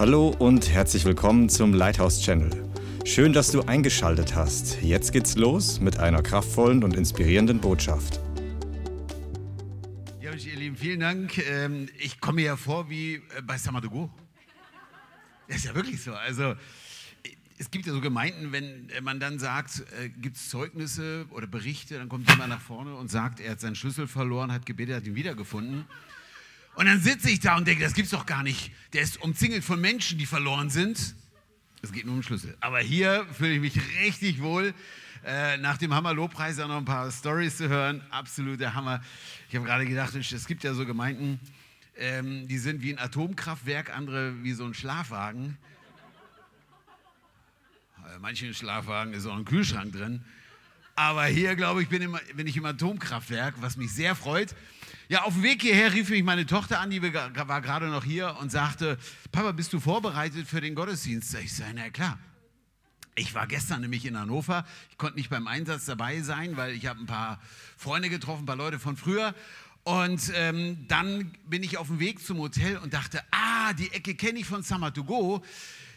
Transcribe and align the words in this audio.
Hallo 0.00 0.34
und 0.38 0.70
herzlich 0.70 1.04
willkommen 1.04 1.50
zum 1.50 1.74
Lighthouse 1.74 2.22
Channel. 2.22 2.50
Schön, 3.04 3.34
dass 3.34 3.52
du 3.52 3.60
eingeschaltet 3.60 4.34
hast. 4.34 4.80
Jetzt 4.80 5.12
geht's 5.12 5.36
los 5.36 5.78
mit 5.78 5.98
einer 5.98 6.22
kraftvollen 6.22 6.82
und 6.84 6.96
inspirierenden 6.96 7.60
Botschaft. 7.60 8.18
Ja, 10.22 10.32
ihr 10.32 10.56
Lieben, 10.56 10.76
vielen 10.76 11.00
Dank. 11.00 11.36
Ähm, 11.46 11.90
ich 11.98 12.18
komme 12.18 12.36
mir 12.36 12.46
ja 12.46 12.56
vor 12.56 12.88
wie 12.88 13.16
äh, 13.16 13.42
bei 13.46 13.58
Samadogo. 13.58 14.10
Das 15.48 15.58
ist 15.58 15.64
ja 15.66 15.74
wirklich 15.74 16.02
so. 16.02 16.14
Also, 16.14 16.54
es 17.58 17.70
gibt 17.70 17.84
ja 17.84 17.92
so 17.92 18.00
Gemeinden, 18.00 18.52
wenn 18.52 18.88
man 19.02 19.20
dann 19.20 19.38
sagt, 19.38 19.84
äh, 20.02 20.08
gibt 20.08 20.36
es 20.36 20.48
Zeugnisse 20.48 21.26
oder 21.28 21.46
Berichte, 21.46 21.98
dann 21.98 22.08
kommt 22.08 22.26
jemand 22.30 22.48
nach 22.48 22.62
vorne 22.62 22.94
und 22.94 23.10
sagt, 23.10 23.38
er 23.38 23.50
hat 23.50 23.60
seinen 23.60 23.74
Schlüssel 23.74 24.06
verloren, 24.06 24.50
hat 24.50 24.64
gebetet, 24.64 24.96
hat 24.96 25.06
ihn 25.06 25.14
wiedergefunden. 25.14 25.84
Und 26.74 26.86
dann 26.86 27.00
sitze 27.00 27.30
ich 27.30 27.40
da 27.40 27.56
und 27.56 27.66
denke, 27.66 27.82
das 27.82 27.94
gibt's 27.94 28.10
doch 28.10 28.26
gar 28.26 28.42
nicht. 28.42 28.72
Der 28.92 29.02
ist 29.02 29.20
umzingelt 29.20 29.64
von 29.64 29.80
Menschen, 29.80 30.18
die 30.18 30.26
verloren 30.26 30.70
sind. 30.70 31.14
Es 31.82 31.92
geht 31.92 32.06
nur 32.06 32.14
um 32.14 32.22
Schlüssel. 32.22 32.56
Aber 32.60 32.80
hier 32.80 33.26
fühle 33.32 33.54
ich 33.54 33.60
mich 33.60 33.80
richtig 34.00 34.40
wohl. 34.42 34.74
Äh, 35.24 35.58
nach 35.58 35.76
dem 35.76 35.94
Hammer-Lobpreis 35.94 36.56
noch 36.56 36.76
ein 36.76 36.84
paar 36.84 37.10
Stories 37.10 37.58
zu 37.58 37.68
hören. 37.68 38.02
Absoluter 38.10 38.74
Hammer. 38.74 39.02
Ich 39.48 39.56
habe 39.56 39.66
gerade 39.66 39.86
gedacht, 39.86 40.14
es 40.14 40.46
gibt 40.46 40.64
ja 40.64 40.72
so 40.72 40.86
Gemeinden, 40.86 41.38
ähm, 41.96 42.48
die 42.48 42.58
sind 42.58 42.82
wie 42.82 42.92
ein 42.92 42.98
Atomkraftwerk, 42.98 43.94
andere 43.94 44.42
wie 44.42 44.52
so 44.52 44.64
ein 44.64 44.72
Schlafwagen. 44.72 45.58
Äh, 47.98 48.18
manchen 48.20 48.54
Schlafwagen 48.54 49.12
ist 49.12 49.26
auch 49.26 49.36
ein 49.36 49.44
Kühlschrank 49.44 49.92
drin. 49.92 50.24
Aber 50.96 51.24
hier, 51.26 51.54
glaube 51.56 51.82
ich, 51.82 51.88
bin, 51.88 52.02
im, 52.02 52.18
bin 52.34 52.46
ich 52.46 52.56
im 52.56 52.64
Atomkraftwerk, 52.64 53.54
was 53.60 53.76
mich 53.76 53.92
sehr 53.92 54.14
freut. 54.14 54.54
Ja, 55.10 55.24
auf 55.24 55.34
dem 55.34 55.42
Weg 55.42 55.62
hierher 55.62 55.92
rief 55.92 56.08
mich 56.08 56.22
meine 56.22 56.46
Tochter 56.46 56.78
an, 56.78 56.88
die 56.88 57.02
war 57.02 57.60
gerade 57.62 57.88
noch 57.88 58.04
hier 58.04 58.36
und 58.38 58.52
sagte, 58.52 58.96
Papa, 59.32 59.50
bist 59.50 59.72
du 59.72 59.80
vorbereitet 59.80 60.46
für 60.46 60.60
den 60.60 60.76
Gottesdienst? 60.76 61.34
Ich 61.34 61.52
sage, 61.52 61.72
na 61.74 61.90
klar. 61.90 62.16
Ich 63.16 63.34
war 63.34 63.48
gestern 63.48 63.80
nämlich 63.80 64.06
in 64.06 64.16
Hannover. 64.16 64.64
Ich 64.88 64.98
konnte 64.98 65.16
nicht 65.16 65.28
beim 65.28 65.48
Einsatz 65.48 65.86
dabei 65.86 66.20
sein, 66.20 66.56
weil 66.56 66.74
ich 66.76 66.86
habe 66.86 67.00
ein 67.00 67.06
paar 67.06 67.40
Freunde 67.76 68.08
getroffen, 68.08 68.44
ein 68.44 68.46
paar 68.46 68.54
Leute 68.54 68.78
von 68.78 68.96
früher. 68.96 69.34
Und 69.82 70.30
ähm, 70.36 70.86
dann 70.86 71.32
bin 71.44 71.64
ich 71.64 71.76
auf 71.76 71.88
dem 71.88 71.98
Weg 71.98 72.24
zum 72.24 72.38
Hotel 72.38 72.76
und 72.76 72.94
dachte, 72.94 73.20
ah, 73.32 73.72
die 73.72 73.90
Ecke 73.90 74.14
kenne 74.14 74.38
ich 74.38 74.46
von 74.46 74.62
Summer 74.62 74.94
to 74.94 75.02
Go. 75.02 75.42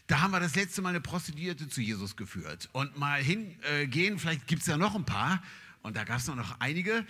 Da 0.08 0.22
haben 0.22 0.31
wir 0.31 0.39
das 0.39 0.55
letzte 0.55 0.81
Mal 0.81 0.89
eine 0.89 1.02
Prostituierte 1.02 1.70
zu 1.70 1.81
Jesus 1.81 2.16
geführt. 2.16 2.67
Und 2.72 2.98
mal 2.98 3.22
hingehen, 3.22 4.16
äh, 4.16 4.17
vielleicht 4.17 4.48
gibt 4.48 4.64
es 4.64 4.67
ja 4.67 4.77
noch 4.77 4.95
ein 4.95 5.05
paar. 5.05 5.44
Und 5.83 5.98
da 5.98 6.03
gab 6.03 6.17
es 6.17 6.25
noch 6.25 6.59
einige. 6.59 7.05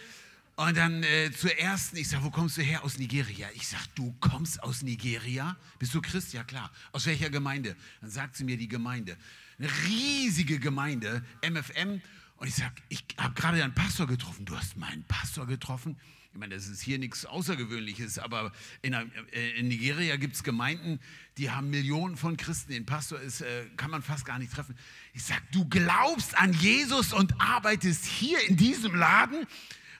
Und 0.55 0.77
dann 0.77 1.01
äh, 1.01 1.31
zur 1.31 1.57
ersten, 1.57 1.97
ich 1.97 2.07
sage, 2.09 2.23
wo 2.23 2.29
kommst 2.29 2.57
du 2.57 2.61
her? 2.61 2.83
Aus 2.83 2.99
Nigeria. 2.99 3.49
Ich 3.55 3.67
sage, 3.67 3.85
du 3.95 4.15
kommst 4.19 4.61
aus 4.61 4.83
Nigeria? 4.83 5.57
Bist 5.79 5.95
du 5.95 6.01
Christ? 6.01 6.31
Ja 6.33 6.43
klar. 6.43 6.71
Aus 6.91 7.07
welcher 7.07 7.31
Gemeinde? 7.31 7.75
Dann 8.01 8.11
sagt 8.11 8.35
sie 8.35 8.43
mir 8.43 8.55
die 8.55 8.67
Gemeinde. 8.67 9.17
Eine 9.57 9.69
riesige 9.87 10.59
Gemeinde, 10.59 11.25
MFM. 11.41 12.01
Und 12.37 12.47
ich 12.47 12.53
sage, 12.53 12.75
ich 12.89 13.03
habe 13.17 13.33
gerade 13.33 13.63
einen 13.63 13.73
Pastor 13.73 14.05
getroffen. 14.05 14.45
Du 14.45 14.55
hast 14.55 14.77
meinen 14.77 15.03
Pastor 15.05 15.47
getroffen? 15.47 15.97
Ich 16.33 16.39
meine, 16.39 16.55
das 16.55 16.67
ist 16.67 16.81
hier 16.81 16.99
nichts 16.99 17.25
Außergewöhnliches, 17.25 18.17
aber 18.17 18.51
in, 18.81 18.93
äh, 18.93 19.49
in 19.51 19.67
Nigeria 19.67 20.17
gibt 20.17 20.35
es 20.35 20.43
Gemeinden, 20.43 20.99
die 21.37 21.51
haben 21.51 21.69
Millionen 21.69 22.17
von 22.17 22.37
Christen. 22.37 22.71
Den 22.71 22.87
Pastor 22.87 23.19
ist, 23.19 23.41
äh, 23.41 23.65
kann 23.77 23.91
man 23.91 24.01
fast 24.01 24.25
gar 24.25 24.39
nicht 24.39 24.51
treffen. 24.51 24.75
Ich 25.13 25.23
sage, 25.23 25.41
du 25.51 25.67
glaubst 25.69 26.35
an 26.37 26.53
Jesus 26.53 27.13
und 27.13 27.39
arbeitest 27.39 28.05
hier 28.05 28.39
in 28.47 28.57
diesem 28.57 28.95
Laden? 28.95 29.47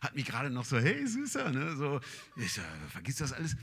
Hat 0.04 0.16
mich 0.16 0.26
gerade 0.26 0.50
noch 0.50 0.66
so, 0.66 0.78
hey 0.78 1.08
Süßer, 1.08 1.52
ne? 1.52 1.76
so, 1.76 2.00
ich, 2.36 2.58
äh, 2.58 2.62
vergiss 2.92 3.18
das 3.18 3.34
alles. 3.34 3.56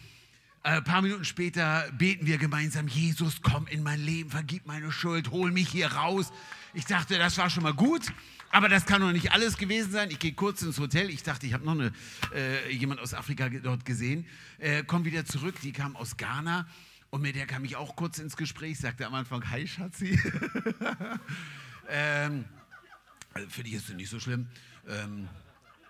Ein 0.62 0.78
äh, 0.78 0.82
paar 0.82 1.02
Minuten 1.02 1.24
später 1.24 1.91
beten 1.97 2.27
wir 2.27 2.38
gemeinsam, 2.38 2.88
Jesus, 2.88 3.41
komm 3.42 3.66
in 3.66 3.82
mein 3.82 4.00
Leben, 4.00 4.30
vergib 4.30 4.66
meine 4.66 4.92
Schuld, 4.92 5.30
hol 5.30 5.52
mich 5.52 5.69
hier 5.69 5.92
raus. 5.92 6.32
Ich 6.74 6.84
dachte, 6.84 7.19
das 7.19 7.38
war 7.38 7.48
schon 7.48 7.62
mal 7.62 7.74
gut, 7.74 8.02
aber 8.50 8.69
das 8.69 8.84
kann 8.84 9.00
noch 9.00 9.12
nicht 9.12 9.32
alles 9.32 9.56
gewesen 9.56 9.91
sein. 9.91 10.10
Ich 10.10 10.19
gehe 10.19 10.32
kurz 10.32 10.62
ins 10.62 10.78
Hotel, 10.78 11.09
ich 11.09 11.22
dachte, 11.22 11.47
ich 11.47 11.54
habe 11.54 11.64
noch 11.64 11.72
eine, 11.72 11.92
äh, 12.34 12.72
jemand 12.72 13.00
aus 13.00 13.14
Afrika 13.14 13.48
dort 13.48 13.84
gesehen, 13.84 14.26
äh, 14.59 14.82
komm 14.87 15.04
wieder 15.04 15.25
zurück, 15.25 15.54
die 15.62 15.72
kam 15.72 15.97
aus 15.97 16.16
Ghana 16.16 16.66
und 17.10 17.22
mit 17.22 17.37
der 17.37 17.47
kam 17.47 17.64
ich 17.64 17.76
auch 17.76 17.97
kurz 17.97 18.19
ins 18.19 18.37
Gespräch, 18.37 18.78
sagte 18.78 19.06
am 19.06 19.14
Anfang, 19.14 19.48
hi 19.50 19.66
Schatzi. 19.66 20.19
ähm, 21.88 22.44
also 23.32 23.48
für 23.48 23.62
dich 23.62 23.75
ist 23.75 23.88
es 23.88 23.94
nicht 23.94 24.10
so 24.10 24.20
schlimm. 24.20 24.47
Ähm, 24.88 25.28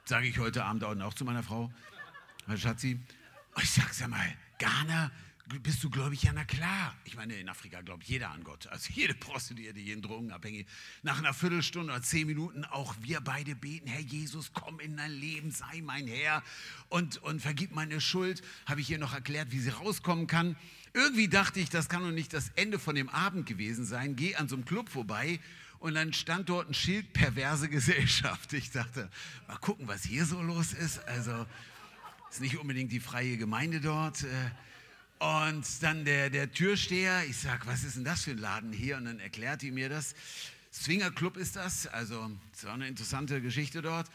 sage 0.04 0.26
ich 0.26 0.38
heute 0.38 0.64
Abend 0.64 0.84
auch 0.84 1.14
zu 1.14 1.24
meiner 1.24 1.42
Frau, 1.42 1.72
Herr 2.46 2.56
Schatzi, 2.56 2.98
ich 3.62 3.70
sag's 3.70 4.00
ja 4.00 4.08
mal, 4.08 4.36
Ghana, 4.58 5.10
bist 5.58 5.82
du 5.82 5.90
gläubig? 5.90 6.22
Ja, 6.22 6.32
na 6.32 6.44
klar. 6.44 6.94
Ich 7.04 7.16
meine, 7.16 7.34
in 7.34 7.48
Afrika 7.48 7.80
glaubt 7.80 8.04
jeder 8.04 8.30
an 8.30 8.44
Gott. 8.44 8.68
Also 8.68 8.92
jede 8.92 9.14
Prostituierte, 9.14 9.80
jeden 9.80 10.00
Drogenabhängige. 10.00 10.64
Nach 11.02 11.18
einer 11.18 11.34
Viertelstunde 11.34 11.92
oder 11.92 12.02
zehn 12.02 12.28
Minuten 12.28 12.64
auch 12.64 12.94
wir 13.00 13.20
beide 13.20 13.56
beten, 13.56 13.88
Herr 13.88 14.00
Jesus, 14.00 14.52
komm 14.52 14.78
in 14.78 14.96
dein 14.96 15.10
Leben, 15.10 15.50
sei 15.50 15.80
mein 15.82 16.06
Herr 16.06 16.44
und, 16.88 17.18
und 17.18 17.40
vergib 17.40 17.72
meine 17.72 18.00
Schuld. 18.00 18.42
Habe 18.66 18.80
ich 18.80 18.90
ihr 18.90 18.98
noch 18.98 19.12
erklärt, 19.12 19.50
wie 19.50 19.58
sie 19.58 19.70
rauskommen 19.70 20.28
kann. 20.28 20.56
Irgendwie 20.94 21.28
dachte 21.28 21.58
ich, 21.58 21.68
das 21.68 21.88
kann 21.88 22.02
doch 22.02 22.12
nicht 22.12 22.32
das 22.32 22.50
Ende 22.54 22.78
von 22.78 22.94
dem 22.94 23.08
Abend 23.08 23.46
gewesen 23.46 23.84
sein. 23.84 24.14
Geh 24.14 24.36
an 24.36 24.48
so 24.48 24.54
einem 24.54 24.64
Club 24.64 24.88
vorbei 24.88 25.40
und 25.80 25.94
dann 25.94 26.12
stand 26.12 26.48
dort 26.48 26.68
ein 26.68 26.74
Schild 26.74 27.12
perverse 27.12 27.68
Gesellschaft. 27.68 28.52
Ich 28.52 28.70
dachte, 28.70 29.10
mal 29.48 29.56
gucken, 29.56 29.88
was 29.88 30.04
hier 30.04 30.26
so 30.26 30.40
los 30.40 30.72
ist. 30.72 31.02
Also 31.08 31.46
ist 32.30 32.40
nicht 32.40 32.58
unbedingt 32.58 32.92
die 32.92 33.00
freie 33.00 33.36
Gemeinde 33.36 33.80
dort. 33.80 34.22
Äh. 34.22 34.26
Und 35.18 35.64
dann 35.82 36.04
der, 36.04 36.30
der 36.30 36.52
Türsteher, 36.52 37.24
ich 37.24 37.38
sag, 37.38 37.66
was 37.66 37.82
ist 37.82 37.96
denn 37.96 38.04
das 38.04 38.24
für 38.24 38.30
ein 38.30 38.38
Laden 38.38 38.72
hier? 38.72 38.98
Und 38.98 39.06
dann 39.06 39.20
erklärt 39.20 39.62
die 39.62 39.70
mir 39.70 39.88
das. 39.88 40.14
Swinger 40.72 41.10
Club 41.10 41.36
ist 41.36 41.56
das, 41.56 41.86
also 41.88 42.30
es 42.54 42.64
war 42.64 42.74
eine 42.74 42.86
interessante 42.86 43.40
Geschichte 43.40 43.82
dort. 43.82 44.06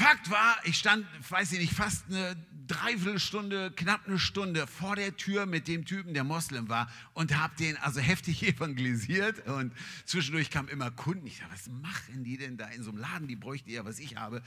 Fakt 0.00 0.30
war, 0.30 0.56
ich 0.62 0.78
stand, 0.78 1.04
weiß 1.28 1.50
ich 1.50 1.58
nicht, 1.58 1.72
fast 1.72 2.04
eine 2.08 2.36
Dreiviertelstunde, 2.68 3.72
knapp 3.74 4.06
eine 4.06 4.20
Stunde 4.20 4.68
vor 4.68 4.94
der 4.94 5.16
Tür 5.16 5.44
mit 5.44 5.66
dem 5.66 5.86
Typen, 5.86 6.14
der 6.14 6.22
Moslem 6.22 6.68
war 6.68 6.88
und 7.14 7.36
habe 7.36 7.56
den 7.56 7.76
also 7.78 7.98
heftig 8.00 8.44
evangelisiert 8.44 9.44
und 9.48 9.72
zwischendurch 10.04 10.50
kamen 10.50 10.68
immer 10.68 10.92
Kunden. 10.92 11.26
Ich 11.26 11.38
dachte, 11.38 11.50
was 11.52 11.68
machen 11.82 12.22
die 12.22 12.36
denn 12.36 12.56
da 12.56 12.68
in 12.68 12.84
so 12.84 12.90
einem 12.90 13.00
Laden? 13.00 13.26
Die 13.26 13.34
bräuchten 13.34 13.70
ja, 13.70 13.84
was 13.84 13.98
ich 13.98 14.14
habe. 14.14 14.40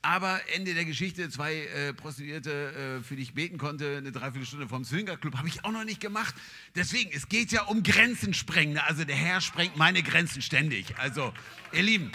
Aber 0.00 0.40
Ende 0.54 0.74
der 0.74 0.84
Geschichte, 0.84 1.28
zwei 1.28 1.56
äh, 1.56 1.92
Prostituierte, 1.92 3.00
äh, 3.00 3.02
für 3.02 3.16
die 3.16 3.22
ich 3.22 3.34
beten 3.34 3.58
konnte, 3.58 3.96
eine 3.96 4.12
Dreiviertelstunde 4.12 4.68
vom 4.68 4.84
Swinger 4.84 5.16
Club, 5.16 5.36
habe 5.36 5.48
ich 5.48 5.64
auch 5.64 5.72
noch 5.72 5.84
nicht 5.84 6.00
gemacht. 6.00 6.36
Deswegen, 6.76 7.10
es 7.12 7.28
geht 7.28 7.50
ja 7.50 7.62
um 7.62 7.82
Grenzen 7.82 8.32
sprengen. 8.32 8.78
Also 8.78 9.04
der 9.04 9.16
Herr 9.16 9.40
sprengt 9.40 9.76
meine 9.76 10.04
Grenzen 10.04 10.40
ständig. 10.40 10.96
Also, 10.98 11.34
ihr 11.72 11.82
Lieben, 11.82 12.12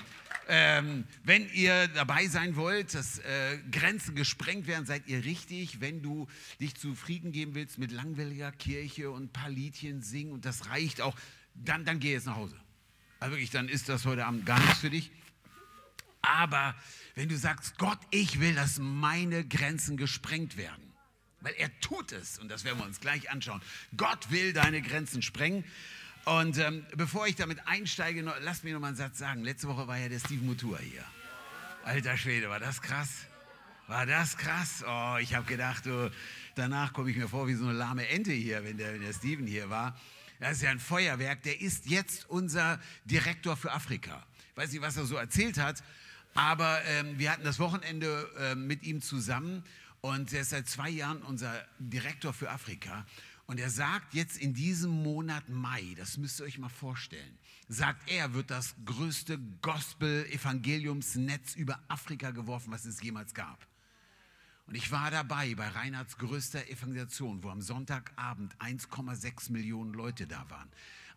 ähm, 0.49 1.05
wenn 1.23 1.47
ihr 1.53 1.87
dabei 1.89 2.27
sein 2.27 2.55
wollt, 2.55 2.95
dass 2.95 3.19
äh, 3.19 3.59
Grenzen 3.71 4.15
gesprengt 4.15 4.67
werden, 4.67 4.85
seid 4.85 5.07
ihr 5.07 5.23
richtig. 5.23 5.79
Wenn 5.79 6.01
du 6.01 6.27
dich 6.59 6.75
zufrieden 6.75 7.31
geben 7.31 7.53
willst 7.53 7.77
mit 7.77 7.91
langweiliger 7.91 8.51
Kirche 8.51 9.11
und 9.11 9.23
ein 9.23 9.29
paar 9.29 9.49
Liedchen 9.49 10.01
singen 10.01 10.31
und 10.31 10.45
das 10.45 10.67
reicht 10.67 11.01
auch, 11.01 11.15
dann, 11.53 11.85
dann 11.85 11.99
geh 11.99 12.13
jetzt 12.13 12.25
nach 12.25 12.35
Hause. 12.35 12.59
Also 13.19 13.33
wirklich, 13.33 13.51
dann 13.51 13.69
ist 13.69 13.89
das 13.89 14.05
heute 14.05 14.25
Abend 14.25 14.45
gar 14.45 14.59
nichts 14.59 14.79
für 14.79 14.89
dich. 14.89 15.11
Aber 16.21 16.75
wenn 17.15 17.29
du 17.29 17.38
sagst, 17.38 17.77
Gott, 17.77 17.99
ich 18.09 18.39
will, 18.39 18.55
dass 18.55 18.79
meine 18.79 19.45
Grenzen 19.45 19.97
gesprengt 19.97 20.57
werden, 20.57 20.93
weil 21.41 21.53
er 21.57 21.69
tut 21.79 22.11
es, 22.11 22.39
und 22.39 22.49
das 22.49 22.63
werden 22.63 22.79
wir 22.79 22.85
uns 22.85 22.99
gleich 22.99 23.29
anschauen. 23.29 23.61
Gott 23.95 24.31
will 24.31 24.53
deine 24.53 24.81
Grenzen 24.81 25.21
sprengen. 25.21 25.63
Und 26.29 26.59
ähm, 26.59 26.85
bevor 26.95 27.25
ich 27.25 27.38
damit 27.38 27.57
einsteige, 27.66 28.22
noch, 28.22 28.35
lasst 28.41 28.63
mir 28.63 28.75
noch 28.75 28.79
mal 28.79 28.90
einen 28.90 28.95
Satz 28.95 29.17
sagen. 29.17 29.44
Letzte 29.44 29.67
Woche 29.67 29.88
war 29.88 29.97
ja 29.97 30.09
der 30.09 30.19
Steve 30.19 30.45
Mutua 30.45 30.78
hier. 30.78 31.03
Alter 31.84 32.17
Schwede, 32.17 32.51
war 32.51 32.59
das 32.59 32.84
krass? 32.84 33.25
War 33.88 34.06
das 34.06 34.38
krass? 34.38 34.84
Oh, 34.88 35.18
ich 35.19 35.34
habe 35.34 35.47
gedacht, 35.47 35.88
oh, 35.88 36.12
danach 36.53 36.94
komme 36.94 37.09
ich 37.09 37.18
mir 37.18 37.28
vor 37.28 37.47
wie 37.47 37.56
so 37.56 37.63
eine 37.63 37.73
lahme 37.73 38.07
Ente 38.09 38.31
hier, 38.31 38.63
wenn 38.63 38.78
der, 38.78 38.94
wenn 38.94 39.01
der 39.01 39.13
Steven 39.13 39.47
hier 39.47 39.72
war. 39.72 40.00
Das 40.39 40.57
ist 40.57 40.62
ja 40.62 40.69
ein 40.69 40.80
Feuerwerk. 40.80 41.42
Der 41.42 41.59
ist 41.62 41.88
jetzt 41.88 42.30
unser 42.30 42.80
Direktor 43.06 43.57
für 43.57 43.71
Afrika. 43.71 44.24
Ich 44.51 44.57
weiß 44.57 44.71
nicht, 44.71 44.81
was 44.83 44.98
er 44.98 45.06
so 45.06 45.15
erzählt 45.15 45.57
hat, 45.57 45.81
aber 46.36 46.80
ähm, 46.86 47.18
wir 47.18 47.31
hatten 47.31 47.44
das 47.44 47.57
Wochenende 47.57 48.30
äh, 48.38 48.53
mit 48.53 48.83
ihm 48.83 49.01
zusammen 49.01 49.63
und 50.01 50.31
er 50.31 50.42
ist 50.42 50.51
seit 50.51 50.69
zwei 50.69 50.89
Jahren 50.89 51.24
unser 51.24 51.65
Direktor 51.80 52.33
für 52.33 52.51
Afrika. 52.51 53.07
Und 53.50 53.60
er 53.60 53.72
sagt 53.72 54.13
jetzt 54.13 54.38
in 54.38 54.54
diesem 54.54 54.92
Monat 54.92 55.50
Mai, 55.50 55.96
das 55.98 56.18
müsst 56.18 56.40
ihr 56.40 56.46
euch 56.46 56.60
mal 56.60 56.69
vorstellen, 56.69 57.40
sagt 57.68 58.07
er, 58.12 58.36
wird 58.36 58.51
das 58.51 58.75
größte 58.86 59.40
Gospel-Evangeliumsnetz 59.63 61.56
über 61.56 61.80
Afrika 61.88 62.30
geworfen, 62.30 62.72
was 62.72 62.86
es 62.86 63.01
jemals 63.01 63.34
gab. 63.34 63.66
Und 64.68 64.75
ich 64.75 64.92
war 64.92 65.10
dabei 65.10 65.56
bei 65.56 65.68
Reinhards 65.68 66.19
größter 66.19 66.69
Evangelisation, 66.69 67.42
wo 67.42 67.50
am 67.50 67.63
Sonntagabend 67.63 68.56
1,6 68.57 69.51
Millionen 69.51 69.94
Leute 69.94 70.28
da 70.28 70.48
waren. 70.51 70.69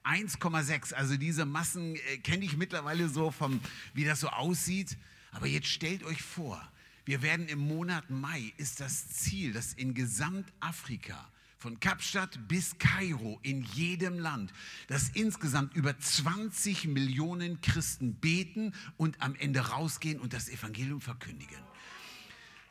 1,6, 0.02 0.94
also 0.94 1.18
diese 1.18 1.44
Massen 1.44 1.96
äh, 1.96 2.16
kenne 2.16 2.46
ich 2.46 2.56
mittlerweile 2.56 3.10
so 3.10 3.30
vom, 3.30 3.60
wie 3.92 4.06
das 4.06 4.20
so 4.20 4.28
aussieht. 4.28 4.96
Aber 5.32 5.48
jetzt 5.48 5.68
stellt 5.68 6.02
euch 6.02 6.22
vor, 6.22 6.66
wir 7.04 7.20
werden 7.20 7.46
im 7.48 7.58
Monat 7.58 8.08
Mai, 8.08 8.54
ist 8.56 8.80
das 8.80 9.10
Ziel, 9.10 9.52
dass 9.52 9.74
in 9.74 9.92
Gesamtafrika 9.92 11.28
von 11.62 11.78
Kapstadt 11.78 12.48
bis 12.48 12.76
Kairo 12.78 13.38
in 13.42 13.62
jedem 13.62 14.18
Land, 14.18 14.52
dass 14.88 15.10
insgesamt 15.10 15.74
über 15.76 15.96
20 15.96 16.88
Millionen 16.88 17.60
Christen 17.60 18.16
beten 18.16 18.74
und 18.96 19.22
am 19.22 19.36
Ende 19.36 19.60
rausgehen 19.60 20.18
und 20.18 20.32
das 20.32 20.48
Evangelium 20.48 21.00
verkündigen. 21.00 21.58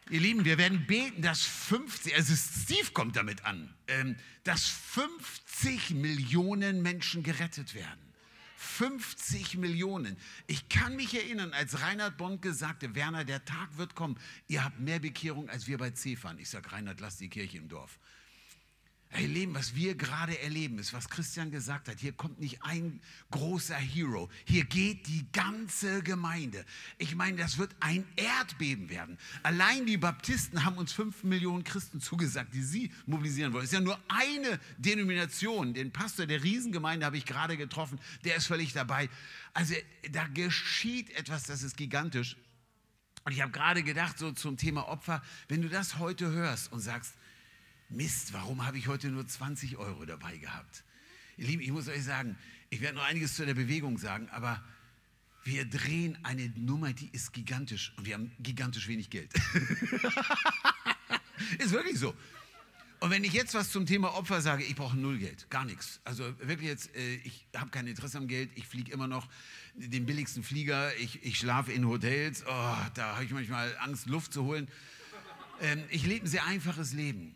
Ihr 0.09 0.19
Lieben, 0.19 0.43
wir 0.43 0.57
werden 0.57 0.85
beten, 0.87 1.21
dass 1.21 1.41
50, 1.41 2.13
also 2.15 2.35
Steve 2.35 2.91
kommt 2.91 3.15
damit 3.15 3.45
an, 3.45 3.73
ähm, 3.87 4.17
dass 4.43 4.67
50 4.67 5.91
Millionen 5.91 6.81
Menschen 6.81 7.23
gerettet 7.23 7.73
werden. 7.73 8.01
50 8.57 9.57
Millionen. 9.57 10.17
Ich 10.47 10.67
kann 10.67 10.97
mich 10.97 11.15
erinnern, 11.15 11.53
als 11.53 11.81
Reinhard 11.81 12.17
Bond 12.17 12.45
sagte, 12.45 12.93
Werner, 12.93 13.23
der 13.23 13.45
Tag 13.45 13.77
wird 13.77 13.95
kommen, 13.95 14.19
ihr 14.49 14.65
habt 14.65 14.81
mehr 14.81 14.99
Bekehrung 14.99 15.49
als 15.49 15.65
wir 15.67 15.77
bei 15.77 15.91
Zefan. 15.91 16.37
Ich 16.39 16.49
sage, 16.49 16.71
Reinhard, 16.73 16.99
lass 16.99 17.15
die 17.17 17.29
Kirche 17.29 17.57
im 17.57 17.69
Dorf. 17.69 17.97
Hey, 19.13 19.25
Leben, 19.25 19.53
was 19.53 19.75
wir 19.75 19.95
gerade 19.95 20.39
erleben, 20.39 20.79
ist, 20.79 20.93
was 20.93 21.09
Christian 21.09 21.51
gesagt 21.51 21.89
hat. 21.89 21.99
Hier 21.99 22.13
kommt 22.13 22.39
nicht 22.39 22.63
ein 22.63 23.01
großer 23.29 23.75
Hero. 23.75 24.29
Hier 24.45 24.63
geht 24.63 25.05
die 25.07 25.29
ganze 25.33 26.01
Gemeinde. 26.01 26.65
Ich 26.97 27.13
meine, 27.13 27.35
das 27.35 27.57
wird 27.57 27.75
ein 27.81 28.05
Erdbeben 28.15 28.89
werden. 28.89 29.17
Allein 29.43 29.85
die 29.85 29.97
Baptisten 29.97 30.63
haben 30.63 30.77
uns 30.77 30.93
fünf 30.93 31.25
Millionen 31.25 31.65
Christen 31.65 31.99
zugesagt, 31.99 32.53
die 32.53 32.63
sie 32.63 32.89
mobilisieren 33.05 33.51
wollen. 33.51 33.65
Es 33.65 33.73
ist 33.73 33.77
ja 33.77 33.83
nur 33.83 33.99
eine 34.07 34.57
Denomination. 34.77 35.73
Den 35.73 35.91
Pastor 35.91 36.25
der 36.25 36.41
Riesengemeinde 36.41 37.05
habe 37.05 37.17
ich 37.17 37.25
gerade 37.25 37.57
getroffen. 37.57 37.99
Der 38.23 38.37
ist 38.37 38.47
völlig 38.47 38.71
dabei. 38.71 39.09
Also 39.53 39.75
da 40.09 40.25
geschieht 40.27 41.09
etwas, 41.17 41.43
das 41.43 41.63
ist 41.63 41.75
gigantisch. 41.75 42.37
Und 43.25 43.33
ich 43.33 43.41
habe 43.41 43.51
gerade 43.51 43.83
gedacht, 43.83 44.17
so 44.17 44.31
zum 44.31 44.55
Thema 44.55 44.87
Opfer, 44.87 45.21
wenn 45.49 45.61
du 45.61 45.67
das 45.67 45.99
heute 45.99 46.31
hörst 46.31 46.71
und 46.71 46.79
sagst, 46.79 47.13
Mist, 47.91 48.31
warum 48.31 48.65
habe 48.65 48.77
ich 48.77 48.87
heute 48.87 49.09
nur 49.09 49.27
20 49.27 49.77
Euro 49.77 50.05
dabei 50.05 50.37
gehabt? 50.37 50.83
Ihr 51.37 51.47
Lieben, 51.47 51.61
ich 51.61 51.71
muss 51.71 51.89
euch 51.89 52.03
sagen, 52.03 52.37
ich 52.69 52.79
werde 52.79 52.95
noch 52.95 53.03
einiges 53.03 53.35
zu 53.35 53.45
der 53.45 53.53
Bewegung 53.53 53.97
sagen, 53.97 54.29
aber 54.29 54.63
wir 55.43 55.65
drehen 55.65 56.17
eine 56.23 56.47
Nummer, 56.55 56.93
die 56.93 57.09
ist 57.11 57.33
gigantisch 57.33 57.91
und 57.97 58.05
wir 58.05 58.13
haben 58.13 58.31
gigantisch 58.39 58.87
wenig 58.87 59.09
Geld. 59.09 59.33
ist 61.59 61.71
wirklich 61.71 61.99
so. 61.99 62.15
Und 63.01 63.09
wenn 63.09 63.25
ich 63.25 63.33
jetzt 63.33 63.55
was 63.55 63.71
zum 63.71 63.85
Thema 63.85 64.15
Opfer 64.15 64.41
sage, 64.41 64.63
ich 64.63 64.75
brauche 64.75 64.95
null 64.95 65.17
Geld, 65.17 65.49
gar 65.49 65.65
nichts. 65.65 65.99
Also 66.05 66.23
wirklich 66.39 66.69
jetzt, 66.69 66.95
äh, 66.95 67.15
ich 67.15 67.47
habe 67.57 67.71
kein 67.71 67.87
Interesse 67.87 68.19
am 68.19 68.27
Geld, 68.27 68.51
ich 68.55 68.67
fliege 68.67 68.91
immer 68.91 69.07
noch 69.07 69.27
den 69.73 70.05
billigsten 70.05 70.43
Flieger, 70.43 70.95
ich, 70.97 71.25
ich 71.25 71.37
schlafe 71.37 71.73
in 71.73 71.87
Hotels, 71.87 72.45
oh, 72.45 72.75
da 72.93 73.15
habe 73.15 73.25
ich 73.25 73.31
manchmal 73.31 73.75
Angst, 73.79 74.05
Luft 74.05 74.31
zu 74.31 74.43
holen. 74.43 74.69
Ähm, 75.59 75.83
ich 75.89 76.05
lebe 76.05 76.25
ein 76.25 76.29
sehr 76.29 76.45
einfaches 76.45 76.93
Leben. 76.93 77.35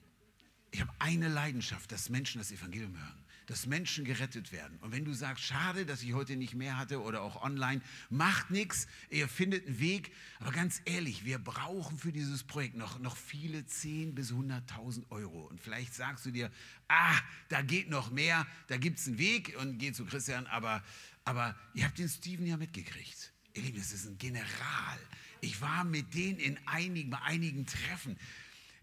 Ich 0.75 0.81
habe 0.81 0.92
eine 1.00 1.30
Leidenschaft, 1.30 1.89
dass 1.94 2.10
Menschen 2.10 2.39
das 2.39 2.51
Evangelium 2.51 2.98
hören, 2.98 3.24
dass 3.45 3.66
Menschen 3.66 4.04
gerettet 4.04 4.51
werden. 4.51 4.77
Und 4.81 4.92
wenn 4.92 5.06
du 5.06 5.13
sagst, 5.13 5.45
schade, 5.45 5.86
dass 5.86 6.04
ich 6.04 6.12
heute 6.12 6.36
nicht 6.36 6.54
mehr 6.54 6.77
hatte 6.77 7.01
oder 7.01 7.22
auch 7.22 7.42
online, 7.42 7.80
macht 8.10 8.51
nichts, 8.51 8.86
ihr 9.10 9.30
findet 9.30 9.66
einen 9.68 9.80
Weg. 9.80 10.12
Aber 10.42 10.51
ganz 10.51 10.81
ehrlich, 10.83 11.24
wir 11.24 11.39
brauchen 11.39 11.98
für 11.98 12.12
dieses 12.12 12.44
Projekt 12.44 12.75
noch, 12.75 13.00
noch 13.00 13.16
viele 13.16 13.66
10 13.66 14.16
bis 14.16 14.33
100.000 14.33 15.10
Euro. 15.12 15.44
Und 15.45 15.62
vielleicht 15.62 15.94
sagst 15.94 16.25
du 16.25 16.31
dir, 16.31 16.51
ah, 16.89 17.18
da 17.48 17.62
geht 17.62 17.89
noch 17.89 18.12
mehr, 18.12 18.45
da 18.68 18.75
gibt 18.75 19.00
es 19.00 19.07
einen 19.07 19.18
Weg 19.18 19.56
und 19.57 19.77
geh 19.77 19.94
zu 19.94 20.04
Christian, 20.04 20.45
aber, 20.48 20.83
aber 21.24 21.56
ihr 21.74 21.86
habt 21.86 22.00
den 22.00 22.10
Steven 22.10 22.45
ja 22.45 22.57
mitgekriegt. 22.57 23.31
Ihr 23.54 23.62
Lieben, 23.62 23.77
das 23.77 23.94
ist 23.94 24.07
ein 24.07 24.18
General. 24.18 25.00
Ich 25.39 25.62
war 25.62 25.86
mit 25.86 26.13
denen 26.13 26.39
in 26.39 26.60
einigen, 26.66 27.12
bei 27.12 27.22
einigen 27.22 27.66
Treffen 27.66 28.18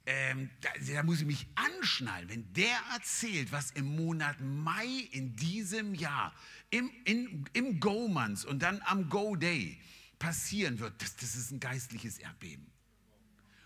ähm, 0.06 0.50
da, 0.60 0.70
da, 0.92 1.02
muss 1.02 1.20
ich 1.20 1.26
mich 1.26 1.46
anschnallen, 1.54 2.28
wenn 2.28 2.52
der 2.54 2.76
erzählt, 2.92 3.52
was 3.52 3.70
im 3.72 3.96
Monat 3.96 4.40
Mai 4.40 5.08
in 5.12 5.36
diesem 5.36 5.94
Jahr 5.94 6.34
im, 6.70 6.90
in, 7.04 7.44
im 7.52 7.78
Go-Months 7.78 8.44
und 8.44 8.62
dann 8.62 8.80
am 8.84 9.08
Go-Day 9.08 9.78
passieren 10.18 10.78
wird, 10.80 11.00
das, 11.00 11.16
das 11.16 11.36
ist 11.36 11.52
ein 11.52 11.60
geistliches 11.60 12.18
Erdbeben. 12.18 12.66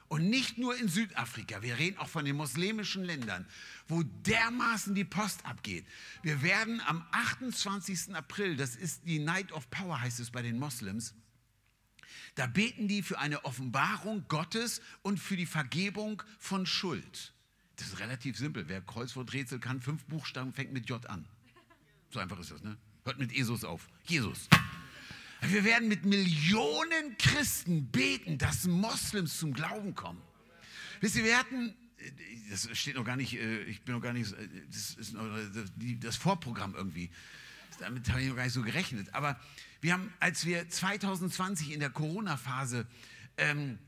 Und 0.09 0.29
nicht 0.31 0.57
nur 0.57 0.77
in 0.77 0.89
Südafrika, 0.89 1.63
wir 1.63 1.79
reden 1.79 1.99
auch 1.99 2.09
von 2.09 2.25
den 2.25 2.37
muslimischen 2.37 3.03
Ländern, 3.03 3.47
wo 3.89 4.03
dermaßen 4.03 4.95
die 4.95 5.05
Post 5.05 5.45
abgeht. 5.45 5.85
Wir 6.23 6.43
werden 6.43 6.81
am 6.87 7.05
28. 7.11 8.15
April, 8.15 8.57
das 8.57 8.77
ist 8.77 9.03
die 9.07 9.19
Night 9.19 9.51
of 9.53 9.69
Power, 9.71 10.01
heißt 10.01 10.21
es 10.21 10.31
bei 10.31 10.43
den 10.43 10.59
Moslems, 10.59 11.15
da 12.37 12.47
beten 12.47 12.87
die 12.87 13.03
für 13.03 13.19
eine 13.19 13.45
Offenbarung 13.45 14.25
Gottes 14.29 14.81
und 15.03 15.19
für 15.19 15.37
die 15.37 15.47
Vergebung 15.47 16.23
von 16.39 16.67
Schuld. 16.67 17.33
Das 17.77 17.89
ist 17.89 17.99
relativ 17.99 18.37
simpel. 18.37 18.69
Wer 18.69 18.83
Kreuzworträtsel 18.83 19.59
kann, 19.59 19.81
fünf 19.81 20.05
Buchstaben 20.05 20.53
fängt 20.53 20.73
mit 20.73 20.89
J 20.89 21.05
an. 21.07 21.27
So 22.11 22.21
einfach 22.21 22.39
ist 22.39 22.51
das, 22.51 22.63
ne? 22.63 22.77
Hört 23.05 23.19
mit 23.19 23.33
Jesus 23.33 23.65
auf. 23.65 23.89
Jesus. 24.05 24.49
Wir 25.41 25.65
werden 25.65 25.89
mit 25.89 26.05
Millionen 26.05 27.17
Christen 27.19 27.87
beten, 27.91 28.39
dass 28.39 28.67
Moslems 28.67 29.39
zum 29.39 29.53
Glauben 29.53 29.95
kommen. 29.95 30.21
Wisst 31.01 31.17
ihr, 31.17 31.25
wir 31.25 31.39
hatten, 31.39 31.75
das 32.51 32.69
steht 32.77 32.97
noch 32.97 33.05
gar 33.05 33.17
nicht, 33.17 33.35
äh, 33.35 33.63
ich 33.65 33.83
bin 33.83 33.95
noch 33.95 34.03
gar 34.03 34.13
nicht, 34.13 34.33
äh, 34.33 34.49
das 34.69 34.95
ist 34.95 35.15
das 36.01 36.17
Vorprogramm 36.17 36.75
irgendwie. 36.75 37.11
Damit 37.79 38.09
habe 38.11 38.23
ich 38.23 38.29
noch 38.29 38.37
gar 38.37 38.45
nicht 38.45 38.55
so 38.55 38.63
gerechnet. 38.63 39.15
Aber 39.15 39.39
wir 39.87 39.93
haben, 39.93 40.13
als 40.19 40.45
wir 40.45 40.69
2020 40.69 41.73
in 41.73 41.79
der 41.79 41.91
Corona-Phase 41.91 42.89
ähm, 43.37 43.79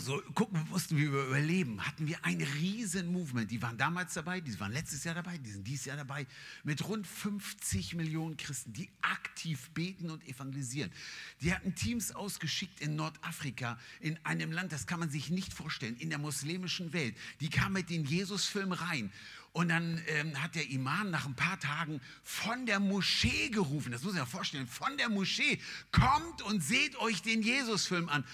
so 0.00 0.22
gucken 0.32 0.64
mussten, 0.70 0.96
wie 0.96 1.12
wir 1.12 1.24
überleben, 1.24 1.84
hatten 1.84 2.06
wir 2.06 2.24
ein 2.24 2.40
riesen 2.40 3.10
Movement. 3.10 3.50
Die 3.50 3.60
waren 3.60 3.76
damals 3.76 4.14
dabei, 4.14 4.40
die 4.40 4.60
waren 4.60 4.70
letztes 4.70 5.02
Jahr 5.02 5.16
dabei, 5.16 5.38
die 5.38 5.50
sind 5.50 5.66
dieses 5.66 5.86
Jahr 5.86 5.96
dabei, 5.96 6.24
mit 6.62 6.86
rund 6.86 7.04
50 7.04 7.94
Millionen 7.96 8.36
Christen, 8.36 8.72
die 8.72 8.88
aktiv 9.02 9.70
beten 9.70 10.10
und 10.10 10.24
evangelisieren. 10.24 10.92
Die 11.40 11.52
hatten 11.52 11.74
Teams 11.74 12.14
ausgeschickt 12.14 12.80
in 12.80 12.94
Nordafrika, 12.94 13.76
in 13.98 14.24
einem 14.24 14.52
Land, 14.52 14.70
das 14.70 14.86
kann 14.86 15.00
man 15.00 15.10
sich 15.10 15.30
nicht 15.30 15.52
vorstellen, 15.52 15.96
in 15.96 16.10
der 16.10 16.20
muslimischen 16.20 16.92
Welt. 16.92 17.16
Die 17.40 17.50
kamen 17.50 17.72
mit 17.72 17.90
den 17.90 18.04
Jesus-Film 18.04 18.70
rein 18.70 19.10
und 19.52 19.68
dann 19.68 20.02
ähm, 20.08 20.40
hat 20.42 20.54
der 20.54 20.68
Imam 20.70 21.10
nach 21.10 21.26
ein 21.26 21.34
paar 21.34 21.58
Tagen 21.58 22.00
von 22.22 22.66
der 22.66 22.80
Moschee 22.80 23.48
gerufen, 23.48 23.92
das 23.92 24.02
muss 24.02 24.14
ich 24.14 24.20
mir 24.20 24.26
vorstellen, 24.26 24.66
von 24.66 24.96
der 24.98 25.08
Moschee, 25.08 25.58
kommt 25.90 26.42
und 26.42 26.62
seht 26.62 26.96
euch 26.96 27.22
den 27.22 27.42
Jesus-Film 27.42 28.08
an. 28.08 28.24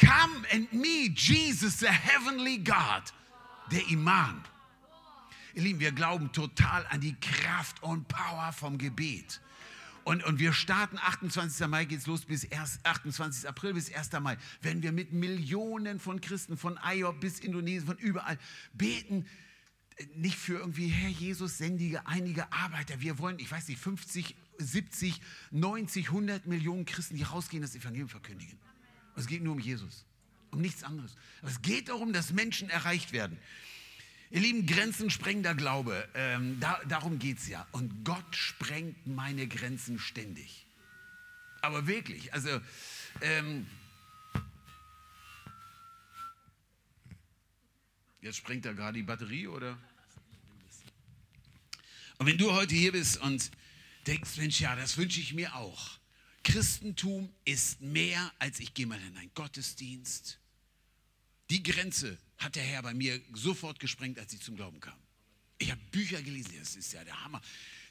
Come 0.00 0.46
and 0.52 0.72
meet 0.72 1.18
Jesus, 1.18 1.78
the 1.78 1.86
heavenly 1.86 2.58
God, 2.58 3.12
der 3.70 3.86
Imam. 3.88 4.42
Ihr 5.54 5.62
Lieben, 5.62 5.80
wir 5.80 5.92
glauben 5.92 6.32
total 6.32 6.86
an 6.86 7.00
die 7.00 7.14
Kraft 7.20 7.82
und 7.82 8.08
Power 8.08 8.52
vom 8.52 8.78
Gebet. 8.78 9.40
Und, 10.04 10.24
und 10.24 10.38
wir 10.38 10.52
starten 10.52 10.98
28. 10.98 11.66
Mai 11.68 11.84
geht 11.84 12.00
es 12.00 12.06
los 12.06 12.24
bis 12.24 12.48
28. 12.50 13.48
April 13.48 13.74
bis 13.74 13.92
1. 13.92 14.10
Mai. 14.20 14.36
Wenn 14.60 14.82
wir 14.82 14.90
mit 14.92 15.12
Millionen 15.12 16.00
von 16.00 16.20
Christen 16.20 16.56
von 16.56 16.78
IOP 16.84 17.20
bis 17.20 17.38
Indonesien, 17.38 17.86
von 17.86 17.98
überall 17.98 18.38
beten, 18.72 19.26
nicht 20.16 20.36
für 20.36 20.58
irgendwie, 20.58 20.88
Herr 20.88 21.08
Jesus, 21.08 21.58
sendige 21.58 22.06
einige 22.06 22.52
Arbeiter. 22.52 23.00
Wir 23.00 23.18
wollen, 23.18 23.38
ich 23.38 23.50
weiß 23.50 23.68
nicht, 23.68 23.80
50, 23.80 24.34
70, 24.58 25.20
90, 25.50 26.08
100 26.08 26.46
Millionen 26.46 26.84
Christen, 26.84 27.16
die 27.16 27.22
rausgehen, 27.22 27.62
das 27.62 27.74
Evangelium 27.74 28.08
verkündigen. 28.08 28.58
Es 29.16 29.26
geht 29.26 29.42
nur 29.42 29.54
um 29.54 29.58
Jesus, 29.58 30.04
um 30.50 30.60
nichts 30.60 30.84
anderes. 30.84 31.14
Es 31.42 31.62
geht 31.62 31.88
darum, 31.88 32.12
dass 32.12 32.32
Menschen 32.32 32.70
erreicht 32.70 33.12
werden. 33.12 33.38
Ihr 34.30 34.40
lieben 34.40 34.66
grenzensprengender 34.66 35.54
Glaube, 35.54 36.08
ähm, 36.14 36.58
da, 36.60 36.80
darum 36.88 37.18
geht 37.18 37.38
es 37.38 37.48
ja. 37.48 37.66
Und 37.72 38.04
Gott 38.04 38.34
sprengt 38.34 39.06
meine 39.06 39.46
Grenzen 39.46 39.98
ständig. 39.98 40.66
Aber 41.60 41.86
wirklich, 41.86 42.32
also 42.32 42.60
ähm, 43.20 43.66
Jetzt 48.22 48.36
springt 48.36 48.64
da 48.64 48.72
gerade 48.72 48.94
die 48.94 49.02
Batterie, 49.02 49.48
oder? 49.48 49.76
Und 52.22 52.28
wenn 52.28 52.38
du 52.38 52.52
heute 52.52 52.72
hier 52.72 52.92
bist 52.92 53.16
und 53.16 53.50
denkst, 54.06 54.36
Mensch, 54.36 54.60
ja, 54.60 54.76
das 54.76 54.96
wünsche 54.96 55.18
ich 55.18 55.34
mir 55.34 55.56
auch. 55.56 55.98
Christentum 56.44 57.28
ist 57.44 57.80
mehr 57.80 58.32
als 58.38 58.60
ich 58.60 58.74
gehe 58.74 58.86
mal 58.86 59.00
in 59.00 59.16
einen 59.16 59.34
Gottesdienst. 59.34 60.38
Die 61.50 61.64
Grenze 61.64 62.16
hat 62.38 62.54
der 62.54 62.62
Herr 62.62 62.80
bei 62.82 62.94
mir 62.94 63.20
sofort 63.34 63.80
gesprengt, 63.80 64.20
als 64.20 64.32
ich 64.32 64.40
zum 64.40 64.54
Glauben 64.54 64.78
kam. 64.78 64.94
Ich 65.58 65.72
habe 65.72 65.80
Bücher 65.90 66.22
gelesen, 66.22 66.52
das 66.60 66.76
ist 66.76 66.92
ja 66.92 67.02
der 67.02 67.24
Hammer. 67.24 67.42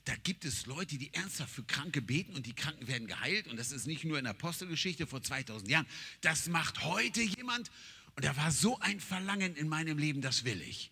Da 0.06 0.16
gibt 0.16 0.46
es 0.46 0.66
Leute, 0.66 0.98
die 0.98 1.14
ernsthaft 1.14 1.54
für 1.54 1.64
Kranke 1.64 2.02
beten 2.02 2.34
und 2.34 2.46
die 2.46 2.56
Kranken 2.56 2.88
werden 2.88 3.08
geheilt. 3.10 3.48
Und 3.48 3.58
das 3.58 3.74
ist 3.74 3.86
nicht 3.86 4.06
nur 4.06 4.18
in 4.18 4.24
der 4.24 4.32
Apostelgeschichte 4.32 5.08
vor 5.08 5.22
2000 5.22 5.70
Jahren. 5.70 5.88
Das 6.22 6.48
macht 6.48 6.86
heute 6.86 7.22
jemand 7.22 7.70
und 8.16 8.24
da 8.24 8.38
war 8.38 8.54
so 8.54 8.80
ein 8.80 9.02
Verlangen 9.02 9.58
in 9.58 9.68
meinem 9.68 9.98
Leben, 9.98 10.22
das 10.22 10.46
will 10.46 10.62
ich. 10.62 10.90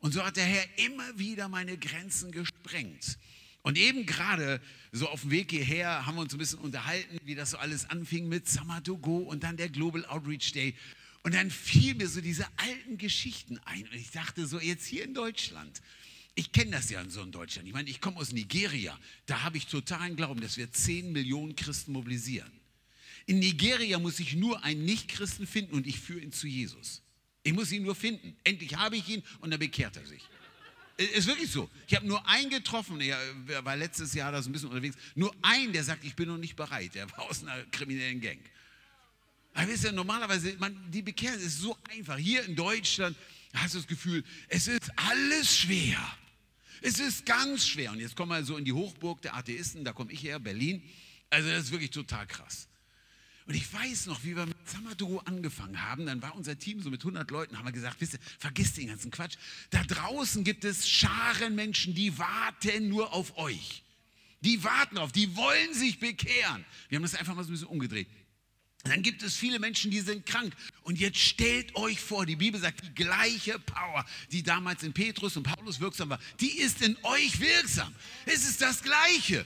Und 0.00 0.12
so 0.12 0.24
hat 0.24 0.36
der 0.36 0.44
Herr 0.44 0.64
immer 0.78 1.18
wieder 1.18 1.48
meine 1.48 1.76
Grenzen 1.78 2.32
gesprengt. 2.32 3.18
Und 3.62 3.76
eben 3.76 4.06
gerade 4.06 4.60
so 4.92 5.08
auf 5.08 5.20
dem 5.20 5.30
Weg 5.30 5.50
hierher 5.50 6.06
haben 6.06 6.16
wir 6.16 6.22
uns 6.22 6.32
ein 6.32 6.38
bisschen 6.38 6.60
unterhalten, 6.60 7.18
wie 7.24 7.34
das 7.34 7.50
so 7.50 7.58
alles 7.58 7.88
anfing 7.90 8.28
mit 8.28 8.48
Summer 8.48 8.82
to 8.82 8.96
Go 8.96 9.18
und 9.18 9.42
dann 9.42 9.56
der 9.56 9.68
Global 9.68 10.04
Outreach 10.06 10.52
Day. 10.52 10.74
Und 11.22 11.34
dann 11.34 11.50
fiel 11.50 11.94
mir 11.94 12.08
so 12.08 12.22
diese 12.22 12.46
alten 12.56 12.96
Geschichten 12.96 13.58
ein. 13.66 13.82
Und 13.82 13.94
ich 13.94 14.10
dachte 14.10 14.46
so, 14.46 14.58
jetzt 14.58 14.86
hier 14.86 15.04
in 15.04 15.12
Deutschland, 15.12 15.82
Ich 16.34 16.52
kenne 16.52 16.70
das 16.70 16.90
ja 16.90 17.00
in 17.00 17.10
so 17.10 17.22
in 17.22 17.32
Deutschland. 17.32 17.66
Ich 17.66 17.74
meine, 17.74 17.90
ich 17.90 18.00
komme 18.00 18.16
aus 18.16 18.32
Nigeria. 18.32 18.98
Da 19.26 19.42
habe 19.42 19.58
ich 19.58 19.66
totalen 19.66 20.16
Glauben, 20.16 20.40
dass 20.40 20.56
wir 20.56 20.72
10 20.72 21.12
Millionen 21.12 21.56
Christen 21.56 21.92
mobilisieren. 21.92 22.50
In 23.26 23.40
Nigeria 23.40 23.98
muss 23.98 24.20
ich 24.20 24.34
nur 24.34 24.62
einen 24.64 24.84
Nicht-Christen 24.84 25.46
finden 25.46 25.74
und 25.74 25.86
ich 25.86 25.98
führe 26.00 26.20
ihn 26.20 26.32
zu 26.32 26.46
Jesus. 26.46 27.02
Ich 27.42 27.52
muss 27.52 27.72
ihn 27.72 27.82
nur 27.82 27.94
finden. 27.94 28.36
Endlich 28.44 28.74
habe 28.76 28.96
ich 28.96 29.08
ihn 29.08 29.22
und 29.40 29.50
dann 29.50 29.60
bekehrt 29.60 29.96
er 29.96 30.06
sich. 30.06 30.22
Ist 30.96 31.26
wirklich 31.26 31.50
so. 31.50 31.70
Ich 31.86 31.94
habe 31.96 32.06
nur 32.06 32.26
einen 32.28 32.50
getroffen, 32.50 33.00
er 33.00 33.18
war 33.64 33.74
letztes 33.74 34.12
Jahr 34.12 34.32
da 34.32 34.42
so 34.42 34.50
ein 34.50 34.52
bisschen 34.52 34.68
unterwegs, 34.68 34.96
nur 35.14 35.34
einen, 35.40 35.72
der 35.72 35.82
sagt, 35.82 36.04
ich 36.04 36.14
bin 36.14 36.28
noch 36.28 36.36
nicht 36.36 36.56
bereit. 36.56 36.94
Der 36.94 37.10
war 37.12 37.20
aus 37.20 37.42
einer 37.42 37.64
kriminellen 37.70 38.20
Gang. 38.20 38.38
Aber 39.54 39.68
wisst 39.68 39.84
ihr, 39.84 39.92
normalerweise, 39.92 40.54
man, 40.58 40.76
die 40.90 41.00
Bekehrung 41.00 41.38
ist 41.38 41.58
so 41.58 41.76
einfach. 41.90 42.18
Hier 42.18 42.44
in 42.44 42.54
Deutschland 42.54 43.16
hast 43.54 43.74
du 43.74 43.78
das 43.78 43.86
Gefühl, 43.86 44.22
es 44.48 44.68
ist 44.68 44.90
alles 44.96 45.58
schwer. 45.58 45.98
Es 46.82 46.98
ist 46.98 47.24
ganz 47.24 47.66
schwer. 47.66 47.92
Und 47.92 48.00
jetzt 48.00 48.14
kommen 48.14 48.30
wir 48.30 48.44
so 48.44 48.56
in 48.56 48.64
die 48.64 48.72
Hochburg 48.72 49.22
der 49.22 49.34
Atheisten, 49.34 49.84
da 49.84 49.92
komme 49.92 50.12
ich 50.12 50.22
her, 50.22 50.38
Berlin. 50.38 50.82
Also 51.30 51.48
das 51.48 51.64
ist 51.64 51.70
wirklich 51.72 51.90
total 51.90 52.26
krass. 52.26 52.68
Und 53.50 53.56
ich 53.56 53.72
weiß 53.72 54.06
noch, 54.06 54.22
wie 54.22 54.36
wir 54.36 54.46
mit 54.46 54.56
Samadou 54.64 55.18
angefangen 55.24 55.82
haben, 55.82 56.06
dann 56.06 56.22
war 56.22 56.36
unser 56.36 56.56
Team 56.56 56.80
so 56.80 56.88
mit 56.88 57.00
100 57.00 57.28
Leuten, 57.32 57.58
haben 57.58 57.64
wir 57.64 57.72
gesagt, 57.72 57.96
wisst 57.98 58.12
ihr, 58.12 58.20
vergisst 58.38 58.76
den 58.76 58.86
ganzen 58.86 59.10
Quatsch. 59.10 59.38
Da 59.70 59.82
draußen 59.82 60.44
gibt 60.44 60.64
es 60.64 60.88
Scharen 60.88 61.56
Menschen, 61.56 61.92
die 61.92 62.16
warten 62.16 62.88
nur 62.88 63.12
auf 63.12 63.36
euch. 63.38 63.82
Die 64.40 64.62
warten 64.62 64.98
auf, 64.98 65.10
die 65.10 65.34
wollen 65.34 65.74
sich 65.74 65.98
bekehren. 65.98 66.64
Wir 66.90 66.94
haben 66.94 67.02
das 67.02 67.16
einfach 67.16 67.34
mal 67.34 67.42
so 67.42 67.50
ein 67.50 67.54
bisschen 67.54 67.66
umgedreht. 67.66 68.06
Dann 68.84 69.02
gibt 69.02 69.20
es 69.24 69.34
viele 69.34 69.58
Menschen, 69.58 69.90
die 69.90 69.98
sind 69.98 70.26
krank. 70.26 70.54
Und 70.84 71.00
jetzt 71.00 71.18
stellt 71.18 71.74
euch 71.74 71.98
vor, 71.98 72.26
die 72.26 72.36
Bibel 72.36 72.60
sagt, 72.60 72.84
die 72.84 72.94
gleiche 72.94 73.58
Power, 73.58 74.06
die 74.30 74.44
damals 74.44 74.84
in 74.84 74.92
Petrus 74.92 75.36
und 75.36 75.42
Paulus 75.42 75.80
wirksam 75.80 76.10
war, 76.10 76.20
die 76.38 76.56
ist 76.60 76.82
in 76.82 76.96
euch 77.02 77.40
wirksam. 77.40 77.92
Es 78.26 78.48
ist 78.48 78.62
das 78.62 78.80
Gleiche. 78.80 79.44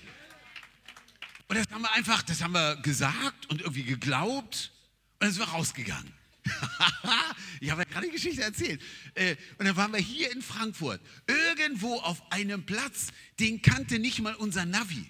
Und 1.49 1.57
das 1.57 1.67
haben 1.71 1.83
wir 1.83 1.93
einfach, 1.93 2.23
das 2.23 2.43
haben 2.43 2.53
wir 2.53 2.77
gesagt 2.77 3.47
und 3.51 3.61
irgendwie 3.61 3.85
geglaubt 3.85 4.73
und 5.15 5.27
dann 5.27 5.33
sind 5.33 5.43
wir 5.43 5.49
rausgegangen. 5.49 6.13
ich 7.61 7.71
habe 7.71 7.83
ja 7.83 7.89
gerade 7.89 8.07
die 8.07 8.13
Geschichte 8.13 8.43
erzählt. 8.43 8.81
Äh, 9.15 9.37
und 9.59 9.67
dann 9.67 9.77
waren 9.77 9.93
wir 9.93 10.01
hier 10.01 10.31
in 10.33 10.43
Frankfurt, 10.43 11.01
irgendwo 11.27 12.01
auf 12.01 12.21
einem 12.33 12.65
Platz, 12.67 13.09
den 13.41 13.63
kannte 13.63 13.99
nicht 13.99 14.21
mal 14.21 14.35
unser 14.35 14.65
Navi. 14.67 15.07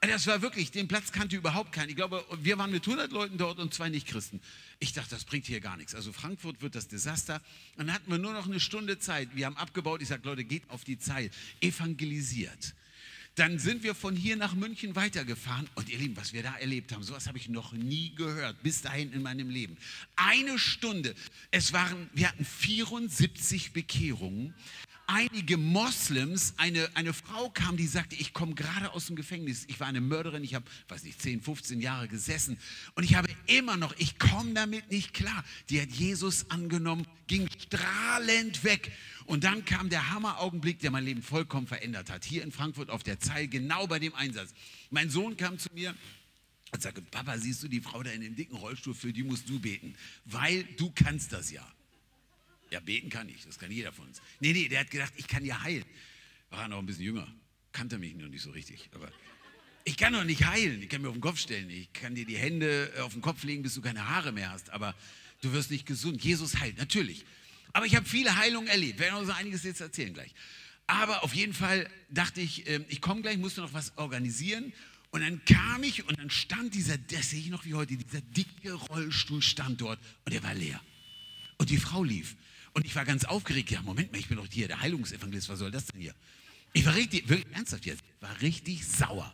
Äh, 0.00 0.08
das 0.08 0.26
war 0.26 0.42
wirklich, 0.42 0.70
den 0.70 0.88
Platz 0.88 1.12
kannte 1.12 1.36
überhaupt 1.36 1.72
keiner. 1.72 1.90
Ich 1.90 1.96
glaube, 1.96 2.24
wir 2.40 2.58
waren 2.58 2.70
mit 2.70 2.86
100 2.86 3.12
Leuten 3.12 3.38
dort 3.38 3.58
und 3.58 3.74
zwei 3.74 3.88
Nicht-Christen. 3.88 4.40
Ich 4.78 4.92
dachte, 4.92 5.10
das 5.10 5.24
bringt 5.24 5.46
hier 5.46 5.60
gar 5.60 5.76
nichts. 5.76 5.94
Also 5.94 6.12
Frankfurt 6.12 6.62
wird 6.62 6.74
das 6.74 6.88
Desaster. 6.88 7.40
Und 7.76 7.86
dann 7.86 7.94
hatten 7.94 8.10
wir 8.10 8.18
nur 8.18 8.32
noch 8.32 8.46
eine 8.46 8.60
Stunde 8.60 8.98
Zeit. 8.98 9.34
Wir 9.34 9.46
haben 9.46 9.56
abgebaut. 9.56 10.02
Ich 10.02 10.08
sage, 10.08 10.22
Leute, 10.24 10.44
geht 10.44 10.68
auf 10.70 10.84
die 10.84 10.98
Zeit. 10.98 11.32
Evangelisiert. 11.60 12.74
Dann 13.38 13.60
sind 13.60 13.84
wir 13.84 13.94
von 13.94 14.16
hier 14.16 14.36
nach 14.36 14.56
München 14.56 14.96
weitergefahren. 14.96 15.68
Und 15.76 15.88
ihr 15.88 15.98
Lieben, 15.98 16.16
was 16.16 16.32
wir 16.32 16.42
da 16.42 16.56
erlebt 16.56 16.92
haben, 16.92 17.04
sowas 17.04 17.28
habe 17.28 17.38
ich 17.38 17.48
noch 17.48 17.72
nie 17.72 18.12
gehört, 18.16 18.60
bis 18.64 18.82
dahin 18.82 19.12
in 19.12 19.22
meinem 19.22 19.48
Leben. 19.48 19.76
Eine 20.16 20.58
Stunde, 20.58 21.14
es 21.52 21.72
waren, 21.72 22.10
wir 22.14 22.28
hatten 22.28 22.44
74 22.44 23.72
Bekehrungen, 23.72 24.54
einige 25.06 25.56
Moslems, 25.56 26.54
eine, 26.56 26.88
eine 26.94 27.12
Frau 27.12 27.48
kam, 27.48 27.76
die 27.76 27.86
sagte, 27.86 28.16
ich 28.16 28.32
komme 28.32 28.54
gerade 28.54 28.92
aus 28.92 29.06
dem 29.06 29.14
Gefängnis, 29.14 29.64
ich 29.68 29.78
war 29.78 29.86
eine 29.86 30.00
Mörderin, 30.00 30.42
ich 30.42 30.54
habe, 30.54 30.66
weiß 30.88 31.04
nicht, 31.04 31.22
10, 31.22 31.40
15 31.40 31.80
Jahre 31.80 32.08
gesessen. 32.08 32.58
Und 32.96 33.04
ich 33.04 33.14
habe 33.14 33.28
immer 33.46 33.76
noch, 33.76 33.94
ich 33.98 34.18
komme 34.18 34.52
damit 34.52 34.90
nicht 34.90 35.14
klar. 35.14 35.44
Die 35.70 35.80
hat 35.80 35.90
Jesus 35.90 36.50
angenommen, 36.50 37.06
ging 37.28 37.48
strahlend 37.58 38.64
weg 38.64 38.90
und 39.28 39.44
dann 39.44 39.66
kam 39.66 39.90
der 39.90 40.10
Hammeraugenblick, 40.10 40.80
der 40.80 40.90
mein 40.90 41.04
Leben 41.04 41.22
vollkommen 41.22 41.66
verändert 41.66 42.08
hat. 42.08 42.24
Hier 42.24 42.42
in 42.42 42.50
Frankfurt 42.50 42.88
auf 42.88 43.02
der 43.02 43.20
Zeil, 43.20 43.46
genau 43.46 43.86
bei 43.86 43.98
dem 43.98 44.14
Einsatz. 44.14 44.54
Mein 44.90 45.10
Sohn 45.10 45.36
kam 45.36 45.58
zu 45.58 45.68
mir 45.74 45.94
und 46.72 46.82
sagte, 46.82 47.02
Papa, 47.02 47.36
siehst 47.36 47.62
du 47.62 47.68
die 47.68 47.82
Frau 47.82 48.02
da 48.02 48.10
in 48.10 48.22
dem 48.22 48.34
dicken 48.34 48.56
Rollstuhl, 48.56 48.94
für 48.94 49.12
die 49.12 49.22
musst 49.22 49.46
du 49.46 49.60
beten, 49.60 49.94
weil 50.24 50.64
du 50.78 50.90
kannst 50.92 51.32
das 51.32 51.50
ja. 51.50 51.66
Ja, 52.70 52.80
beten 52.80 53.10
kann 53.10 53.28
ich, 53.28 53.44
das 53.44 53.58
kann 53.58 53.70
jeder 53.70 53.92
von 53.92 54.06
uns. 54.06 54.22
Nee, 54.40 54.54
nee, 54.54 54.66
der 54.66 54.80
hat 54.80 54.90
gedacht, 54.90 55.12
ich 55.16 55.28
kann 55.28 55.44
ja 55.44 55.62
heilen. 55.62 55.84
War 56.48 56.66
noch 56.68 56.78
ein 56.78 56.86
bisschen 56.86 57.04
jünger, 57.04 57.28
kannte 57.72 57.98
mich 57.98 58.14
noch 58.14 58.28
nicht 58.28 58.42
so 58.42 58.50
richtig, 58.50 58.88
aber 58.94 59.12
ich 59.84 59.98
kann 59.98 60.14
doch 60.14 60.24
nicht 60.24 60.46
heilen, 60.46 60.82
ich 60.82 60.88
kann 60.88 61.02
mir 61.02 61.08
auf 61.08 61.14
den 61.14 61.20
Kopf 61.20 61.38
stellen, 61.38 61.68
ich 61.68 61.92
kann 61.92 62.14
dir 62.14 62.24
die 62.24 62.38
Hände 62.38 62.94
auf 63.02 63.12
den 63.12 63.20
Kopf 63.20 63.44
legen, 63.44 63.62
bis 63.62 63.74
du 63.74 63.82
keine 63.82 64.08
Haare 64.08 64.32
mehr 64.32 64.50
hast, 64.50 64.70
aber 64.70 64.94
du 65.42 65.52
wirst 65.52 65.70
nicht 65.70 65.84
gesund. 65.84 66.24
Jesus 66.24 66.60
heilt, 66.60 66.78
natürlich. 66.78 67.26
Aber 67.72 67.86
ich 67.86 67.96
habe 67.96 68.06
viele 68.06 68.36
Heilungen 68.36 68.68
erlebt. 68.68 68.98
Wir 68.98 69.06
werden 69.06 69.20
uns 69.20 69.30
einiges 69.30 69.62
jetzt 69.62 69.80
erzählen 69.80 70.12
gleich. 70.12 70.34
Aber 70.86 71.22
auf 71.22 71.34
jeden 71.34 71.52
Fall 71.52 71.88
dachte 72.10 72.40
ich, 72.40 72.68
ähm, 72.68 72.84
ich 72.88 73.00
komme 73.00 73.22
gleich, 73.22 73.36
musste 73.36 73.60
noch 73.60 73.72
was 73.72 73.96
organisieren. 73.98 74.72
Und 75.10 75.20
dann 75.20 75.44
kam 75.44 75.82
ich 75.82 76.06
und 76.06 76.18
dann 76.18 76.30
stand 76.30 76.74
dieser, 76.74 76.98
das 76.98 77.30
sehe 77.30 77.40
ich 77.40 77.48
noch 77.48 77.64
wie 77.64 77.74
heute, 77.74 77.96
dieser 77.96 78.20
dicke 78.20 78.72
Rollstuhl 78.72 79.40
stand 79.40 79.80
dort 79.80 79.98
und 80.24 80.34
der 80.34 80.42
war 80.42 80.54
leer. 80.54 80.80
Und 81.56 81.70
die 81.70 81.78
Frau 81.78 82.04
lief. 82.04 82.36
Und 82.72 82.86
ich 82.86 82.94
war 82.94 83.04
ganz 83.04 83.24
aufgeregt. 83.24 83.70
Ja, 83.70 83.82
Moment 83.82 84.12
mal, 84.12 84.18
ich 84.18 84.28
bin 84.28 84.36
doch 84.36 84.46
hier 84.50 84.68
der 84.68 84.80
Heilungsevangelist. 84.80 85.48
Was 85.48 85.58
soll 85.58 85.70
das 85.70 85.86
denn 85.86 86.00
hier? 86.00 86.14
Ich 86.72 86.84
war 86.84 86.94
richtig, 86.94 87.28
wirklich 87.28 87.54
ernsthaft 87.54 87.86
jetzt, 87.86 88.02
war 88.20 88.40
richtig 88.42 88.86
sauer. 88.86 89.32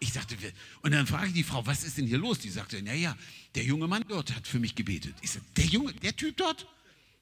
Ich 0.00 0.12
dachte, 0.12 0.36
und 0.80 0.90
dann 0.90 1.06
frage 1.06 1.28
ich 1.28 1.34
die 1.34 1.44
Frau, 1.44 1.64
was 1.64 1.84
ist 1.84 1.96
denn 1.96 2.06
hier 2.06 2.18
los? 2.18 2.40
Die 2.40 2.50
sagte, 2.50 2.82
naja, 2.82 3.16
der 3.54 3.62
junge 3.62 3.86
Mann 3.86 4.04
dort 4.08 4.34
hat 4.34 4.48
für 4.48 4.58
mich 4.58 4.74
gebetet. 4.74 5.14
Ich 5.20 5.30
sagte, 5.30 5.48
der 5.56 5.66
Junge, 5.66 5.92
der 5.92 6.16
Typ 6.16 6.36
dort? 6.38 6.66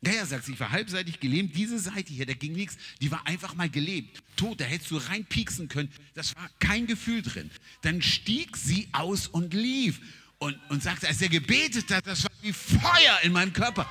Naja, 0.02 0.25
sagt 0.25 0.47
sie, 0.47 0.52
ich 0.52 0.61
war 0.61 0.71
halbseitig 0.71 1.21
gelähmt, 1.21 1.54
diese 1.54 1.78
Seite 1.78 2.12
hier, 2.12 2.25
da 2.25 2.33
ging 2.33 2.52
nichts, 2.52 2.78
die 3.02 3.11
war 3.11 3.26
einfach 3.26 3.54
mal 3.54 3.69
gelebt, 3.69 4.23
tot, 4.35 4.59
da 4.61 4.64
hättest 4.64 4.90
du 4.90 4.97
reinpieksen 4.97 5.69
können, 5.69 5.90
das 6.14 6.35
war 6.37 6.49
kein 6.59 6.87
Gefühl 6.87 7.21
drin. 7.21 7.50
Dann 7.83 8.00
stieg 8.00 8.57
sie 8.57 8.88
aus 8.92 9.26
und 9.26 9.52
lief 9.52 10.00
und, 10.38 10.59
und 10.71 10.83
sagte, 10.83 11.07
als 11.07 11.21
er 11.21 11.28
gebetet 11.28 11.90
hat, 11.90 12.07
das 12.07 12.25
war 12.25 12.30
wie 12.40 12.52
Feuer 12.52 13.21
in 13.23 13.33
meinem 13.33 13.52
Körper. 13.52 13.87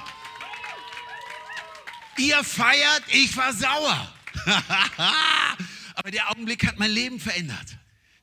Ihr 2.17 2.43
feiert, 2.43 3.03
ich 3.09 3.37
war 3.37 3.53
sauer. 3.53 4.13
Aber 5.93 6.11
der 6.11 6.29
Augenblick 6.31 6.65
hat 6.65 6.79
mein 6.79 6.91
Leben 6.91 7.19
verändert. 7.19 7.78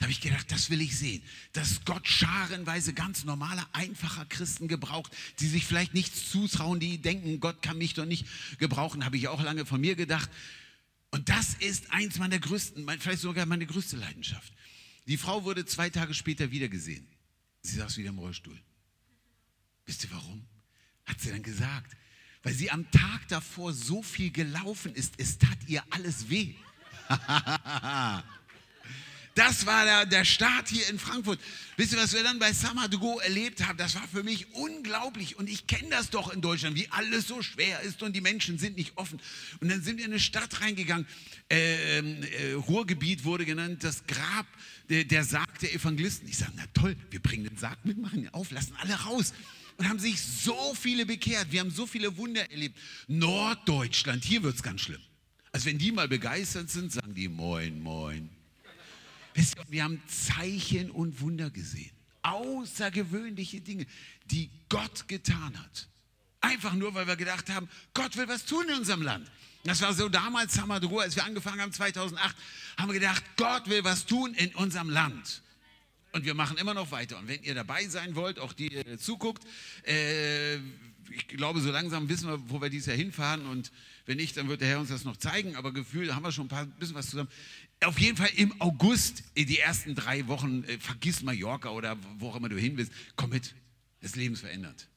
Habe 0.07 0.13
ich 0.13 0.21
gedacht, 0.21 0.53
das 0.53 0.71
will 0.71 0.81
ich 0.81 0.97
sehen, 0.97 1.21
dass 1.53 1.85
Gott 1.85 2.07
scharenweise 2.07 2.95
ganz 2.95 3.25
normale, 3.25 3.67
einfacher 3.73 4.25
Christen 4.25 4.69
gebraucht, 4.69 5.13
die 5.41 5.49
sich 5.49 5.67
vielleicht 5.67 5.95
nichts 5.95 6.31
zutrauen, 6.31 6.79
die 6.79 6.99
denken, 6.99 7.41
Gott 7.41 7.61
kann 7.61 7.77
mich 7.77 7.95
doch 7.95 8.05
nicht 8.05 8.25
gebrauchen, 8.59 9.05
habe 9.05 9.17
ich 9.17 9.27
auch 9.27 9.43
lange 9.43 9.67
von 9.67 9.81
mir 9.81 9.97
gedacht. 9.97 10.31
Und 11.11 11.29
das 11.29 11.55
ist 11.55 11.91
eins 11.91 12.21
meiner 12.21 12.39
größten, 12.39 12.89
vielleicht 13.01 13.21
sogar 13.21 13.47
meine 13.47 13.67
größte 13.67 13.97
Leidenschaft. 13.97 14.53
Die 15.09 15.17
Frau 15.17 15.43
wurde 15.43 15.67
zwei 15.67 15.91
Tage 15.91 16.15
später 16.15 16.53
wieder 16.53 16.69
gesehen. 16.69 17.09
Sie 17.63 17.75
saß 17.75 17.97
wieder 17.97 18.11
im 18.11 18.21
Rollstuhl. 18.21 18.63
Wisst 19.87 20.05
ihr 20.05 20.13
warum? 20.13 20.47
Hat 21.05 21.21
sie 21.21 21.31
dann 21.31 21.43
gesagt. 21.43 21.97
Weil 22.45 22.55
sie 22.55 22.71
am 22.71 22.89
Tag 22.93 23.27
davor 23.27 23.73
so 23.73 24.05
viel 24.05 24.31
gelaufen 24.31 24.95
ist, 24.95 25.15
es 25.19 25.39
tat 25.39 25.59
ihr 25.67 25.83
alles 25.91 26.31
weh. 26.31 26.55
Das 29.37 29.67
war 29.67 29.85
der, 29.85 30.07
der 30.07 30.25
Start 30.25 30.71
hier 30.71 30.89
in 30.89 30.99
Frankfurt. 30.99 31.39
Wisst 31.77 31.93
ihr, 31.93 31.99
was 31.99 32.15
wir 32.15 32.23
dann 32.23 32.39
bei 32.39 32.55
Samadugo 32.55 33.19
erlebt 33.19 33.67
haben? 33.67 33.77
Das 33.77 33.95
war 33.95 34.09
für 34.09 34.23
mich 34.23 34.47
unglaublich. 34.55 35.39
Und 35.39 35.51
ich 35.51 35.67
kenne 35.67 35.91
das 35.91 36.09
doch 36.09 36.33
in 36.33 36.41
Deutschland, 36.41 36.75
wie 36.75 36.89
alles 36.89 37.29
so 37.29 37.43
schwer 37.43 37.83
ist 37.83 38.03
und 38.03 38.17
die 38.17 38.23
Menschen 38.23 38.59
sind 38.59 38.79
nicht 38.79 38.97
offen. 38.97 39.21
Und 39.61 39.69
dann 39.71 39.83
sind 39.83 39.99
wir 39.99 40.07
in 40.07 40.13
eine 40.13 40.21
Stadt 40.21 40.63
reingegangen. 40.63 41.07
Äh, 41.51 41.99
äh, 41.99 42.53
Ruhrgebiet 42.55 43.25
wurde 43.25 43.45
genannt, 43.45 43.85
das 43.85 44.07
Grab, 44.07 44.47
der, 44.89 45.05
der 45.05 45.23
Sarg 45.23 45.59
der 45.59 45.75
Evangelisten. 45.75 46.27
Ich 46.27 46.39
sage, 46.39 46.53
na 46.57 46.65
toll, 46.73 46.97
wir 47.11 47.21
bringen 47.21 47.45
den 47.45 47.59
Sarg 47.59 47.85
mit, 47.85 47.99
machen 47.99 48.21
ihn 48.21 48.31
auf, 48.31 48.51
lassen 48.53 48.75
alle 48.81 48.95
raus 48.95 49.35
und 49.77 49.87
haben 49.87 49.99
sich 49.99 50.19
so 50.19 50.75
viele 50.75 51.05
bekehrt. 51.05 51.53
Wir 51.53 51.61
haben 51.61 51.71
so 51.71 51.87
viele 51.87 52.17
Wunder 52.17 52.51
erlebt. 52.51 52.79
Norddeutschland, 53.07 54.25
hier 54.25 54.43
wird 54.43 54.57
es 54.57 54.63
ganz 54.63 54.81
schlimm. 54.81 55.03
Also 55.53 55.67
wenn 55.67 55.77
die 55.77 55.93
mal 55.93 56.09
begeistert 56.09 56.71
sind, 56.71 56.91
sagen 56.91 57.15
die 57.15 57.29
Moin, 57.29 57.83
Moin. 57.83 58.36
Wisst 59.37 59.57
ihr, 59.59 59.65
wir 59.69 59.85
haben 59.85 60.03
Zeichen 60.07 60.91
und 60.91 61.21
Wunder 61.21 61.51
gesehen. 61.51 61.91
Außergewöhnliche 62.23 63.61
Dinge, 63.61 63.87
die 64.31 64.51
Gott 64.71 65.07
getan 65.09 65.57
hat. 65.63 65.89
Einfach 66.41 66.73
nur, 66.73 66.95
weil 66.95 67.07
wir 67.07 67.17
gedacht 67.17 67.51
haben, 67.51 67.69
Gott 67.93 68.17
will 68.17 68.29
was 68.29 68.47
tun 68.47 68.65
in 68.69 68.77
unserem 68.77 69.03
Land. 69.03 69.31
Das 69.65 69.83
war 69.83 69.93
so 69.93 70.09
damals, 70.09 70.59
Hamadruh, 70.59 71.01
als 71.01 71.17
wir 71.17 71.25
angefangen 71.25 71.61
haben, 71.61 71.73
2008, 71.73 72.35
haben 72.79 72.89
wir 72.89 72.95
gedacht, 72.95 73.23
Gott 73.37 73.69
will 73.69 73.85
was 73.85 74.07
tun 74.07 74.33
in 74.35 74.55
unserem 74.55 74.89
Land. 74.89 75.43
Und 76.13 76.25
wir 76.25 76.35
machen 76.35 76.57
immer 76.57 76.73
noch 76.73 76.91
weiter. 76.91 77.19
Und 77.19 77.29
wenn 77.29 77.43
ihr 77.43 77.55
dabei 77.55 77.87
sein 77.89 78.15
wollt, 78.15 78.39
auch 78.39 78.55
die 78.55 78.73
ihr 78.73 78.99
zuguckt, 78.99 79.45
äh, 79.87 80.57
ich 81.11 81.29
glaube, 81.29 81.61
so 81.61 81.71
langsam 81.71 82.09
wissen 82.09 82.29
wir, 82.29 82.49
wo 82.49 82.61
wir 82.63 82.71
dieses 82.71 82.87
Jahr 82.87 82.97
hinfahren. 82.97 83.45
Und 83.47 83.71
wenn 84.07 84.17
nicht, 84.17 84.37
dann 84.37 84.49
wird 84.49 84.63
der 84.63 84.69
Herr 84.69 84.81
uns 84.81 84.89
das 84.89 85.05
noch 85.05 85.19
zeigen. 85.19 85.57
Aber 85.57 85.73
gefühlt 85.73 86.15
haben 86.15 86.23
wir 86.23 86.33
schon 86.33 86.47
ein 86.47 86.49
paar, 86.49 86.65
bisschen 86.65 86.95
was 86.95 87.11
zusammen 87.11 87.29
auf 87.85 87.99
jeden 87.99 88.17
Fall 88.17 88.31
im 88.37 88.59
August, 88.61 89.23
die 89.37 89.59
ersten 89.59 89.95
drei 89.95 90.27
Wochen, 90.27 90.65
äh, 90.65 90.79
vergiss 90.79 91.23
Mallorca 91.23 91.71
oder 91.71 91.97
wo 92.19 92.31
auch 92.31 92.37
immer 92.37 92.49
du 92.49 92.59
hin 92.59 92.77
willst, 92.77 92.93
komm 93.17 93.31
mit, 93.31 93.55
das 94.01 94.17
Leben 94.17 94.35
ist 94.35 94.41
verändert. 94.41 94.89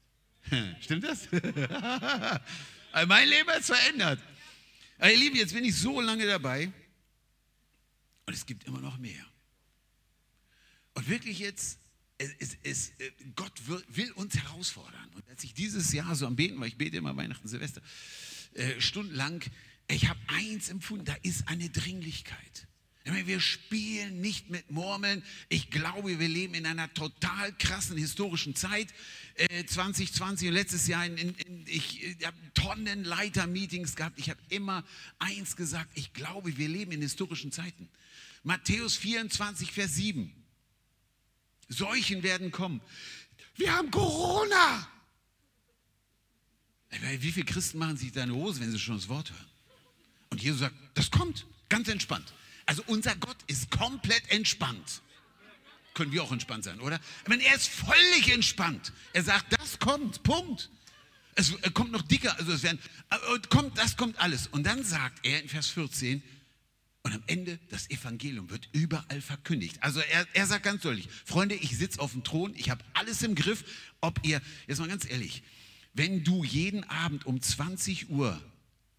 Stimmt 0.81 1.03
das? 1.03 1.27
mein 3.07 3.27
Leben 3.27 3.49
ist 3.57 3.67
verändert. 3.67 4.19
Aber 4.97 5.11
ihr 5.11 5.17
Lieben, 5.17 5.35
jetzt 5.35 5.53
bin 5.53 5.63
ich 5.63 5.75
so 5.75 6.01
lange 6.01 6.25
dabei 6.25 6.71
und 8.25 8.33
es 8.33 8.45
gibt 8.45 8.65
immer 8.65 8.79
noch 8.79 8.97
mehr. 8.97 9.25
Und 10.93 11.07
wirklich 11.09 11.39
jetzt, 11.39 11.79
es, 12.17 12.33
es, 12.39 12.57
es, 12.63 12.89
äh, 12.99 13.11
Gott 13.35 13.67
will, 13.67 13.83
will, 13.89 14.11
uns 14.13 14.35
herausfordern. 14.35 15.09
Und 15.15 15.27
als 15.29 15.43
ich 15.43 15.53
dieses 15.53 15.93
Jahr 15.93 16.15
so 16.15 16.27
am 16.27 16.35
Beten 16.35 16.59
war, 16.59 16.67
ich 16.67 16.77
bete 16.77 16.97
immer 16.97 17.15
Weihnachten, 17.15 17.47
Silvester, 17.47 17.81
äh, 18.53 18.79
stundenlang, 18.81 19.43
ich 19.89 20.07
habe 20.07 20.19
eins 20.27 20.69
empfunden, 20.69 21.05
da 21.05 21.15
ist 21.23 21.47
eine 21.47 21.69
Dringlichkeit. 21.69 22.67
Wir 23.25 23.39
spielen 23.39 24.21
nicht 24.21 24.49
mit 24.49 24.69
Murmeln. 24.71 25.23
Ich 25.47 25.69
glaube, 25.69 26.19
wir 26.19 26.27
leben 26.27 26.53
in 26.53 26.65
einer 26.65 26.93
total 26.93 27.53
krassen 27.53 27.97
historischen 27.97 28.55
Zeit. 28.55 28.93
Äh, 29.35 29.65
2020 29.65 30.49
und 30.49 30.53
letztes 30.53 30.87
Jahr, 30.87 31.05
in, 31.05 31.17
in, 31.17 31.65
ich, 31.65 32.03
ich 32.03 32.25
habe 32.25 32.37
Tonnenleiter-Meetings 32.53 33.95
gehabt. 33.95 34.19
Ich 34.19 34.29
habe 34.29 34.39
immer 34.49 34.83
eins 35.17 35.55
gesagt, 35.55 35.89
ich 35.95 36.13
glaube, 36.13 36.57
wir 36.57 36.67
leben 36.67 36.91
in 36.91 37.01
historischen 37.01 37.51
Zeiten. 37.51 37.89
Matthäus 38.43 38.95
24, 38.95 39.71
Vers 39.71 39.95
7. 39.95 40.33
Seuchen 41.67 42.23
werden 42.23 42.51
kommen. 42.51 42.81
Wir 43.55 43.75
haben 43.75 43.91
Corona. 43.91 44.87
Wie 47.19 47.31
viele 47.31 47.45
Christen 47.45 47.77
machen 47.77 47.97
sich 47.97 48.11
deine 48.11 48.33
Hose, 48.33 48.59
wenn 48.61 48.71
sie 48.71 48.79
schon 48.79 48.95
das 48.95 49.07
Wort 49.09 49.31
hören? 49.31 49.45
Und 50.31 50.41
Jesus 50.41 50.61
sagt, 50.61 50.75
das 50.95 51.11
kommt, 51.11 51.45
ganz 51.69 51.87
entspannt. 51.87 52.33
Also 52.69 52.83
unser 52.85 53.15
Gott 53.15 53.37
ist 53.47 53.71
komplett 53.71 54.29
entspannt. 54.29 55.01
Können 55.95 56.11
wir 56.11 56.21
auch 56.21 56.31
entspannt 56.31 56.65
sein, 56.65 56.79
oder? 56.81 56.99
Ich 57.23 57.27
meine, 57.27 57.43
er 57.43 57.55
ist 57.55 57.67
völlig 57.67 58.31
entspannt. 58.31 58.93
Er 59.11 59.23
sagt, 59.23 59.59
das 59.59 59.79
kommt, 59.79 60.21
Punkt. 60.21 60.69
Es 61.33 61.51
kommt 61.73 61.91
noch 61.91 62.03
dicker, 62.03 62.37
also 62.37 62.51
es 62.51 62.61
werden, 62.61 62.77
kommt, 63.49 63.75
das 63.75 63.97
kommt 63.97 64.19
alles. 64.19 64.45
Und 64.45 64.67
dann 64.67 64.83
sagt 64.83 65.25
er 65.25 65.41
in 65.41 65.49
Vers 65.49 65.69
14, 65.69 66.21
und 67.01 67.11
am 67.11 67.23
Ende, 67.25 67.57
das 67.69 67.89
Evangelium 67.89 68.51
wird 68.51 68.69
überall 68.71 69.19
verkündigt. 69.19 69.81
Also 69.81 70.01
er, 70.01 70.27
er 70.33 70.45
sagt 70.45 70.63
ganz 70.63 70.83
deutlich, 70.83 71.09
Freunde, 71.25 71.55
ich 71.55 71.75
sitze 71.75 71.99
auf 71.99 72.11
dem 72.11 72.23
Thron, 72.23 72.53
ich 72.55 72.69
habe 72.69 72.85
alles 72.93 73.23
im 73.23 73.33
Griff. 73.33 73.63
Ob 73.99 74.19
ihr, 74.23 74.43
jetzt 74.67 74.77
mal 74.77 74.87
ganz 74.87 75.09
ehrlich, 75.09 75.41
wenn 75.95 76.23
du 76.23 76.43
jeden 76.43 76.83
Abend 76.83 77.25
um 77.25 77.41
20 77.41 78.11
Uhr 78.11 78.39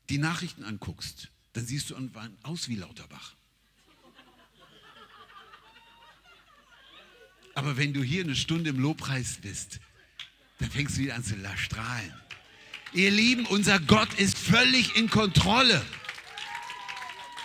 die 0.09 0.19
Nachrichten 0.19 0.65
anguckst, 0.65 1.29
dann 1.53 1.65
siehst 1.65 1.89
du 1.91 1.95
irgendwann 1.95 2.37
aus 2.43 2.69
wie 2.69 2.75
Lauterbach. 2.75 3.37
Aber 7.61 7.77
wenn 7.77 7.93
du 7.93 8.03
hier 8.03 8.25
eine 8.25 8.37
Stunde 8.37 8.71
im 8.71 8.81
Lobpreis 8.81 9.37
bist, 9.43 9.81
dann 10.61 10.71
fängst 10.71 10.97
du 10.97 11.03
wieder 11.03 11.15
an 11.15 11.23
zu 11.23 11.35
strahlen. 11.57 12.11
Ihr 12.95 13.11
Lieben, 13.11 13.45
unser 13.45 13.79
Gott 13.79 14.09
ist 14.15 14.39
völlig 14.39 14.97
in 14.97 15.11
Kontrolle. 15.11 15.83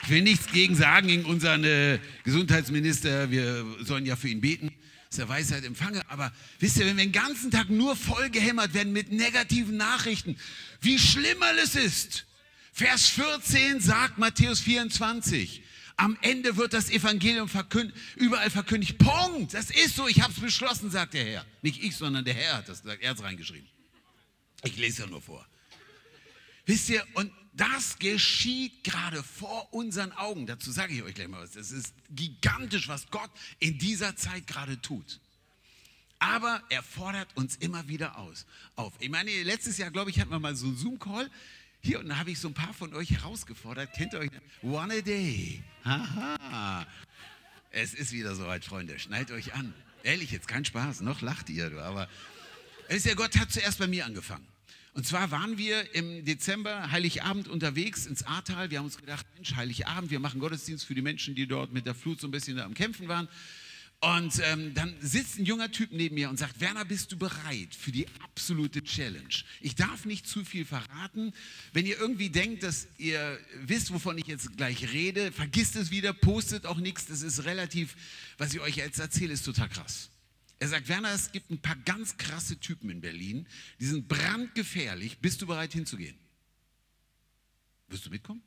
Ich 0.04 0.10
will 0.10 0.22
nichts 0.22 0.48
gegen 0.54 0.74
sagen, 0.74 1.10
gegen 1.10 1.26
unseren 1.26 1.66
äh, 1.66 2.00
Gesundheitsminister. 2.24 3.30
Wir 3.30 3.66
sollen 3.82 4.06
ja 4.06 4.16
für 4.16 4.30
ihn 4.30 4.40
beten, 4.40 4.72
dass 5.10 5.20
er 5.20 5.28
Weisheit 5.28 5.66
empfange. 5.66 6.02
Aber 6.10 6.32
wisst 6.60 6.78
ihr, 6.78 6.86
wenn 6.86 6.96
wir 6.96 7.04
den 7.04 7.12
ganzen 7.12 7.52
Tag 7.52 7.70
nur 7.70 7.98
vollgehämmert 7.98 8.74
werden 8.74 8.94
mit 8.94 9.12
negativen 9.12 9.76
Nachrichten, 9.76 10.38
wie 10.80 10.98
schlimm 10.98 11.44
alles 11.44 11.76
ist. 11.76 12.26
Vers 12.72 13.10
14 13.10 13.82
sagt 13.82 14.18
Matthäus 14.18 14.62
24. 14.62 15.62
Am 15.98 16.18
Ende 16.22 16.58
wird 16.58 16.74
das 16.74 16.90
Evangelium 16.90 17.48
verkünd 17.48 17.94
überall 18.16 18.50
verkündigt. 18.50 18.98
Punkt. 18.98 19.54
Das 19.54 19.72
ist 19.72 19.96
so. 19.96 20.08
Ich 20.08 20.22
habe 20.22 20.34
es 20.34 20.40
beschlossen, 20.40 20.92
sagt 20.92 21.14
der 21.14 21.26
Herr. 21.26 21.46
Nicht 21.62 21.82
ich, 21.82 21.96
sondern 21.96 22.26
der 22.26 22.34
Herr 22.34 22.58
hat 22.58 22.70
das 22.70 22.82
gesagt. 22.82 23.02
Er 23.02 23.12
hat 23.12 23.18
es 23.18 23.24
reingeschrieben. 23.24 23.68
Ich 24.64 24.76
lese 24.78 25.04
ja 25.04 25.08
nur 25.08 25.22
vor. 25.22 25.46
Wisst 26.66 26.90
ihr, 26.90 27.06
und 27.14 27.32
das 27.54 27.98
geschieht 28.00 28.84
gerade 28.84 29.24
vor 29.24 29.74
unseren 29.74 30.12
Augen. 30.12 30.46
Dazu 30.46 30.72
sage 30.72 30.94
ich 30.94 31.04
euch 31.04 31.14
gleich 31.14 31.30
mal 31.30 31.42
was. 31.42 31.56
Es 31.56 31.72
ist 31.72 31.94
gigantisch, 32.10 32.88
was 32.90 33.10
Gott 33.10 33.32
in 33.60 33.78
dieser 33.78 34.16
Zeit 34.16 34.48
gerade 34.48 34.82
tut. 34.82 35.22
Aber 36.20 36.62
er 36.70 36.84
fordert 36.84 37.36
uns 37.38 37.56
immer 37.58 37.88
wieder 37.88 38.18
aus, 38.18 38.46
auf. 38.76 38.94
Ich 39.00 39.10
meine, 39.10 39.32
letztes 39.44 39.78
Jahr, 39.78 39.92
glaube 39.92 40.10
ich, 40.10 40.20
hatten 40.20 40.32
wir 40.32 40.40
mal 40.40 40.56
so 40.56 40.66
einen 40.66 40.78
Zoom-Call. 40.78 41.30
Hier 41.86 42.00
und 42.00 42.10
da 42.10 42.18
habe 42.18 42.32
ich 42.32 42.40
so 42.40 42.48
ein 42.48 42.56
paar 42.56 42.74
von 42.74 42.96
euch 42.96 43.12
herausgefordert. 43.12 43.94
Kennt 43.94 44.14
ihr 44.14 44.20
euch? 44.20 44.32
One 44.64 44.92
a 44.92 45.02
day. 45.02 45.62
Haha. 45.84 46.88
Es 47.70 47.94
ist 47.94 48.12
wieder 48.12 48.34
soweit, 48.34 48.66
Freunde. 48.66 48.98
Schnallt 48.98 49.30
euch 49.30 49.54
an. 49.54 49.72
Ehrlich, 50.02 50.32
jetzt 50.32 50.48
kein 50.48 50.66
Spaß. 50.66 51.02
Noch 51.02 51.22
lacht 51.22 51.48
ihr, 51.52 51.72
aber 51.84 52.10
es 52.88 52.98
ist 52.98 53.06
ja 53.06 53.14
Gott 53.14 53.38
hat 53.38 53.52
zuerst 53.52 53.78
bei 53.78 53.86
mir 53.86 54.04
angefangen. 54.08 54.48
Und 54.96 55.06
zwar 55.06 55.30
waren 55.30 55.60
wir 55.60 55.94
im 55.94 56.26
Dezember 56.26 56.90
Heiligabend 56.90 57.48
unterwegs 57.48 58.08
ins 58.08 58.24
Ahrtal. 58.24 58.72
Wir 58.72 58.80
haben 58.80 58.86
uns 58.86 58.98
gedacht, 58.98 59.28
Mensch, 59.36 59.54
Heiligabend, 59.54 60.10
wir 60.10 60.20
machen 60.20 60.40
Gottesdienst 60.40 60.86
für 60.86 60.96
die 60.96 61.04
Menschen, 61.04 61.36
die 61.36 61.46
dort 61.46 61.72
mit 61.72 61.86
der 61.86 61.94
Flut 61.94 62.20
so 62.20 62.28
ein 62.28 62.32
bisschen 62.32 62.58
am 62.58 62.74
Kämpfen 62.74 63.08
waren. 63.08 63.28
Und 64.02 64.40
ähm, 64.44 64.74
dann 64.76 64.94
sitzt 65.02 65.40
ein 65.40 65.46
junger 65.46 65.72
Typ 65.72 65.92
neben 65.92 66.16
mir 66.16 66.30
und 66.30 66.38
sagt, 66.38 66.60
Werner, 66.60 66.86
bist 66.86 67.12
du 67.12 67.18
bereit 67.18 67.74
für 67.74 67.92
die 67.92 68.06
absolute 68.24 68.84
Challenge? 68.84 69.34
Ich 69.62 69.74
darf 69.76 70.06
nicht 70.06 70.28
zu 70.28 70.46
viel 70.46 70.66
verraten. 70.66 71.34
Wenn 71.74 71.86
ihr 71.88 71.98
irgendwie 71.98 72.30
denkt, 72.30 72.64
dass 72.64 72.88
ihr 72.98 73.40
wisst, 73.64 73.92
wovon 73.92 74.18
ich 74.18 74.28
jetzt 74.28 74.56
gleich 74.58 74.92
rede, 74.92 75.32
vergisst 75.32 75.76
es 75.76 75.90
wieder, 75.90 76.14
postet 76.14 76.66
auch 76.66 76.78
nichts. 76.78 77.08
Das 77.08 77.24
ist 77.24 77.46
relativ, 77.46 77.96
was 78.38 78.54
ich 78.54 78.60
euch 78.60 78.76
jetzt 78.76 79.00
erzähle, 79.00 79.34
ist 79.34 79.44
total 79.44 79.70
krass. 79.70 80.10
Er 80.60 80.68
sagt, 80.68 80.88
Werner, 80.88 81.12
es 81.14 81.32
gibt 81.32 81.50
ein 81.50 81.60
paar 81.60 81.76
ganz 81.78 82.16
krasse 82.18 82.60
Typen 82.60 82.90
in 82.90 83.02
Berlin, 83.02 83.48
die 83.80 83.86
sind 83.86 84.08
brandgefährlich. 84.08 85.18
Bist 85.20 85.42
du 85.42 85.48
bereit 85.48 85.74
hinzugehen? 85.74 86.18
Wirst 87.88 88.06
du 88.06 88.10
mitkommen? 88.10 88.42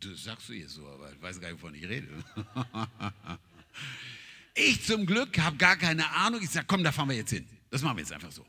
Du 0.00 0.14
sagst 0.14 0.48
du 0.48 0.54
jetzt 0.54 0.72
so, 0.72 0.86
aber 0.88 1.12
ich 1.12 1.20
weiß 1.20 1.40
gar 1.40 1.50
nicht, 1.50 1.60
wovon 1.60 1.74
ich 1.74 1.86
rede. 1.86 2.08
ich 4.54 4.84
zum 4.84 5.06
Glück 5.06 5.38
habe 5.38 5.56
gar 5.56 5.76
keine 5.76 6.08
Ahnung. 6.10 6.40
Ich 6.42 6.50
sage, 6.50 6.66
komm, 6.68 6.84
da 6.84 6.92
fahren 6.92 7.08
wir 7.08 7.16
jetzt 7.16 7.30
hin. 7.30 7.46
Das 7.70 7.82
machen 7.82 7.96
wir 7.96 8.02
jetzt 8.02 8.12
einfach 8.12 8.32
so. 8.32 8.44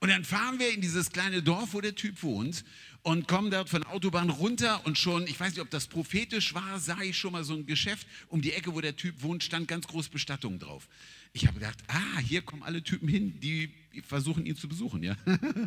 Und 0.00 0.08
dann 0.10 0.24
fahren 0.24 0.58
wir 0.58 0.70
in 0.70 0.80
dieses 0.80 1.10
kleine 1.10 1.42
Dorf, 1.42 1.72
wo 1.72 1.80
der 1.80 1.94
Typ 1.94 2.22
wohnt 2.22 2.64
und 3.02 3.28
kommen 3.28 3.50
dort 3.50 3.68
von 3.68 3.82
der 3.82 3.90
Autobahn 3.90 4.30
runter 4.30 4.84
und 4.84 4.98
schon, 4.98 5.26
ich 5.26 5.38
weiß 5.38 5.52
nicht, 5.52 5.60
ob 5.60 5.70
das 5.70 5.86
prophetisch 5.86 6.54
war, 6.54 6.78
sah 6.78 7.00
ich 7.00 7.16
schon 7.16 7.32
mal 7.32 7.44
so 7.44 7.54
ein 7.54 7.66
Geschäft 7.66 8.06
um 8.28 8.42
die 8.42 8.52
Ecke, 8.52 8.74
wo 8.74 8.80
der 8.80 8.96
Typ 8.96 9.22
wohnt, 9.22 9.42
stand 9.44 9.68
ganz 9.68 9.86
groß 9.86 10.08
Bestattung 10.08 10.58
drauf. 10.58 10.88
Ich 11.32 11.46
habe 11.46 11.58
gedacht, 11.58 11.78
ah, 11.88 12.18
hier 12.18 12.42
kommen 12.42 12.62
alle 12.62 12.82
Typen 12.82 13.08
hin, 13.08 13.40
die 13.40 13.70
versuchen 14.06 14.46
ihn 14.46 14.56
zu 14.56 14.68
besuchen, 14.68 15.02
ja. 15.02 15.16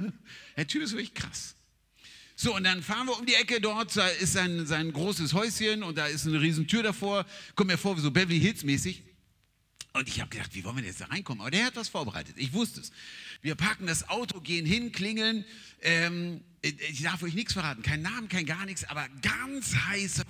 der 0.58 0.68
Typ 0.68 0.82
ist 0.82 0.92
wirklich 0.92 1.14
krass. 1.14 1.57
So, 2.40 2.56
und 2.56 2.66
dann 2.66 2.84
fahren 2.84 3.08
wir 3.08 3.18
um 3.18 3.26
die 3.26 3.34
Ecke 3.34 3.60
dort, 3.60 3.98
da 3.98 4.08
ist 4.08 4.34
sein, 4.34 4.68
sein 4.68 4.94
großes 4.94 5.34
Häuschen 5.34 5.82
und 5.82 5.98
da 5.98 6.06
ist 6.06 6.28
eine 6.28 6.40
riesen 6.40 6.68
Tür 6.68 6.84
davor, 6.84 7.26
kommt 7.56 7.72
mir 7.72 7.80
vor 7.80 7.98
wie 7.98 8.02
so 8.02 8.12
Beverly 8.12 8.40
Hills 8.40 8.64
mäßig. 8.64 9.02
Und 9.94 10.08
ich 10.08 10.22
habe 10.22 10.30
gedacht, 10.30 10.54
wie 10.54 10.64
wollen 10.64 10.76
wir 10.76 10.84
denn 10.84 10.92
jetzt 10.92 11.02
da 11.02 11.06
reinkommen? 11.06 11.42
Aber 11.42 11.50
der 11.50 11.66
hat 11.66 11.76
was 11.76 11.90
vorbereitet, 11.90 12.36
ich 12.38 12.54
wusste 12.54 12.82
es. 12.82 12.92
Wir 13.42 13.56
parken 13.56 13.88
das 13.88 14.08
Auto, 14.10 14.40
gehen 14.40 14.68
hin, 14.68 14.92
klingeln, 14.92 15.46
ähm, 15.82 16.42
ich 16.62 17.02
darf 17.02 17.24
euch 17.24 17.34
nichts 17.34 17.54
verraten, 17.54 17.82
kein 17.82 18.04
Namen, 18.04 18.30
kein 18.30 18.46
gar 18.46 18.68
nichts, 18.68 18.84
aber 18.84 19.08
ganz 19.24 19.74
heißer. 19.76 20.24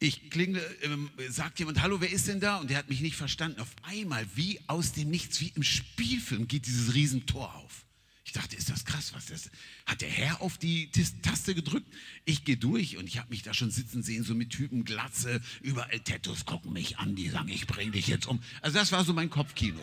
Ich 0.00 0.28
klingle, 0.28 0.60
ähm, 0.82 1.08
sagt 1.28 1.60
jemand, 1.60 1.82
hallo, 1.82 2.00
wer 2.00 2.10
ist 2.10 2.26
denn 2.26 2.40
da? 2.40 2.56
Und 2.56 2.70
der 2.70 2.78
hat 2.78 2.88
mich 2.88 3.00
nicht 3.00 3.14
verstanden. 3.14 3.60
Auf 3.60 3.76
einmal, 3.82 4.26
wie 4.34 4.58
aus 4.66 4.90
dem 4.90 5.08
Nichts, 5.08 5.40
wie 5.40 5.52
im 5.54 5.62
Spielfilm, 5.62 6.48
geht 6.48 6.66
dieses 6.66 6.94
Riesentor 6.94 7.54
auf. 7.54 7.84
Ich 8.28 8.34
dachte, 8.34 8.56
ist 8.56 8.68
das 8.68 8.84
krass, 8.84 9.14
was 9.14 9.24
das 9.24 9.50
Hat 9.86 10.02
der 10.02 10.10
Herr 10.10 10.42
auf 10.42 10.58
die 10.58 10.90
Taste 11.22 11.54
gedrückt? 11.54 11.86
Ich 12.26 12.44
gehe 12.44 12.58
durch 12.58 12.98
und 12.98 13.06
ich 13.06 13.16
habe 13.16 13.30
mich 13.30 13.42
da 13.42 13.54
schon 13.54 13.70
sitzen 13.70 14.02
sehen, 14.02 14.22
so 14.22 14.34
mit 14.34 14.50
Typen, 14.50 14.84
Glatze, 14.84 15.40
überall 15.62 15.98
Tattoos 16.00 16.44
gucken 16.44 16.74
mich 16.74 16.98
an, 16.98 17.16
die 17.16 17.30
sagen, 17.30 17.48
ich 17.48 17.66
bringe 17.66 17.92
dich 17.92 18.06
jetzt 18.06 18.26
um. 18.26 18.42
Also 18.60 18.78
das 18.78 18.92
war 18.92 19.02
so 19.02 19.14
mein 19.14 19.30
Kopfkino 19.30 19.80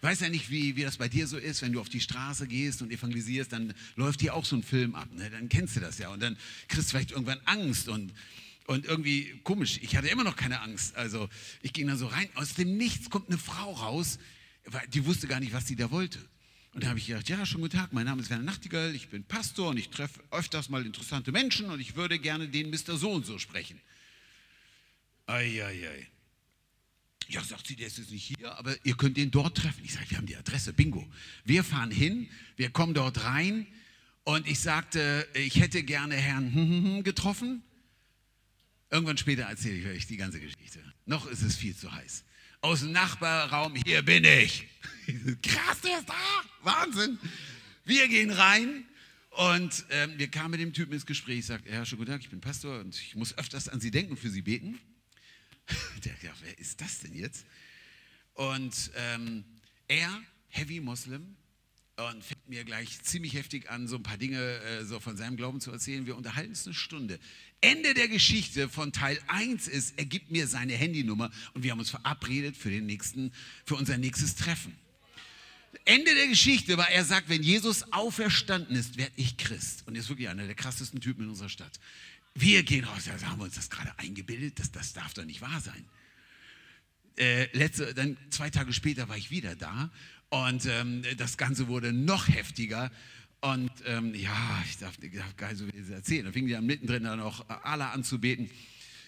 weiß 0.00 0.20
ja 0.20 0.30
nicht, 0.30 0.50
wie, 0.50 0.74
wie 0.74 0.82
das 0.82 0.96
bei 0.96 1.08
dir 1.08 1.26
so 1.26 1.36
ist, 1.36 1.60
wenn 1.60 1.74
du 1.74 1.80
auf 1.80 1.90
die 1.90 2.00
Straße 2.00 2.48
gehst 2.48 2.80
und 2.80 2.90
evangelisierst, 2.90 3.52
dann 3.52 3.74
läuft 3.94 4.22
hier 4.22 4.34
auch 4.34 4.46
so 4.46 4.56
ein 4.56 4.62
Film 4.62 4.94
ab. 4.94 5.08
Ne? 5.12 5.28
Dann 5.28 5.50
kennst 5.50 5.76
du 5.76 5.80
das 5.80 5.98
ja. 5.98 6.08
Und 6.08 6.20
dann 6.20 6.38
kriegst 6.68 6.88
du 6.88 6.90
vielleicht 6.96 7.12
irgendwann 7.12 7.40
Angst 7.44 7.88
und, 7.88 8.12
und 8.66 8.86
irgendwie 8.86 9.38
komisch. 9.44 9.78
Ich 9.82 9.96
hatte 9.96 10.08
immer 10.08 10.24
noch 10.24 10.34
keine 10.34 10.62
Angst. 10.62 10.96
Also 10.96 11.28
ich 11.60 11.74
ging 11.74 11.86
dann 11.88 11.98
so 11.98 12.06
rein. 12.06 12.28
Aus 12.34 12.54
dem 12.54 12.78
Nichts 12.78 13.10
kommt 13.10 13.28
eine 13.28 13.38
Frau 13.38 13.70
raus, 13.70 14.18
die 14.94 15.04
wusste 15.04 15.28
gar 15.28 15.40
nicht, 15.40 15.52
was 15.52 15.68
sie 15.68 15.76
da 15.76 15.90
wollte. 15.92 16.18
Und 16.74 16.84
da 16.84 16.88
habe 16.88 16.98
ich 16.98 17.06
gedacht, 17.06 17.28
ja, 17.28 17.44
schönen 17.44 17.62
guten 17.62 17.76
Tag, 17.76 17.92
mein 17.92 18.06
Name 18.06 18.22
ist 18.22 18.30
Werner 18.30 18.44
Nachtigall, 18.44 18.94
ich 18.94 19.08
bin 19.08 19.24
Pastor 19.24 19.70
und 19.70 19.76
ich 19.76 19.90
treffe 19.90 20.20
öfters 20.30 20.70
mal 20.70 20.84
interessante 20.86 21.30
Menschen 21.30 21.68
und 21.70 21.80
ich 21.80 21.96
würde 21.96 22.18
gerne 22.18 22.48
den 22.48 22.70
Mr. 22.70 22.96
So 22.96 23.12
und 23.12 23.26
so 23.26 23.38
sprechen. 23.38 23.78
Eieiei. 25.26 25.64
Ei, 25.64 25.88
ei. 25.88 26.06
Ja, 27.28 27.42
sagt 27.42 27.66
sie, 27.66 27.76
der 27.76 27.86
ist 27.86 27.98
jetzt 27.98 28.10
nicht 28.10 28.24
hier, 28.24 28.56
aber 28.58 28.74
ihr 28.84 28.96
könnt 28.96 29.16
ihn 29.16 29.30
dort 29.30 29.56
treffen. 29.56 29.84
Ich 29.84 29.92
sage, 29.94 30.10
wir 30.10 30.18
haben 30.18 30.26
die 30.26 30.36
Adresse, 30.36 30.72
bingo. 30.72 31.06
Wir 31.44 31.62
fahren 31.62 31.90
hin, 31.90 32.28
wir 32.56 32.70
kommen 32.70 32.94
dort 32.94 33.22
rein 33.24 33.66
und 34.24 34.46
ich 34.46 34.60
sagte, 34.60 35.26
ich 35.34 35.60
hätte 35.60 35.82
gerne 35.82 36.16
Herrn 36.16 37.02
getroffen. 37.04 37.62
Irgendwann 38.90 39.18
später 39.18 39.44
erzähle 39.44 39.76
ich 39.76 39.86
euch 39.86 40.06
die 40.06 40.16
ganze 40.16 40.40
Geschichte. 40.40 40.80
Noch 41.06 41.26
ist 41.26 41.42
es 41.42 41.56
viel 41.56 41.76
zu 41.76 41.92
heiß. 41.92 42.24
Aus 42.64 42.78
dem 42.78 42.92
Nachbarraum, 42.92 43.74
hier 43.74 44.02
bin 44.02 44.22
ich. 44.22 44.68
Krass, 45.42 45.80
der 45.80 45.98
ist 45.98 46.08
da. 46.08 46.14
Wahnsinn. 46.62 47.18
Wir 47.84 48.06
gehen 48.06 48.30
rein 48.30 48.84
Und 49.30 49.84
ähm, 49.90 50.16
wir 50.16 50.28
kamen 50.28 50.52
mit 50.52 50.60
dem 50.60 50.72
Typen 50.72 50.92
ins 50.92 51.04
Gespräch. 51.04 51.40
Ich 51.40 51.46
sagte, 51.46 51.72
Herr, 51.72 51.84
schönen 51.84 51.98
guten 51.98 52.12
Tag, 52.12 52.20
ich 52.20 52.30
bin 52.30 52.40
Pastor 52.40 52.78
und 52.78 52.94
ich 52.94 53.16
muss 53.16 53.36
öfters 53.36 53.68
an 53.68 53.80
Sie 53.80 53.90
denken 53.90 54.12
und 54.12 54.16
für 54.16 54.30
Sie 54.30 54.42
beten. 54.42 54.78
Der 56.04 56.12
dachte, 56.12 56.30
wer 56.44 56.56
ist 56.60 56.80
das 56.80 57.00
denn 57.00 57.16
jetzt? 57.16 57.46
Und 58.34 58.92
ähm, 58.94 59.44
er, 59.88 60.22
Heavy 60.46 60.78
Muslim, 60.78 61.34
und 61.96 62.22
fängt 62.24 62.48
mir 62.48 62.64
gleich 62.64 63.02
ziemlich 63.02 63.34
heftig 63.34 63.70
an, 63.70 63.88
so 63.88 63.96
ein 63.96 64.04
paar 64.04 64.18
Dinge 64.18 64.38
äh, 64.38 64.84
so 64.84 65.00
von 65.00 65.16
seinem 65.16 65.36
Glauben 65.36 65.60
zu 65.60 65.72
erzählen. 65.72 66.06
Wir 66.06 66.16
unterhalten 66.16 66.50
uns 66.50 66.64
eine 66.64 66.74
Stunde. 66.74 67.18
Ende 67.62 67.94
der 67.94 68.08
Geschichte 68.08 68.68
von 68.68 68.92
Teil 68.92 69.18
1 69.28 69.68
ist, 69.68 69.94
er 69.96 70.04
gibt 70.04 70.30
mir 70.30 70.48
seine 70.48 70.74
Handynummer 70.74 71.30
und 71.54 71.62
wir 71.62 71.70
haben 71.70 71.78
uns 71.78 71.90
verabredet 71.90 72.56
für, 72.56 72.70
den 72.70 72.86
nächsten, 72.86 73.32
für 73.64 73.76
unser 73.76 73.96
nächstes 73.98 74.34
Treffen. 74.34 74.76
Ende 75.84 76.14
der 76.14 76.26
Geschichte 76.26 76.76
war, 76.76 76.90
er 76.90 77.04
sagt, 77.04 77.28
wenn 77.28 77.42
Jesus 77.42 77.92
auferstanden 77.92 78.76
ist, 78.76 78.98
werde 78.98 79.12
ich 79.16 79.36
Christ. 79.36 79.84
Und 79.86 79.94
er 79.94 80.00
ist 80.00 80.08
wirklich 80.08 80.28
einer 80.28 80.44
der 80.44 80.56
krassesten 80.56 81.00
Typen 81.00 81.22
in 81.24 81.30
unserer 81.30 81.48
Stadt. 81.48 81.80
Wir 82.34 82.64
gehen 82.64 82.84
raus, 82.84 83.06
ja, 83.06 83.20
haben 83.28 83.38
wir 83.38 83.44
uns 83.44 83.54
das 83.54 83.70
gerade 83.70 83.96
eingebildet, 83.98 84.58
das, 84.58 84.72
das 84.72 84.92
darf 84.92 85.14
doch 85.14 85.24
nicht 85.24 85.40
wahr 85.40 85.60
sein. 85.60 85.84
Äh, 87.16 87.48
letzte, 87.56 87.94
dann 87.94 88.16
zwei 88.30 88.50
Tage 88.50 88.72
später 88.72 89.08
war 89.08 89.16
ich 89.16 89.30
wieder 89.30 89.54
da 89.54 89.90
und 90.30 90.66
ähm, 90.66 91.02
das 91.16 91.36
Ganze 91.36 91.68
wurde 91.68 91.92
noch 91.92 92.26
heftiger. 92.26 92.90
Und 93.42 93.72
ähm, 93.86 94.14
ja, 94.14 94.62
ich 94.64 94.78
darf, 94.78 94.94
ich 95.02 95.12
darf 95.12 95.36
gar 95.36 95.48
nicht 95.48 95.58
so 95.58 95.66
viel 95.66 95.92
erzählen. 95.92 96.24
Da 96.24 96.30
fingen 96.30 96.46
die 96.46 96.52
dann 96.52 96.64
mittendrin 96.64 97.02
dann 97.02 97.20
auch 97.20 97.44
Allah 97.48 97.90
anzubeten. 97.90 98.48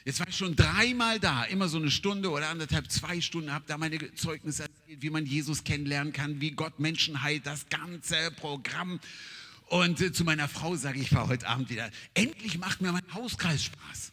Jetzt 0.05 0.19
war 0.19 0.29
ich 0.29 0.37
schon 0.37 0.57
dreimal 0.57 1.21
da, 1.21 1.45
immer 1.45 1.69
so 1.69 1.79
eine 1.79 1.91
Stunde 1.91 2.31
oder 2.31 2.49
anderthalb, 2.49 2.91
zwei 2.91 3.21
Stunden, 3.21 3.53
habe 3.53 3.65
da 3.69 3.79
meine 3.79 4.13
Zeugnisse 4.17 4.65
erzählt, 4.65 5.03
wie 5.03 5.09
man 5.09 5.25
Jesus 5.25 5.63
kennenlernen 5.63 6.13
kann, 6.13 6.41
wie 6.41 6.51
Gott 6.51 6.81
Menschen 6.81 7.23
heilt, 7.23 7.47
das 7.47 7.69
ganze 7.69 8.33
Programm. 8.33 8.99
Und 9.69 10.01
äh, 10.01 10.13
zu 10.13 10.25
meiner 10.25 10.49
Frau 10.49 10.75
sage 10.75 10.99
ich, 10.99 11.07
ich 11.07 11.15
war 11.15 11.29
heute 11.29 11.47
Abend 11.47 11.71
wieder, 11.71 11.89
endlich 12.15 12.59
macht 12.59 12.81
mir 12.81 12.91
mein 12.91 13.15
Hauskreis 13.15 13.65
Spaß. 13.65 14.13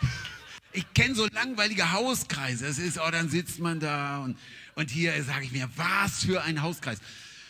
Ich 0.74 0.90
kenne 0.94 1.14
so 1.14 1.26
langweilige 1.26 1.92
Hauskreise. 1.92 2.66
Es 2.66 2.78
ist, 2.78 2.98
oh, 2.98 3.10
dann 3.10 3.28
sitzt 3.28 3.58
man 3.58 3.78
da 3.78 4.24
und, 4.24 4.38
und 4.74 4.90
hier 4.90 5.22
sage 5.22 5.44
ich 5.44 5.52
mir, 5.52 5.68
was 5.76 6.24
für 6.24 6.42
ein 6.42 6.62
Hauskreis. 6.62 6.96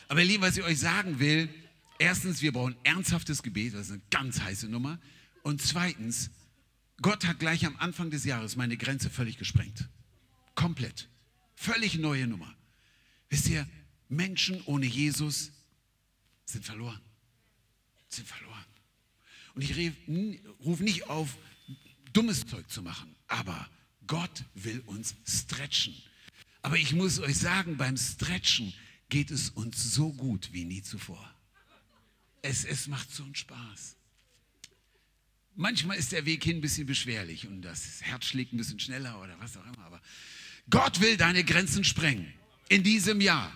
Aber 0.09 0.19
ihr 0.23 0.27
Lieben, 0.27 0.43
was 0.43 0.57
ich 0.57 0.65
euch 0.65 0.81
sagen 0.81 1.21
will, 1.21 1.49
erstens, 2.03 2.43
wir 2.43 2.53
brauchen 2.53 2.77
ernsthaftes 2.83 3.43
Gebet, 3.43 3.75
das 3.75 3.87
ist 3.87 3.93
eine 3.93 4.03
ganz 4.11 4.41
heiße 4.41 4.69
Nummer. 4.69 4.99
Und 5.43 5.63
zweitens, 5.63 6.31
Gott 7.01 7.25
hat 7.27 7.39
gleich 7.39 7.65
am 7.65 7.77
Anfang 7.77 8.11
des 8.11 8.25
Jahres 8.25 8.57
meine 8.57 8.77
Grenze 8.77 9.09
völlig 9.09 9.39
gesprengt. 9.39 9.89
Komplett. 10.55 11.09
Völlig 11.55 11.99
neue 11.99 12.27
Nummer. 12.27 12.53
Wisst 13.31 13.49
ihr, 13.49 13.67
Menschen 14.09 14.61
ohne 14.67 14.87
Jesus 14.87 15.53
sind 16.45 16.65
verloren. 16.65 17.01
Sind 18.09 18.27
verloren. 18.27 18.65
Und 19.55 19.63
ich 19.63 19.93
rufe 20.61 20.83
nicht 20.83 21.09
auf, 21.09 21.37
dummes 22.13 22.47
Zeug 22.47 22.69
zu 22.69 22.83
machen, 22.83 23.15
aber 23.27 23.69
Gott 24.07 24.45
will 24.55 24.81
uns 24.87 25.15
stretchen. 25.25 25.95
Aber 26.63 26.77
ich 26.77 26.93
muss 26.93 27.21
euch 27.21 27.39
sagen, 27.39 27.77
beim 27.77 27.97
Stretchen 27.97 28.75
geht 29.09 29.31
es 29.31 29.51
uns 29.51 29.95
so 29.95 30.13
gut 30.13 30.53
wie 30.53 30.65
nie 30.65 30.83
zuvor. 30.83 31.32
Es, 32.43 32.65
es 32.65 32.89
macht 32.89 33.11
so 33.11 33.23
einen 33.23 33.35
Spaß. 33.35 33.97
Manchmal 35.55 35.99
ist 35.99 36.13
der 36.13 36.25
Weg 36.27 36.45
hin 36.45 36.59
ein 36.59 36.61
bisschen 36.61 36.87
beschwerlich 36.87 37.47
und 37.47 37.63
das 37.63 38.03
Herz 38.03 38.25
schlägt 38.25 38.53
ein 38.53 38.57
bisschen 38.57 38.81
schneller 38.81 39.21
oder 39.21 39.39
was 39.39 39.57
auch 39.57 39.67
immer. 39.67 39.85
Aber 39.85 40.01
Gott 40.71 41.01
will 41.01 41.17
deine 41.17 41.45
Grenzen 41.45 41.85
sprengen 41.85 42.33
in 42.69 42.83
diesem 42.83 43.21
Jahr. 43.21 43.53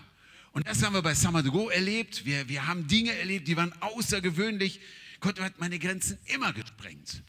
Und 0.51 0.67
das 0.67 0.83
haben 0.83 0.93
wir 0.93 1.01
bei 1.01 1.15
Summer 1.15 1.43
to 1.43 1.51
Go 1.51 1.69
erlebt. 1.69 2.25
Wir, 2.25 2.47
wir 2.49 2.67
haben 2.67 2.87
Dinge 2.87 3.11
erlebt, 3.11 3.47
die 3.47 3.57
waren 3.57 3.73
außergewöhnlich. 3.81 4.79
Gott 5.19 5.39
hat 5.39 5.59
meine 5.59 5.79
Grenzen 5.79 6.17
immer 6.25 6.53
gesprengt. 6.53 7.23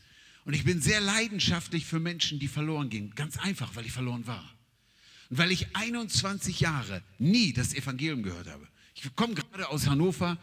Und 0.45 0.55
ich 0.55 0.65
bin 0.65 0.81
sehr 0.81 1.01
leidenschaftlich 1.01 1.85
für 1.85 2.01
Menschen, 2.01 2.39
die 2.39 2.49
verloren 2.49 2.89
gehen. 2.89 3.15
Ganz 3.15 3.37
einfach, 3.39 3.75
weil 3.77 3.85
ich 3.85 3.93
verloren 3.93 4.27
war. 4.27 4.55
Und 5.29 5.39
weil 5.39 5.51
ich 5.53 5.77
21 5.77 6.61
Jahre 6.61 7.03
nie 7.19 7.53
das 7.53 7.75
Evangelium 7.75 8.23
gehört 8.23 8.49
habe. 8.49 8.67
Ich 8.95 9.15
komme 9.15 9.35
gerade 9.35 9.69
aus 9.69 9.87
Hannover 9.87 10.39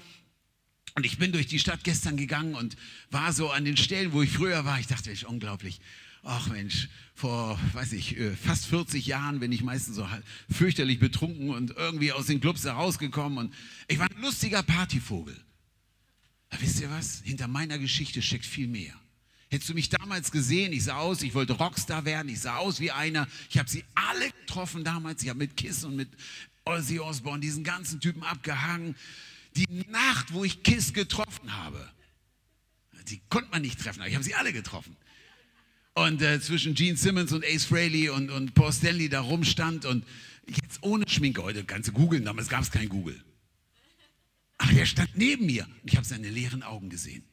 und 0.95 1.05
ich 1.05 1.17
bin 1.17 1.33
durch 1.33 1.47
die 1.47 1.59
Stadt 1.59 1.83
gestern 1.83 2.15
gegangen 2.15 2.55
und 2.55 2.77
war 3.11 3.33
so 3.33 3.51
an 3.51 3.65
den 3.65 3.75
Stellen, 3.75 4.13
wo 4.13 4.21
ich 4.21 4.31
früher 4.31 4.63
war. 4.63 4.79
Ich 4.79 4.87
dachte, 4.87 5.09
das 5.09 5.19
ist 5.19 5.23
unglaublich. 5.25 5.81
Ach 6.23 6.47
Mensch, 6.47 6.87
vor, 7.13 7.59
weiß 7.73 7.91
ich, 7.91 8.17
äh, 8.17 8.35
fast 8.35 8.65
40 8.67 9.05
Jahren 9.05 9.39
bin 9.39 9.51
ich 9.51 9.61
meistens 9.61 9.97
so 9.97 10.07
fürchterlich 10.49 10.99
betrunken 10.99 11.49
und 11.49 11.71
irgendwie 11.71 12.13
aus 12.13 12.27
den 12.27 12.39
Clubs 12.39 12.63
herausgekommen. 12.63 13.37
Und 13.37 13.53
ich 13.89 13.99
war 13.99 14.09
ein 14.09 14.21
lustiger 14.21 14.63
Partyvogel. 14.63 15.35
Aber 16.49 16.61
wisst 16.61 16.79
ihr 16.79 16.89
was? 16.89 17.21
Hinter 17.23 17.49
meiner 17.49 17.77
Geschichte 17.77 18.21
steckt 18.21 18.45
viel 18.45 18.67
mehr. 18.67 18.93
Hättest 19.49 19.69
du 19.69 19.73
mich 19.73 19.89
damals 19.89 20.31
gesehen, 20.31 20.71
ich 20.73 20.85
sah 20.85 20.95
aus, 20.95 21.21
ich 21.21 21.35
wollte 21.35 21.53
Rockstar 21.53 22.05
werden, 22.05 22.29
ich 22.29 22.39
sah 22.39 22.55
aus 22.55 22.79
wie 22.79 22.91
einer. 22.91 23.27
Ich 23.49 23.57
habe 23.57 23.69
sie 23.69 23.83
alle 23.93 24.31
getroffen 24.31 24.83
damals. 24.85 25.21
Ich 25.21 25.29
habe 25.29 25.39
mit 25.39 25.57
Kiss 25.57 25.83
und 25.83 25.97
mit 25.97 26.09
Ozzy 26.63 26.99
Osbourne 26.99 27.41
diesen 27.41 27.63
ganzen 27.63 27.99
Typen 27.99 28.23
abgehangen 28.23 28.95
die 29.55 29.85
Nacht, 29.89 30.33
wo 30.33 30.43
ich 30.43 30.63
Kiss 30.63 30.93
getroffen 30.93 31.55
habe, 31.55 31.89
die 33.07 33.21
konnte 33.29 33.51
man 33.51 33.61
nicht 33.61 33.79
treffen, 33.79 34.01
aber 34.01 34.09
ich 34.09 34.15
habe 34.15 34.23
sie 34.23 34.35
alle 34.35 34.53
getroffen. 34.53 34.95
Und 35.93 36.21
äh, 36.21 36.41
zwischen 36.41 36.73
Gene 36.73 36.97
Simmons 36.97 37.31
und 37.31 37.45
Ace 37.45 37.65
Frehley 37.65 38.09
und, 38.09 38.29
und 38.29 38.53
Paul 38.53 38.73
Stanley 38.73 39.07
da 39.07 39.21
rumstand 39.21 39.85
und 39.85 40.05
jetzt 40.47 40.79
ohne 40.81 41.07
Schminke, 41.07 41.41
heute 41.41 41.63
du 41.63 41.91
googeln, 41.91 42.25
damals 42.25 42.49
gab 42.49 42.61
es 42.61 42.71
kein 42.71 42.89
Google. 42.89 43.23
Aber 44.57 44.73
der 44.73 44.85
stand 44.85 45.15
neben 45.15 45.45
mir 45.45 45.65
und 45.65 45.89
ich 45.89 45.95
habe 45.95 46.05
seine 46.05 46.29
leeren 46.29 46.63
Augen 46.63 46.89
gesehen. 46.89 47.23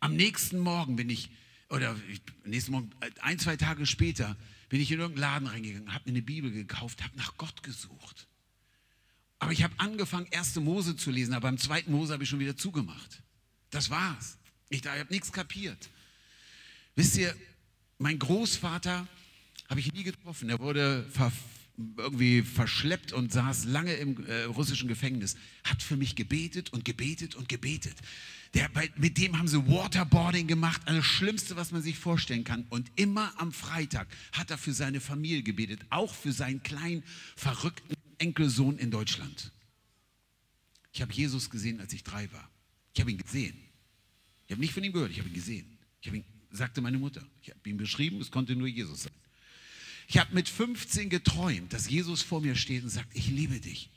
Am 0.00 0.16
nächsten 0.16 0.58
Morgen 0.58 0.96
bin 0.96 1.08
ich, 1.08 1.30
oder 1.70 1.96
nächsten 2.44 2.72
Morgen, 2.72 2.90
ein, 3.20 3.38
zwei 3.38 3.56
Tage 3.56 3.86
später, 3.86 4.36
bin 4.68 4.80
ich 4.80 4.90
in 4.90 5.00
irgendeinen 5.00 5.44
Laden 5.44 5.48
reingegangen, 5.48 5.94
habe 5.94 6.04
mir 6.06 6.16
eine 6.16 6.22
Bibel 6.22 6.50
gekauft, 6.50 7.02
habe 7.02 7.16
nach 7.16 7.36
Gott 7.36 7.62
gesucht. 7.62 8.26
Aber 9.42 9.50
ich 9.50 9.64
habe 9.64 9.74
angefangen, 9.78 10.28
erste 10.30 10.60
Mose 10.60 10.96
zu 10.96 11.10
lesen, 11.10 11.34
aber 11.34 11.48
beim 11.48 11.58
zweiten 11.58 11.90
Mose 11.90 12.12
habe 12.12 12.22
ich 12.22 12.28
schon 12.28 12.38
wieder 12.38 12.56
zugemacht. 12.56 13.24
Das 13.70 13.90
war's. 13.90 14.38
Ich, 14.68 14.84
ich 14.84 14.86
habe 14.86 15.12
nichts 15.12 15.32
kapiert. 15.32 15.90
Wisst 16.94 17.16
ihr, 17.16 17.34
mein 17.98 18.20
Großvater 18.20 19.08
habe 19.68 19.80
ich 19.80 19.92
nie 19.92 20.04
getroffen. 20.04 20.48
Er 20.48 20.60
wurde 20.60 21.04
ver, 21.10 21.32
irgendwie 21.96 22.42
verschleppt 22.42 23.12
und 23.12 23.32
saß 23.32 23.64
lange 23.64 23.94
im 23.94 24.24
äh, 24.28 24.44
russischen 24.44 24.86
Gefängnis. 24.86 25.34
Hat 25.64 25.82
für 25.82 25.96
mich 25.96 26.14
gebetet 26.14 26.72
und 26.72 26.84
gebetet 26.84 27.34
und 27.34 27.48
gebetet. 27.48 27.96
Der, 28.54 28.70
mit 28.94 29.18
dem 29.18 29.38
haben 29.38 29.48
sie 29.48 29.66
Waterboarding 29.66 30.46
gemacht, 30.46 30.82
das 30.86 31.04
Schlimmste, 31.04 31.56
was 31.56 31.72
man 31.72 31.82
sich 31.82 31.98
vorstellen 31.98 32.44
kann. 32.44 32.64
Und 32.68 32.92
immer 32.94 33.32
am 33.40 33.50
Freitag 33.50 34.06
hat 34.30 34.52
er 34.52 34.58
für 34.58 34.72
seine 34.72 35.00
Familie 35.00 35.42
gebetet, 35.42 35.80
auch 35.90 36.14
für 36.14 36.32
seinen 36.32 36.62
kleinen, 36.62 37.02
verrückten 37.34 37.96
Enkelsohn 38.22 38.78
in 38.78 38.90
Deutschland. 38.90 39.50
Ich 40.92 41.02
habe 41.02 41.12
Jesus 41.12 41.50
gesehen, 41.50 41.80
als 41.80 41.92
ich 41.92 42.04
drei 42.04 42.30
war. 42.32 42.48
Ich 42.94 43.00
habe 43.00 43.10
ihn 43.10 43.18
gesehen. 43.18 43.56
Ich 44.46 44.52
habe 44.52 44.60
nicht 44.60 44.72
von 44.72 44.84
ihm 44.84 44.92
gehört, 44.92 45.10
ich 45.10 45.18
habe 45.18 45.28
ihn 45.28 45.34
gesehen. 45.34 45.78
Ich 46.00 46.06
habe 46.06 46.18
ihn, 46.18 46.24
sagte 46.50 46.80
meine 46.80 46.98
Mutter. 46.98 47.26
Ich 47.42 47.50
habe 47.50 47.68
ihn 47.68 47.76
beschrieben, 47.76 48.20
es 48.20 48.30
konnte 48.30 48.54
nur 48.54 48.68
Jesus 48.68 49.04
sein. 49.04 49.12
Ich 50.08 50.18
habe 50.18 50.34
mit 50.34 50.48
15 50.48 51.10
geträumt, 51.10 51.72
dass 51.72 51.88
Jesus 51.88 52.22
vor 52.22 52.40
mir 52.40 52.54
steht 52.54 52.84
und 52.84 52.90
sagt, 52.90 53.08
ich 53.16 53.28
liebe 53.28 53.58
dich. 53.60 53.90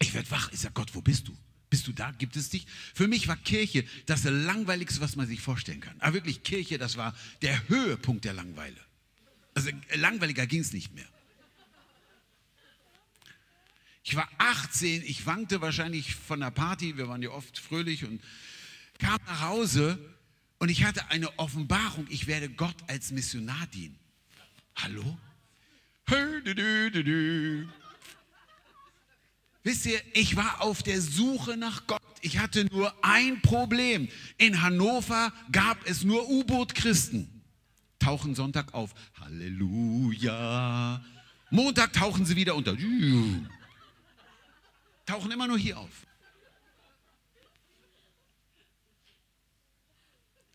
Ich 0.00 0.14
werde 0.14 0.30
wach. 0.30 0.50
Ich 0.52 0.60
sage, 0.60 0.74
Gott, 0.74 0.94
wo 0.94 1.00
bist 1.00 1.28
du? 1.28 1.36
Bist 1.68 1.86
du 1.86 1.92
da? 1.92 2.10
Gibt 2.12 2.36
es 2.36 2.48
dich? 2.48 2.66
Für 2.94 3.06
mich 3.06 3.28
war 3.28 3.36
Kirche 3.36 3.84
das 4.06 4.24
langweiligste, 4.24 5.00
was 5.00 5.14
man 5.16 5.26
sich 5.26 5.40
vorstellen 5.40 5.80
kann. 5.80 6.00
Aber 6.00 6.14
wirklich, 6.14 6.42
Kirche, 6.42 6.78
das 6.78 6.96
war 6.96 7.14
der 7.42 7.68
Höhepunkt 7.68 8.24
der 8.24 8.32
Langweile. 8.32 8.80
Also 9.54 9.70
langweiliger 9.94 10.46
ging 10.46 10.60
es 10.60 10.72
nicht 10.72 10.94
mehr. 10.94 11.08
Ich 14.08 14.14
war 14.14 14.28
18, 14.38 15.02
ich 15.02 15.26
wankte 15.26 15.60
wahrscheinlich 15.60 16.14
von 16.14 16.38
der 16.38 16.52
Party, 16.52 16.96
wir 16.96 17.08
waren 17.08 17.22
ja 17.22 17.30
oft 17.30 17.58
fröhlich 17.58 18.04
und 18.04 18.22
kam 19.00 19.18
nach 19.26 19.40
Hause 19.40 19.98
und 20.58 20.68
ich 20.68 20.84
hatte 20.84 21.10
eine 21.10 21.36
Offenbarung, 21.40 22.06
ich 22.08 22.28
werde 22.28 22.48
Gott 22.48 22.76
als 22.86 23.10
Missionar 23.10 23.66
dienen. 23.74 23.98
Hallo? 24.76 25.18
Wisst 29.64 29.86
ihr, 29.86 30.00
ich 30.14 30.36
war 30.36 30.62
auf 30.62 30.84
der 30.84 31.00
Suche 31.00 31.56
nach 31.56 31.88
Gott. 31.88 32.00
Ich 32.20 32.38
hatte 32.38 32.64
nur 32.66 32.94
ein 33.04 33.42
Problem. 33.42 34.08
In 34.38 34.62
Hannover 34.62 35.32
gab 35.50 35.84
es 35.84 36.04
nur 36.04 36.30
U-Boot-Christen. 36.30 37.42
Tauchen 37.98 38.36
Sonntag 38.36 38.72
auf. 38.72 38.94
Halleluja. 39.18 41.04
Montag 41.50 41.92
tauchen 41.92 42.24
sie 42.24 42.36
wieder 42.36 42.54
unter 42.54 42.76
tauchen 45.06 45.30
immer 45.30 45.46
nur 45.46 45.58
hier 45.58 45.78
auf. 45.78 46.06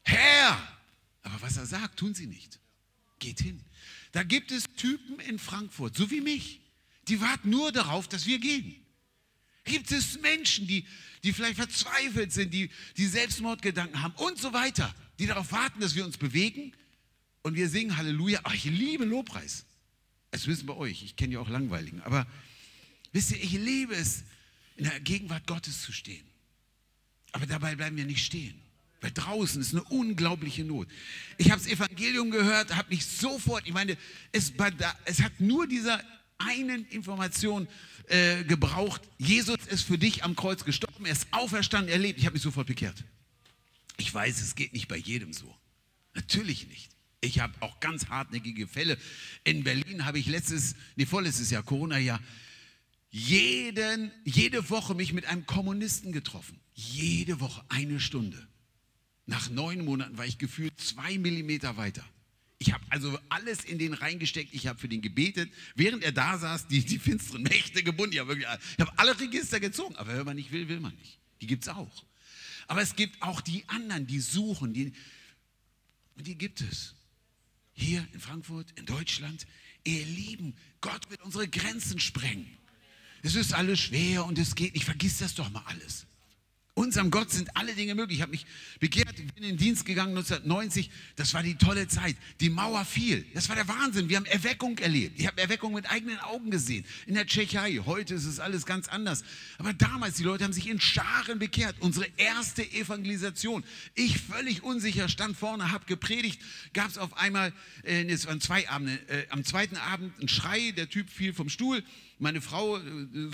Herr! 0.03 0.77
Aber 1.23 1.41
was 1.41 1.57
er 1.57 1.65
sagt, 1.65 1.97
tun 1.97 2.13
sie 2.13 2.27
nicht. 2.27 2.59
Geht 3.19 3.39
hin. 3.39 3.63
Da 4.11 4.23
gibt 4.23 4.51
es 4.51 4.65
Typen 4.75 5.19
in 5.19 5.39
Frankfurt, 5.39 5.95
so 5.95 6.11
wie 6.11 6.21
mich, 6.21 6.61
die 7.07 7.21
warten 7.21 7.49
nur 7.49 7.71
darauf, 7.71 8.07
dass 8.07 8.25
wir 8.25 8.39
gehen. 8.39 8.75
gibt 9.63 9.91
es 9.91 10.19
Menschen, 10.19 10.67
die, 10.67 10.85
die 11.23 11.33
vielleicht 11.33 11.55
verzweifelt 11.55 12.31
sind, 12.33 12.53
die, 12.53 12.69
die 12.97 13.05
Selbstmordgedanken 13.05 14.01
haben 14.01 14.15
und 14.15 14.37
so 14.37 14.53
weiter, 14.53 14.93
die 15.19 15.27
darauf 15.27 15.51
warten, 15.51 15.79
dass 15.79 15.95
wir 15.95 16.03
uns 16.03 16.17
bewegen 16.17 16.73
und 17.43 17.55
wir 17.55 17.69
singen 17.69 17.95
Halleluja. 17.95 18.41
Ach, 18.43 18.53
ich 18.53 18.65
liebe 18.65 19.05
Lobpreis. 19.05 19.65
Es 20.31 20.47
wissen 20.47 20.65
bei 20.65 20.73
euch, 20.73 21.03
ich 21.03 21.15
kenne 21.15 21.33
ja 21.33 21.39
auch 21.39 21.49
Langweiligen, 21.49 22.01
aber 22.01 22.25
wisst 23.11 23.31
ihr, 23.31 23.43
ich 23.43 23.51
liebe 23.51 23.93
es, 23.93 24.23
in 24.81 24.89
der 24.89 24.99
Gegenwart 24.99 25.45
Gottes 25.45 25.83
zu 25.83 25.91
stehen. 25.91 26.25
Aber 27.33 27.45
dabei 27.45 27.75
bleiben 27.75 27.97
wir 27.97 28.05
nicht 28.05 28.25
stehen. 28.25 28.59
Weil 28.99 29.11
draußen 29.11 29.61
ist 29.61 29.73
eine 29.73 29.83
unglaubliche 29.83 30.63
Not. 30.63 30.87
Ich 31.37 31.51
habe 31.51 31.61
das 31.61 31.71
Evangelium 31.71 32.31
gehört, 32.31 32.75
habe 32.75 32.89
mich 32.89 33.05
sofort, 33.05 33.67
ich 33.67 33.73
meine, 33.73 33.95
es, 34.31 34.51
es 35.05 35.21
hat 35.21 35.39
nur 35.39 35.67
dieser 35.67 36.03
einen 36.39 36.87
Information 36.87 37.67
äh, 38.07 38.43
gebraucht. 38.43 39.03
Jesus 39.19 39.57
ist 39.67 39.83
für 39.83 39.99
dich 39.99 40.23
am 40.23 40.35
Kreuz 40.35 40.65
gestorben, 40.65 41.05
er 41.05 41.11
ist 41.11 41.27
auferstanden, 41.29 41.91
er 41.91 41.99
lebt. 41.99 42.17
Ich 42.17 42.25
habe 42.25 42.33
mich 42.33 42.41
sofort 42.41 42.65
bekehrt. 42.65 43.03
Ich 43.97 44.11
weiß, 44.11 44.41
es 44.41 44.55
geht 44.55 44.73
nicht 44.73 44.87
bei 44.87 44.97
jedem 44.97 45.31
so. 45.31 45.55
Natürlich 46.15 46.67
nicht. 46.67 46.89
Ich 47.21 47.39
habe 47.39 47.53
auch 47.59 47.79
ganz 47.81 48.07
hartnäckige 48.07 48.67
Fälle. 48.67 48.97
In 49.43 49.63
Berlin 49.63 50.05
habe 50.05 50.17
ich 50.17 50.25
letztes, 50.25 50.75
nee, 50.95 51.05
vorletztes 51.05 51.51
Jahr, 51.51 51.61
Corona-Jahr, 51.61 52.19
jeden, 53.11 54.11
jede 54.23 54.69
Woche 54.69 54.95
mich 54.95 55.13
mit 55.13 55.25
einem 55.25 55.45
Kommunisten 55.45 56.13
getroffen. 56.13 56.59
Jede 56.73 57.39
Woche 57.41 57.63
eine 57.69 57.99
Stunde. 57.99 58.47
Nach 59.25 59.49
neun 59.49 59.85
Monaten 59.85 60.17
war 60.17 60.25
ich 60.25 60.37
gefühlt 60.37 60.79
zwei 60.79 61.17
Millimeter 61.17 61.77
weiter. 61.77 62.05
Ich 62.57 62.73
habe 62.73 62.83
also 62.89 63.17
alles 63.29 63.63
in 63.63 63.79
den 63.79 63.93
reingesteckt. 63.93 64.53
Ich 64.53 64.67
habe 64.67 64.79
für 64.79 64.87
den 64.87 65.01
gebetet. 65.01 65.51
Während 65.75 66.03
er 66.03 66.11
da 66.11 66.37
saß, 66.37 66.67
die, 66.67 66.85
die 66.85 66.99
finsteren 66.99 67.43
Mächte 67.43 67.83
gebunden. 67.83 68.13
Ich 68.13 68.19
habe 68.19 68.39
hab 68.47 68.99
alle 68.99 69.19
Register 69.19 69.59
gezogen. 69.59 69.95
Aber 69.97 70.17
wenn 70.17 70.25
man 70.25 70.35
nicht 70.35 70.51
will, 70.51 70.69
will 70.69 70.79
man 70.79 70.95
nicht. 70.95 71.19
Die 71.41 71.47
gibt 71.47 71.63
es 71.63 71.69
auch. 71.69 72.05
Aber 72.67 72.81
es 72.81 72.95
gibt 72.95 73.21
auch 73.21 73.41
die 73.41 73.67
anderen, 73.67 74.07
die 74.07 74.19
suchen. 74.19 74.73
Die, 74.73 74.93
die 76.15 76.37
gibt 76.37 76.61
es. 76.61 76.95
Hier 77.73 78.07
in 78.13 78.19
Frankfurt, 78.19 78.71
in 78.75 78.85
Deutschland. 78.85 79.47
Ihr 79.83 80.05
Lieben, 80.05 80.55
Gott 80.79 81.09
wird 81.09 81.23
unsere 81.23 81.47
Grenzen 81.47 81.99
sprengen. 81.99 82.47
Es 83.23 83.35
ist 83.35 83.53
alles 83.53 83.79
schwer 83.79 84.25
und 84.25 84.37
es 84.37 84.55
geht 84.55 84.73
nicht. 84.73 84.85
Vergiss 84.85 85.19
das 85.19 85.35
doch 85.35 85.49
mal 85.51 85.63
alles. 85.67 86.05
Unserem 86.73 87.11
Gott 87.11 87.29
sind 87.29 87.55
alle 87.57 87.73
Dinge 87.73 87.95
möglich. 87.95 88.19
Ich 88.19 88.21
habe 88.21 88.31
mich 88.31 88.45
bekehrt, 88.79 89.13
bin 89.15 89.27
in 89.35 89.43
den 89.43 89.57
Dienst 89.57 89.85
gegangen 89.85 90.15
1990. 90.17 90.89
Das 91.17 91.33
war 91.33 91.43
die 91.43 91.55
tolle 91.55 91.89
Zeit. 91.89 92.15
Die 92.39 92.49
Mauer 92.49 92.85
fiel. 92.85 93.25
Das 93.33 93.49
war 93.49 93.57
der 93.57 93.67
Wahnsinn. 93.67 94.07
Wir 94.07 94.15
haben 94.15 94.25
Erweckung 94.25 94.77
erlebt. 94.77 95.19
Ich 95.19 95.27
habe 95.27 95.41
Erweckung 95.41 95.73
mit 95.73 95.91
eigenen 95.91 96.17
Augen 96.19 96.49
gesehen. 96.49 96.85
In 97.07 97.15
der 97.15 97.25
Tschechei. 97.25 97.81
Heute 97.85 98.13
ist 98.13 98.25
es 98.25 98.39
alles 98.39 98.65
ganz 98.65 98.87
anders. 98.87 99.25
Aber 99.57 99.73
damals, 99.73 100.15
die 100.15 100.23
Leute 100.23 100.45
haben 100.45 100.53
sich 100.53 100.69
in 100.69 100.79
Scharen 100.79 101.39
bekehrt. 101.39 101.75
Unsere 101.81 102.07
erste 102.15 102.63
Evangelisation. 102.63 103.65
Ich 103.93 104.21
völlig 104.21 104.63
unsicher 104.63 105.09
stand 105.09 105.35
vorne, 105.35 105.71
habe 105.71 105.85
gepredigt. 105.87 106.39
Gab 106.73 106.87
es 106.87 106.97
auf 106.97 107.17
einmal, 107.17 107.51
äh, 107.83 108.05
es 108.05 108.27
waren 108.27 108.39
zwei 108.39 108.69
Abende, 108.69 108.93
äh, 109.09 109.27
am 109.29 109.43
zweiten 109.43 109.75
Abend 109.75 110.17
einen 110.19 110.29
Schrei. 110.29 110.71
Der 110.71 110.87
Typ 110.87 111.09
fiel 111.09 111.33
vom 111.33 111.49
Stuhl 111.49 111.83
meine 112.21 112.39
Frau, 112.39 112.77
äh, 112.77 112.81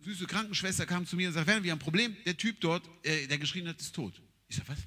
süße 0.04 0.26
Krankenschwester, 0.28 0.86
kam 0.86 1.06
zu 1.06 1.17
mir 1.17 1.28
und 1.28 1.34
sagte, 1.34 1.63
wir 1.63 1.71
haben 1.71 1.78
ein 1.78 1.84
Problem, 1.84 2.15
der 2.26 2.38
Typ 2.38 2.60
dort, 2.62 2.89
äh, 3.04 3.28
der 3.28 3.38
geschrien 3.38 3.67
hat, 3.67 3.80
ist 3.80 3.93
tot. 3.93 4.21
Ich 4.47 4.56
sage, 4.56 4.69
was? 4.69 4.80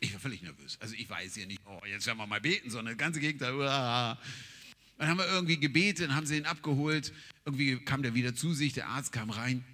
Ich 0.00 0.12
war 0.12 0.20
völlig 0.20 0.42
nervös. 0.42 0.76
Also 0.80 0.94
ich 0.94 1.08
weiß 1.08 1.36
ja 1.36 1.46
nicht, 1.46 1.60
oh, 1.64 1.80
jetzt 1.86 2.06
werden 2.06 2.18
wir 2.18 2.26
mal 2.26 2.40
beten, 2.40 2.68
sondern 2.70 2.96
das 2.96 2.98
ganze 3.02 3.18
Gegenteil. 3.18 3.54
Uah. 3.54 4.18
Dann 4.98 5.08
haben 5.08 5.16
wir 5.18 5.26
irgendwie 5.26 5.58
gebetet, 5.58 6.10
haben 6.10 6.26
sie 6.26 6.36
ihn 6.36 6.44
abgeholt. 6.44 7.12
Irgendwie 7.46 7.78
kam 7.78 8.02
der 8.02 8.14
wieder 8.14 8.34
zu 8.34 8.52
sich, 8.52 8.74
der 8.74 8.88
Arzt 8.88 9.12
kam 9.12 9.30
rein. 9.30 9.64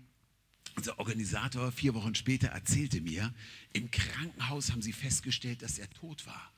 Unser 0.77 0.99
Organisator 1.01 1.73
vier 1.73 1.95
Wochen 1.95 2.15
später 2.15 2.49
erzählte 2.49 3.01
mir, 3.01 3.35
im 3.73 3.91
Krankenhaus 3.91 4.71
haben 4.71 4.83
sie 4.83 4.93
festgestellt, 4.93 5.63
dass 5.63 5.79
er 5.79 5.91
tot 5.91 6.27
war. 6.27 6.53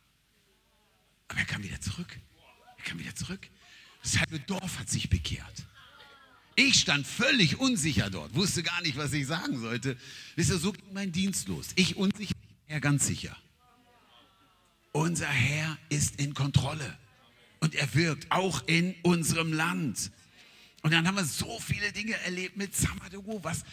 Aber 1.29 1.41
er 1.41 1.47
kam 1.47 1.63
wieder 1.63 1.81
zurück. 1.81 2.19
Er 2.77 2.85
kam 2.85 2.99
wieder 2.99 3.15
zurück. 3.15 3.49
Das 4.03 4.19
halbe 4.19 4.39
Dorf 4.41 4.79
hat 4.79 4.91
sich 4.91 5.09
bekehrt. 5.09 5.67
Ich 6.57 6.81
stand 6.81 7.07
völlig 7.07 7.59
unsicher 7.59 8.11
dort, 8.11 8.35
wusste 8.35 8.63
gar 8.63 8.81
nicht, 8.83 8.97
was 8.97 9.13
ich 9.13 9.27
sagen 9.27 9.61
sollte. 9.61 9.97
Wisst 10.37 10.51
ihr, 10.51 10.59
so 10.59 10.73
ging 10.73 10.93
mein 10.93 11.11
Dienst 11.11 11.49
los. 11.49 11.69
Ich 11.75 11.97
unsicher, 11.97 12.35
er 12.69 12.81
ganz 12.81 13.07
sicher. 13.07 13.37
Unser 14.93 15.27
Herr 15.29 15.77
ist 15.89 16.21
in 16.21 16.35
Kontrolle 16.35 16.97
und 17.59 17.75
er 17.75 17.93
wirkt 17.95 18.31
auch 18.31 18.63
in 18.67 18.95
unserem 19.03 19.53
Land. 19.53 20.13
Und 20.83 20.93
dann 20.93 21.09
haben 21.09 21.17
wir 21.17 21.25
so 21.25 21.59
viele 21.59 21.91
Dinge 21.93 22.15
erlebt 22.21 22.57
mit 22.57 22.77
Samadogo. 22.77 23.43
Was, 23.43 23.65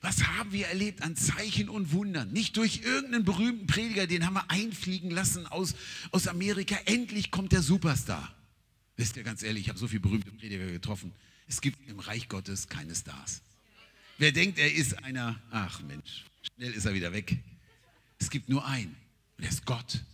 was 0.00 0.22
haben 0.22 0.52
wir 0.52 0.68
erlebt 0.68 1.02
an 1.02 1.16
Zeichen 1.16 1.68
und 1.68 1.92
Wundern? 1.92 2.30
Nicht 2.30 2.56
durch 2.56 2.82
irgendeinen 2.84 3.24
berühmten 3.24 3.66
Prediger, 3.66 4.06
den 4.06 4.24
haben 4.24 4.34
wir 4.34 4.48
einfliegen 4.50 5.10
lassen 5.10 5.46
aus, 5.46 5.74
aus 6.12 6.28
Amerika. 6.28 6.76
Endlich 6.84 7.32
kommt 7.32 7.50
der 7.50 7.62
Superstar. 7.62 8.32
Wisst 8.96 9.16
ihr, 9.16 9.24
ganz 9.24 9.42
ehrlich, 9.42 9.62
ich 9.62 9.68
habe 9.70 9.78
so 9.78 9.88
viele 9.88 10.00
berühmte 10.00 10.30
Prediger 10.30 10.66
getroffen. 10.66 11.12
Es 11.48 11.60
gibt 11.60 11.88
im 11.88 11.98
Reich 11.98 12.28
Gottes 12.28 12.68
keine 12.68 12.94
Stars. 12.94 13.42
Wer 14.18 14.32
denkt, 14.32 14.58
er 14.58 14.72
ist 14.72 15.02
einer, 15.04 15.40
ach 15.50 15.80
Mensch, 15.82 16.24
schnell 16.54 16.72
ist 16.72 16.84
er 16.84 16.94
wieder 16.94 17.12
weg. 17.12 17.38
Es 18.18 18.30
gibt 18.30 18.48
nur 18.48 18.66
einen 18.66 18.96
und 19.36 19.44
er 19.44 19.50
ist 19.50 19.64
Gott. 19.64 20.04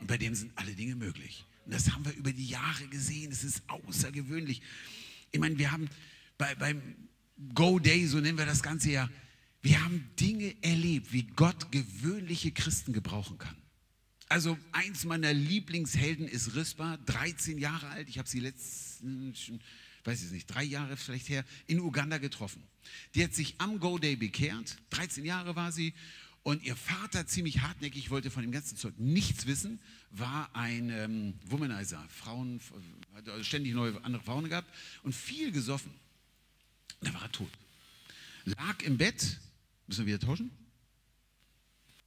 Und 0.00 0.06
bei 0.06 0.16
dem 0.16 0.34
sind 0.34 0.52
alle 0.54 0.72
Dinge 0.72 0.94
möglich. 0.94 1.44
Und 1.64 1.74
das 1.74 1.90
haben 1.90 2.04
wir 2.04 2.12
über 2.12 2.32
die 2.32 2.46
Jahre 2.46 2.86
gesehen. 2.86 3.32
Es 3.32 3.42
ist 3.42 3.62
außergewöhnlich. 3.66 4.62
Ich 5.32 5.40
meine, 5.40 5.58
wir 5.58 5.72
haben 5.72 5.88
bei, 6.36 6.54
beim 6.54 6.80
Go 7.54 7.78
Day, 7.78 8.06
so 8.06 8.20
nennen 8.20 8.38
wir 8.38 8.46
das 8.46 8.62
Ganze 8.62 8.90
ja, 8.90 9.10
wir 9.62 9.82
haben 9.84 10.08
Dinge 10.20 10.54
erlebt, 10.62 11.12
wie 11.12 11.24
Gott 11.24 11.72
gewöhnliche 11.72 12.52
Christen 12.52 12.92
gebrauchen 12.92 13.38
kann. 13.38 13.56
Also 14.28 14.58
eins 14.72 15.04
meiner 15.04 15.32
Lieblingshelden 15.32 16.28
ist 16.28 16.54
Rispa, 16.54 16.98
13 17.06 17.58
Jahre 17.58 17.88
alt. 17.88 18.08
Ich 18.08 18.18
habe 18.18 18.28
sie 18.28 18.40
letzten, 18.40 19.34
weiß 20.04 20.22
ich 20.24 20.30
nicht, 20.30 20.46
drei 20.46 20.64
Jahre 20.64 20.96
vielleicht 20.96 21.28
her, 21.28 21.44
in 21.66 21.80
Uganda 21.80 22.18
getroffen. 22.18 22.62
Die 23.14 23.22
hat 23.22 23.34
sich 23.34 23.54
am 23.58 23.80
Go 23.80 23.98
Day 23.98 24.16
bekehrt, 24.16 24.78
13 24.90 25.24
Jahre 25.24 25.56
war 25.56 25.72
sie 25.72 25.94
und 26.42 26.62
ihr 26.62 26.76
Vater, 26.76 27.26
ziemlich 27.26 27.60
hartnäckig, 27.60 28.10
wollte 28.10 28.30
von 28.30 28.42
dem 28.42 28.52
ganzen 28.52 28.76
Zeug 28.76 28.94
nichts 28.96 29.46
wissen, 29.46 29.80
war 30.10 30.48
ein 30.54 30.88
ähm, 30.90 31.34
Womanizer, 31.44 32.02
Frauen, 32.08 32.60
hat 33.14 33.44
ständig 33.44 33.74
neue 33.74 34.02
andere 34.02 34.22
Frauen 34.22 34.48
gehabt 34.48 34.72
und 35.02 35.14
viel 35.14 35.52
gesoffen. 35.52 35.92
Da 37.00 37.12
war 37.12 37.22
er 37.22 37.32
tot. 37.32 37.50
Lag 38.44 38.82
im 38.82 38.96
Bett, 38.96 39.38
müssen 39.86 40.06
wir 40.06 40.14
wieder 40.14 40.26
tauschen? 40.26 40.50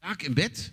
Lag 0.02 0.24
im 0.24 0.34
Bett, 0.34 0.72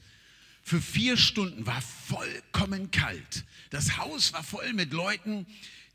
für 0.63 0.81
vier 0.81 1.17
Stunden 1.17 1.67
war 1.67 1.83
vollkommen 1.83 2.91
kalt. 2.91 3.45
Das 3.71 3.99
Haus 3.99 4.33
war 4.33 4.43
voll 4.43 4.73
mit 4.73 4.93
Leuten, 4.93 5.47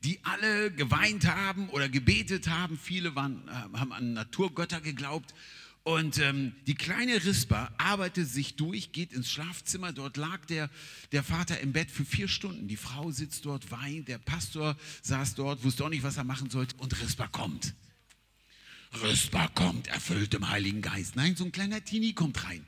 die 0.04 0.20
alle 0.24 0.72
geweint 0.72 1.26
haben 1.26 1.70
oder 1.70 1.88
gebetet 1.88 2.48
haben. 2.48 2.78
Viele 2.78 3.16
waren, 3.16 3.48
äh, 3.48 3.78
haben 3.78 3.94
an 3.94 4.14
Naturgötter 4.14 4.82
geglaubt. 4.82 5.34
Und 5.84 6.18
ähm, 6.20 6.54
die 6.66 6.76
kleine 6.76 7.26
Rispa 7.26 7.70
arbeitet 7.78 8.30
sich 8.30 8.56
durch, 8.56 8.94
geht 8.94 9.12
ins 9.12 9.30
Schlafzimmer. 9.30 9.92
Dort 9.92 10.16
lag 10.16 10.46
der, 10.46 10.70
der 11.12 11.24
Vater 11.24 11.60
im 11.60 11.74
Bett 11.74 11.92
für 11.92 12.06
vier 12.06 12.30
Stunden. 12.30 12.68
Die 12.68 12.78
Frau 12.78 13.12
sitzt 13.12 13.46
dort, 13.46 13.70
weint. 13.72 14.08
Der 14.08 14.18
Pastor 14.18 14.78
saß 15.02 15.36
dort, 15.36 15.64
wusste 15.64 15.84
auch 15.84 15.90
nicht, 15.90 16.04
was 16.04 16.16
er 16.16 16.24
machen 16.24 16.50
sollte. 16.50 16.76
Und 16.78 17.00
Rispa 17.02 17.28
kommt. 17.28 17.74
Rispa 19.02 19.48
kommt, 19.50 19.88
erfüllt 19.88 20.34
im 20.36 20.50
Heiligen 20.50 20.82
Geist. 20.82 21.16
Nein, 21.16 21.36
so 21.36 21.44
ein 21.44 21.52
kleiner 21.52 21.84
Teenie 21.84 22.14
kommt 22.14 22.44
rein. 22.46 22.66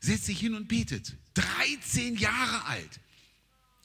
Setzt 0.00 0.26
sich 0.26 0.38
hin 0.38 0.54
und 0.54 0.68
betet. 0.68 1.14
13 1.34 2.16
Jahre 2.16 2.66
alt 2.66 3.00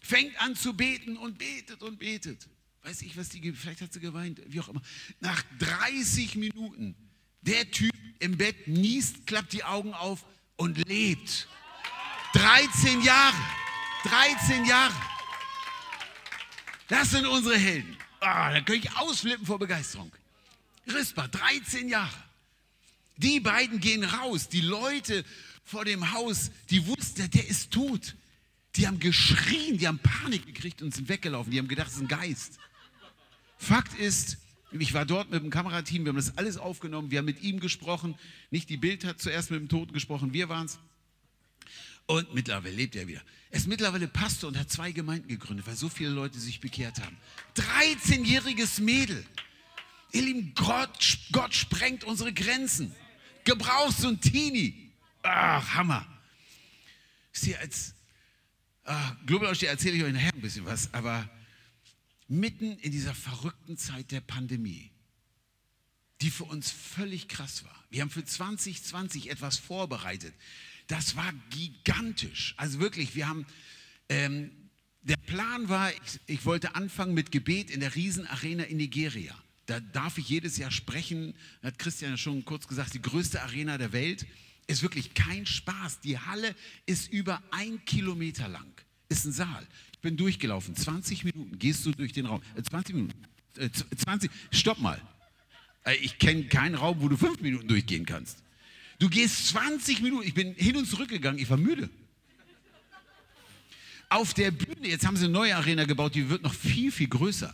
fängt 0.01 0.39
an 0.41 0.55
zu 0.55 0.73
beten 0.73 1.15
und 1.15 1.37
betet 1.37 1.81
und 1.81 1.99
betet. 1.99 2.49
Weiß 2.83 3.01
ich, 3.03 3.15
was 3.15 3.29
die, 3.29 3.53
vielleicht 3.53 3.81
hat 3.81 3.93
sie 3.93 3.99
geweint, 3.99 4.41
wie 4.47 4.59
auch 4.59 4.67
immer. 4.67 4.81
Nach 5.19 5.41
30 5.59 6.35
Minuten, 6.35 6.95
der 7.41 7.69
Typ 7.69 7.93
im 8.19 8.37
Bett 8.37 8.67
niest, 8.67 9.27
klappt 9.27 9.53
die 9.53 9.63
Augen 9.63 9.93
auf 9.93 10.25
und 10.57 10.77
lebt. 10.87 11.47
13 12.33 13.01
Jahre. 13.01 13.37
13 14.03 14.65
Jahre. 14.65 14.95
Das 16.87 17.11
sind 17.11 17.25
unsere 17.25 17.57
Helden. 17.57 17.95
Ah, 18.19 18.51
da 18.51 18.61
könnte 18.61 18.87
ich 18.87 18.97
ausflippen 18.97 19.45
vor 19.45 19.59
Begeisterung. 19.59 20.11
Rispa, 20.87 21.27
13 21.27 21.87
Jahre. 21.87 22.23
Die 23.17 23.39
beiden 23.39 23.79
gehen 23.79 24.03
raus. 24.03 24.49
Die 24.49 24.61
Leute 24.61 25.23
vor 25.63 25.85
dem 25.85 26.11
Haus, 26.11 26.51
die 26.69 26.85
wussten, 26.87 27.29
der 27.29 27.47
ist 27.47 27.71
tot. 27.71 28.15
Die 28.75 28.87
haben 28.87 28.99
geschrien, 28.99 29.77
die 29.77 29.87
haben 29.87 29.99
Panik 29.99 30.45
gekriegt 30.45 30.81
und 30.81 30.93
sind 30.93 31.09
weggelaufen. 31.09 31.51
Die 31.51 31.59
haben 31.59 31.67
gedacht, 31.67 31.87
es 31.87 31.95
ist 31.95 32.01
ein 32.01 32.07
Geist. 32.07 32.57
Fakt 33.57 33.97
ist, 33.99 34.37
ich 34.71 34.93
war 34.93 35.05
dort 35.05 35.29
mit 35.29 35.43
dem 35.43 35.49
Kamerateam, 35.49 36.05
wir 36.05 36.09
haben 36.09 36.15
das 36.15 36.37
alles 36.37 36.57
aufgenommen, 36.57 37.11
wir 37.11 37.19
haben 37.19 37.25
mit 37.25 37.41
ihm 37.41 37.59
gesprochen. 37.59 38.15
Nicht 38.49 38.69
die 38.69 38.77
Bild 38.77 39.03
hat 39.03 39.19
zuerst 39.19 39.51
mit 39.51 39.59
dem 39.59 39.69
Toten 39.69 39.93
gesprochen, 39.93 40.33
wir 40.33 40.49
waren 40.49 40.65
es. 40.65 40.79
Und 42.07 42.33
mittlerweile 42.33 42.73
lebt 42.73 42.95
er 42.95 43.07
wieder. 43.07 43.21
Er 43.51 43.57
ist 43.57 43.67
mittlerweile 43.67 44.07
Pastor 44.07 44.47
und 44.49 44.57
hat 44.57 44.69
zwei 44.69 44.91
Gemeinden 44.91 45.27
gegründet, 45.27 45.67
weil 45.67 45.75
so 45.75 45.89
viele 45.89 46.09
Leute 46.09 46.39
sich 46.39 46.59
bekehrt 46.61 47.01
haben. 47.01 47.17
13-jähriges 47.55 48.81
Mädel. 48.81 49.23
Ihr 50.13 50.23
Lieben, 50.23 50.53
Gott, 50.55 51.19
Gott 51.31 51.53
sprengt 51.53 52.03
unsere 52.03 52.33
Grenzen. 52.33 52.95
Gebrauchst 53.43 53.99
so 53.99 54.07
ein 54.07 54.19
Teenie. 54.19 54.91
Ach, 55.23 55.75
Hammer. 55.75 56.05
Ist 57.33 57.45
hier 57.45 57.59
als 57.59 57.93
ah, 58.85 59.15
Global 59.25 59.55
erzähle 59.63 59.97
ich 59.97 60.03
euch 60.03 60.13
nachher 60.13 60.33
ein 60.33 60.41
bisschen 60.41 60.65
was, 60.65 60.93
aber 60.93 61.29
mitten 62.27 62.77
in 62.79 62.91
dieser 62.91 63.13
verrückten 63.13 63.77
Zeit 63.77 64.11
der 64.11 64.21
Pandemie, 64.21 64.91
die 66.21 66.29
für 66.29 66.45
uns 66.45 66.71
völlig 66.71 67.27
krass 67.27 67.63
war. 67.65 67.85
Wir 67.89 68.01
haben 68.01 68.09
für 68.09 68.23
2020 68.23 69.29
etwas 69.29 69.57
vorbereitet. 69.57 70.33
Das 70.87 71.15
war 71.15 71.33
gigantisch. 71.49 72.53
Also 72.57 72.79
wirklich, 72.79 73.15
wir 73.15 73.27
haben, 73.27 73.45
ähm, 74.09 74.51
der 75.01 75.17
Plan 75.17 75.67
war, 75.67 75.91
ich, 75.91 76.19
ich 76.27 76.45
wollte 76.45 76.75
anfangen 76.75 77.13
mit 77.13 77.31
Gebet 77.31 77.69
in 77.69 77.79
der 77.79 77.95
Riesenarena 77.95 78.63
in 78.63 78.77
Nigeria. 78.77 79.35
Da 79.65 79.79
darf 79.79 80.17
ich 80.17 80.29
jedes 80.29 80.57
Jahr 80.57 80.71
sprechen, 80.71 81.33
hat 81.63 81.79
Christian 81.79 82.11
ja 82.11 82.17
schon 82.17 82.45
kurz 82.45 82.67
gesagt, 82.67 82.93
die 82.93 83.01
größte 83.01 83.41
Arena 83.41 83.77
der 83.77 83.93
Welt. 83.93 84.25
Ist 84.71 84.83
wirklich 84.83 85.13
kein 85.13 85.45
Spaß. 85.45 85.99
Die 85.99 86.17
Halle 86.17 86.55
ist 86.85 87.11
über 87.11 87.43
ein 87.51 87.83
Kilometer 87.83 88.47
lang. 88.47 88.71
Ist 89.09 89.25
ein 89.25 89.33
Saal. 89.33 89.67
Ich 89.91 89.99
bin 89.99 90.15
durchgelaufen. 90.15 90.77
20 90.77 91.25
Minuten 91.25 91.59
gehst 91.59 91.85
du 91.85 91.91
durch 91.91 92.13
den 92.13 92.25
Raum. 92.25 92.41
Äh, 92.55 92.63
20 92.63 92.95
Minuten. 92.95 93.21
Äh, 93.57 93.69
20. 93.69 94.31
Stopp 94.49 94.79
mal. 94.79 95.01
Äh, 95.83 95.95
ich 95.95 96.19
kenne 96.19 96.45
keinen 96.45 96.75
Raum, 96.75 97.01
wo 97.01 97.09
du 97.09 97.17
fünf 97.17 97.41
Minuten 97.41 97.67
durchgehen 97.67 98.05
kannst. 98.05 98.43
Du 98.97 99.09
gehst 99.09 99.49
20 99.49 100.01
Minuten. 100.01 100.25
Ich 100.25 100.33
bin 100.33 100.53
hin 100.53 100.77
und 100.77 100.85
zurück 100.85 101.09
gegangen. 101.09 101.37
Ich 101.37 101.49
war 101.49 101.57
müde. 101.57 101.89
Auf 104.07 104.33
der 104.33 104.51
Bühne, 104.51 104.87
jetzt 104.87 105.05
haben 105.05 105.17
sie 105.17 105.25
eine 105.25 105.33
neue 105.33 105.53
Arena 105.53 105.83
gebaut, 105.83 106.15
die 106.15 106.29
wird 106.29 106.43
noch 106.43 106.53
viel, 106.53 106.93
viel 106.93 107.09
größer. 107.09 107.53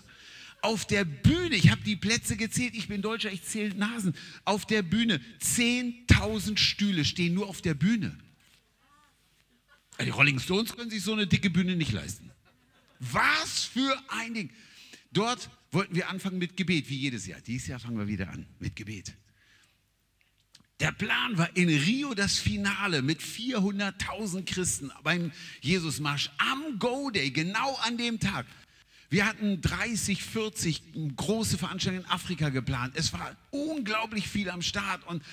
Auf 0.62 0.86
der 0.86 1.06
Bühne, 1.06 1.56
ich 1.56 1.70
habe 1.70 1.82
die 1.84 1.96
Plätze 1.96 2.36
gezählt, 2.36 2.74
ich 2.76 2.88
bin 2.88 3.02
Deutscher, 3.02 3.32
ich 3.32 3.43
zähle 3.43 3.76
Nasen. 3.76 4.15
Auf 4.43 4.65
der 4.65 4.82
Bühne, 4.82 5.22
10.000 5.41 6.58
Stühle 6.58 7.06
stehen 7.06 7.34
nur 7.34 7.48
auf 7.48 7.62
der 7.62 7.74
Bühne. 7.74 8.17
Die 10.00 10.10
Rolling 10.10 10.39
Stones 10.39 10.76
können 10.76 10.89
sich 10.89 11.04
so 11.04 11.13
eine 11.13 11.28
dicke 11.28 11.50
Bühne 11.50 11.76
nicht 11.76 11.91
leisten. 11.91 12.32
Was 13.00 13.65
für 13.65 14.02
ein 14.10 14.34
Ding. 14.34 14.50
Dort 15.12 15.50
wollten 15.72 15.96
wir 15.96 16.10
anfangen 16.10 16.38
mit 16.38 16.58
Gebet, 16.58 16.89
wie 16.89 16.98
jedes 16.98 17.28
Jahr. 17.28 17.41
Dieses 17.41 17.67
Jahr 17.67 17.80
fangen 17.80 17.98
wir 17.98 18.08
wieder 18.08 18.30
an 18.30 18.46
mit 18.60 18.76
Gebet. 18.76 19.15
Der 20.80 20.91
Plan 20.91 21.38
war 21.38 21.56
in 21.56 21.70
Rio 21.70 22.13
das 22.13 22.38
Finale 22.38 23.02
mit 23.02 23.22
400.000 23.22 24.46
Christen 24.46 24.91
beim 25.04 25.32
Jesusmarsch 25.62 26.30
am 26.38 26.78
Go 26.78 27.10
Day, 27.10 27.32
genau 27.32 27.76
an 27.78 27.98
dem 27.98 28.20
Tag. 28.20 28.46
Wir 29.10 29.26
hatten 29.26 29.62
30, 29.62 30.24
40 30.24 30.84
große 31.15 31.58
Veranstaltungen 31.58 32.06
in 32.06 32.12
Afrika 32.12 32.50
geplant. 32.50 32.93
Es 32.96 33.13
war 33.13 33.36
unglaublich 33.52 34.28
viel 34.28 34.50
am 34.50 34.62
Start 34.62 35.06
und, 35.08 35.24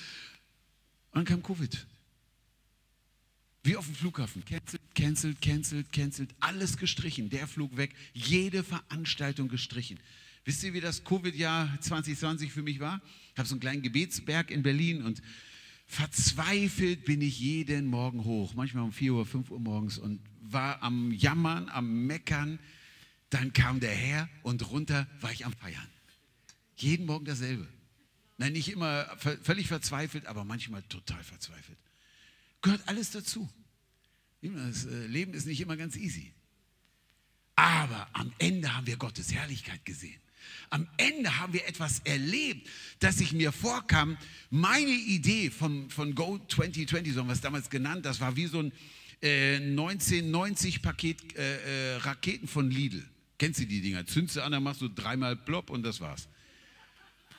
dann 1.13 1.25
kam 1.25 1.43
Covid. 1.43 1.87
Wie 3.63 3.77
auf 3.77 3.87
dem 3.87 3.95
Flughafen. 3.95 4.45
Cancelt, 4.45 4.83
cancelt, 4.95 5.41
cancelt, 5.41 5.93
cancelt. 5.93 6.35
Alles 6.41 6.77
gestrichen. 6.77 7.31
Der 7.31 7.47
Flug 7.47 7.77
weg. 7.77 7.95
Jede 8.13 8.63
Veranstaltung 8.63 9.49
gestrichen. 9.49 9.99
Wisst 10.45 10.63
ihr, 10.65 10.75
wie 10.75 10.81
das 10.81 11.05
Covid-Jahr 11.05 11.81
2020 11.81 12.53
für 12.53 12.63
mich 12.63 12.81
war? 12.81 13.01
Ich 13.33 13.39
habe 13.39 13.49
so 13.49 13.55
einen 13.55 13.61
kleinen 13.61 13.83
Gebetsberg 13.83 14.51
in 14.51 14.63
Berlin 14.63 15.03
und 15.03 15.23
verzweifelt 15.87 17.05
bin 17.05 17.23
ich 17.23 17.41
jeden 17.41 17.87
Morgen 17.87 18.25
hoch. 18.25 18.55
Manchmal 18.55 18.85
um 18.85 18.93
4 18.93 19.15
Uhr, 19.15 19.25
5 19.25 19.51
Uhr 19.51 19.61
morgens 19.61 19.97
und 19.97 20.21
war 20.43 20.83
am 20.83 21.13
Jammern, 21.13 21.71
am 21.71 22.07
Meckern 22.07 22.59
dann 23.35 23.53
kam 23.53 23.81
der 23.81 23.95
Herr 23.95 24.29
und 24.43 24.71
runter 24.71 25.09
war 25.21 25.33
ich 25.33 25.45
am 25.45 25.53
Feiern. 25.53 25.89
Jeden 26.77 27.07
Morgen 27.07 27.25
dasselbe. 27.25 27.69
Nein, 28.39 28.53
nicht 28.53 28.69
immer 28.69 29.07
völlig 29.43 29.69
verzweifelt, 29.69 30.27
aber 30.27 30.45
manchmal 30.45 30.83
total 30.85 31.23
verzweifelt. 31.23 31.79
Gehört 32.63 32.87
alles 32.87 33.11
dazu. 33.11 33.49
Das 34.41 34.85
äh, 34.87 35.07
Leben 35.07 35.35
ist 35.35 35.47
nicht 35.47 35.61
immer 35.61 35.77
ganz 35.77 35.97
easy. 35.97 36.33
Aber 37.57 38.09
am 38.13 38.33
Ende 38.39 38.77
haben 38.77 38.87
wir 38.87 38.97
Gottes 38.97 39.33
Herrlichkeit 39.33 39.85
gesehen. 39.85 40.21
Am 40.71 40.87
Ende 40.97 41.39
haben 41.39 41.53
wir 41.53 41.67
etwas 41.67 42.01
erlebt, 42.01 42.69
dass 42.99 43.21
ich 43.21 43.33
mir 43.33 43.53
vorkam, 43.53 44.17
meine 44.51 44.91
Idee 44.91 45.51
von, 45.51 45.89
von 45.91 46.15
Go 46.15 46.39
2020, 46.49 47.15
so 47.15 47.21
haben 47.21 47.29
wir 47.29 47.33
es 47.33 47.41
damals 47.41 47.71
genannt, 47.71 48.05
das 48.05 48.21
war 48.21 48.37
wie 48.37 48.47
so 48.47 48.61
ein 48.61 48.73
äh, 49.23 49.57
1990-Paket 49.57 51.37
äh, 51.37 51.95
äh, 51.95 51.97
Raketen 51.97 52.47
von 52.47 52.71
Lidl. 52.71 53.05
Kennst 53.45 53.61
du 53.61 53.67
die 53.67 53.83
Dinger? 53.83 54.07
Zündst 54.07 54.37
du 54.37 54.43
an, 54.43 54.53
dann 54.53 54.63
machst 54.63 54.81
du 54.81 54.89
dreimal 54.89 55.37
plopp 55.37 55.69
und 55.69 55.83
das 55.83 56.01
war's. 56.01 56.29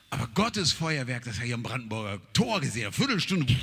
Aber 0.08 0.28
Gottes 0.28 0.70
Feuerwerk, 0.70 1.24
das 1.24 1.38
habe 1.38 1.48
ich 1.48 1.52
am 1.52 1.64
Brandenburger 1.64 2.20
Tor 2.32 2.60
gesehen, 2.60 2.92
Viertelstunde. 2.92 3.56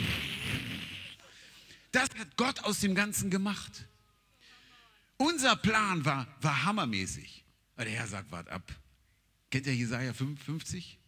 Das 1.93 2.09
hat 2.19 2.35
Gott 2.35 2.61
aus 2.65 2.81
dem 2.81 2.95
Ganzen 2.95 3.29
gemacht. 3.29 3.85
Unser 5.15 5.55
Plan 5.55 6.03
war, 6.03 6.27
war 6.41 6.65
hammermäßig. 6.65 7.45
Aber 7.77 7.85
der 7.85 7.93
Herr 7.93 8.07
sagt, 8.07 8.29
wart 8.33 8.49
ab. 8.49 8.75
Kennt 9.49 9.65
ihr 9.65 9.73
Jesaja 9.73 10.11
55? 10.13 10.99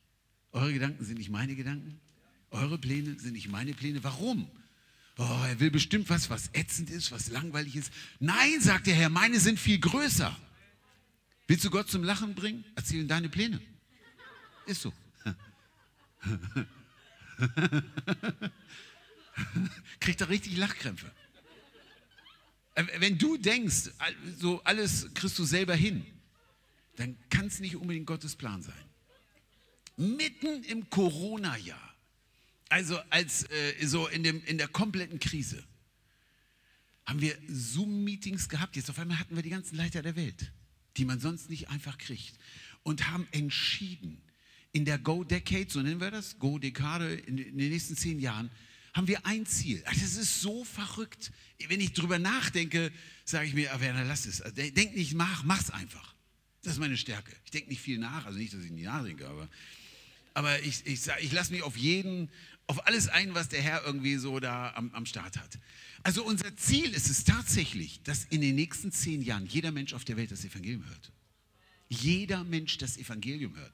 Eure 0.54 0.72
Gedanken 0.72 1.04
sind 1.04 1.18
nicht 1.18 1.32
meine 1.32 1.58
Gedanken. 1.58 2.00
Eure 2.50 2.78
Pläne 2.78 3.20
sind 3.20 3.34
nicht 3.34 3.50
meine 3.50 3.74
Pläne. 3.74 4.02
Warum? 4.06 4.50
Oh, 5.18 5.44
er 5.46 5.60
will 5.60 5.70
bestimmt 5.70 6.10
was, 6.10 6.30
was 6.30 6.50
ätzend 6.54 6.90
ist, 6.90 7.12
was 7.12 7.30
langweilig 7.30 7.76
ist. 7.76 7.92
Nein, 8.22 8.62
sagt 8.62 8.88
der 8.88 8.96
Herr, 8.96 9.10
meine 9.10 9.42
sind 9.42 9.60
viel 9.60 9.80
größer. 9.80 10.34
Willst 11.48 11.64
du 11.64 11.70
Gott 11.70 11.90
zum 11.90 12.04
Lachen 12.04 12.34
bringen? 12.34 12.66
Erzähl 12.76 13.02
ihm 13.02 13.08
deine 13.08 13.30
Pläne. 13.30 13.62
Ist 14.66 14.82
so. 14.82 14.92
Kriegt 20.00 20.22
er 20.22 20.30
richtig 20.30 20.58
Lachkrämpfe. 20.58 21.12
Äh, 22.74 22.86
wenn 23.00 23.18
du 23.18 23.38
denkst, 23.38 23.92
so 24.40 24.62
alles 24.64 25.14
kriegst 25.14 25.38
du 25.38 25.44
selber 25.44 25.76
hin, 25.76 26.06
dann 26.96 27.16
kann 27.30 27.46
es 27.48 27.60
nicht 27.60 27.76
unbedingt 27.76 28.08
Gottes 28.08 28.36
Plan 28.36 28.64
sein. 28.64 28.74
Mitten 29.98 30.64
im 30.64 30.90
Corona-Jahr, 30.90 31.96
also 32.70 32.98
als 33.10 33.44
äh, 33.50 33.86
so 33.86 34.08
in, 34.08 34.24
dem, 34.24 34.44
in 34.46 34.58
der 34.58 34.68
kompletten 34.68 35.20
Krise, 35.20 35.64
haben 37.06 37.22
wir 37.22 37.38
Zoom-Meetings 37.48 38.50
gehabt. 38.50 38.76
Jetzt 38.76 38.90
auf 38.90 38.98
einmal 38.98 39.20
hatten 39.20 39.36
wir 39.36 39.44
die 39.44 39.52
ganzen 39.52 39.76
Leiter 39.76 40.02
der 40.02 40.16
Welt 40.16 40.52
die 40.98 41.06
man 41.06 41.20
sonst 41.20 41.50
nicht 41.50 41.70
einfach 41.70 41.98
kriegt. 41.98 42.34
Und 42.84 43.10
haben 43.10 43.28
entschieden, 43.32 44.22
in 44.72 44.86
der 44.86 44.98
Go-Decade, 45.00 45.68
so 45.70 45.82
nennen 45.82 46.02
wir 46.02 46.12
das, 46.12 46.38
Go-Dekade, 46.38 47.16
in, 47.16 47.38
den 47.38 47.56
nächsten 47.56 47.96
zehn 47.96 48.20
Jahren, 48.20 48.52
haben 48.94 49.08
wir 49.08 49.26
ein 49.26 49.46
Ziel. 49.46 49.82
Das 49.86 49.98
ist 49.98 50.42
so 50.42 50.64
verrückt. 50.64 51.32
Wenn 51.68 51.82
ich 51.82 51.94
drüber 51.94 52.20
nachdenke, 52.20 52.92
sage 53.24 53.48
ich 53.48 53.54
mir, 53.54 53.74
ah, 53.74 53.80
Werner, 53.80 54.04
lass 54.04 54.26
es. 54.26 54.42
Also, 54.42 54.56
denk 54.56 54.96
nicht 54.96 55.14
nach, 55.14 55.44
mach's 55.44 55.70
einfach. 55.70 56.14
Das 56.62 56.74
ist 56.74 56.80
meine 56.80 56.98
Stärke. 56.98 57.32
Ich 57.46 57.52
denke 57.52 57.70
nicht 57.70 57.82
viel 57.82 58.00
nach, 58.00 58.26
also 58.26 58.38
nicht, 58.38 58.54
dass 58.54 58.64
ich 58.64 58.72
nicht 58.72 58.86
nachdenke, 58.86 59.28
aber, 59.28 59.48
aber 60.34 60.60
ich, 60.64 60.86
ich, 60.86 61.02
ich 61.22 61.32
lasse 61.32 61.54
mich 61.54 61.62
auf 61.62 61.78
jeden, 61.78 62.30
auf 62.68 62.88
alles 62.88 63.08
ein, 63.08 63.36
was 63.36 63.50
der 63.50 63.62
Herr 63.62 63.84
irgendwie 63.86 64.18
so 64.18 64.40
da 64.40 64.74
am, 64.76 64.92
am 64.94 65.06
Start 65.06 65.38
hat. 65.38 65.60
Also 66.04 66.24
unser 66.24 66.56
Ziel 66.56 66.94
ist 66.94 67.10
es 67.10 67.24
tatsächlich, 67.24 68.02
dass 68.04 68.26
in 68.26 68.42
den 68.42 68.56
nächsten 68.56 68.92
zehn 68.92 69.22
Jahren 69.22 69.46
jeder 69.46 69.72
Mensch 69.72 69.94
auf 69.94 70.06
der 70.06 70.18
Welt 70.18 70.32
das 70.32 70.46
Evangelium 70.46 70.86
hört. 70.88 71.12
Jeder 71.90 72.44
Mensch 72.44 72.78
das 72.78 72.98
Evangelium 72.98 73.56
hört. 73.56 73.74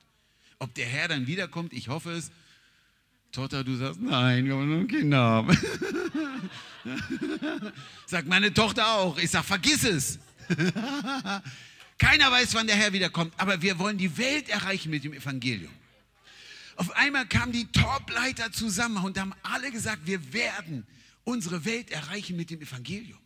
Ob 0.60 0.74
der 0.76 0.86
Herr 0.86 1.08
dann 1.08 1.28
wiederkommt, 1.28 1.74
ich 1.74 1.88
hoffe 1.88 2.12
es. 2.12 2.32
Tochter, 3.32 3.64
du 3.64 3.76
sagst, 3.78 4.02
nein, 4.02 4.46
wir 4.46 4.56
wollen 4.56 4.70
nur 4.70 4.88
Kinder 4.88 5.18
haben. 5.18 5.58
Sagt 8.06 8.28
meine 8.28 8.54
Tochter 8.54 8.94
auch. 8.94 9.18
Ich 9.18 9.30
sage, 9.30 9.46
vergiss 9.46 9.84
es. 9.84 10.20
Keiner 11.98 12.32
weiß, 12.32 12.54
wann 12.56 12.68
der 12.68 12.76
Herr 12.76 12.94
wiederkommt, 12.94 13.34
aber 13.38 13.62
wir 13.62 13.78
wollen 13.80 13.98
die 13.98 14.18
Welt 14.18 14.50
erreichen 14.50 14.90
mit 14.90 15.04
dem 15.04 15.14
Evangelium. 15.14 15.72
Auf 16.82 16.96
einmal 16.96 17.28
kamen 17.28 17.52
die 17.52 17.68
Topleiter 17.68 18.52
zusammen 18.52 19.06
und 19.06 19.16
haben 19.20 19.36
alle 19.44 19.70
gesagt, 19.70 20.08
wir 20.08 20.34
werden 20.34 20.88
unsere 21.24 21.64
Welt 21.64 21.92
erreichen 21.92 22.36
mit 22.36 22.50
dem 22.50 22.60
Evangelium. 22.60 23.20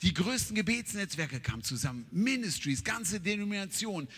Die 0.00 0.14
größten 0.14 0.56
Gebetsnetzwerke 0.56 1.40
kamen 1.40 1.62
zusammen, 1.62 2.06
Ministries, 2.10 2.82
ganze 2.82 3.20
Denominationen. 3.20 4.08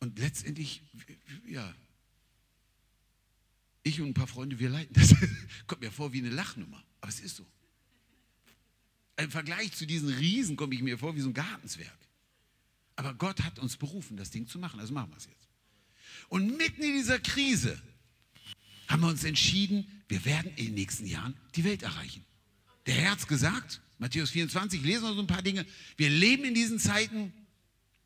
Und 0.00 0.18
letztendlich, 0.18 0.82
ja, 1.46 1.72
ich 3.84 4.00
und 4.00 4.08
ein 4.08 4.14
paar 4.14 4.26
Freunde, 4.26 4.58
wir 4.58 4.70
leiten 4.70 4.94
das. 4.94 5.14
Kommt 5.68 5.82
mir 5.82 5.92
vor 5.92 6.12
wie 6.12 6.18
eine 6.18 6.30
Lachnummer, 6.30 6.82
aber 7.02 7.10
es 7.10 7.20
ist 7.20 7.36
so. 7.36 7.46
Im 9.16 9.30
Vergleich 9.30 9.76
zu 9.76 9.86
diesen 9.86 10.08
Riesen 10.08 10.56
komme 10.56 10.74
ich 10.74 10.82
mir 10.82 10.98
vor 10.98 11.14
wie 11.14 11.20
so 11.20 11.28
ein 11.28 11.34
Gartenswerk. 11.34 11.96
Aber 12.96 13.14
Gott 13.14 13.44
hat 13.44 13.60
uns 13.60 13.76
berufen, 13.76 14.16
das 14.16 14.32
Ding 14.32 14.48
zu 14.48 14.58
machen, 14.58 14.80
also 14.80 14.92
machen 14.92 15.10
wir 15.10 15.18
es 15.18 15.26
jetzt. 15.26 15.35
Und 16.28 16.56
mitten 16.56 16.82
in 16.82 16.94
dieser 16.94 17.18
Krise 17.18 17.80
haben 18.88 19.02
wir 19.02 19.08
uns 19.08 19.24
entschieden, 19.24 19.86
wir 20.08 20.24
werden 20.24 20.52
in 20.56 20.66
den 20.66 20.74
nächsten 20.74 21.06
Jahren 21.06 21.36
die 21.54 21.64
Welt 21.64 21.82
erreichen. 21.82 22.24
Der 22.86 22.94
Herr 22.94 23.10
hat 23.12 23.18
es 23.18 23.26
gesagt, 23.26 23.80
Matthäus 23.98 24.30
24, 24.30 24.82
lesen 24.82 25.04
wir 25.04 25.14
so 25.14 25.20
ein 25.20 25.26
paar 25.26 25.42
Dinge. 25.42 25.66
Wir 25.96 26.10
leben 26.10 26.44
in 26.44 26.54
diesen 26.54 26.78
Zeiten, 26.78 27.32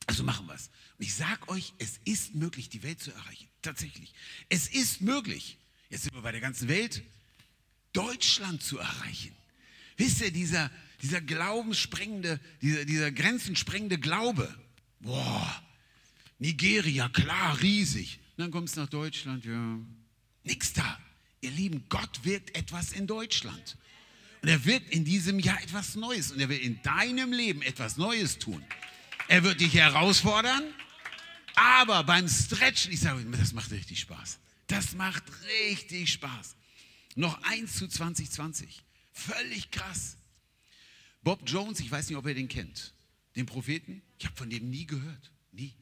Also 0.07 0.25
machen 0.25 0.47
wir 0.47 0.55
es. 0.55 0.71
Und 0.99 1.05
ich 1.05 1.15
sage 1.15 1.49
euch, 1.49 1.73
es 1.79 2.01
ist 2.05 2.35
möglich, 2.35 2.69
die 2.69 2.83
Welt 2.83 3.01
zu 3.01 3.13
erreichen. 3.13 3.49
Tatsächlich. 3.63 4.13
Es 4.49 4.67
ist 4.69 5.03
möglich, 5.03 5.59
jetzt 5.91 6.05
sind 6.05 6.15
wir 6.15 6.23
bei 6.23 6.33
der 6.33 6.41
ganzen 6.41 6.69
Welt, 6.69 7.03
Deutschland 7.93 8.63
zu 8.63 8.79
erreichen. 8.79 9.35
Wisst 9.97 10.21
ihr, 10.23 10.31
dieser, 10.31 10.71
dieser 11.03 11.21
glaubenssprengende, 11.21 12.41
dieser, 12.63 12.85
dieser 12.85 13.13
grenzensprengende 13.13 13.99
Glaube. 13.99 14.53
Boah, 15.01 15.63
Nigeria, 16.41 17.09
klar, 17.11 17.61
riesig. 17.61 18.19
dann 18.37 18.51
kommt 18.51 18.71
es 18.71 18.77
nach 18.77 18.89
Deutschland, 18.89 19.45
ja. 19.45 19.79
Nix 20.43 20.73
da. 20.73 20.99
Ihr 21.43 21.51
Lieben, 21.51 21.85
Gott 21.89 22.25
wirkt 22.25 22.57
etwas 22.57 22.93
in 22.93 23.07
Deutschland. 23.07 23.77
Und 24.43 24.49
er 24.49 24.65
wirkt 24.65 24.93
in 24.93 25.05
diesem 25.05 25.39
Jahr 25.39 25.63
etwas 25.63 25.95
Neues. 25.97 26.33
Und 26.33 26.41
er 26.41 26.49
will 26.49 26.59
in 26.59 26.81
deinem 26.83 27.33
Leben 27.33 27.61
etwas 27.61 27.99
Neues 27.99 28.39
tun. 28.39 28.65
Er 29.29 29.45
wird 29.45 29.61
dich 29.61 29.75
herausfordern, 29.75 30.65
aber 31.55 32.03
beim 32.05 32.27
Stretchen, 32.27 32.93
ich 32.93 33.01
sage, 33.01 33.25
das 33.31 33.53
macht 33.53 33.71
richtig 33.71 34.01
Spaß. 34.01 34.39
Das 34.67 34.95
macht 34.95 35.25
richtig 35.69 36.11
Spaß. 36.13 36.57
Noch 37.17 37.41
eins 37.43 37.77
zu 37.77 37.87
2020. 37.87 38.83
Völlig 39.13 39.71
krass. 39.71 40.17
Bob 41.23 41.43
Jones, 41.45 41.81
ich 41.81 41.91
weiß 41.91 42.09
nicht, 42.09 42.17
ob 42.17 42.27
ihr 42.27 42.35
den 42.35 42.49
kennt. 42.49 42.95
Den 43.37 43.45
Propheten? 43.45 44.01
Ich 44.19 44.25
habe 44.25 44.37
von 44.37 44.49
dem 44.49 44.71
nie 44.71 44.87
gehört. 44.87 45.31
Nie. 45.53 45.75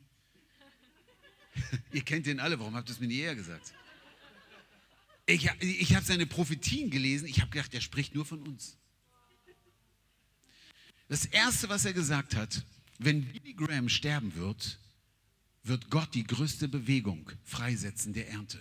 ihr 1.93 2.03
kennt 2.03 2.27
den 2.27 2.41
alle, 2.41 2.59
warum 2.59 2.75
habt 2.75 2.89
ihr 2.89 2.93
es 2.93 3.01
mir 3.01 3.07
nie 3.07 3.19
eher 3.19 3.35
gesagt? 3.35 3.73
Ich, 5.27 5.51
ich 5.61 5.95
habe 5.95 6.05
seine 6.07 6.27
Prophetien 6.27 6.91
gelesen, 6.91 7.27
ich 7.27 7.41
habe 7.41 7.51
gedacht, 7.51 7.75
er 7.75 7.81
spricht 7.81 8.15
nur 8.15 8.25
von 8.25 8.41
uns. 8.43 8.79
Das 11.09 11.25
Erste, 11.27 11.69
was 11.69 11.85
er 11.85 11.93
gesagt 11.93 12.35
hat, 12.35 12.65
wenn 12.99 13.25
Billy 13.33 13.55
Graham 13.55 13.89
sterben 13.89 14.35
wird, 14.35 14.79
wird 15.63 15.91
Gott 15.91 16.15
die 16.15 16.25
größte 16.25 16.69
Bewegung 16.69 17.31
freisetzen 17.45 18.13
der 18.13 18.29
Ernte. 18.31 18.61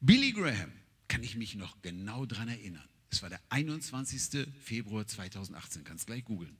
Billy 0.00 0.32
Graham, 0.32 0.72
kann 1.08 1.22
ich 1.22 1.36
mich 1.36 1.54
noch 1.56 1.82
genau 1.82 2.24
daran 2.24 2.48
erinnern. 2.48 2.88
Es 3.10 3.22
war 3.22 3.28
der 3.28 3.40
21. 3.50 4.48
Februar 4.60 5.06
2018, 5.06 5.84
kannst 5.84 6.06
gleich 6.06 6.24
googeln. 6.24 6.56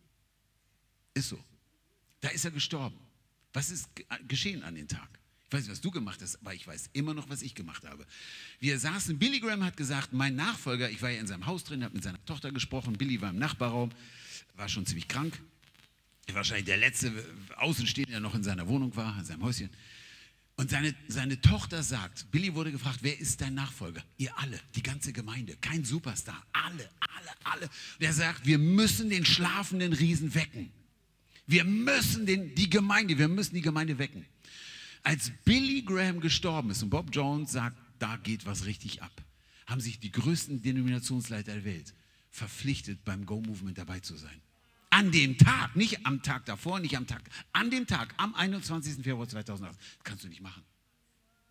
Ist 1.15 1.31
so. 1.31 1.43
Da 2.21 2.29
ist 2.29 2.45
er 2.45 2.51
gestorben. 2.51 2.99
Was 3.53 3.71
ist 3.71 3.89
geschehen 4.29 4.63
an 4.63 4.75
dem 4.75 4.89
Tag? 4.89 5.09
Ich 5.47 5.53
weiß 5.53 5.65
nicht, 5.65 5.73
was 5.73 5.81
du 5.83 5.91
gemacht 5.91 6.23
hast, 6.23 6.37
aber 6.41 6.55
ich 6.55 6.67
weiß 6.67 6.89
immer 6.95 7.13
noch, 7.13 7.29
was 7.29 7.43
ich 7.43 7.55
gemacht 7.55 7.85
habe. 7.85 8.07
Wir 8.59 8.79
saßen, 8.79 9.19
Billy 9.19 9.39
Graham 9.39 9.63
hat 9.65 9.77
gesagt, 9.77 10.15
mein 10.15 10.35
Nachfolger, 10.35 10.89
ich 10.89 11.03
war 11.03 11.11
ja 11.11 11.21
in 11.21 11.27
seinem 11.27 11.45
Haus 11.45 11.65
drin, 11.65 11.85
habe 11.85 11.95
mit 11.95 12.03
seiner 12.03 12.25
Tochter 12.25 12.53
gesprochen, 12.53 12.95
Billy 12.95 13.21
war 13.21 13.29
im 13.29 13.39
Nachbarraum, 13.39 13.91
war 14.57 14.71
schon 14.71 14.87
ziemlich 14.87 15.09
krank. 15.09 15.39
Wahrscheinlich 16.33 16.65
der 16.65 16.79
letzte 16.79 17.13
Außenstehende, 17.57 18.13
der 18.13 18.21
noch 18.21 18.35
in 18.35 18.43
seiner 18.43 18.67
Wohnung 18.67 18.97
war, 18.97 19.19
in 19.19 19.27
seinem 19.27 19.43
Häuschen. 19.43 19.69
Und 20.57 20.71
seine, 20.71 20.95
seine 21.09 21.41
Tochter 21.41 21.83
sagt, 21.83 22.31
Billy 22.31 22.55
wurde 22.55 22.73
gefragt, 22.73 23.01
wer 23.03 23.19
ist 23.19 23.41
dein 23.43 23.55
Nachfolger? 23.55 24.03
Ihr 24.17 24.39
alle, 24.39 24.59
die 24.75 24.83
ganze 24.83 25.13
Gemeinde, 25.13 25.57
kein 25.61 25.85
Superstar, 25.85 26.47
alle, 26.53 26.89
alle, 27.01 27.31
alle. 27.45 27.65
Und 27.65 28.07
er 28.07 28.13
sagt, 28.15 28.47
wir 28.47 28.57
müssen 28.57 29.11
den 29.11 29.27
schlafenden 29.27 29.93
Riesen 29.93 30.35
wecken. 30.35 30.71
Wir 31.53 31.65
müssen 31.65 32.25
den, 32.25 32.55
die 32.55 32.71
Gemeinde, 32.71 33.19
wir 33.19 33.29
müssen 33.29 33.55
die 33.55 33.61
Gemeinde 33.61 33.99
wecken. 33.99 34.25
Als 35.03 35.31
Billy 35.45 35.83
Graham 35.83 36.21
gestorben 36.21 36.71
ist 36.71 36.83
und 36.83 36.89
Bob 36.89 37.11
Jones 37.13 37.53
sagt, 37.53 37.77
da 37.99 38.17
geht 38.17 38.47
was 38.47 38.65
richtig 38.65 39.03
ab, 39.03 39.13
haben 39.67 39.83
sich 39.83 40.01
die 40.01 40.11
größten 40.11 40.63
Denominationsleiter 40.63 41.53
der 41.53 41.65
Welt 41.67 41.93
verpflichtet, 42.31 43.05
beim 43.05 43.27
Go-Movement 43.27 43.77
dabei 43.77 44.01
zu 44.01 44.17
sein. 44.17 44.41
An 44.89 45.13
dem 45.13 45.37
Tag, 45.37 45.77
nicht 45.77 46.07
am 46.07 46.23
Tag 46.23 46.47
davor, 46.47 46.81
nicht 46.81 46.97
am 46.97 47.07
Tag, 47.07 47.23
an 47.53 47.71
dem 47.71 47.87
Tag, 47.87 48.15
am 48.17 48.35
21. 48.35 49.05
Februar 49.05 49.29
2008. 49.29 49.77
Das 49.77 50.05
kannst 50.05 50.25
du 50.25 50.29
nicht 50.29 50.41
machen. 50.41 50.63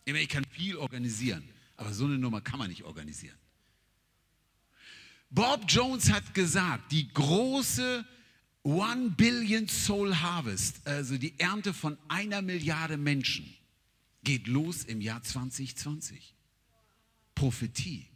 Ich 0.06 0.30
kann 0.30 0.44
viel 0.50 0.78
organisieren, 0.78 1.44
aber 1.78 1.94
so 1.94 2.06
eine 2.06 2.18
Nummer 2.18 2.42
kann 2.42 2.58
man 2.58 2.70
nicht 2.70 2.86
organisieren. 2.86 3.38
Bob 5.30 5.64
Jones 5.68 6.12
hat 6.12 6.34
gesagt, 6.34 6.92
die 6.92 7.08
große 7.14 8.04
One 8.64 9.10
Billion 9.12 9.68
Soul 9.68 10.14
Harvest, 10.14 10.86
also 10.86 11.18
die 11.18 11.40
Ernte 11.40 11.74
von 11.74 11.98
einer 12.08 12.42
Milliarde 12.42 12.98
Menschen, 12.98 13.52
geht 14.24 14.48
los 14.48 14.84
im 14.84 15.02
Jahr 15.02 15.24
2020. 15.24 16.36
Prophetie. 17.34 18.08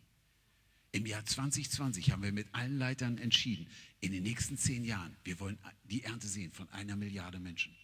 Im 0.92 1.06
Jahr 1.08 1.26
2020 1.26 2.12
haben 2.12 2.22
wir 2.22 2.32
mit 2.32 2.48
allen 2.54 2.78
Leitern 2.78 3.18
entschieden, 3.18 3.68
in 4.02 4.12
den 4.12 4.22
nächsten 4.22 4.56
zehn 4.56 4.86
Jahren, 4.86 5.16
wir 5.24 5.40
wollen 5.40 5.58
die 5.86 6.04
Ernte 6.04 6.28
sehen 6.28 6.52
von 6.52 6.70
einer 6.70 6.96
Milliarde 6.96 7.40
Menschen. 7.40 7.76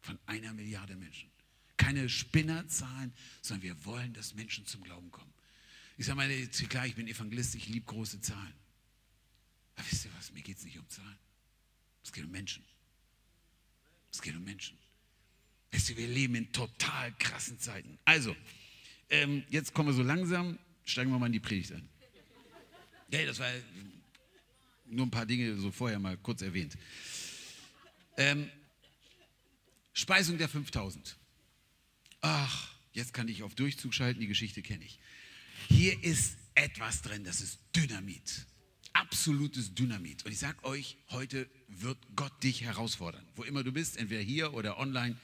Von 0.00 0.18
einer 0.26 0.52
Milliarde 0.52 0.94
Menschen. 0.96 1.28
Keine 1.76 2.08
Spinnerzahlen, 2.08 3.12
sondern 3.42 3.62
wir 3.62 3.84
wollen, 3.84 4.12
dass 4.12 4.34
Menschen 4.34 4.64
zum 4.64 4.84
Glauben 4.84 5.10
kommen. 5.10 5.32
Ich 5.96 6.06
sage 6.06 6.16
mal, 6.16 6.46
klar, 6.68 6.86
ich 6.86 6.94
bin 6.94 7.08
Evangelist, 7.08 7.56
ich 7.56 7.68
liebe 7.68 7.86
große 7.86 8.20
Zahlen. 8.20 8.54
Aber 9.74 9.86
wisst 9.90 10.04
ihr 10.04 10.10
was, 10.16 10.32
mir 10.32 10.42
geht 10.42 10.58
es 10.58 10.64
nicht 10.64 10.78
um 10.78 10.88
Zahlen. 10.88 11.18
Es 12.04 12.12
geht 12.12 12.24
um 12.24 12.30
Menschen. 12.30 12.62
Es 14.12 14.22
geht 14.22 14.36
um 14.36 14.44
Menschen. 14.44 14.78
Wir 15.72 16.06
leben 16.06 16.36
in 16.36 16.52
total 16.52 17.12
krassen 17.18 17.58
Zeiten. 17.58 17.98
Also, 18.04 18.36
ähm, 19.10 19.42
jetzt 19.50 19.74
kommen 19.74 19.88
wir 19.88 19.94
so 19.94 20.04
langsam, 20.04 20.58
steigen 20.84 21.10
wir 21.10 21.18
mal 21.18 21.26
in 21.26 21.32
die 21.32 21.40
Predigt 21.40 21.72
ein. 21.72 21.88
Ja, 23.10 23.24
das 23.26 23.38
war 23.40 23.50
nur 24.86 25.06
ein 25.06 25.10
paar 25.10 25.26
Dinge 25.26 25.56
so 25.56 25.72
vorher 25.72 25.98
mal 25.98 26.16
kurz 26.16 26.42
erwähnt. 26.42 26.76
Ähm, 28.16 28.48
Speisung 29.92 30.38
der 30.38 30.48
5000. 30.48 31.16
Ach, 32.20 32.74
jetzt 32.92 33.12
kann 33.12 33.28
ich 33.28 33.42
auf 33.42 33.54
Durchzug 33.54 33.94
schalten, 33.94 34.20
die 34.20 34.26
Geschichte 34.28 34.62
kenne 34.62 34.84
ich. 34.84 34.98
Hier 35.68 36.02
ist 36.04 36.36
etwas 36.54 37.02
drin, 37.02 37.24
das 37.24 37.40
ist 37.40 37.58
Dynamit 37.74 38.46
absolutes 38.94 39.74
Dynamit. 39.74 40.24
Und 40.24 40.32
ich 40.32 40.38
sage 40.38 40.64
euch, 40.64 40.96
heute 41.10 41.48
wird 41.68 41.98
Gott 42.16 42.32
dich 42.42 42.62
herausfordern. 42.62 43.24
Wo 43.36 43.42
immer 43.42 43.62
du 43.62 43.72
bist, 43.72 43.96
entweder 43.96 44.22
hier 44.22 44.54
oder 44.54 44.78
online, 44.78 45.16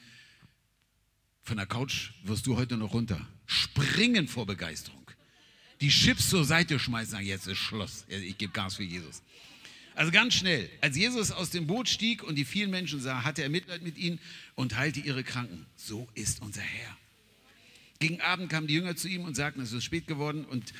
von 1.43 1.57
der 1.57 1.65
Couch 1.65 2.11
wirst 2.23 2.45
du 2.45 2.55
heute 2.55 2.77
noch 2.77 2.93
runter. 2.93 3.27
Springen 3.47 4.27
vor 4.27 4.45
Begeisterung. 4.45 5.09
Die 5.81 5.89
Chips 5.89 6.29
zur 6.29 6.45
Seite 6.45 6.77
schmeißen, 6.77 7.11
sagen, 7.13 7.25
jetzt 7.25 7.47
ist 7.47 7.57
Schluss. 7.57 8.05
Ich 8.07 8.37
gebe 8.37 8.53
Gas 8.53 8.75
für 8.75 8.83
Jesus. 8.83 9.23
Also 9.95 10.11
ganz 10.11 10.35
schnell, 10.35 10.69
als 10.79 10.95
Jesus 10.95 11.31
aus 11.31 11.49
dem 11.49 11.67
Boot 11.67 11.89
stieg 11.89 12.23
und 12.23 12.35
die 12.35 12.45
vielen 12.45 12.69
Menschen 12.69 13.01
sah, 13.01 13.23
hatte 13.23 13.41
er 13.41 13.49
Mitleid 13.49 13.81
mit 13.81 13.97
ihnen 13.97 14.19
und 14.55 14.77
heilte 14.77 14.99
ihre 14.99 15.23
Kranken. 15.23 15.65
So 15.75 16.07
ist 16.13 16.41
unser 16.41 16.61
Herr. 16.61 16.97
Gegen 17.99 18.21
Abend 18.21 18.49
kamen 18.49 18.67
die 18.67 18.75
Jünger 18.75 18.95
zu 18.95 19.07
ihm 19.07 19.25
und 19.25 19.35
sagten, 19.35 19.61
es 19.61 19.73
ist 19.73 19.83
spät 19.83 20.07
geworden 20.07 20.45
und 20.45 20.73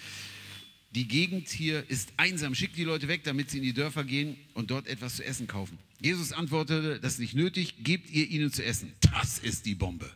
die 0.92 1.08
Gegend 1.08 1.48
hier 1.50 1.90
ist 1.90 2.12
einsam, 2.18 2.54
schickt 2.54 2.76
die 2.76 2.84
Leute 2.84 3.08
weg, 3.08 3.24
damit 3.24 3.50
sie 3.50 3.58
in 3.58 3.64
die 3.64 3.74
Dörfer 3.74 4.04
gehen 4.04 4.38
und 4.54 4.72
dort 4.72 4.88
etwas 4.88 5.16
zu 5.16 5.26
essen 5.26 5.48
kaufen. 5.48 5.78
Jesus 6.02 6.34
antwortete, 6.34 7.00
das 7.00 7.14
ist 7.14 7.20
nicht 7.20 7.36
nötig, 7.36 7.84
gebt 7.84 8.10
ihr 8.10 8.28
ihnen 8.30 8.52
zu 8.52 8.64
essen. 8.66 8.92
Das 9.00 9.40
ist 9.40 9.66
die 9.66 9.76
Bombe. 9.76 10.12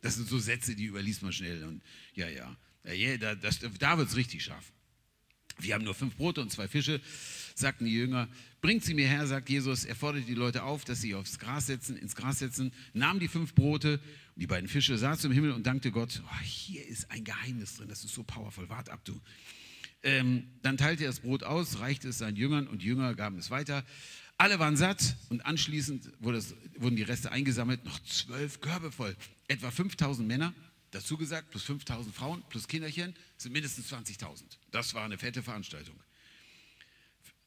Das 0.00 0.16
sind 0.16 0.28
so 0.28 0.38
Sätze, 0.38 0.74
die 0.74 0.86
überliest 0.86 1.22
man 1.22 1.32
schnell. 1.32 1.62
Und 1.64 1.82
ja, 2.14 2.28
ja, 2.28 2.56
ja 2.92 3.16
da, 3.16 3.34
das, 3.36 3.60
da 3.78 3.98
wird 3.98 4.08
es 4.08 4.16
richtig 4.16 4.42
scharf. 4.42 4.72
Wir 5.58 5.74
haben 5.74 5.84
nur 5.84 5.94
fünf 5.94 6.16
Brote 6.16 6.40
und 6.40 6.50
zwei 6.50 6.66
Fische, 6.66 7.00
sagten 7.54 7.84
die 7.84 7.92
Jünger. 7.92 8.28
Bringt 8.60 8.84
sie 8.84 8.94
mir 8.94 9.06
her, 9.06 9.26
sagt 9.26 9.48
Jesus. 9.48 9.84
Er 9.84 9.94
forderte 9.94 10.26
die 10.26 10.34
Leute 10.34 10.64
auf, 10.64 10.84
dass 10.84 11.00
sie 11.00 11.14
aufs 11.14 11.38
Gras 11.38 11.66
setzen, 11.66 11.96
ins 11.96 12.16
Gras 12.16 12.40
setzen, 12.40 12.72
nahm 12.92 13.20
die 13.20 13.28
fünf 13.28 13.54
Brote 13.54 14.00
und 14.34 14.40
die 14.40 14.46
beiden 14.46 14.68
Fische, 14.68 14.96
sah 14.98 15.16
zum 15.16 15.30
Himmel 15.30 15.52
und 15.52 15.66
dankte 15.66 15.92
Gott. 15.92 16.22
Oh, 16.24 16.42
hier 16.42 16.86
ist 16.86 17.10
ein 17.10 17.22
Geheimnis 17.22 17.76
drin, 17.76 17.88
das 17.88 18.02
ist 18.02 18.14
so 18.14 18.24
powerful. 18.24 18.68
Wart 18.68 18.88
ab, 18.88 19.04
du. 19.04 19.20
Ähm, 20.02 20.50
dann 20.62 20.76
teilte 20.76 21.04
er 21.04 21.10
das 21.10 21.20
Brot 21.20 21.44
aus, 21.44 21.78
reichte 21.78 22.08
es 22.08 22.18
seinen 22.18 22.36
Jüngern 22.36 22.66
und 22.66 22.82
Jünger 22.82 23.14
gaben 23.14 23.38
es 23.38 23.50
weiter. 23.50 23.84
Alle 24.36 24.58
waren 24.58 24.76
satt 24.76 25.16
und 25.28 25.46
anschließend 25.46 26.10
wurde 26.18 26.38
es, 26.38 26.56
wurden 26.76 26.96
die 26.96 27.02
Reste 27.02 27.30
eingesammelt, 27.30 27.84
noch 27.84 28.00
zwölf 28.00 28.60
Körbe 28.60 28.90
voll. 28.90 29.16
Etwa 29.46 29.70
5000 29.70 30.26
Männer, 30.26 30.52
dazu 30.90 31.16
gesagt, 31.16 31.50
plus 31.50 31.62
5000 31.62 32.14
Frauen, 32.14 32.42
plus 32.48 32.66
Kinderchen, 32.66 33.14
sind 33.36 33.52
mindestens 33.52 33.92
20.000. 33.92 34.42
Das 34.72 34.94
war 34.94 35.04
eine 35.04 35.18
fette 35.18 35.42
Veranstaltung. 35.42 35.94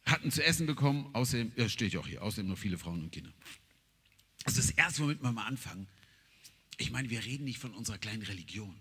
Hatten 0.06 0.32
zu 0.32 0.43
essen 0.43 0.68
bekommen, 0.68 1.10
außerdem, 1.14 1.51
ja, 1.58 1.68
steht 1.68 1.97
auch 1.97 2.08
hier, 2.08 2.22
außerdem 2.22 2.47
noch 2.49 2.58
viele 2.58 2.78
Frauen 2.78 3.03
und 3.03 3.12
Kinder. 3.12 3.34
Das 4.45 4.58
ist 4.58 4.70
das 4.70 4.78
Erste, 4.78 5.01
womit 5.01 5.22
wir 5.22 5.32
mal 5.32 5.47
anfangen. 5.47 5.88
Ich 6.78 6.91
meine, 6.91 7.10
wir 7.10 7.26
reden 7.26 7.43
nicht 7.43 7.58
von 7.58 7.74
unserer 7.74 7.97
kleinen 7.97 8.22
Religion. 8.22 8.80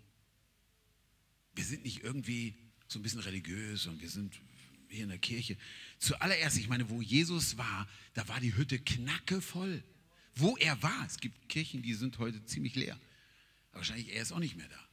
Wir 1.55 1.65
sind 1.65 1.85
nicht 1.85 2.05
irgendwie 2.05 2.55
so 2.89 2.99
ein 2.99 3.03
bisschen 3.03 3.21
religiös 3.21 3.87
und 3.87 4.01
wir 4.01 4.09
sind 4.09 4.41
hier 4.89 5.05
in 5.05 5.09
der 5.09 5.19
Kirche. 5.19 5.57
Zuallererst, 5.99 6.59
ich 6.59 6.69
meine, 6.69 6.89
wo 6.89 7.03
Jesus 7.03 7.57
war, 7.57 7.89
da 8.15 8.27
war 8.29 8.41
die 8.41 8.55
Hütte 8.57 8.79
knackevoll. 8.79 9.83
Wo 10.37 10.57
er 10.57 10.83
war, 10.83 11.07
es 11.07 11.19
gibt 11.19 11.49
Kirchen, 11.49 11.83
die 11.83 11.95
sind 11.95 12.19
heute 12.19 12.45
ziemlich 12.45 12.75
leer. 12.75 12.99
Aber 13.71 13.81
wahrscheinlich 13.81 14.13
er 14.13 14.23
ist 14.23 14.33
auch 14.33 14.39
nicht 14.39 14.57
mehr 14.57 14.69
da. 14.69 14.89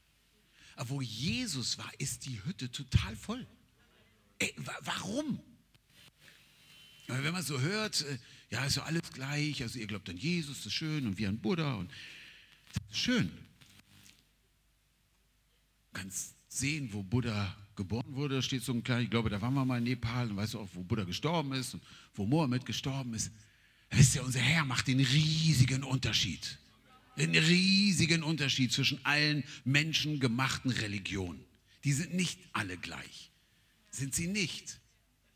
Aber 0.75 0.89
wo 0.89 1.01
Jesus 1.01 1.77
war, 1.77 1.91
ist 1.99 2.25
die 2.25 2.43
Hütte 2.43 2.71
total 2.71 3.15
voll. 3.15 3.47
Ey, 4.39 4.53
warum? 4.81 5.39
Aber 7.07 7.23
wenn 7.23 7.33
man 7.33 7.43
so 7.43 7.59
hört, 7.59 8.01
äh, 8.01 8.17
ja, 8.51 8.65
ist 8.65 8.77
ja 8.77 8.83
alles 8.83 9.11
gleich, 9.13 9.61
also 9.61 9.79
ihr 9.79 9.87
glaubt 9.87 10.09
an 10.09 10.17
Jesus, 10.17 10.57
das 10.57 10.67
ist 10.67 10.73
schön, 10.73 11.05
und 11.05 11.17
wir 11.17 11.29
an 11.29 11.39
Buddha, 11.39 11.75
und 11.75 11.91
schön. 12.91 13.31
Kannst 15.93 16.35
sehen, 16.51 16.89
wo 16.91 17.01
Buddha 17.01 17.55
geboren 17.75 18.13
wurde, 18.13 18.35
da 18.35 18.41
steht 18.41 18.63
so 18.63 18.73
ein 18.73 18.83
kleiner, 18.83 19.01
ich 19.01 19.09
glaube, 19.09 19.29
da 19.29 19.41
waren 19.41 19.53
wir 19.53 19.65
mal 19.65 19.77
in 19.77 19.85
Nepal, 19.85 20.29
und 20.29 20.35
weißt 20.35 20.53
du 20.53 20.59
auch, 20.59 20.69
wo 20.73 20.83
Buddha 20.83 21.05
gestorben 21.05 21.53
ist 21.53 21.73
und 21.73 21.83
wo 22.13 22.25
Mohammed 22.25 22.65
gestorben 22.65 23.13
ist. 23.13 23.31
Wisst 23.89 24.15
ihr, 24.15 24.23
unser 24.23 24.39
Herr 24.39 24.65
macht 24.65 24.87
den 24.87 24.99
riesigen 24.99 25.83
Unterschied. 25.83 26.59
Den 27.17 27.35
riesigen 27.35 28.23
Unterschied 28.23 28.71
zwischen 28.71 29.03
allen 29.05 29.43
menschengemachten 29.63 30.71
Religionen. 30.71 31.43
Die 31.83 31.93
sind 31.93 32.13
nicht 32.13 32.39
alle 32.53 32.77
gleich. 32.77 33.31
Sind 33.89 34.13
sie 34.13 34.27
nicht? 34.27 34.79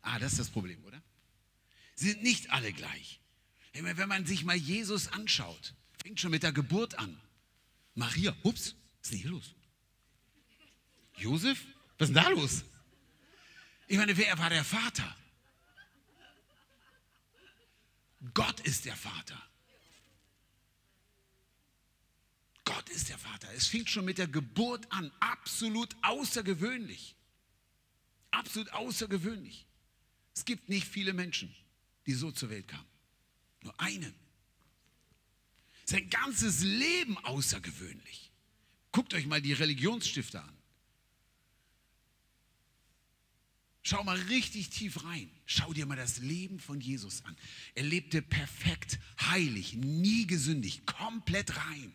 Ah, 0.02 0.18
das 0.18 0.32
ist 0.32 0.38
das 0.38 0.50
Problem, 0.50 0.82
oder? 0.84 1.02
Sie 1.94 2.10
sind 2.10 2.22
nicht 2.22 2.50
alle 2.50 2.72
gleich. 2.72 3.20
Wenn 3.72 4.08
man 4.08 4.24
sich 4.26 4.44
mal 4.44 4.56
Jesus 4.56 5.08
anschaut, 5.08 5.74
fängt 6.02 6.20
schon 6.20 6.30
mit 6.30 6.42
der 6.42 6.52
Geburt 6.52 6.98
an. 6.98 7.18
Maria, 7.94 8.34
ups, 8.42 8.74
was 9.00 9.06
ist 9.06 9.12
denn 9.12 9.18
hier 9.20 9.30
los? 9.30 9.54
Josef, 11.16 11.64
was 11.98 12.08
ist 12.08 12.14
denn 12.14 12.22
da 12.22 12.28
los? 12.28 12.64
Ich 13.88 13.96
meine, 13.96 14.16
wer 14.16 14.38
war 14.38 14.50
der 14.50 14.64
Vater? 14.64 15.16
Gott 18.34 18.60
ist 18.60 18.84
der 18.84 18.96
Vater. 18.96 19.40
Gott 22.64 22.88
ist 22.90 23.08
der 23.08 23.18
Vater. 23.18 23.48
Es 23.54 23.68
fing 23.68 23.86
schon 23.86 24.04
mit 24.04 24.18
der 24.18 24.26
Geburt 24.26 24.90
an. 24.92 25.12
Absolut 25.20 25.94
außergewöhnlich. 26.02 27.14
Absolut 28.32 28.72
außergewöhnlich. 28.72 29.66
Es 30.34 30.44
gibt 30.44 30.68
nicht 30.68 30.86
viele 30.86 31.12
Menschen, 31.12 31.54
die 32.06 32.12
so 32.12 32.32
zur 32.32 32.50
Welt 32.50 32.66
kamen. 32.66 32.86
Nur 33.62 33.80
einen. 33.80 34.14
Sein 35.84 36.10
ganzes 36.10 36.62
Leben 36.62 37.16
außergewöhnlich. 37.18 38.32
Guckt 38.90 39.14
euch 39.14 39.26
mal 39.26 39.40
die 39.40 39.52
Religionsstifter 39.52 40.42
an. 40.42 40.55
Schau 43.88 44.02
mal 44.02 44.18
richtig 44.22 44.70
tief 44.70 45.04
rein. 45.04 45.30
Schau 45.44 45.72
dir 45.72 45.86
mal 45.86 45.94
das 45.94 46.18
Leben 46.18 46.58
von 46.58 46.80
Jesus 46.80 47.24
an. 47.24 47.36
Er 47.76 47.84
lebte 47.84 48.20
perfekt, 48.20 48.98
heilig, 49.30 49.74
nie 49.74 50.26
gesündigt, 50.26 50.84
komplett 50.86 51.56
rein. 51.56 51.94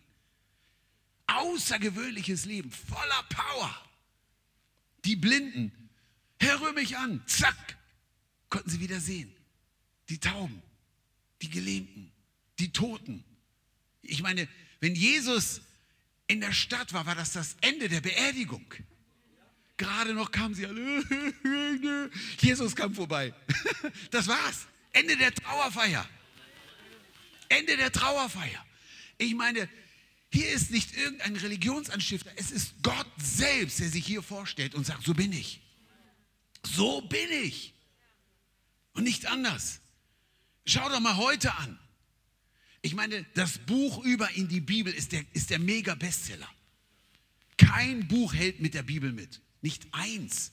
Außergewöhnliches 1.26 2.46
Leben, 2.46 2.70
voller 2.70 3.22
Power. 3.28 3.90
Die 5.04 5.16
Blinden, 5.16 5.70
Herr, 6.40 6.62
rühr 6.62 6.72
mich 6.72 6.96
an, 6.96 7.22
zack, 7.26 7.76
konnten 8.48 8.70
sie 8.70 8.80
wieder 8.80 8.98
sehen. 8.98 9.30
Die 10.08 10.18
Tauben, 10.18 10.62
die 11.42 11.50
Gelähmten, 11.50 12.10
die 12.58 12.72
Toten. 12.72 13.22
Ich 14.00 14.22
meine, 14.22 14.48
wenn 14.80 14.94
Jesus 14.94 15.60
in 16.26 16.40
der 16.40 16.54
Stadt 16.54 16.94
war, 16.94 17.04
war 17.04 17.16
das 17.16 17.32
das 17.32 17.54
Ende 17.60 17.90
der 17.90 18.00
Beerdigung. 18.00 18.64
Gerade 19.76 20.14
noch 20.14 20.30
kamen 20.30 20.54
sie 20.54 20.66
alle. 20.66 20.80
Jesus 22.38 22.74
kam 22.76 22.94
vorbei. 22.94 23.34
Das 24.10 24.28
war's. 24.28 24.66
Ende 24.92 25.16
der 25.16 25.34
Trauerfeier. 25.34 26.08
Ende 27.48 27.76
der 27.76 27.90
Trauerfeier. 27.90 28.64
Ich 29.18 29.34
meine, 29.34 29.68
hier 30.32 30.48
ist 30.50 30.70
nicht 30.70 30.96
irgendein 30.96 31.36
Religionsanstifter. 31.36 32.30
Es 32.36 32.50
ist 32.50 32.74
Gott 32.82 33.06
selbst, 33.18 33.80
der 33.80 33.88
sich 33.88 34.06
hier 34.06 34.22
vorstellt 34.22 34.74
und 34.74 34.86
sagt, 34.86 35.04
so 35.04 35.14
bin 35.14 35.32
ich. 35.32 35.60
So 36.62 37.02
bin 37.02 37.30
ich. 37.42 37.74
Und 38.94 39.04
nicht 39.04 39.26
anders. 39.26 39.80
Schau 40.64 40.88
doch 40.88 41.00
mal 41.00 41.16
heute 41.16 41.54
an. 41.54 41.78
Ich 42.82 42.94
meine, 42.94 43.24
das 43.34 43.58
Buch 43.58 44.04
über 44.04 44.30
in 44.32 44.48
die 44.48 44.60
Bibel 44.60 44.92
ist 44.92 45.12
der, 45.12 45.24
ist 45.32 45.50
der 45.50 45.58
Mega-Bestseller. 45.58 46.48
Kein 47.56 48.08
Buch 48.08 48.34
hält 48.34 48.60
mit 48.60 48.74
der 48.74 48.82
Bibel 48.82 49.12
mit. 49.12 49.40
Nicht 49.62 49.86
eins. 49.92 50.52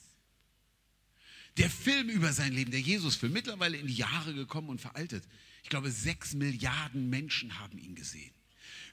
Der 1.57 1.69
Film 1.69 2.07
über 2.07 2.31
sein 2.31 2.53
Leben, 2.53 2.71
der 2.71 2.79
Jesus-Film, 2.79 3.33
mittlerweile 3.33 3.75
in 3.75 3.87
die 3.87 3.95
Jahre 3.95 4.33
gekommen 4.33 4.69
und 4.69 4.79
veraltet. 4.79 5.25
Ich 5.63 5.69
glaube, 5.69 5.91
sechs 5.91 6.33
Milliarden 6.33 7.09
Menschen 7.09 7.59
haben 7.59 7.77
ihn 7.77 7.95
gesehen. 7.95 8.31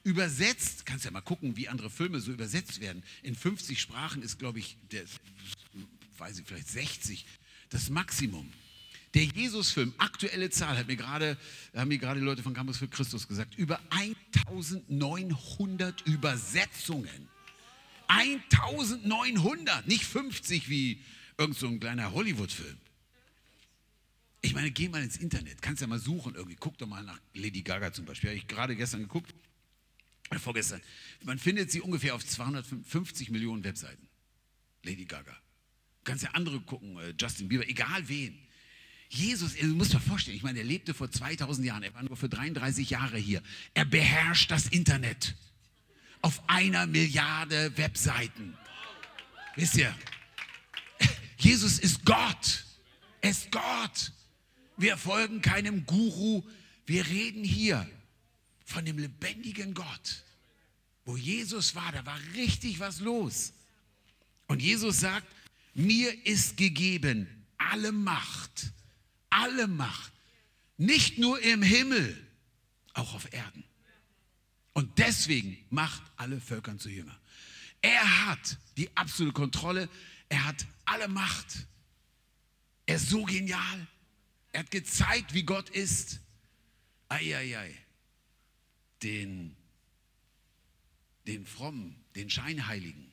Übersetzt, 0.03 0.85
kannst 0.85 1.05
ja 1.05 1.11
mal 1.11 1.21
gucken, 1.21 1.55
wie 1.55 1.69
andere 1.69 1.89
Filme 1.89 2.19
so 2.19 2.31
übersetzt 2.31 2.81
werden. 2.81 3.03
In 3.23 3.35
50 3.35 3.79
Sprachen 3.79 4.21
ist, 4.21 4.37
glaube 4.37 4.59
ich, 4.59 4.77
der, 4.91 5.05
weiß 6.17 6.39
ich, 6.39 6.45
vielleicht 6.45 6.67
60, 6.67 7.25
das 7.69 7.89
Maximum. 7.89 8.51
Der 9.13 9.23
Jesus-Film, 9.23 9.93
aktuelle 9.97 10.49
Zahl, 10.49 10.77
hat 10.77 10.87
mir 10.87 10.97
grade, 10.97 11.37
haben 11.73 11.87
mir 11.87 11.97
gerade 11.97 12.19
die 12.19 12.25
Leute 12.25 12.43
von 12.43 12.53
Campus 12.53 12.77
für 12.77 12.87
Christus 12.87 13.27
gesagt, 13.27 13.55
über 13.55 13.79
1900 13.89 16.01
Übersetzungen. 16.01 17.29
1900, 18.07 19.87
nicht 19.87 20.03
50 20.03 20.69
wie 20.69 21.01
irgend 21.37 21.57
so 21.57 21.67
ein 21.67 21.79
kleiner 21.79 22.13
Hollywood-Film. 22.13 22.77
Ich 24.41 24.53
meine, 24.53 24.71
geh 24.71 24.87
mal 24.87 25.03
ins 25.03 25.17
Internet, 25.17 25.61
kannst 25.61 25.81
ja 25.81 25.87
mal 25.87 25.99
suchen 25.99 26.35
irgendwie. 26.35 26.55
Guck 26.59 26.77
doch 26.77 26.87
mal 26.87 27.03
nach 27.03 27.19
Lady 27.33 27.61
Gaga 27.61 27.91
zum 27.91 28.05
Beispiel. 28.05 28.29
Habe 28.29 28.37
ich 28.37 28.47
gerade 28.47 28.75
gestern 28.75 29.01
geguckt, 29.01 29.33
äh, 30.29 30.39
vorgestern. 30.39 30.81
Man 31.23 31.39
findet 31.39 31.71
sie 31.71 31.81
ungefähr 31.81 32.15
auf 32.15 32.25
250 32.25 33.29
Millionen 33.29 33.63
Webseiten. 33.63 34.07
Lady 34.83 35.05
Gaga. 35.05 35.31
Du 35.31 36.03
kannst 36.11 36.23
ja 36.23 36.31
andere 36.31 36.61
gucken, 36.61 36.97
äh, 36.99 37.13
Justin 37.19 37.49
Bieber, 37.49 37.67
egal 37.67 38.07
wen. 38.07 38.37
Jesus, 39.09 39.55
du 39.55 39.67
musst 39.67 39.93
dir 39.93 39.99
vorstellen, 39.99 40.35
ich 40.35 40.43
meine, 40.43 40.59
er 40.59 40.65
lebte 40.65 40.93
vor 40.93 41.09
2000 41.09 41.65
Jahren, 41.65 41.83
er 41.83 41.93
war 41.93 42.03
nur 42.03 42.17
für 42.17 42.27
33 42.27 42.89
Jahre 42.89 43.17
hier. 43.17 43.41
Er 43.73 43.85
beherrscht 43.85 44.51
das 44.51 44.67
Internet 44.67 45.35
auf 46.21 46.41
einer 46.47 46.85
Milliarde 46.87 47.75
Webseiten. 47.77 48.57
Wisst 49.55 49.75
ihr, 49.75 49.93
Jesus 51.37 51.79
ist 51.79 52.05
Gott. 52.05 52.65
Er 53.21 53.31
ist 53.31 53.51
Gott. 53.51 54.11
Wir 54.77 54.97
folgen 54.97 55.41
keinem 55.41 55.85
Guru. 55.85 56.43
Wir 56.85 57.05
reden 57.07 57.43
hier 57.43 57.89
von 58.65 58.85
dem 58.85 58.97
lebendigen 58.97 59.73
Gott. 59.73 60.23
Wo 61.05 61.17
Jesus 61.17 61.75
war, 61.75 61.91
da 61.91 62.05
war 62.05 62.19
richtig 62.35 62.79
was 62.79 62.99
los. 62.99 63.53
Und 64.47 64.61
Jesus 64.61 64.99
sagt, 64.99 65.27
mir 65.73 66.25
ist 66.25 66.57
gegeben 66.57 67.27
alle 67.57 67.91
Macht, 67.91 68.71
alle 69.29 69.67
Macht, 69.67 70.13
nicht 70.77 71.17
nur 71.17 71.39
im 71.41 71.61
Himmel, 71.61 72.27
auch 72.93 73.13
auf 73.13 73.31
Erden. 73.33 73.63
Und 74.77 74.99
deswegen 74.99 75.57
macht 75.71 76.03
alle 76.17 76.39
Völkern 76.39 76.77
zu 76.77 76.89
Jünger. 76.89 77.19
Er 77.81 78.27
hat 78.27 78.59
die 78.77 78.95
absolute 78.95 79.33
Kontrolle, 79.33 79.89
er 80.29 80.45
hat 80.45 80.67
alle 80.85 81.07
Macht. 81.07 81.65
Er 82.85 82.97
ist 82.97 83.09
so 83.09 83.23
genial. 83.23 83.87
Er 84.51 84.59
hat 84.59 84.69
gezeigt, 84.69 85.33
wie 85.33 85.41
Gott 85.41 85.71
ist. 85.71 86.19
Eieiei. 87.09 87.75
Den, 89.01 89.55
den 91.25 91.47
frommen, 91.47 91.95
den 92.13 92.29
Scheinheiligen, 92.29 93.11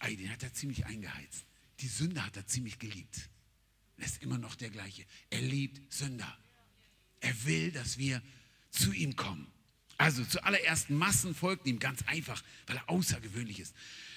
ei, 0.00 0.16
den 0.16 0.28
hat 0.28 0.42
er 0.42 0.54
ziemlich 0.54 0.86
eingeheizt. 0.86 1.46
Die 1.78 1.88
Sünde 1.88 2.26
hat 2.26 2.36
er 2.36 2.48
ziemlich 2.48 2.80
geliebt. 2.80 3.30
Er 3.96 4.06
ist 4.06 4.24
immer 4.24 4.38
noch 4.38 4.56
der 4.56 4.70
gleiche. 4.70 5.06
Er 5.30 5.42
liebt 5.42 5.92
Sünder. 5.92 6.36
Er 7.20 7.44
will, 7.44 7.70
dass 7.70 7.96
wir 7.96 8.20
zu 8.72 8.90
ihm 8.90 9.14
kommen. 9.14 9.46
Also 9.98 10.24
zuallererst 10.24 10.90
Massen 10.90 11.34
folgten 11.34 11.68
ihm 11.68 11.78
ganz 11.78 12.02
einfach, 12.02 12.42
weil 12.66 12.76
er 12.76 12.88
außergewöhnlich 12.90 13.60
ist. 13.60 13.74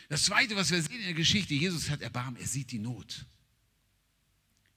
Das 0.09 0.23
Zweite, 0.23 0.55
was 0.55 0.71
wir 0.71 0.81
sehen 0.81 0.99
in 0.99 1.05
der 1.05 1.13
Geschichte, 1.13 1.53
Jesus 1.53 1.89
hat 1.89 2.01
Erbarmen, 2.01 2.39
er 2.39 2.47
sieht 2.47 2.71
die 2.71 2.79
Not. 2.79 3.25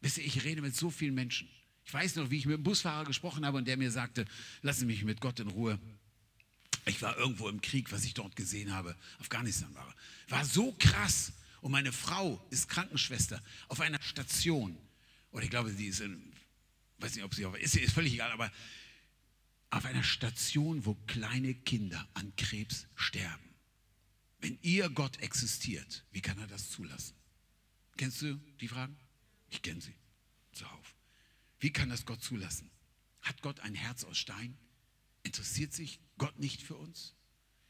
Wisst 0.01 0.19
ihr, 0.19 0.25
ich 0.25 0.45
rede 0.45 0.61
mit 0.61 0.77
so 0.77 0.91
vielen 0.91 1.15
Menschen. 1.15 1.49
Ich 1.85 1.93
weiß 1.93 2.17
noch, 2.17 2.31
wie 2.31 2.39
ich 2.39 2.47
mit 2.47 2.55
einem 2.55 2.65
Busfahrer 2.65 3.05
gesprochen 3.05 3.45
habe 3.45 3.59
und 3.59 3.67
der 3.67 3.77
mir 3.77 3.91
sagte, 3.91 4.27
lassen 4.63 4.81
Sie 4.81 4.87
mich 4.87 5.05
mit 5.05 5.21
Gott 5.21 5.41
in 5.41 5.49
Ruhe. 5.49 5.79
Ich 6.87 7.01
war 7.03 7.17
irgendwo 7.17 7.49
im 7.49 7.61
Krieg, 7.61 7.93
was 7.93 8.05
ich 8.05 8.15
dort 8.15 8.35
gesehen 8.37 8.73
habe. 8.73 8.97
Afghanistan 9.19 9.73
war. 9.75 9.95
War 10.29 10.45
so 10.45 10.73
krass. 10.79 11.33
Und 11.61 11.71
meine 11.71 11.93
Frau 11.93 12.45
ist 12.51 12.69
Krankenschwester 12.69 13.41
auf 13.69 13.81
einer 13.81 14.03
Station. 14.03 14.77
Oder 15.31 15.45
ich 15.45 15.51
glaube, 15.51 15.71
sie 15.71 15.87
ist 15.87 16.01
in, 16.01 16.33
weiß 16.99 17.15
nicht, 17.15 17.25
ob 17.25 17.35
sie 17.35 17.47
auf, 17.47 17.57
ist, 17.57 17.77
ist 17.77 17.95
völlig 17.95 18.15
egal, 18.15 18.33
aber 18.33 18.51
auf 19.73 19.87
einer 19.87 20.05
Station, 20.05 20.85
wo 20.85 20.95
kleine 21.07 21.55
Kinder 21.55 22.07
an 22.13 22.37
Krebs 22.37 22.87
sterben. 22.95 23.55
Wenn 24.39 24.59
ihr 24.61 24.91
Gott 24.91 25.19
existiert, 25.21 26.05
wie 26.13 26.21
kann 26.21 26.39
er 26.39 26.47
das 26.47 26.71
zulassen? 26.71 27.15
Kennst 27.97 28.21
du 28.21 28.35
die 28.61 28.69
Fragen? 28.69 28.97
Ich 29.49 29.63
kenne 29.63 29.81
sie 29.81 29.95
zuhauf. 30.53 30.95
Wie 31.59 31.73
kann 31.73 31.89
das 31.89 32.05
Gott 32.05 32.23
zulassen? 32.23 32.71
Hat 33.23 33.41
Gott 33.41 33.61
ein 33.61 33.75
Herz 33.75 34.05
aus 34.05 34.19
Stein? 34.19 34.59
Interessiert 35.23 35.73
sich 35.73 36.01
Gott 36.19 36.39
nicht 36.39 36.61
für 36.61 36.77
uns? 36.77 37.15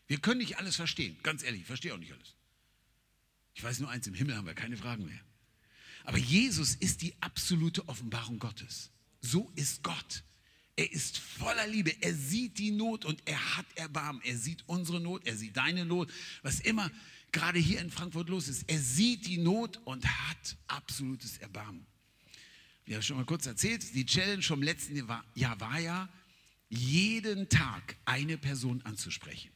Wir 0.08 0.18
können 0.18 0.38
nicht 0.38 0.58
alles 0.58 0.74
verstehen, 0.74 1.16
ganz 1.22 1.44
ehrlich, 1.44 1.60
ich 1.60 1.66
verstehe 1.68 1.94
auch 1.94 1.98
nicht 1.98 2.12
alles. 2.12 2.36
Ich 3.54 3.62
weiß 3.62 3.78
nur 3.78 3.90
eins, 3.90 4.08
im 4.08 4.14
Himmel 4.14 4.36
haben 4.36 4.46
wir 4.46 4.54
keine 4.54 4.76
Fragen 4.76 5.04
mehr. 5.04 5.20
Aber 6.02 6.18
Jesus 6.18 6.74
ist 6.74 7.02
die 7.02 7.14
absolute 7.20 7.86
Offenbarung 7.88 8.40
Gottes. 8.40 8.90
So 9.20 9.52
ist 9.54 9.84
Gott. 9.84 10.24
Er 10.76 10.90
ist 10.90 11.18
voller 11.18 11.66
Liebe. 11.66 11.94
Er 12.00 12.14
sieht 12.14 12.58
die 12.58 12.70
Not 12.70 13.04
und 13.04 13.22
er 13.26 13.56
hat 13.56 13.66
Erbarmen. 13.74 14.22
Er 14.22 14.38
sieht 14.38 14.66
unsere 14.66 15.00
Not, 15.00 15.26
er 15.26 15.36
sieht 15.36 15.56
deine 15.56 15.84
Not, 15.84 16.10
was 16.42 16.60
immer 16.60 16.90
gerade 17.30 17.58
hier 17.58 17.80
in 17.80 17.90
Frankfurt 17.90 18.28
los 18.28 18.48
ist. 18.48 18.68
Er 18.68 18.78
sieht 18.78 19.26
die 19.26 19.38
Not 19.38 19.78
und 19.84 20.06
hat 20.06 20.56
absolutes 20.68 21.38
Erbarmen. 21.38 21.86
Wir 22.84 22.96
haben 22.96 23.02
schon 23.02 23.16
mal 23.16 23.26
kurz 23.26 23.46
erzählt, 23.46 23.94
die 23.94 24.06
Challenge 24.06 24.42
vom 24.42 24.62
letzten 24.62 24.96
Jahr 25.34 25.60
war 25.60 25.78
ja, 25.78 26.08
jeden 26.68 27.48
Tag 27.48 27.96
eine 28.06 28.38
Person 28.38 28.80
anzusprechen. 28.82 29.50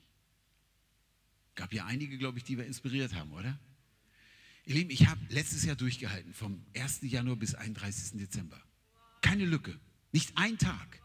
Gab 1.55 1.73
ja 1.73 1.87
einige, 1.87 2.19
glaube 2.19 2.39
ich, 2.39 2.45
die 2.45 2.59
wir 2.59 2.67
inspiriert 2.67 3.15
haben, 3.15 3.33
oder? 3.33 3.59
Ihr 4.67 4.75
Lieben, 4.75 4.91
ich 4.91 5.07
habe 5.07 5.21
letztes 5.31 5.65
Jahr 5.65 5.77
durchgehalten, 5.77 6.35
vom 6.35 6.63
1. 6.77 7.01
Januar 7.03 7.37
bis 7.37 7.55
31. 7.55 8.19
Dezember. 8.19 8.61
Keine 9.23 9.47
Lücke, 9.47 9.79
nicht 10.13 10.37
ein 10.37 10.59
Tag. 10.59 11.01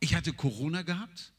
Ich 0.00 0.14
hatte 0.14 0.32
Corona 0.32 0.82
gehabt, 0.82 1.32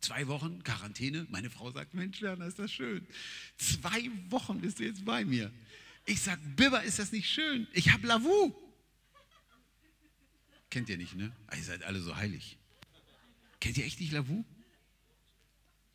zwei 0.00 0.26
Wochen 0.28 0.62
Quarantäne. 0.62 1.26
Meine 1.30 1.50
Frau 1.50 1.70
sagt, 1.70 1.94
Mensch, 1.94 2.20
Werner, 2.22 2.46
ist 2.46 2.58
das 2.58 2.72
schön. 2.72 3.06
Zwei 3.56 4.10
Wochen 4.28 4.60
bist 4.60 4.78
du 4.78 4.84
jetzt 4.84 5.04
bei 5.04 5.24
mir. 5.24 5.52
Ich 6.04 6.20
sage, 6.20 6.40
Bibber, 6.56 6.82
ist 6.82 6.98
das 6.98 7.12
nicht 7.12 7.30
schön? 7.30 7.66
Ich 7.72 7.92
habe 7.92 8.06
Lavu. 8.06 8.54
Kennt 10.70 10.88
ihr 10.88 10.96
nicht, 10.96 11.14
ne? 11.14 11.30
Ah, 11.48 11.56
ihr 11.56 11.64
seid 11.64 11.82
alle 11.82 12.00
so 12.00 12.16
heilig. 12.16 12.56
Kennt 13.60 13.76
ihr 13.76 13.84
echt 13.84 14.00
nicht 14.00 14.12
Lavu? 14.12 14.44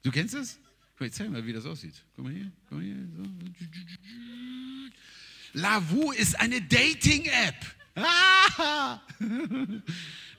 Du 0.04 0.12
kennst 0.12 0.36
es? 0.36 0.60
Ich 1.00 1.12
zeig 1.12 1.30
mal, 1.30 1.46
wie 1.46 1.54
das 1.54 1.66
aussieht. 1.66 2.06
Guck 2.16 2.26
mal 2.26 2.34
hier. 2.34 2.52
Guck 2.70 2.78
mal 2.78 2.84
hier. 2.84 3.08
So. 3.16 3.24
Lavu 5.54 6.12
ist 6.12 6.40
eine 6.40 6.62
Dating-App. 6.62 7.76
Ah! 7.98 9.02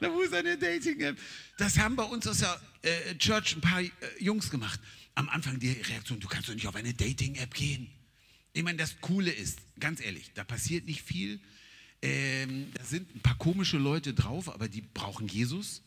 Lavu 0.01 0.21
ist 0.21 0.35
eine 0.35 0.57
Dating-App. 0.57 1.19
Das 1.57 1.79
haben 1.79 1.97
bei 1.97 2.05
uns 2.05 2.27
aus 2.27 2.39
der 2.39 2.61
äh, 2.83 3.15
Church 3.17 3.57
ein 3.57 3.61
paar 3.61 3.81
äh, 3.83 3.91
Jungs 4.21 4.51
gemacht. 4.51 4.79
Am 5.15 5.29
Anfang 5.29 5.59
die 5.59 5.73
Reaktion, 5.73 6.21
du 6.21 6.29
kannst 6.29 6.49
doch 6.49 6.55
nicht 6.55 6.67
auf 6.69 6.77
eine 6.77 6.95
Dating-App 6.95 7.53
gehen. 7.53 7.91
Ich 8.53 8.63
meine, 8.63 8.79
das 8.79 9.01
Coole 9.01 9.31
ist, 9.31 9.59
ganz 9.81 10.01
ehrlich, 10.01 10.31
da 10.35 10.45
passiert 10.45 10.87
nicht 10.87 11.03
viel. 11.03 11.41
Ähm, 12.01 12.71
da 12.75 12.85
sind 12.85 13.15
ein 13.15 13.21
paar 13.21 13.37
komische 13.37 13.79
Leute 13.79 14.15
drauf, 14.15 14.49
aber 14.49 14.69
die 14.69 14.83
brauchen 14.83 15.27
Jesus. 15.27 15.83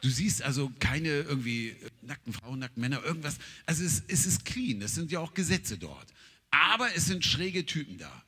Du 0.00 0.08
siehst 0.08 0.42
also 0.42 0.72
keine 0.78 1.08
irgendwie 1.08 1.74
nackten 2.02 2.32
Frauen, 2.32 2.60
nackten 2.60 2.80
Männer, 2.80 3.02
irgendwas. 3.04 3.36
Also 3.66 3.84
es, 3.84 4.02
es 4.06 4.26
ist 4.26 4.44
clean, 4.44 4.80
es 4.80 4.94
sind 4.94 5.10
ja 5.10 5.18
auch 5.18 5.34
Gesetze 5.34 5.76
dort. 5.76 6.06
Aber 6.50 6.94
es 6.94 7.06
sind 7.06 7.24
schräge 7.24 7.66
Typen 7.66 7.98
da. 7.98 8.24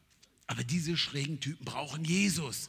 Aber 0.53 0.65
diese 0.65 0.99
schrägen 0.99 1.41
Typen 1.41 1.65
brauchen 1.65 2.05
Jesus. 2.05 2.69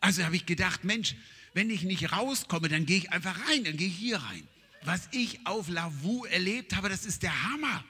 Also 0.00 0.24
habe 0.24 0.34
ich 0.34 0.44
gedacht, 0.44 0.82
Mensch, 0.82 1.14
wenn 1.54 1.70
ich 1.70 1.84
nicht 1.84 2.10
rauskomme, 2.10 2.68
dann 2.68 2.84
gehe 2.84 2.98
ich 2.98 3.12
einfach 3.12 3.38
rein, 3.48 3.62
dann 3.62 3.76
gehe 3.76 3.86
ich 3.86 3.96
hier 3.96 4.16
rein. 4.16 4.48
Was 4.82 5.08
ich 5.12 5.46
auf 5.46 5.68
Lavu 5.68 6.24
erlebt 6.24 6.74
habe, 6.74 6.88
das 6.88 7.06
ist 7.06 7.22
der 7.22 7.44
Hammer. 7.44 7.84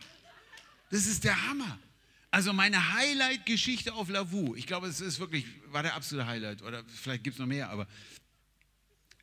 Das 0.90 1.06
ist 1.06 1.24
der 1.24 1.48
Hammer. 1.48 1.78
Also 2.30 2.52
meine 2.52 2.92
Highlight-Geschichte 2.92 3.94
auf 3.94 4.10
Lavu, 4.10 4.54
ich 4.54 4.66
glaube, 4.66 4.86
es 4.86 5.00
ist 5.00 5.18
wirklich, 5.18 5.46
war 5.68 5.82
der 5.82 5.94
absolute 5.94 6.26
Highlight, 6.26 6.60
oder 6.60 6.84
vielleicht 6.84 7.24
gibt 7.24 7.36
es 7.36 7.40
noch 7.40 7.46
mehr, 7.46 7.70
aber 7.70 7.88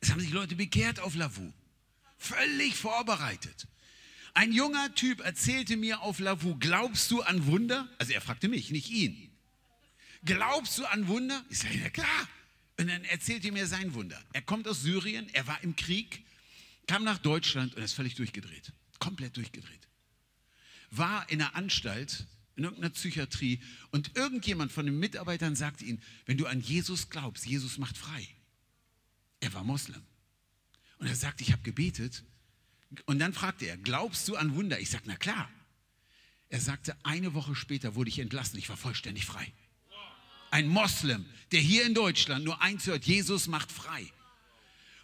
es 0.00 0.10
haben 0.10 0.18
sich 0.18 0.30
Leute 0.30 0.56
bekehrt 0.56 0.98
auf 0.98 1.14
Lavu. 1.14 1.52
Völlig 2.18 2.74
vorbereitet. 2.74 3.68
Ein 4.34 4.52
junger 4.52 4.92
Typ 4.96 5.20
erzählte 5.20 5.76
mir 5.76 6.00
auf 6.00 6.18
Lavu, 6.18 6.56
glaubst 6.58 7.12
du 7.12 7.22
an 7.22 7.46
Wunder? 7.46 7.88
Also 7.98 8.12
er 8.12 8.20
fragte 8.20 8.48
mich, 8.48 8.72
nicht 8.72 8.90
ihn. 8.90 9.29
Glaubst 10.24 10.78
du 10.78 10.84
an 10.84 11.08
Wunder? 11.08 11.44
Ich 11.48 11.58
sage, 11.58 11.78
ja 11.78 11.90
klar. 11.90 12.28
Und 12.78 12.88
dann 12.88 13.04
erzählte 13.04 13.48
er 13.48 13.52
mir 13.52 13.66
sein 13.66 13.94
Wunder. 13.94 14.22
Er 14.32 14.42
kommt 14.42 14.66
aus 14.66 14.82
Syrien, 14.82 15.28
er 15.34 15.46
war 15.46 15.62
im 15.62 15.76
Krieg, 15.76 16.24
kam 16.86 17.04
nach 17.04 17.18
Deutschland 17.18 17.74
und 17.74 17.82
ist 17.82 17.92
völlig 17.92 18.14
durchgedreht. 18.14 18.72
Komplett 18.98 19.36
durchgedreht. 19.36 19.88
War 20.90 21.28
in 21.30 21.40
einer 21.40 21.54
Anstalt, 21.54 22.26
in 22.56 22.64
irgendeiner 22.64 22.90
Psychiatrie 22.90 23.60
und 23.90 24.16
irgendjemand 24.16 24.72
von 24.72 24.86
den 24.86 24.98
Mitarbeitern 24.98 25.56
sagte 25.56 25.84
ihm, 25.84 26.00
wenn 26.26 26.36
du 26.36 26.46
an 26.46 26.60
Jesus 26.60 27.08
glaubst, 27.08 27.46
Jesus 27.46 27.78
macht 27.78 27.96
frei. 27.96 28.28
Er 29.40 29.54
war 29.54 29.64
Moslem. 29.64 30.02
Und 30.98 31.06
er 31.06 31.16
sagte, 31.16 31.42
ich 31.42 31.52
habe 31.52 31.62
gebetet. 31.62 32.24
Und 33.06 33.18
dann 33.18 33.32
fragte 33.32 33.66
er, 33.66 33.76
glaubst 33.78 34.28
du 34.28 34.36
an 34.36 34.54
Wunder? 34.54 34.80
Ich 34.80 34.90
sagte, 34.90 35.08
na 35.08 35.16
klar. 35.16 35.50
Er 36.48 36.60
sagte, 36.60 36.96
eine 37.04 37.32
Woche 37.32 37.54
später 37.54 37.94
wurde 37.94 38.10
ich 38.10 38.18
entlassen, 38.18 38.58
ich 38.58 38.68
war 38.68 38.76
vollständig 38.76 39.24
frei. 39.24 39.52
Ein 40.50 40.68
Moslem, 40.68 41.26
der 41.52 41.60
hier 41.60 41.84
in 41.84 41.94
Deutschland 41.94 42.44
nur 42.44 42.60
eins 42.60 42.86
hört, 42.86 43.04
Jesus 43.04 43.46
macht 43.46 43.70
frei. 43.70 44.10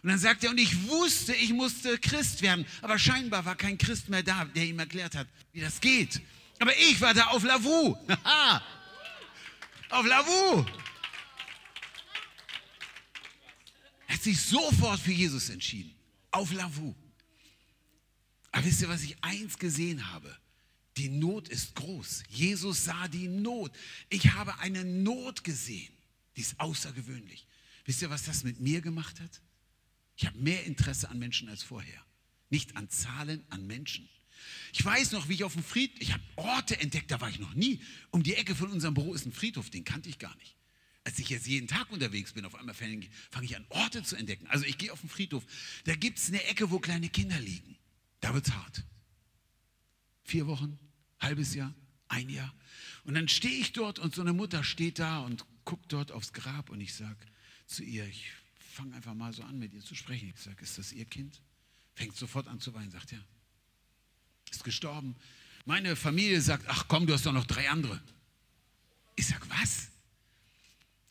Und 0.03 0.09
dann 0.09 0.19
sagt 0.19 0.43
er, 0.43 0.51
und 0.51 0.59
ich 0.59 0.87
wusste, 0.87 1.33
ich 1.33 1.51
musste 1.51 1.97
Christ 1.97 2.41
werden, 2.41 2.65
aber 2.81 2.99
scheinbar 2.99 3.45
war 3.45 3.55
kein 3.55 3.77
Christ 3.77 4.09
mehr 4.09 4.23
da, 4.23 4.45
der 4.45 4.65
ihm 4.65 4.79
erklärt 4.79 5.15
hat, 5.15 5.27
wie 5.53 5.61
das 5.61 5.81
geht. 5.81 6.21
Aber 6.59 6.75
ich 6.77 6.99
war 7.01 7.13
da 7.13 7.27
auf 7.27 7.43
Lavu. 7.43 7.95
auf 9.89 10.05
Lavu. 10.05 10.65
Er 14.07 14.13
hat 14.13 14.23
sich 14.23 14.39
sofort 14.39 14.99
für 14.99 15.11
Jesus 15.11 15.49
entschieden. 15.49 15.93
Auf 16.31 16.51
Lavu. 16.53 16.95
Aber 18.51 18.65
wisst 18.65 18.81
ihr, 18.81 18.89
was 18.89 19.03
ich 19.03 19.15
eins 19.21 19.57
gesehen 19.57 20.11
habe? 20.11 20.37
Die 20.97 21.09
Not 21.09 21.47
ist 21.47 21.75
groß. 21.75 22.23
Jesus 22.29 22.85
sah 22.85 23.07
die 23.07 23.27
Not. 23.27 23.71
Ich 24.09 24.33
habe 24.33 24.57
eine 24.59 24.83
Not 24.83 25.43
gesehen. 25.43 25.93
Die 26.35 26.41
ist 26.41 26.59
außergewöhnlich. 26.59 27.45
Wisst 27.85 28.01
ihr, 28.01 28.09
was 28.09 28.23
das 28.23 28.43
mit 28.43 28.59
mir 28.59 28.81
gemacht 28.81 29.19
hat? 29.19 29.41
Ich 30.15 30.25
habe 30.25 30.37
mehr 30.39 30.65
Interesse 30.65 31.09
an 31.09 31.19
Menschen 31.19 31.47
als 31.49 31.63
vorher. 31.63 32.03
Nicht 32.49 32.75
an 32.75 32.89
Zahlen, 32.89 33.43
an 33.49 33.67
Menschen. 33.67 34.09
Ich 34.73 34.83
weiß 34.83 35.11
noch, 35.11 35.29
wie 35.29 35.33
ich 35.33 35.43
auf 35.43 35.53
dem 35.53 35.63
Friedhof, 35.63 36.01
ich 36.01 36.13
habe 36.13 36.23
Orte 36.35 36.79
entdeckt, 36.79 37.11
da 37.11 37.21
war 37.21 37.29
ich 37.29 37.39
noch 37.39 37.53
nie. 37.53 37.81
Um 38.11 38.23
die 38.23 38.35
Ecke 38.35 38.55
von 38.55 38.71
unserem 38.71 38.93
Büro 38.93 39.13
ist 39.13 39.25
ein 39.25 39.31
Friedhof, 39.31 39.69
den 39.69 39.83
kannte 39.83 40.09
ich 40.09 40.19
gar 40.19 40.35
nicht. 40.37 40.55
Als 41.03 41.19
ich 41.19 41.29
jetzt 41.29 41.47
jeden 41.47 41.67
Tag 41.67 41.91
unterwegs 41.91 42.33
bin, 42.33 42.45
auf 42.45 42.55
einmal 42.55 42.75
fange 42.75 43.07
ich 43.41 43.55
an, 43.55 43.65
Orte 43.69 44.03
zu 44.03 44.15
entdecken. 44.15 44.47
Also 44.47 44.65
ich 44.65 44.77
gehe 44.77 44.91
auf 44.91 44.99
den 45.01 45.09
Friedhof, 45.09 45.43
da 45.85 45.95
gibt 45.95 46.17
es 46.17 46.27
eine 46.27 46.43
Ecke, 46.45 46.69
wo 46.69 46.79
kleine 46.79 47.09
Kinder 47.09 47.39
liegen. 47.39 47.77
Da 48.19 48.33
wird 48.33 48.47
es 48.47 48.53
hart. 48.53 48.83
Vier 50.23 50.47
Wochen, 50.47 50.77
halbes 51.19 51.53
Jahr, 51.53 51.73
ein 52.07 52.29
Jahr. 52.29 52.53
Und 53.03 53.15
dann 53.15 53.27
stehe 53.27 53.59
ich 53.59 53.73
dort 53.73 53.99
und 53.99 54.15
so 54.15 54.21
eine 54.21 54.33
Mutter 54.33 54.63
steht 54.63 54.99
da 54.99 55.19
und 55.19 55.45
guckt 55.65 55.91
dort 55.91 56.11
aufs 56.11 56.33
Grab 56.33 56.69
und 56.69 56.81
ich 56.81 56.93
sage 56.93 57.17
zu 57.65 57.83
ihr, 57.83 58.07
ich 58.07 58.31
fange 58.57 58.95
einfach 58.95 59.13
mal 59.13 59.33
so 59.33 59.43
an 59.43 59.59
mit 59.59 59.73
ihr 59.73 59.81
zu 59.81 59.95
sprechen. 59.95 60.31
Ich 60.35 60.41
sage, 60.41 60.61
ist 60.61 60.77
das 60.77 60.93
ihr 60.93 61.05
Kind? 61.05 61.41
Fängt 61.95 62.15
sofort 62.15 62.47
an 62.47 62.59
zu 62.59 62.73
weinen, 62.73 62.91
sagt 62.91 63.11
ja 63.11 63.19
ist 64.51 64.63
gestorben. 64.63 65.15
Meine 65.65 65.95
Familie 65.95 66.41
sagt, 66.41 66.65
ach 66.67 66.85
komm, 66.87 67.07
du 67.07 67.13
hast 67.13 67.25
doch 67.25 67.33
noch 67.33 67.45
drei 67.45 67.69
andere. 67.69 68.01
Ich 69.15 69.27
sage, 69.27 69.45
was? 69.49 69.89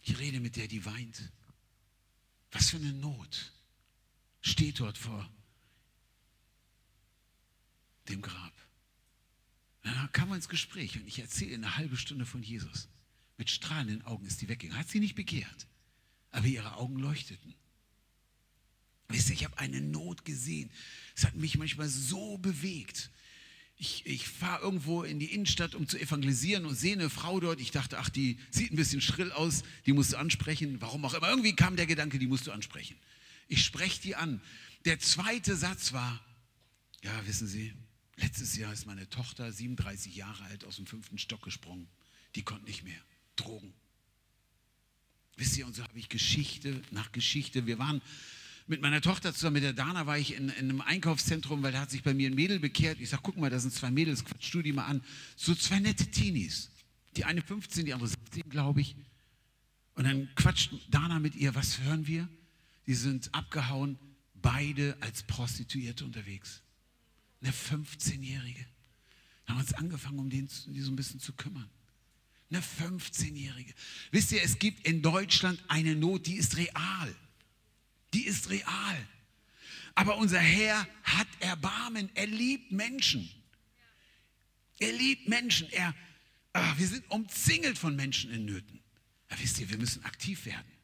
Ich 0.02 0.18
rede 0.18 0.40
mit 0.40 0.56
der, 0.56 0.68
die 0.68 0.84
weint. 0.84 1.30
Was 2.52 2.70
für 2.70 2.76
eine 2.76 2.92
Not 2.92 3.52
steht 4.40 4.80
dort 4.80 4.96
vor 4.96 5.28
dem 8.08 8.22
Grab. 8.22 8.52
Dann 9.86 10.12
kam 10.12 10.28
wir 10.28 10.36
ins 10.36 10.48
Gespräch 10.48 10.96
und 10.96 11.06
ich 11.06 11.18
erzähle 11.18 11.54
eine 11.54 11.76
halbe 11.76 11.96
Stunde 11.96 12.26
von 12.26 12.42
Jesus. 12.42 12.88
Mit 13.38 13.50
strahlenden 13.50 14.02
Augen 14.02 14.26
ist 14.26 14.38
sie 14.38 14.48
weggegangen. 14.48 14.78
Hat 14.78 14.88
sie 14.88 15.00
nicht 15.00 15.14
bekehrt, 15.14 15.66
aber 16.30 16.46
ihre 16.46 16.76
Augen 16.76 16.98
leuchteten. 16.98 17.54
Wisst 19.08 19.28
ihr, 19.28 19.34
ich 19.34 19.44
habe 19.44 19.58
eine 19.58 19.80
Not 19.80 20.24
gesehen. 20.24 20.70
Es 21.14 21.24
hat 21.24 21.36
mich 21.36 21.56
manchmal 21.56 21.88
so 21.88 22.38
bewegt 22.38 23.10
ich, 23.78 24.06
ich 24.06 24.28
fahre 24.28 24.62
irgendwo 24.62 25.02
in 25.02 25.18
die 25.18 25.32
Innenstadt, 25.32 25.74
um 25.74 25.86
zu 25.86 25.98
evangelisieren 25.98 26.64
und 26.64 26.74
sehe 26.74 26.94
eine 26.94 27.10
Frau 27.10 27.40
dort. 27.40 27.60
Ich 27.60 27.72
dachte, 27.72 27.98
ach, 27.98 28.08
die 28.08 28.38
sieht 28.50 28.72
ein 28.72 28.76
bisschen 28.76 29.02
schrill 29.02 29.32
aus, 29.32 29.62
die 29.84 29.92
musst 29.92 30.14
du 30.14 30.16
ansprechen. 30.16 30.80
Warum 30.80 31.04
auch 31.04 31.12
immer. 31.12 31.28
Irgendwie 31.28 31.54
kam 31.54 31.76
der 31.76 31.86
Gedanke, 31.86 32.18
die 32.18 32.26
musst 32.26 32.46
du 32.46 32.52
ansprechen. 32.52 32.96
Ich 33.48 33.64
spreche 33.64 34.00
die 34.00 34.16
an. 34.16 34.40
Der 34.86 34.98
zweite 34.98 35.56
Satz 35.56 35.92
war, 35.92 36.24
ja, 37.02 37.26
wissen 37.26 37.46
Sie, 37.46 37.74
letztes 38.16 38.56
Jahr 38.56 38.72
ist 38.72 38.86
meine 38.86 39.08
Tochter 39.08 39.52
37 39.52 40.16
Jahre 40.16 40.44
alt 40.44 40.64
aus 40.64 40.76
dem 40.76 40.86
fünften 40.86 41.18
Stock 41.18 41.42
gesprungen. 41.42 41.88
Die 42.34 42.42
konnte 42.42 42.64
nicht 42.66 42.84
mehr. 42.84 43.00
Drogen. 43.36 43.72
Wisst 45.36 45.56
ihr, 45.56 45.66
und 45.66 45.76
so 45.76 45.82
habe 45.82 45.98
ich 45.98 46.08
Geschichte 46.08 46.82
nach 46.90 47.12
Geschichte. 47.12 47.66
Wir 47.66 47.78
waren 47.78 48.00
mit 48.66 48.80
meiner 48.80 49.00
Tochter 49.00 49.32
zusammen, 49.32 49.54
mit 49.54 49.62
der 49.62 49.74
Dana, 49.74 50.06
war 50.06 50.18
ich 50.18 50.34
in, 50.34 50.48
in, 50.48 50.70
einem 50.70 50.80
Einkaufszentrum, 50.80 51.62
weil 51.62 51.72
da 51.72 51.80
hat 51.80 51.90
sich 51.90 52.02
bei 52.02 52.14
mir 52.14 52.30
ein 52.30 52.34
Mädel 52.34 52.58
bekehrt. 52.58 52.98
Ich 53.00 53.10
sage, 53.10 53.22
guck 53.24 53.36
mal, 53.36 53.50
da 53.50 53.58
sind 53.58 53.72
zwei 53.72 53.90
Mädels, 53.90 54.24
quatsch 54.24 54.52
du 54.52 54.62
die 54.62 54.72
mal 54.72 54.86
an. 54.86 55.02
So 55.36 55.54
zwei 55.54 55.78
nette 55.78 56.10
Teenies. 56.10 56.70
Die 57.16 57.24
eine 57.24 57.42
15, 57.42 57.84
die 57.84 57.92
andere 57.92 58.08
17, 58.08 58.48
glaube 58.48 58.80
ich. 58.80 58.96
Und 59.94 60.04
dann 60.04 60.28
quatscht 60.34 60.72
Dana 60.90 61.18
mit 61.18 61.34
ihr, 61.36 61.54
was 61.54 61.80
hören 61.80 62.06
wir? 62.06 62.28
Die 62.86 62.94
sind 62.94 63.34
abgehauen, 63.34 63.98
beide 64.34 64.96
als 65.00 65.22
Prostituierte 65.22 66.04
unterwegs. 66.04 66.62
Eine 67.46 67.54
15-Jährige. 67.54 68.66
Da 69.44 69.52
haben 69.52 69.58
wir 69.58 69.60
uns 69.60 69.74
angefangen, 69.74 70.18
um 70.18 70.28
die, 70.28 70.44
die 70.66 70.80
so 70.80 70.90
ein 70.90 70.96
bisschen 70.96 71.20
zu 71.20 71.32
kümmern. 71.32 71.70
Eine 72.50 72.60
15-Jährige. 72.60 73.72
Wisst 74.10 74.32
ihr, 74.32 74.42
es 74.42 74.58
gibt 74.58 74.84
in 74.86 75.00
Deutschland 75.00 75.62
eine 75.68 75.94
Not, 75.94 76.26
die 76.26 76.34
ist 76.34 76.56
real. 76.56 77.14
Die 78.14 78.26
ist 78.26 78.50
real. 78.50 79.08
Aber 79.94 80.16
unser 80.16 80.40
Herr 80.40 80.88
hat 81.04 81.28
Erbarmen. 81.38 82.10
Er 82.14 82.26
liebt 82.26 82.72
Menschen. 82.72 83.30
Er 84.80 84.92
liebt 84.92 85.28
Menschen. 85.28 85.70
Er, 85.70 85.94
ach, 86.52 86.76
wir 86.78 86.88
sind 86.88 87.08
umzingelt 87.12 87.78
von 87.78 87.94
Menschen 87.94 88.32
in 88.32 88.44
Nöten. 88.44 88.80
Ja, 89.30 89.38
wisst 89.38 89.60
ihr, 89.60 89.70
wir 89.70 89.78
müssen 89.78 90.04
aktiv 90.04 90.46
werden. 90.46 90.75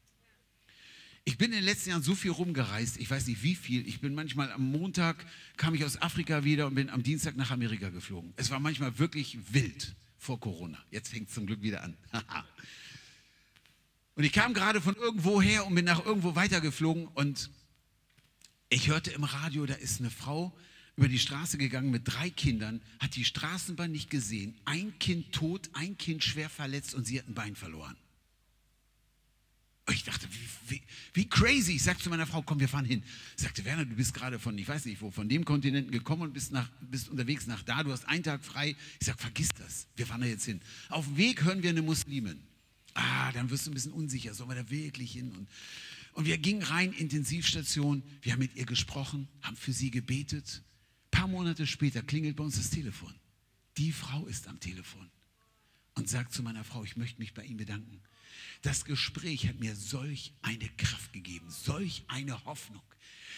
Ich 1.25 1.37
bin 1.37 1.51
in 1.51 1.57
den 1.57 1.63
letzten 1.63 1.91
Jahren 1.91 2.03
so 2.03 2.15
viel 2.15 2.31
rumgereist, 2.31 2.97
ich 2.97 3.09
weiß 3.09 3.27
nicht 3.27 3.43
wie 3.43 3.55
viel. 3.55 3.87
Ich 3.87 4.01
bin 4.01 4.13
manchmal 4.13 4.51
am 4.51 4.69
Montag, 4.71 5.25
kam 5.55 5.73
ich 5.73 5.85
aus 5.85 6.01
Afrika 6.01 6.43
wieder 6.43 6.67
und 6.67 6.75
bin 6.75 6.89
am 6.89 7.01
Dienstag 7.01 7.37
nach 7.37 7.49
Amerika 7.51 7.89
geflogen. 7.89 8.33
Es 8.35 8.49
war 8.49 8.59
manchmal 8.59 8.99
wirklich 8.99 9.37
wild 9.51 9.95
vor 10.17 10.39
Corona. 10.39 10.83
Jetzt 10.91 11.09
fängt 11.09 11.29
es 11.29 11.33
zum 11.33 11.45
Glück 11.45 11.61
wieder 11.61 11.81
an. 11.81 11.95
und 14.15 14.25
ich 14.25 14.33
kam 14.33 14.53
gerade 14.53 14.81
von 14.81 14.95
irgendwo 14.95 15.41
her 15.41 15.65
und 15.65 15.75
bin 15.75 15.85
nach 15.85 16.05
irgendwo 16.05 16.35
weitergeflogen 16.35 17.07
und 17.07 17.49
ich 18.67 18.89
hörte 18.89 19.11
im 19.11 19.23
Radio, 19.23 19.65
da 19.65 19.75
ist 19.75 20.01
eine 20.01 20.09
Frau 20.09 20.53
über 20.97 21.07
die 21.07 21.19
Straße 21.19 21.57
gegangen 21.57 21.89
mit 21.89 22.03
drei 22.05 22.29
Kindern, 22.29 22.81
hat 22.99 23.15
die 23.15 23.23
Straßenbahn 23.23 23.91
nicht 23.91 24.09
gesehen, 24.09 24.59
ein 24.65 24.97
Kind 24.99 25.31
tot, 25.31 25.69
ein 25.73 25.97
Kind 25.97 26.23
schwer 26.23 26.49
verletzt 26.49 26.93
und 26.95 27.05
sie 27.05 27.17
hat 27.17 27.27
ein 27.27 27.33
Bein 27.33 27.55
verloren. 27.55 27.95
Ich 29.91 30.03
dachte, 30.03 30.27
wie, 30.31 30.71
wie, 30.75 30.81
wie, 31.13 31.27
crazy. 31.27 31.73
Ich 31.73 31.83
sagte 31.83 32.03
zu 32.03 32.09
meiner 32.09 32.25
Frau, 32.25 32.41
komm, 32.41 32.59
wir 32.59 32.69
fahren 32.69 32.85
hin. 32.85 33.03
Ich 33.35 33.43
sagte, 33.43 33.65
Werner, 33.65 33.83
du 33.83 33.95
bist 33.95 34.13
gerade 34.13 34.39
von, 34.39 34.57
ich 34.57 34.67
weiß 34.67 34.85
nicht 34.85 35.01
wo, 35.01 35.11
von 35.11 35.27
dem 35.27 35.43
Kontinent 35.43 35.91
gekommen 35.91 36.21
und 36.21 36.33
bist, 36.33 36.53
nach, 36.53 36.69
bist 36.79 37.09
unterwegs 37.09 37.47
nach 37.47 37.63
da. 37.63 37.83
Du 37.83 37.91
hast 37.91 38.05
einen 38.07 38.23
Tag 38.23 38.45
frei. 38.45 38.77
Ich 39.01 39.07
sage, 39.07 39.17
vergiss 39.17 39.49
das. 39.57 39.87
Wir 39.97 40.07
fahren 40.07 40.21
da 40.21 40.27
jetzt 40.27 40.45
hin. 40.45 40.61
Auf 40.87 41.05
dem 41.05 41.17
Weg 41.17 41.43
hören 41.43 41.63
wir 41.63 41.69
eine 41.69 41.81
Muslimin. 41.81 42.39
Ah, 42.93 43.31
dann 43.33 43.49
wirst 43.49 43.65
du 43.65 43.71
ein 43.71 43.73
bisschen 43.73 43.91
unsicher. 43.91 44.33
Sollen 44.33 44.49
wir 44.49 44.55
da 44.55 44.69
wirklich 44.69 45.11
hin? 45.11 45.33
Und, 45.33 45.49
und 46.13 46.25
wir 46.25 46.37
gingen 46.37 46.63
rein, 46.63 46.93
Intensivstation. 46.93 48.03
Wir 48.21 48.33
haben 48.33 48.39
mit 48.39 48.55
ihr 48.55 48.65
gesprochen, 48.65 49.27
haben 49.41 49.57
für 49.57 49.73
sie 49.73 49.91
gebetet. 49.91 50.63
Ein 51.07 51.11
paar 51.11 51.27
Monate 51.27 51.67
später 51.67 52.01
klingelt 52.01 52.37
bei 52.37 52.43
uns 52.45 52.55
das 52.55 52.69
Telefon. 52.69 53.13
Die 53.77 53.91
Frau 53.91 54.27
ist 54.27 54.47
am 54.47 54.61
Telefon 54.61 55.09
und 55.95 56.07
sagt 56.07 56.33
zu 56.33 56.41
meiner 56.41 56.63
Frau, 56.63 56.83
ich 56.83 56.95
möchte 56.95 57.19
mich 57.19 57.33
bei 57.33 57.43
Ihnen 57.43 57.57
bedanken. 57.57 58.01
Das 58.63 58.85
Gespräch 58.85 59.47
hat 59.47 59.59
mir 59.59 59.75
solch 59.75 60.31
eine 60.41 60.69
Kraft 60.77 61.11
gegeben, 61.11 61.45
solch 61.49 62.03
eine 62.07 62.43
Hoffnung. 62.45 62.81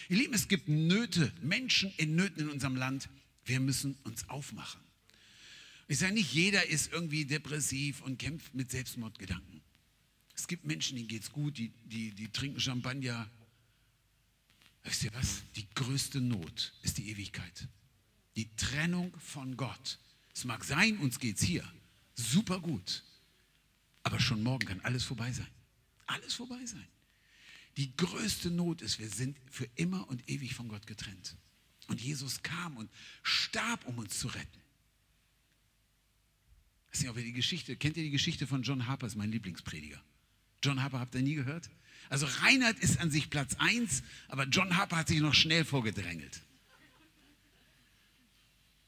Ihr 0.08 0.18
Lieben, 0.18 0.34
es 0.34 0.46
gibt 0.46 0.68
Nöte, 0.68 1.32
Menschen 1.42 1.92
in 1.96 2.14
Nöten 2.14 2.42
in 2.42 2.48
unserem 2.48 2.76
Land. 2.76 3.08
Wir 3.44 3.58
müssen 3.58 3.96
uns 4.04 4.28
aufmachen. 4.28 4.80
Ich 5.88 5.98
sage 5.98 6.14
nicht, 6.14 6.32
jeder 6.32 6.66
ist 6.68 6.92
irgendwie 6.92 7.24
depressiv 7.24 8.02
und 8.02 8.18
kämpft 8.18 8.54
mit 8.54 8.70
Selbstmordgedanken. 8.70 9.60
Es 10.36 10.46
gibt 10.46 10.64
Menschen, 10.64 10.96
denen 10.96 11.08
geht 11.08 11.22
es 11.22 11.32
gut, 11.32 11.58
die, 11.58 11.72
die, 11.84 12.12
die 12.12 12.28
trinken 12.28 12.60
Champagner. 12.60 13.28
Wisst 14.84 15.02
ihr 15.02 15.12
was? 15.14 15.42
Die 15.56 15.66
größte 15.74 16.20
Not 16.20 16.72
ist 16.82 16.98
die 16.98 17.10
Ewigkeit. 17.10 17.66
Die 18.36 18.48
Trennung 18.54 19.12
von 19.18 19.56
Gott. 19.56 19.98
Es 20.32 20.44
mag 20.44 20.62
sein, 20.62 20.98
uns 20.98 21.18
geht 21.18 21.38
es 21.38 21.42
hier 21.42 21.64
super 22.14 22.60
gut. 22.60 23.02
Aber 24.06 24.20
schon 24.20 24.40
morgen 24.44 24.68
kann 24.68 24.80
alles 24.82 25.02
vorbei 25.02 25.32
sein. 25.32 25.48
Alles 26.06 26.34
vorbei 26.34 26.64
sein. 26.64 26.86
Die 27.76 27.96
größte 27.96 28.52
Not 28.52 28.80
ist, 28.80 29.00
wir 29.00 29.10
sind 29.10 29.36
für 29.50 29.68
immer 29.74 30.08
und 30.08 30.30
ewig 30.30 30.54
von 30.54 30.68
Gott 30.68 30.86
getrennt. 30.86 31.34
Und 31.88 32.00
Jesus 32.00 32.40
kam 32.44 32.76
und 32.76 32.88
starb, 33.24 33.84
um 33.84 33.98
uns 33.98 34.16
zu 34.20 34.28
retten. 34.28 34.60
Ich 36.84 36.92
weiß 36.92 37.00
nicht, 37.00 37.10
ob 37.10 37.16
ihr 37.16 37.24
die 37.24 37.32
Geschichte, 37.32 37.74
kennt 37.74 37.96
ihr 37.96 38.04
die 38.04 38.12
Geschichte 38.12 38.46
von 38.46 38.62
John 38.62 38.86
Harper, 38.86 39.08
ist 39.08 39.16
mein 39.16 39.32
Lieblingsprediger. 39.32 40.00
John 40.62 40.80
Harper 40.80 41.00
habt 41.00 41.16
ihr 41.16 41.22
nie 41.22 41.34
gehört? 41.34 41.68
Also 42.08 42.26
Reinhard 42.26 42.78
ist 42.78 43.00
an 43.00 43.10
sich 43.10 43.28
Platz 43.28 43.56
1, 43.58 44.04
aber 44.28 44.44
John 44.44 44.76
Harper 44.76 44.98
hat 44.98 45.08
sich 45.08 45.18
noch 45.18 45.34
schnell 45.34 45.64
vorgedrängelt. 45.64 46.42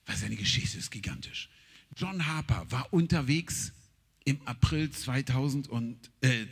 Was 0.07 0.21
seine 0.21 0.37
Geschichte 0.37 0.79
ist 0.79 0.93
gigantisch. 0.93 1.49
John 1.97 2.25
Harper 2.25 2.71
war 2.71 2.93
unterwegs 2.93 3.73
im 4.29 4.47
April 4.47 4.91
2000 4.91 5.69
und, 5.69 6.11
äh, 6.21 6.45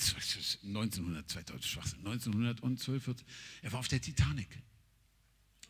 1900, 0.63 1.29
2000, 1.29 2.03
1912, 2.03 3.17
er 3.61 3.73
war 3.73 3.81
auf 3.81 3.89
der 3.89 4.01
Titanic. 4.01 4.49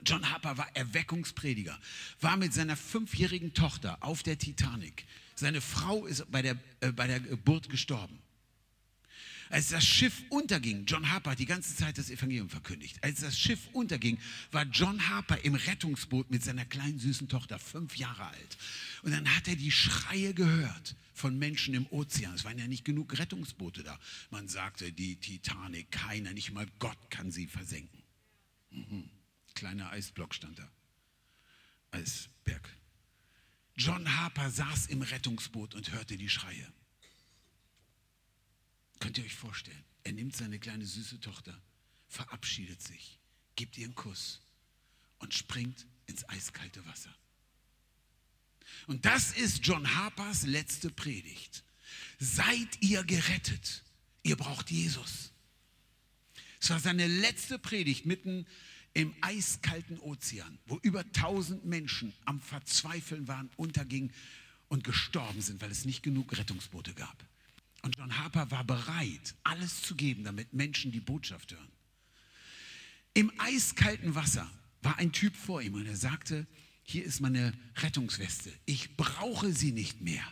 John 0.04 0.30
Harper 0.30 0.56
war 0.56 0.68
Erweckungsprediger, 0.76 1.76
war 2.20 2.36
mit 2.36 2.54
seiner 2.54 2.76
fünfjährigen 2.76 3.54
Tochter 3.54 3.98
auf 4.02 4.22
der 4.22 4.38
Titanic. 4.38 5.04
Seine 5.34 5.60
Frau 5.60 6.06
ist 6.06 6.30
bei 6.30 6.42
der, 6.42 6.56
äh, 6.78 6.92
bei 6.92 7.08
der 7.08 7.18
Geburt 7.18 7.68
gestorben. 7.70 8.20
Als 9.50 9.68
das 9.68 9.84
Schiff 9.84 10.22
unterging, 10.28 10.84
John 10.86 11.10
Harper 11.10 11.32
hat 11.32 11.38
die 11.38 11.46
ganze 11.46 11.74
Zeit 11.76 11.98
das 11.98 12.10
Evangelium 12.10 12.48
verkündigt. 12.48 13.02
Als 13.02 13.20
das 13.20 13.38
Schiff 13.38 13.68
unterging, 13.72 14.18
war 14.50 14.64
John 14.64 15.08
Harper 15.08 15.44
im 15.44 15.54
Rettungsboot 15.54 16.30
mit 16.30 16.42
seiner 16.42 16.64
kleinen 16.64 16.98
süßen 16.98 17.28
Tochter, 17.28 17.58
fünf 17.58 17.96
Jahre 17.96 18.26
alt. 18.26 18.58
Und 19.02 19.12
dann 19.12 19.34
hat 19.34 19.46
er 19.48 19.56
die 19.56 19.70
Schreie 19.70 20.34
gehört 20.34 20.96
von 21.14 21.38
Menschen 21.38 21.74
im 21.74 21.86
Ozean. 21.90 22.34
Es 22.34 22.44
waren 22.44 22.58
ja 22.58 22.66
nicht 22.66 22.84
genug 22.84 23.18
Rettungsboote 23.18 23.82
da. 23.82 23.98
Man 24.30 24.48
sagte, 24.48 24.92
die 24.92 25.16
Titanic, 25.16 25.90
keiner, 25.90 26.32
nicht 26.32 26.52
mal 26.52 26.66
Gott 26.78 26.98
kann 27.10 27.30
sie 27.30 27.46
versenken. 27.46 28.02
Mhm. 28.70 29.08
Kleiner 29.54 29.90
Eisblock 29.90 30.34
stand 30.34 30.58
da. 30.58 30.70
Eisberg. 31.92 32.68
John 33.76 34.18
Harper 34.18 34.50
saß 34.50 34.86
im 34.86 35.02
Rettungsboot 35.02 35.74
und 35.74 35.92
hörte 35.92 36.16
die 36.16 36.28
Schreie. 36.28 36.72
Könnt 39.00 39.18
ihr 39.18 39.24
euch 39.24 39.34
vorstellen? 39.34 39.84
Er 40.04 40.12
nimmt 40.12 40.36
seine 40.36 40.58
kleine 40.58 40.86
süße 40.86 41.20
Tochter, 41.20 41.60
verabschiedet 42.08 42.82
sich, 42.82 43.18
gibt 43.56 43.76
ihr 43.76 43.86
einen 43.86 43.94
Kuss 43.94 44.40
und 45.18 45.34
springt 45.34 45.86
ins 46.06 46.28
eiskalte 46.28 46.84
Wasser. 46.86 47.14
Und 48.86 49.04
das 49.04 49.32
ist 49.32 49.64
John 49.66 49.94
Harpers 49.94 50.44
letzte 50.44 50.90
Predigt. 50.90 51.64
Seid 52.18 52.82
ihr 52.82 53.04
gerettet? 53.04 53.84
Ihr 54.22 54.36
braucht 54.36 54.70
Jesus. 54.70 55.32
Es 56.60 56.70
war 56.70 56.80
seine 56.80 57.06
letzte 57.06 57.58
Predigt 57.58 58.06
mitten 58.06 58.46
im 58.94 59.14
eiskalten 59.20 60.00
Ozean, 60.00 60.58
wo 60.66 60.78
über 60.78 61.10
tausend 61.12 61.64
Menschen 61.64 62.14
am 62.24 62.40
Verzweifeln 62.40 63.28
waren, 63.28 63.50
untergingen 63.56 64.12
und 64.68 64.84
gestorben 64.84 65.42
sind, 65.42 65.60
weil 65.60 65.70
es 65.70 65.84
nicht 65.84 66.02
genug 66.02 66.36
Rettungsboote 66.36 66.94
gab. 66.94 67.24
Und 67.86 67.96
John 67.98 68.18
Harper 68.18 68.50
war 68.50 68.64
bereit, 68.64 69.36
alles 69.44 69.80
zu 69.80 69.94
geben, 69.94 70.24
damit 70.24 70.52
Menschen 70.52 70.90
die 70.90 70.98
Botschaft 70.98 71.52
hören. 71.52 71.68
Im 73.14 73.30
eiskalten 73.38 74.16
Wasser 74.16 74.50
war 74.82 74.98
ein 74.98 75.12
Typ 75.12 75.36
vor 75.36 75.62
ihm 75.62 75.74
und 75.74 75.86
er 75.86 75.96
sagte, 75.96 76.48
hier 76.82 77.04
ist 77.04 77.20
meine 77.20 77.52
Rettungsweste. 77.76 78.52
Ich 78.64 78.96
brauche 78.96 79.52
sie 79.52 79.70
nicht 79.70 80.00
mehr, 80.00 80.26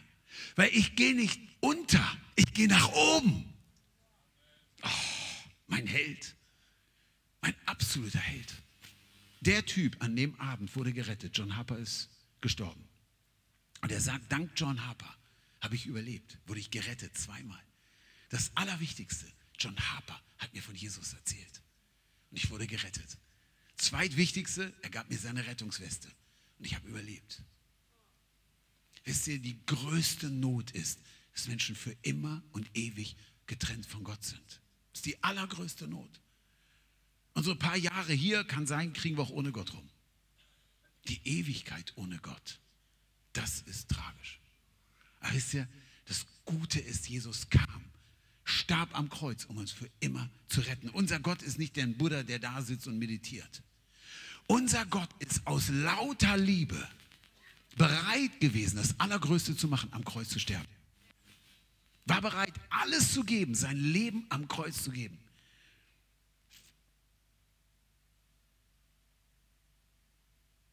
weil 0.57 0.69
ich 0.73 0.97
gehe 0.97 1.15
nicht 1.15 1.41
unter, 1.61 2.05
ich 2.35 2.53
gehe 2.55 2.67
nach 2.67 2.89
oben. 2.89 3.45
Oh, 4.83 4.89
mein 5.69 5.87
Held, 5.87 6.35
mein 7.41 7.55
absoluter 7.67 8.19
Held. 8.19 8.53
Der 9.43 9.65
Typ 9.65 10.03
an 10.03 10.17
dem 10.17 10.35
Abend 10.41 10.75
wurde 10.75 10.93
gerettet. 10.93 11.39
John 11.39 11.55
Harper 11.57 11.79
ist 11.79 12.09
gestorben. 12.41 12.83
Und 13.81 13.93
er 13.93 14.01
sagt, 14.01 14.25
dank 14.33 14.51
John 14.57 14.85
Harper 14.85 15.17
habe 15.65 15.75
ich 15.75 15.87
überlebt, 15.87 16.39
wurde 16.47 16.61
ich 16.61 16.71
gerettet 16.71 17.17
zweimal. 17.17 17.62
Das 18.29 18.53
Allerwichtigste, 18.55 19.27
John 19.59 19.77
Harper 19.79 20.21
hat 20.39 20.53
mir 20.53 20.62
von 20.62 20.75
Jesus 20.75 21.15
erzählt 21.15 21.62
und 22.31 22.37
ich 22.37 22.51
wurde 22.51 22.67
gerettet. 22.67 23.19
Zweitwichtigste, 23.77 24.75
er 24.83 24.91
gab 24.91 25.09
mir 25.09 25.19
seine 25.19 25.47
Rettungsweste 25.47 26.09
und 26.59 26.67
ich 26.67 26.75
habe 26.75 26.87
überlebt. 26.87 27.43
Wisst 29.05 29.27
ihr, 29.27 29.39
die 29.39 29.65
größte 29.67 30.31
Not 30.31 30.71
ist, 30.73 31.01
dass 31.33 31.49
Menschen 31.49 31.75
für 31.75 31.97
immer 32.03 32.43
und 32.53 32.69
ewig 32.77 33.17
getrennt 33.47 33.87
von 33.87 34.05
Gott 34.05 34.23
sind. 34.23 34.61
Das 34.93 34.99
ist 35.01 35.07
die 35.07 35.23
allergrößte 35.23 35.89
Not. 35.89 36.21
Ein 37.35 37.59
paar 37.59 37.77
Jahre 37.77 38.12
hier 38.12 38.45
kann 38.45 38.67
sein, 38.67 38.93
kriegen 38.93 39.17
wir 39.17 39.23
auch 39.23 39.31
ohne 39.31 39.51
Gott 39.51 39.73
rum. 39.73 39.89
Die 41.09 41.27
Ewigkeit 41.27 41.93
ohne 41.97 42.19
Gott, 42.19 42.61
das 43.33 43.62
ist 43.62 43.89
tragisch. 43.89 44.41
Aber 45.25 45.35
wisst 45.35 45.55
ihr, 45.55 45.66
das 46.05 46.27
Gute 46.45 46.81
ist, 46.81 47.09
Jesus 47.09 47.49
kam, 47.49 47.83
starb 48.45 48.91
am 48.97 49.09
Kreuz, 49.09 49.47
um 49.47 49.57
uns 49.57 49.72
für 49.72 49.89
immer 50.01 50.29
zu 50.49 50.61
retten. 50.61 50.91
Unser 50.91 51.18
Gott 51.18 51.41
ist 51.41 51.59
nicht 51.59 51.77
der 51.77 51.87
Buddha, 51.87 52.22
der 52.22 52.39
da 52.39 52.61
sitzt 52.61 52.87
und 52.87 52.99
meditiert. 52.99 53.62
Unser 54.47 54.85
Gott 54.85 55.09
ist 55.20 55.47
aus 55.47 55.70
lauter 55.70 56.37
Liebe 56.37 56.87
bereit 57.77 58.39
gewesen, 58.39 58.77
das 58.77 59.01
Allergrößte 59.01 59.57
zu 59.57 59.66
machen, 59.66 59.91
am 59.93 60.05
Kreuz 60.05 60.29
zu 60.29 60.39
sterben. 60.39 60.68
War 62.05 62.20
bereit, 62.20 62.53
alles 62.68 63.14
zu 63.14 63.25
geben, 63.25 63.55
sein 63.55 63.79
Leben 63.79 64.27
am 64.29 64.47
Kreuz 64.47 64.83
zu 64.83 64.91
geben. 64.91 65.18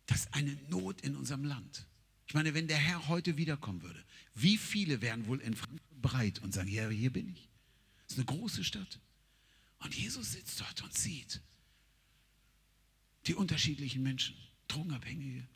Das 0.08 0.20
ist 0.20 0.34
eine 0.34 0.58
Not 0.68 1.00
in 1.02 1.16
unserem 1.16 1.46
Land. 1.46 1.86
Ich 2.28 2.34
meine, 2.34 2.54
wenn 2.54 2.68
der 2.68 2.78
Herr 2.78 3.08
heute 3.08 3.38
wiederkommen 3.38 3.82
würde, 3.82 4.04
wie 4.34 4.58
viele 4.58 5.02
wären 5.02 5.28
wohl 5.28 5.42
in 5.42 5.56
Frankfurt 5.56 6.02
bereit 6.02 6.40
und 6.40 6.54
sagen, 6.54 6.70
ja, 6.70 6.90
hier 6.90 7.12
bin 7.12 7.30
ich. 7.30 7.48
Das 8.04 8.14
ist 8.14 8.18
eine 8.18 8.26
große 8.26 8.64
Stadt. 8.64 9.00
Und 9.80 9.96
Jesus 9.96 10.34
sitzt 10.34 10.60
dort 10.60 10.84
und 10.84 10.98
sieht, 10.98 11.42
die 13.28 13.36
unterschiedlichen 13.36 14.04
Menschen, 14.04 14.36
Drogenabhängige, 14.68 15.48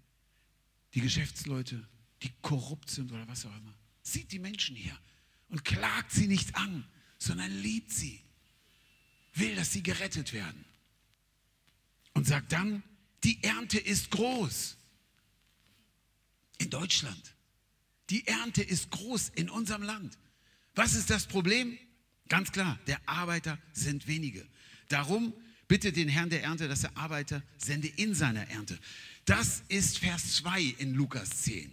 die 0.94 1.02
Geschäftsleute, 1.02 1.88
die 2.22 2.32
korrupt 2.42 2.90
sind 2.90 3.12
oder 3.12 3.28
was 3.28 3.46
auch 3.46 3.56
immer. 3.58 3.74
Sieht 4.02 4.32
die 4.32 4.40
Menschen 4.40 4.76
hier 4.76 4.98
und 5.50 5.66
klagt 5.66 6.12
sie 6.12 6.28
nicht 6.28 6.56
an, 6.56 6.88
sondern 7.18 7.52
liebt 7.52 7.92
sie, 7.92 8.22
will, 9.34 9.56
dass 9.56 9.74
sie 9.74 9.84
gerettet 9.84 10.34
werden. 10.34 10.64
Und 12.14 12.26
sagt 12.26 12.52
dann, 12.52 12.84
die 13.24 13.44
Ernte 13.44 13.78
ist 13.78 14.12
groß. 14.12 14.78
In 16.60 16.70
Deutschland. 16.70 17.35
Die 18.10 18.28
Ernte 18.28 18.62
ist 18.62 18.92
groß 18.92 19.32
in 19.36 19.50
unserem 19.50 19.84
Land. 19.84 20.18
Was 20.76 20.94
ist 20.94 21.10
das 21.10 21.26
Problem? 21.26 21.78
Ganz 22.28 22.52
klar, 22.52 22.80
der 22.88 23.00
Arbeiter 23.08 23.58
sind 23.74 24.08
wenige. 24.08 24.46
Darum 24.90 25.34
bitte 25.68 25.92
den 25.92 26.10
Herrn 26.10 26.30
der 26.30 26.44
Ernte, 26.44 26.68
dass 26.68 26.84
er 26.84 26.96
Arbeiter 26.98 27.42
sende 27.58 27.88
in 27.88 28.14
seiner 28.14 28.48
Ernte. 28.50 28.78
Das 29.26 29.64
ist 29.68 30.00
Vers 30.00 30.36
2 30.36 30.62
in 30.78 30.94
Lukas 30.94 31.42
10. 31.44 31.72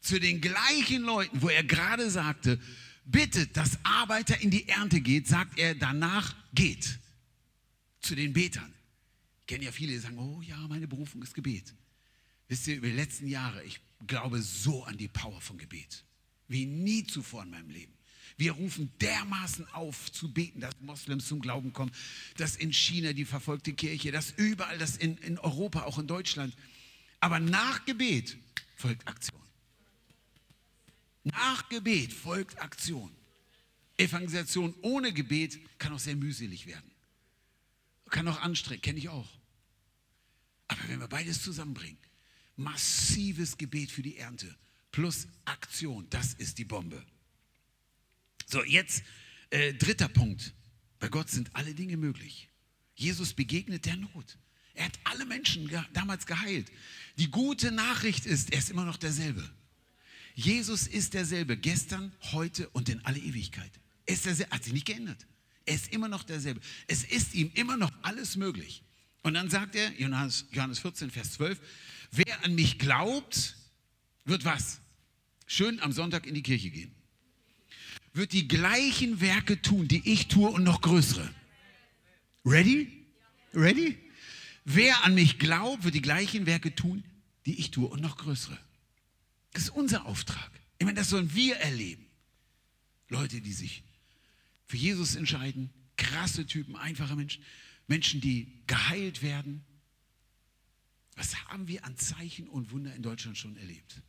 Zu 0.00 0.18
den 0.18 0.40
gleichen 0.40 1.02
Leuten, 1.02 1.42
wo 1.42 1.48
er 1.48 1.64
gerade 1.64 2.10
sagte, 2.10 2.60
bittet, 3.04 3.56
dass 3.56 3.78
Arbeiter 3.84 4.40
in 4.40 4.50
die 4.50 4.68
Ernte 4.68 5.00
geht, 5.00 5.26
sagt 5.26 5.58
er 5.58 5.74
danach 5.74 6.34
geht. 6.54 6.98
Zu 8.00 8.14
den 8.14 8.32
Betern. 8.32 8.72
Ich 9.40 9.46
kenne 9.46 9.64
ja 9.64 9.72
viele, 9.72 9.92
die 9.92 9.98
sagen, 9.98 10.18
oh 10.18 10.40
ja, 10.42 10.56
meine 10.68 10.86
Berufung 10.86 11.22
ist 11.22 11.34
Gebet. 11.34 11.74
Wisst 12.48 12.66
ihr, 12.66 12.76
über 12.76 12.86
die 12.86 12.94
letzten 12.94 13.26
Jahre, 13.26 13.62
ich 13.64 13.80
glaube 14.06 14.42
so 14.42 14.84
an 14.84 14.96
die 14.96 15.08
Power 15.08 15.40
von 15.40 15.58
Gebet. 15.58 16.04
Wie 16.46 16.66
nie 16.66 17.04
zuvor 17.04 17.42
in 17.42 17.50
meinem 17.50 17.70
Leben. 17.70 17.92
Wir 18.36 18.52
rufen 18.52 18.92
dermaßen 19.00 19.66
auf 19.72 20.12
zu 20.12 20.32
beten, 20.32 20.60
dass 20.60 20.78
Moslems 20.80 21.26
zum 21.26 21.40
Glauben 21.40 21.72
kommen, 21.72 21.90
dass 22.36 22.56
in 22.56 22.72
China 22.72 23.12
die 23.12 23.24
verfolgte 23.24 23.72
Kirche, 23.72 24.12
dass 24.12 24.30
überall, 24.30 24.78
dass 24.78 24.96
in, 24.96 25.18
in 25.18 25.38
Europa, 25.38 25.82
auch 25.82 25.98
in 25.98 26.06
Deutschland. 26.06 26.54
Aber 27.20 27.40
nach 27.40 27.84
Gebet 27.84 28.36
folgt 28.76 29.08
Aktion. 29.08 29.42
Nach 31.24 31.68
Gebet 31.68 32.12
folgt 32.12 32.60
Aktion. 32.60 33.10
Evangelisation 33.96 34.72
ohne 34.82 35.12
Gebet 35.12 35.58
kann 35.78 35.92
auch 35.92 35.98
sehr 35.98 36.14
mühselig 36.14 36.66
werden. 36.66 36.90
Kann 38.10 38.28
auch 38.28 38.40
anstrengend, 38.40 38.84
kenne 38.84 38.98
ich 39.00 39.08
auch. 39.08 39.28
Aber 40.68 40.80
wenn 40.88 41.00
wir 41.00 41.08
beides 41.08 41.42
zusammenbringen, 41.42 41.98
massives 42.58 43.56
Gebet 43.56 43.90
für 43.90 44.02
die 44.02 44.18
Ernte 44.18 44.54
plus 44.98 45.28
Aktion, 45.44 46.06
das 46.10 46.34
ist 46.34 46.58
die 46.58 46.64
Bombe. 46.64 47.00
So, 48.46 48.64
jetzt 48.64 49.04
äh, 49.50 49.72
dritter 49.74 50.08
Punkt. 50.08 50.54
Bei 50.98 51.08
Gott 51.08 51.30
sind 51.30 51.54
alle 51.54 51.74
Dinge 51.74 51.96
möglich. 51.96 52.48
Jesus 52.96 53.32
begegnet 53.32 53.86
der 53.86 53.96
Not. 53.96 54.38
Er 54.74 54.86
hat 54.86 54.98
alle 55.04 55.24
Menschen 55.24 55.68
ge 55.68 55.80
damals 55.92 56.26
geheilt. 56.26 56.70
Die 57.16 57.30
gute 57.30 57.70
Nachricht 57.70 58.26
ist, 58.26 58.52
er 58.52 58.58
ist 58.58 58.70
immer 58.70 58.84
noch 58.84 58.96
derselbe. 58.96 59.48
Jesus 60.34 60.86
ist 60.86 61.14
derselbe, 61.14 61.56
gestern, 61.56 62.12
heute 62.32 62.68
und 62.70 62.88
in 62.88 63.04
alle 63.04 63.18
Ewigkeit. 63.18 63.70
Er 64.06 64.14
ist 64.14 64.24
derselbe, 64.24 64.52
hat 64.52 64.64
sich 64.64 64.72
nicht 64.72 64.86
geändert. 64.86 65.26
Er 65.64 65.74
ist 65.74 65.92
immer 65.92 66.08
noch 66.08 66.24
derselbe. 66.24 66.60
Es 66.86 67.04
ist 67.04 67.34
ihm 67.34 67.50
immer 67.54 67.76
noch 67.76 67.92
alles 68.02 68.36
möglich. 68.36 68.82
Und 69.22 69.34
dann 69.34 69.50
sagt 69.50 69.74
er, 69.74 69.92
Johannes, 70.00 70.46
Johannes 70.50 70.78
14, 70.78 71.10
Vers 71.10 71.32
12, 71.32 71.60
wer 72.10 72.44
an 72.44 72.54
mich 72.54 72.78
glaubt, 72.78 73.56
wird 74.24 74.44
was? 74.44 74.80
Schön 75.46 75.80
am 75.80 75.92
Sonntag 75.92 76.26
in 76.26 76.34
die 76.34 76.42
Kirche 76.42 76.70
gehen 76.70 76.94
wird 78.18 78.32
die 78.32 78.48
gleichen 78.48 79.20
Werke 79.20 79.62
tun, 79.62 79.88
die 79.88 80.12
ich 80.12 80.28
tue 80.28 80.50
und 80.50 80.64
noch 80.64 80.82
größere. 80.82 81.32
Ready? 82.44 83.06
Ready? 83.54 83.96
Wer 84.64 85.04
an 85.04 85.14
mich 85.14 85.38
glaubt, 85.38 85.84
wird 85.84 85.94
die 85.94 86.02
gleichen 86.02 86.44
Werke 86.44 86.74
tun, 86.74 87.02
die 87.46 87.58
ich 87.58 87.70
tue 87.70 87.88
und 87.88 88.02
noch 88.02 88.18
größere. 88.18 88.58
Das 89.52 89.62
ist 89.64 89.70
unser 89.70 90.04
Auftrag. 90.04 90.50
Ich 90.78 90.84
meine, 90.84 90.98
das 90.98 91.08
sollen 91.08 91.34
wir 91.34 91.56
erleben. 91.56 92.04
Leute, 93.08 93.40
die 93.40 93.52
sich 93.52 93.82
für 94.66 94.76
Jesus 94.76 95.16
entscheiden, 95.16 95.70
krasse 95.96 96.46
Typen, 96.46 96.76
einfache 96.76 97.16
Menschen, 97.16 97.42
Menschen, 97.86 98.20
die 98.20 98.52
geheilt 98.66 99.22
werden. 99.22 99.64
Was 101.18 101.34
haben 101.46 101.66
wir 101.66 101.84
an 101.84 101.96
Zeichen 101.96 102.48
und 102.48 102.70
Wunder 102.70 102.94
in 102.94 103.02
Deutschland 103.02 103.36
schon 103.36 103.56
erlebt? 103.56 104.00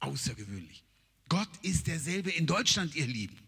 Außergewöhnlich. 0.00 0.82
Gott 1.28 1.48
ist 1.62 1.86
derselbe 1.86 2.30
in 2.30 2.46
Deutschland, 2.46 2.96
ihr 2.96 3.06
Lieben. 3.06 3.38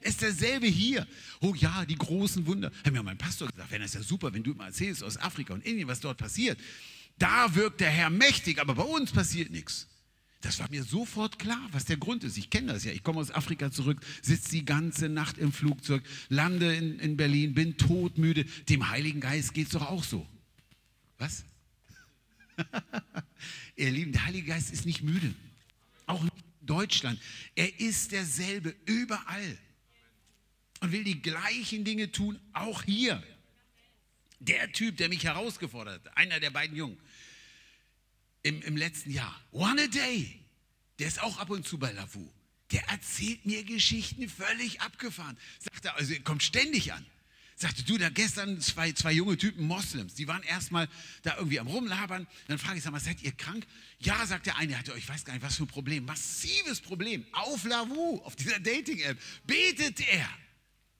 Er 0.00 0.08
ist 0.08 0.22
derselbe 0.22 0.66
hier. 0.66 1.06
Oh 1.40 1.54
ja, 1.54 1.84
die 1.84 1.96
großen 1.96 2.46
Wunder. 2.46 2.72
Hat 2.82 2.92
mir 2.92 3.02
mein 3.02 3.18
Pastor 3.18 3.48
gesagt, 3.48 3.70
wenn 3.70 3.82
das 3.82 3.90
ist 3.90 3.94
ja 3.94 4.02
super, 4.02 4.32
wenn 4.32 4.42
du 4.42 4.54
mal 4.54 4.68
erzählst 4.68 5.02
aus 5.04 5.18
Afrika 5.18 5.52
und 5.52 5.66
Indien, 5.66 5.86
was 5.86 6.00
dort 6.00 6.16
passiert. 6.16 6.58
Da 7.18 7.54
wirkt 7.54 7.80
der 7.80 7.90
Herr 7.90 8.08
mächtig, 8.08 8.58
aber 8.58 8.74
bei 8.74 8.84
uns 8.84 9.12
passiert 9.12 9.50
nichts. 9.50 9.86
Das 10.40 10.58
war 10.58 10.70
mir 10.70 10.84
sofort 10.84 11.38
klar, 11.38 11.68
was 11.72 11.84
der 11.84 11.98
Grund 11.98 12.24
ist. 12.24 12.38
Ich 12.38 12.48
kenne 12.48 12.72
das 12.72 12.84
ja. 12.84 12.92
Ich 12.92 13.02
komme 13.02 13.20
aus 13.20 13.30
Afrika 13.30 13.70
zurück, 13.70 14.00
sitze 14.22 14.50
die 14.50 14.64
ganze 14.64 15.10
Nacht 15.10 15.36
im 15.36 15.52
Flugzeug, 15.52 16.02
lande 16.30 16.74
in, 16.74 16.98
in 17.00 17.18
Berlin, 17.18 17.52
bin 17.52 17.76
todmüde. 17.76 18.44
Dem 18.68 18.88
Heiligen 18.88 19.20
Geist 19.20 19.52
geht 19.52 19.66
es 19.66 19.72
doch 19.72 19.90
auch 19.90 20.04
so. 20.04 20.26
Was? 21.18 21.44
Ihr 23.76 23.90
Lieben, 23.90 24.12
der 24.12 24.24
Heilige 24.24 24.48
Geist 24.48 24.72
ist 24.72 24.86
nicht 24.86 25.02
müde. 25.02 25.34
Auch 26.06 26.22
nicht 26.22 26.34
Deutschland. 26.62 27.20
Er 27.54 27.80
ist 27.80 28.12
derselbe 28.12 28.74
überall 28.86 29.58
und 30.80 30.92
will 30.92 31.04
die 31.04 31.22
gleichen 31.22 31.84
Dinge 31.84 32.10
tun, 32.12 32.38
auch 32.52 32.82
hier. 32.82 33.22
Der 34.40 34.70
Typ, 34.72 34.96
der 34.96 35.08
mich 35.08 35.24
herausgefordert 35.24 36.04
hat, 36.04 36.16
einer 36.16 36.40
der 36.40 36.50
beiden 36.50 36.76
Jungen, 36.76 36.98
im, 38.42 38.62
im 38.62 38.76
letzten 38.76 39.10
Jahr, 39.10 39.34
One 39.50 39.82
a 39.82 39.86
Day, 39.86 40.40
der 40.98 41.08
ist 41.08 41.22
auch 41.22 41.38
ab 41.38 41.50
und 41.50 41.66
zu 41.66 41.78
bei 41.78 41.92
Lavu. 41.92 42.28
Der 42.72 42.88
erzählt 42.88 43.46
mir 43.46 43.64
Geschichten 43.64 44.28
völlig 44.28 44.80
abgefahren. 44.80 45.36
Sagt 45.60 45.84
er, 45.84 45.96
also 45.96 46.14
kommt 46.24 46.42
ständig 46.42 46.92
an. 46.92 47.06
Sagte, 47.58 47.84
du, 47.84 47.96
da 47.96 48.10
gestern 48.10 48.60
zwei, 48.60 48.92
zwei 48.92 49.12
junge 49.12 49.38
Typen 49.38 49.66
Moslems, 49.66 50.14
die 50.14 50.28
waren 50.28 50.42
erstmal 50.42 50.88
da 51.22 51.36
irgendwie 51.38 51.58
am 51.58 51.66
Rumlabern. 51.66 52.26
Dann 52.48 52.58
frage 52.58 52.76
ich, 52.76 52.84
sag 52.84 52.92
mal, 52.92 53.00
seid 53.00 53.22
ihr 53.22 53.32
krank? 53.32 53.66
Ja, 53.98 54.26
sagt 54.26 54.44
der 54.44 54.56
eine, 54.56 54.72
er 54.72 54.80
hatte, 54.80 54.92
ich 54.98 55.08
weiß 55.08 55.24
gar 55.24 55.32
nicht, 55.32 55.42
was 55.42 55.56
für 55.56 55.62
ein 55.62 55.68
Problem, 55.68 56.04
massives 56.04 56.82
Problem. 56.82 57.24
Auf 57.32 57.64
Lavu, 57.64 58.20
auf 58.24 58.36
dieser 58.36 58.60
Dating-App, 58.60 59.18
betet 59.44 60.00
er. 60.00 60.28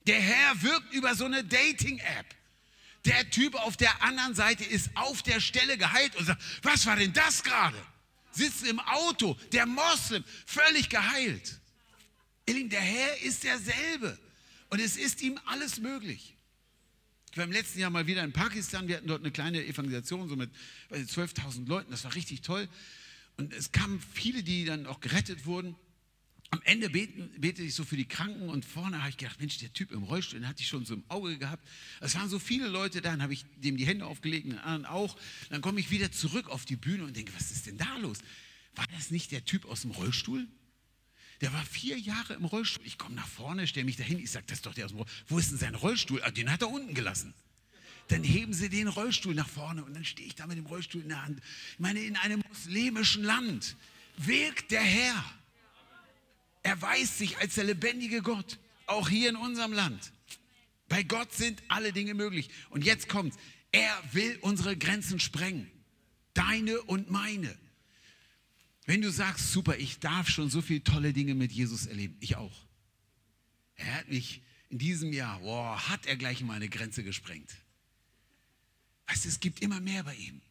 Der 0.07 0.19
Herr 0.19 0.59
wirkt 0.63 0.91
über 0.93 1.13
so 1.13 1.25
eine 1.25 1.43
Dating-App. 1.43 2.25
Der 3.05 3.29
Typ 3.29 3.53
auf 3.53 3.77
der 3.77 4.01
anderen 4.01 4.33
Seite 4.33 4.63
ist 4.63 4.89
auf 4.95 5.21
der 5.21 5.39
Stelle 5.39 5.77
geheilt 5.77 6.15
und 6.15 6.25
sagt, 6.25 6.41
was 6.63 6.87
war 6.87 6.95
denn 6.95 7.13
das 7.13 7.43
gerade? 7.43 7.77
Sitzt 8.31 8.65
im 8.65 8.79
Auto, 8.79 9.35
der 9.51 9.67
Moslem, 9.67 10.23
völlig 10.47 10.89
geheilt. 10.89 11.59
Der 12.47 12.81
Herr 12.81 13.21
ist 13.21 13.43
derselbe 13.43 14.17
und 14.69 14.79
es 14.79 14.97
ist 14.97 15.21
ihm 15.21 15.39
alles 15.45 15.77
möglich. 15.77 16.36
Ich 17.37 17.39
war 17.39 17.45
im 17.45 17.51
letzten 17.51 17.77
Jahr 17.77 17.91
mal 17.91 18.07
wieder 18.07 18.23
in 18.23 18.31
Pakistan. 18.31 18.87
Wir 18.87 18.97
hatten 18.97 19.05
dort 19.05 19.21
eine 19.21 19.29
kleine 19.29 19.63
Evangelisation, 19.63 20.27
so 20.27 20.35
mit 20.35 20.49
12.000 20.89 21.67
Leuten. 21.67 21.91
Das 21.91 22.03
war 22.03 22.15
richtig 22.15 22.41
toll. 22.41 22.67
Und 23.37 23.53
es 23.53 23.71
kamen 23.71 24.01
viele, 24.11 24.41
die 24.41 24.65
dann 24.65 24.87
auch 24.87 25.01
gerettet 25.01 25.45
wurden. 25.45 25.75
Am 26.49 26.59
Ende 26.63 26.89
beten, 26.89 27.29
betete 27.39 27.61
ich 27.61 27.75
so 27.75 27.85
für 27.85 27.95
die 27.95 28.07
Kranken 28.07 28.49
und 28.49 28.65
vorne 28.65 28.97
habe 28.97 29.11
ich 29.11 29.17
gedacht, 29.17 29.39
Mensch, 29.39 29.59
der 29.59 29.71
Typ 29.71 29.91
im 29.91 30.01
Rollstuhl, 30.01 30.39
den 30.39 30.47
hatte 30.47 30.63
ich 30.63 30.67
schon 30.67 30.83
so 30.85 30.95
im 30.95 31.03
Auge 31.09 31.37
gehabt. 31.37 31.63
Es 32.01 32.15
waren 32.15 32.27
so 32.27 32.39
viele 32.39 32.69
Leute 32.69 33.01
da, 33.01 33.11
dann 33.11 33.21
habe 33.21 33.33
ich 33.33 33.45
dem 33.57 33.77
die 33.77 33.85
Hände 33.85 34.07
aufgelegt, 34.07 34.47
den 34.47 34.57
anderen 34.57 34.87
auch. 34.87 35.15
Dann 35.51 35.61
komme 35.61 35.79
ich 35.79 35.91
wieder 35.91 36.11
zurück 36.11 36.49
auf 36.49 36.65
die 36.65 36.75
Bühne 36.75 37.03
und 37.03 37.15
denke, 37.15 37.33
was 37.35 37.51
ist 37.51 37.67
denn 37.67 37.77
da 37.77 37.97
los? 37.97 38.17
War 38.73 38.87
das 38.95 39.11
nicht 39.11 39.31
der 39.31 39.45
Typ 39.45 39.65
aus 39.65 39.81
dem 39.81 39.91
Rollstuhl? 39.91 40.47
Der 41.41 41.53
war 41.53 41.63
vier 41.65 41.97
Jahre 41.99 42.33
im 42.33 42.45
Rollstuhl. 42.45 42.85
Ich 42.85 42.97
komme 42.97 43.15
nach 43.15 43.27
vorne, 43.27 43.67
stelle 43.67 43.85
mich 43.85 43.97
dahin. 43.97 44.19
Ich 44.19 44.31
sage, 44.31 44.45
das 44.47 44.59
ist 44.59 44.65
doch 44.65 44.73
der 44.73 44.85
aus 44.85 44.91
dem 44.91 44.97
Rollstuhl. 44.97 45.25
Wo 45.27 45.39
ist 45.39 45.51
denn 45.51 45.57
sein 45.57 45.75
Rollstuhl? 45.75 46.23
Ah, 46.23 46.31
den 46.31 46.51
hat 46.51 46.61
er 46.61 46.69
unten 46.69 46.93
gelassen. 46.93 47.33
Dann 48.07 48.23
heben 48.23 48.53
sie 48.53 48.69
den 48.69 48.87
Rollstuhl 48.87 49.35
nach 49.35 49.47
vorne 49.47 49.83
und 49.83 49.93
dann 49.93 50.05
stehe 50.05 50.27
ich 50.27 50.35
da 50.35 50.47
mit 50.47 50.57
dem 50.57 50.65
Rollstuhl 50.65 51.01
in 51.01 51.09
der 51.09 51.23
Hand. 51.23 51.41
Ich 51.73 51.79
meine, 51.79 51.99
in 51.99 52.15
einem 52.15 52.41
muslimischen 52.47 53.23
Land 53.23 53.75
wirkt 54.17 54.71
der 54.71 54.81
Herr. 54.81 55.25
Er 56.63 56.81
weiß 56.81 57.17
sich 57.17 57.37
als 57.37 57.55
der 57.55 57.65
lebendige 57.65 58.21
Gott, 58.21 58.57
auch 58.87 59.09
hier 59.09 59.29
in 59.29 59.35
unserem 59.35 59.73
Land. 59.73 60.11
Bei 60.89 61.03
Gott 61.03 61.33
sind 61.33 61.61
alle 61.67 61.91
Dinge 61.91 62.13
möglich. 62.13 62.49
Und 62.69 62.85
jetzt 62.85 63.09
kommt, 63.09 63.35
er 63.71 64.01
will 64.13 64.37
unsere 64.41 64.77
Grenzen 64.77 65.19
sprengen. 65.19 65.69
Deine 66.33 66.81
und 66.83 67.11
meine. 67.11 67.57
Wenn 68.87 69.01
du 69.01 69.11
sagst, 69.11 69.51
super, 69.51 69.77
ich 69.77 69.99
darf 69.99 70.29
schon 70.29 70.49
so 70.49 70.61
viele 70.61 70.81
tolle 70.81 71.11
Dinge 71.11 71.35
mit 71.35 71.51
Jesus 71.51 71.85
erleben, 71.87 72.15
ich 72.21 72.37
auch. 72.37 72.65
Er 73.75 73.93
hat 73.95 74.07
mich 74.07 74.41
in 74.69 74.79
diesem 74.79 75.11
Jahr, 75.11 75.41
boah, 75.41 75.89
hat 75.89 76.05
er 76.05 76.15
gleich 76.15 76.41
mal 76.41 76.53
eine 76.53 76.69
Grenze 76.69 77.03
gesprengt. 77.03 77.53
Weißt 79.07 79.25
du, 79.25 79.29
es 79.29 79.41
gibt 79.41 79.61
immer 79.61 79.81
mehr 79.81 80.03
bei 80.03 80.15
ihm. 80.15 80.41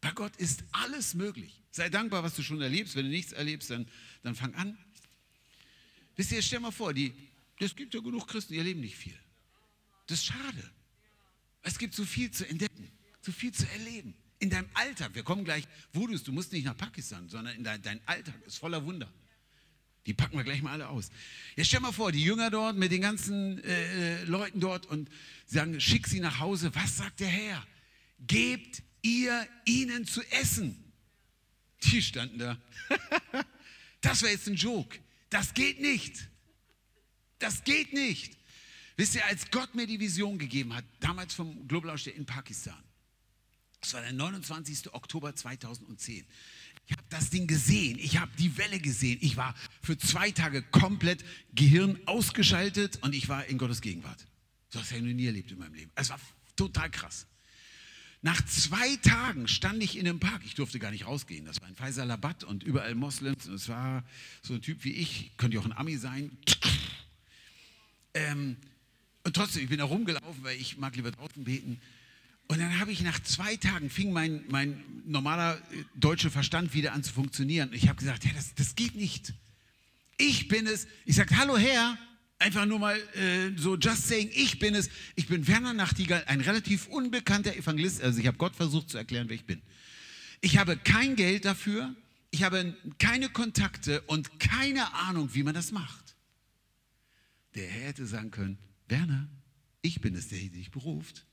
Bei 0.00 0.10
Gott 0.10 0.36
ist 0.36 0.64
alles 0.72 1.14
möglich. 1.14 1.62
Sei 1.70 1.88
dankbar, 1.88 2.24
was 2.24 2.34
du 2.34 2.42
schon 2.42 2.60
erlebst. 2.60 2.96
Wenn 2.96 3.04
du 3.04 3.10
nichts 3.12 3.32
erlebst, 3.32 3.70
dann, 3.70 3.88
dann 4.24 4.34
fang 4.34 4.52
an. 4.56 4.76
Wisst 6.16 6.32
ihr, 6.32 6.42
stell 6.42 6.58
mal 6.58 6.72
vor, 6.72 6.92
die, 6.92 7.14
es 7.60 7.76
gibt 7.76 7.94
ja 7.94 8.00
genug 8.00 8.26
Christen, 8.26 8.54
die 8.54 8.58
erleben 8.58 8.80
nicht 8.80 8.96
viel. 8.96 9.18
Das 10.08 10.18
ist 10.18 10.26
schade. 10.26 10.70
Es 11.62 11.78
gibt 11.78 11.94
so 11.94 12.04
viel 12.04 12.32
zu 12.32 12.48
entdecken, 12.48 12.90
so 13.20 13.30
viel 13.30 13.52
zu 13.52 13.66
erleben 13.70 14.14
In 14.44 14.50
deinem 14.50 14.68
Alltag, 14.74 15.14
wir 15.14 15.22
kommen 15.22 15.42
gleich, 15.42 15.64
wo 15.94 16.06
du 16.06 16.32
musst 16.32 16.52
nicht 16.52 16.66
nach 16.66 16.76
Pakistan, 16.76 17.30
sondern 17.30 17.56
in 17.56 17.64
dein, 17.64 17.80
dein 17.80 17.98
Alltag 18.06 18.34
ist 18.46 18.58
voller 18.58 18.84
Wunder. 18.84 19.10
Die 20.04 20.12
packen 20.12 20.36
wir 20.36 20.44
gleich 20.44 20.60
mal 20.60 20.72
alle 20.72 20.88
aus. 20.90 21.08
Jetzt 21.56 21.68
stell 21.68 21.80
mal 21.80 21.92
vor, 21.92 22.12
die 22.12 22.22
Jünger 22.22 22.50
dort 22.50 22.76
mit 22.76 22.92
den 22.92 23.00
ganzen 23.00 23.64
äh, 23.64 24.20
äh, 24.20 24.24
Leuten 24.24 24.60
dort 24.60 24.84
und 24.84 25.08
sagen, 25.46 25.80
schick 25.80 26.06
sie 26.06 26.20
nach 26.20 26.40
Hause. 26.40 26.74
Was 26.74 26.98
sagt 26.98 27.20
der 27.20 27.28
Herr? 27.28 27.66
Gebt 28.26 28.82
ihr 29.00 29.48
ihnen 29.64 30.06
zu 30.06 30.20
essen. 30.30 30.92
Die 31.84 32.02
standen 32.02 32.38
da. 32.38 32.58
das 34.02 34.22
war 34.22 34.28
jetzt 34.28 34.46
ein 34.46 34.56
Joke. 34.56 34.98
Das 35.30 35.54
geht 35.54 35.80
nicht. 35.80 36.28
Das 37.38 37.64
geht 37.64 37.94
nicht. 37.94 38.36
Wisst 38.98 39.14
ihr, 39.14 39.24
als 39.24 39.50
Gott 39.50 39.74
mir 39.74 39.86
die 39.86 39.98
Vision 39.98 40.36
gegeben 40.36 40.74
hat, 40.74 40.84
damals 41.00 41.32
vom 41.32 41.66
Global 41.66 41.92
Aussteher 41.92 42.14
in 42.14 42.26
Pakistan, 42.26 42.84
das 43.84 43.92
war 43.92 44.00
der 44.00 44.12
29. 44.12 44.94
Oktober 44.94 45.36
2010. 45.36 46.24
Ich 46.86 46.92
habe 46.92 47.02
das 47.10 47.28
Ding 47.28 47.46
gesehen, 47.46 47.98
ich 47.98 48.18
habe 48.18 48.30
die 48.38 48.56
Welle 48.56 48.80
gesehen. 48.80 49.18
Ich 49.20 49.36
war 49.36 49.54
für 49.82 49.98
zwei 49.98 50.30
Tage 50.30 50.62
komplett 50.62 51.22
Gehirn 51.54 51.98
ausgeschaltet 52.06 52.98
und 53.02 53.14
ich 53.14 53.28
war 53.28 53.44
in 53.46 53.58
Gottes 53.58 53.82
Gegenwart. 53.82 54.26
So 54.70 54.80
habe 54.80 54.88
ich 54.88 55.02
noch 55.02 55.12
nie 55.12 55.26
erlebt 55.26 55.50
in 55.50 55.58
meinem 55.58 55.74
Leben. 55.74 55.90
Es 55.96 56.08
war 56.08 56.18
total 56.56 56.90
krass. 56.90 57.26
Nach 58.22 58.40
zwei 58.46 58.96
Tagen 58.96 59.48
stand 59.48 59.82
ich 59.82 59.98
in 59.98 60.08
einem 60.08 60.18
Park. 60.18 60.40
Ich 60.46 60.54
durfte 60.54 60.78
gar 60.78 60.90
nicht 60.90 61.06
rausgehen. 61.06 61.44
Das 61.44 61.60
war 61.60 61.68
ein 61.68 61.76
Faisalabad 61.76 62.42
und 62.44 62.62
überall 62.62 62.94
Moslems. 62.94 63.46
Und 63.46 63.54
es 63.54 63.68
war 63.68 64.02
so 64.40 64.54
ein 64.54 64.62
Typ 64.62 64.82
wie 64.84 64.92
ich, 64.92 65.32
könnte 65.36 65.56
ja 65.56 65.60
auch 65.60 65.66
ein 65.66 65.74
Ami 65.74 65.98
sein. 65.98 66.30
Ähm, 68.14 68.56
und 69.24 69.36
trotzdem, 69.36 69.64
ich 69.64 69.68
bin 69.68 69.78
da 69.78 69.84
rumgelaufen, 69.84 70.42
weil 70.42 70.56
ich 70.56 70.78
mag 70.78 70.96
lieber 70.96 71.10
draußen 71.10 71.44
beten. 71.44 71.80
Und 72.46 72.58
dann 72.58 72.78
habe 72.78 72.92
ich 72.92 73.00
nach 73.02 73.20
zwei 73.22 73.56
Tagen, 73.56 73.88
fing 73.88 74.12
mein, 74.12 74.44
mein 74.48 74.82
normaler 75.06 75.56
äh, 75.56 75.84
deutscher 75.94 76.30
Verstand 76.30 76.74
wieder 76.74 76.92
an 76.92 77.02
zu 77.02 77.12
funktionieren. 77.12 77.70
Ich 77.72 77.88
habe 77.88 77.98
gesagt, 77.98 78.24
ja, 78.24 78.32
das, 78.34 78.54
das 78.54 78.74
geht 78.74 78.96
nicht. 78.96 79.32
Ich 80.18 80.48
bin 80.48 80.66
es. 80.66 80.86
Ich 81.06 81.16
sage, 81.16 81.36
hallo 81.36 81.56
Herr, 81.56 81.98
einfach 82.38 82.66
nur 82.66 82.78
mal 82.78 82.98
äh, 83.14 83.56
so 83.56 83.76
just 83.76 84.08
saying, 84.08 84.30
ich 84.34 84.58
bin 84.58 84.74
es. 84.74 84.90
Ich 85.16 85.26
bin 85.26 85.46
Werner 85.48 85.72
Nachtigall, 85.72 86.22
ein 86.26 86.40
relativ 86.40 86.86
unbekannter 86.88 87.56
Evangelist. 87.56 88.02
Also 88.02 88.20
ich 88.20 88.26
habe 88.26 88.36
Gott 88.36 88.54
versucht 88.54 88.90
zu 88.90 88.98
erklären, 88.98 89.28
wer 89.28 89.36
ich 89.36 89.46
bin. 89.46 89.62
Ich 90.40 90.58
habe 90.58 90.76
kein 90.76 91.16
Geld 91.16 91.46
dafür. 91.46 91.94
Ich 92.30 92.42
habe 92.42 92.76
keine 92.98 93.28
Kontakte 93.28 94.02
und 94.02 94.38
keine 94.40 94.92
Ahnung, 94.94 95.30
wie 95.34 95.44
man 95.44 95.54
das 95.54 95.72
macht. 95.72 96.16
Der 97.54 97.66
Herr 97.66 97.88
hätte 97.88 98.06
sagen 98.06 98.30
können, 98.30 98.58
Werner, 98.88 99.28
ich 99.82 100.00
bin 100.00 100.14
es, 100.14 100.28
der 100.28 100.38
dich 100.40 100.70
beruft. 100.70 101.24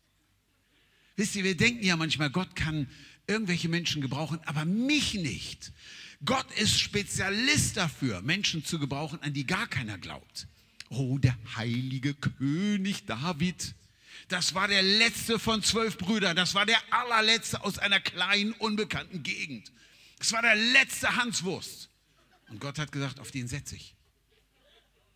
Wisst 1.16 1.36
ihr, 1.36 1.44
wir 1.44 1.58
denken 1.58 1.84
ja 1.84 1.96
manchmal, 1.98 2.30
Gott 2.30 2.56
kann 2.56 2.88
irgendwelche 3.28 3.70
Menschen 3.70 4.02
gebrauchen, 4.02 4.40
aber 4.46 4.66
mich 4.66 5.14
nicht. 5.14 5.72
Gott 6.24 6.52
ist 6.60 6.80
Spezialist 6.80 7.78
dafür, 7.78 8.22
Menschen 8.22 8.64
zu 8.64 8.80
gebrauchen, 8.80 9.20
an 9.22 9.34
die 9.34 9.46
gar 9.46 9.68
keiner 9.68 9.98
glaubt. 9.98 10.48
Oh, 10.90 11.18
der 11.18 11.38
heilige 11.56 12.14
König 12.14 13.06
David. 13.06 13.74
Das 14.28 14.54
war 14.54 14.68
der 14.68 14.84
letzte 14.84 15.40
von 15.40 15.64
zwölf 15.64 15.98
Brüdern. 15.98 16.36
Das 16.36 16.54
war 16.54 16.66
der 16.66 16.80
allerletzte 16.92 17.64
aus 17.64 17.80
einer 17.80 18.00
kleinen, 18.00 18.54
unbekannten 18.54 19.24
Gegend. 19.24 19.72
Das 20.20 20.32
war 20.34 20.42
der 20.42 20.56
letzte 20.56 21.16
Hanswurst. 21.16 21.90
Und 22.50 22.60
Gott 22.60 22.78
hat 22.78 22.92
gesagt, 22.92 23.20
auf 23.20 23.32
den 23.32 23.48
setze 23.48 23.76
ich. 23.76 23.96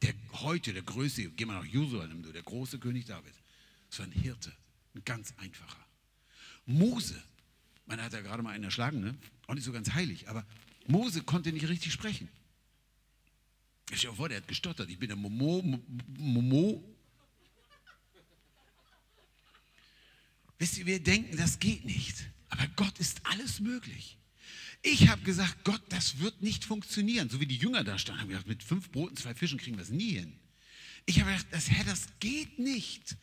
Der 0.02 0.14
heute, 0.34 0.74
der 0.74 0.82
größte, 0.82 1.30
geh 1.30 1.46
mal 1.46 1.56
nach 1.62 1.66
Jerusalem, 1.66 2.24
der 2.32 2.42
große 2.42 2.80
König 2.80 3.06
David. 3.06 3.34
Das 3.90 4.00
war 4.00 4.08
ein 4.08 4.12
Hirte, 4.12 4.52
ein 4.96 5.04
ganz 5.06 5.34
einfacher. 5.38 5.85
Mose, 6.66 7.22
man 7.86 8.02
hat 8.02 8.14
ja 8.14 8.22
gerade 8.22 8.42
mal 8.42 8.52
einen 8.52 8.64
erschlagen, 8.64 9.00
ne? 9.00 9.16
auch 9.48 9.54
nicht 9.54 9.64
so 9.64 9.72
ganz 9.72 9.92
heilig, 9.92 10.28
aber 10.28 10.46
Mose 10.88 11.22
konnte 11.22 11.52
nicht 11.52 11.68
richtig 11.68 11.94
sprechen. 11.94 12.30
Ich 13.92 14.00
stell 14.00 14.12
dir 14.12 14.18
vor, 14.18 14.30
der 14.30 14.38
hat 14.38 14.48
gestottert. 14.48 14.90
Ich 14.90 14.98
bin 14.98 15.10
der 15.10 15.16
Momo, 15.16 15.80
Momo. 16.18 16.84
Wisst 20.58 20.78
ihr, 20.78 20.86
wir 20.86 21.02
denken, 21.02 21.38
das 21.38 21.60
geht 21.60 21.86
nicht. 21.86 22.26
Aber 22.50 22.68
Gott 22.76 22.98
ist 22.98 23.22
alles 23.26 23.60
möglich. 23.60 24.18
Ich 24.82 25.08
habe 25.10 25.22
gesagt, 25.22 25.64
Gott, 25.64 25.82
das 25.90 26.20
wird 26.20 26.42
nicht 26.42 26.66
funktionieren. 26.66 27.30
So 27.30 27.40
wie 27.40 27.46
die 27.46 27.58
Jünger 27.58 27.84
da 27.84 27.98
standen, 27.98 28.22
haben 28.22 28.30
gesagt, 28.30 28.48
mit 28.48 28.64
fünf 28.64 28.92
Broten, 28.92 29.18
zwei 29.18 29.36
Fischen 29.36 29.60
kriegen 29.60 29.78
wir 29.78 29.84
es 29.84 29.90
nie 29.90 30.14
hin. 30.14 30.40
Ich 31.06 31.20
habe 31.20 31.32
gedacht, 31.32 31.48
das, 31.52 31.70
Herr, 31.70 31.84
das 31.86 32.08
geht 32.20 32.58
nicht. 32.58 33.18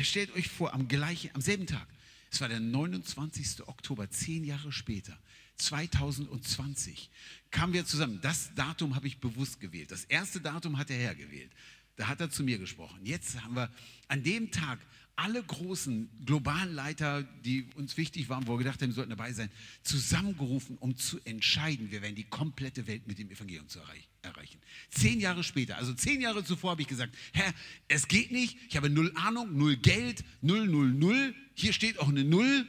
Stellt 0.00 0.32
euch 0.34 0.48
vor, 0.48 0.74
am, 0.74 0.88
gleichen, 0.88 1.30
am 1.34 1.40
selben 1.40 1.66
Tag 1.66 1.86
es 2.30 2.40
war 2.40 2.48
der 2.48 2.60
29. 2.60 3.66
Oktober, 3.68 4.10
zehn 4.10 4.44
Jahre 4.44 4.72
später, 4.72 5.18
2020, 5.56 7.10
kamen 7.50 7.72
wir 7.72 7.86
zusammen. 7.86 8.20
Das 8.20 8.54
Datum 8.54 8.94
habe 8.94 9.06
ich 9.06 9.18
bewusst 9.18 9.60
gewählt. 9.60 9.90
Das 9.90 10.04
erste 10.04 10.40
Datum 10.40 10.78
hat 10.78 10.88
der 10.88 10.98
Herr 10.98 11.14
gewählt. 11.14 11.50
Da 11.96 12.08
hat 12.08 12.20
er 12.20 12.30
zu 12.30 12.42
mir 12.42 12.58
gesprochen. 12.58 13.00
Jetzt 13.04 13.40
haben 13.42 13.54
wir 13.56 13.70
an 14.08 14.22
dem 14.22 14.50
Tag 14.50 14.78
alle 15.16 15.42
großen 15.42 16.10
globalen 16.26 16.74
Leiter, 16.74 17.22
die 17.44 17.66
uns 17.74 17.96
wichtig 17.96 18.28
waren, 18.28 18.46
wo 18.46 18.52
wir 18.52 18.58
gedacht 18.58 18.82
haben, 18.82 18.92
sollten 18.92 19.10
dabei 19.10 19.32
sein, 19.32 19.50
zusammengerufen, 19.82 20.76
um 20.78 20.94
zu 20.94 21.18
entscheiden, 21.24 21.90
wir 21.90 22.02
werden 22.02 22.14
die 22.14 22.24
komplette 22.24 22.86
Welt 22.86 23.06
mit 23.06 23.18
dem 23.18 23.30
Evangelium 23.30 23.66
zu 23.66 23.80
erreichen. 24.22 24.60
Zehn 24.90 25.18
Jahre 25.18 25.42
später, 25.42 25.78
also 25.78 25.94
zehn 25.94 26.20
Jahre 26.20 26.44
zuvor 26.44 26.72
habe 26.72 26.82
ich 26.82 26.88
gesagt, 26.88 27.16
Herr, 27.32 27.52
es 27.88 28.08
geht 28.08 28.30
nicht, 28.30 28.58
ich 28.68 28.76
habe 28.76 28.90
null 28.90 29.10
Ahnung, 29.14 29.56
null 29.56 29.76
Geld, 29.76 30.22
null, 30.42 30.66
null, 30.66 30.92
null, 30.92 31.34
hier 31.54 31.72
steht 31.72 31.98
auch 31.98 32.08
eine 32.08 32.22
Null. 32.22 32.66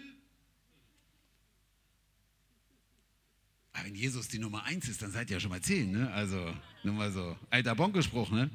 Aber 3.74 3.86
wenn 3.86 3.96
Jesus 3.96 4.30
die 4.30 4.40
Nummer 4.40 4.64
eins 4.64 4.88
ist, 4.88 5.02
dann 5.02 5.12
seid 5.12 5.30
ihr 5.30 5.36
ja 5.36 5.40
schon 5.40 5.52
mal 5.52 5.62
zehn, 5.62 5.92
ne? 5.92 6.12
Also, 6.12 6.56
nur 6.84 6.94
mal 6.94 7.12
so, 7.12 7.38
alter 7.50 7.76
Bonkespruch, 7.76 8.32
ne? 8.32 8.50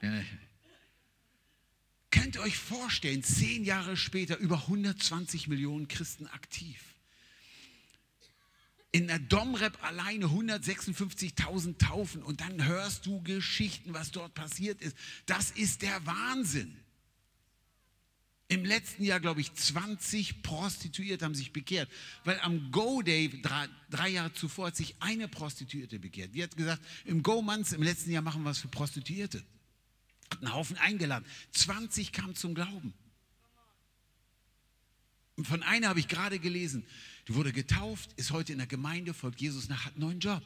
Ja. 0.00 0.22
Könnt 2.16 2.36
ihr 2.36 2.42
euch 2.42 2.56
vorstellen, 2.56 3.22
zehn 3.22 3.64
Jahre 3.64 3.96
später 3.96 4.38
über 4.38 4.62
120 4.62 5.48
Millionen 5.48 5.86
Christen 5.86 6.26
aktiv. 6.28 6.82
In 8.90 9.06
der 9.06 9.18
Domrep 9.18 9.82
alleine 9.84 10.26
156.000 10.26 11.76
Taufen 11.78 12.22
und 12.22 12.40
dann 12.40 12.64
hörst 12.64 13.04
du 13.04 13.22
Geschichten, 13.22 13.92
was 13.92 14.12
dort 14.12 14.32
passiert 14.32 14.80
ist. 14.80 14.96
Das 15.26 15.50
ist 15.50 15.82
der 15.82 16.06
Wahnsinn. 16.06 16.74
Im 18.48 18.64
letzten 18.64 19.04
Jahr, 19.04 19.20
glaube 19.20 19.40
ich, 19.40 19.52
20 19.52 20.42
Prostituierte 20.42 21.24
haben 21.24 21.34
sich 21.34 21.52
bekehrt, 21.52 21.90
weil 22.24 22.40
am 22.40 22.70
Go 22.70 23.02
Day 23.02 23.28
drei, 23.42 23.68
drei, 23.90 24.08
Jahre 24.10 24.32
zuvor 24.32 24.68
hat 24.68 24.76
sich 24.76 24.94
eine 25.00 25.28
Prostituierte 25.28 25.98
bekehrt. 25.98 26.34
Die 26.34 26.42
hat 26.42 26.56
gesagt, 26.56 26.80
im 27.04 27.22
Go 27.22 27.42
Months 27.42 27.72
im 27.72 27.82
letzten 27.82 28.12
Jahr 28.12 28.22
machen 28.22 28.42
wir 28.42 28.50
was 28.50 28.58
für 28.58 28.68
Prostituierte. 28.68 29.44
Hat 30.30 30.42
einen 30.42 30.52
Haufen 30.52 30.76
eingeladen. 30.76 31.26
20 31.52 32.12
kamen 32.12 32.34
zum 32.34 32.54
Glauben. 32.54 32.94
Und 35.36 35.46
von 35.46 35.62
einer 35.62 35.88
habe 35.88 36.00
ich 36.00 36.08
gerade 36.08 36.38
gelesen, 36.38 36.84
die 37.28 37.34
wurde 37.34 37.52
getauft, 37.52 38.10
ist 38.16 38.30
heute 38.30 38.52
in 38.52 38.58
der 38.58 38.66
Gemeinde, 38.66 39.12
folgt 39.12 39.40
Jesus 39.40 39.68
nach, 39.68 39.84
hat 39.84 39.94
einen 39.94 40.02
neuen 40.02 40.20
Job 40.20 40.42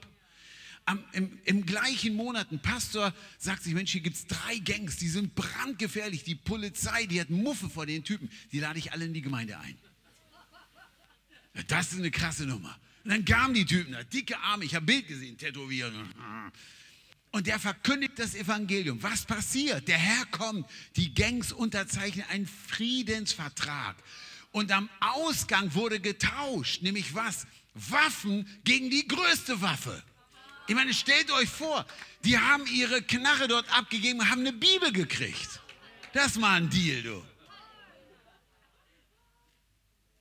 am, 0.90 1.04
im, 1.12 1.38
im, 1.44 1.66
gleichen 1.66 2.14
Monat, 2.14 2.50
ein 2.50 2.60
Pastor 2.60 3.14
sagt 3.38 3.62
sich, 3.62 3.74
Mensch, 3.74 3.92
hier 3.92 4.00
gibt 4.00 4.16
es 4.16 4.26
drei 4.26 4.58
Gangs, 4.58 4.96
die 4.96 5.08
sind 5.08 5.34
brandgefährlich. 5.34 6.24
Die 6.24 6.34
Polizei, 6.34 7.06
die 7.06 7.20
hat 7.20 7.30
Muffe 7.30 7.68
vor 7.68 7.86
den 7.86 8.04
Typen. 8.04 8.30
Die 8.52 8.58
lade 8.58 8.78
ich 8.78 8.92
alle 8.92 9.04
in 9.04 9.14
die 9.14 9.22
Gemeinde 9.22 9.58
ein. 9.58 9.76
Das 11.68 11.92
ist 11.92 11.98
eine 11.98 12.10
krasse 12.10 12.46
Nummer. 12.46 12.76
Und 13.04 13.10
dann 13.10 13.24
kamen 13.24 13.54
die 13.54 13.64
Typen, 13.64 13.96
dicke 14.12 14.38
Arme, 14.38 14.64
ich 14.64 14.74
habe 14.74 14.86
Bild 14.86 15.06
gesehen, 15.08 15.36
tätowiert. 15.38 15.92
Und 17.32 17.46
der 17.46 17.60
verkündigt 17.60 18.18
das 18.18 18.34
Evangelium. 18.34 19.02
Was 19.02 19.24
passiert? 19.24 19.86
Der 19.86 19.98
Herr 19.98 20.26
kommt, 20.26 20.68
die 20.96 21.14
Gangs 21.14 21.52
unterzeichnen 21.52 22.26
einen 22.28 22.46
Friedensvertrag. 22.46 23.96
Und 24.52 24.72
am 24.72 24.90
Ausgang 24.98 25.72
wurde 25.74 26.00
getauscht, 26.00 26.82
nämlich 26.82 27.14
was? 27.14 27.46
Waffen 27.74 28.48
gegen 28.64 28.90
die 28.90 29.06
größte 29.06 29.62
Waffe. 29.62 30.02
Ich 30.66 30.74
meine, 30.74 30.92
stellt 30.92 31.30
euch 31.32 31.48
vor, 31.48 31.86
die 32.24 32.36
haben 32.36 32.66
ihre 32.66 33.02
Knarre 33.02 33.46
dort 33.46 33.68
abgegeben, 33.76 34.28
haben 34.28 34.40
eine 34.40 34.52
Bibel 34.52 34.92
gekriegt. 34.92 35.60
Das 36.12 36.40
war 36.40 36.52
ein 36.52 36.68
Deal, 36.68 37.02
du. 37.02 37.24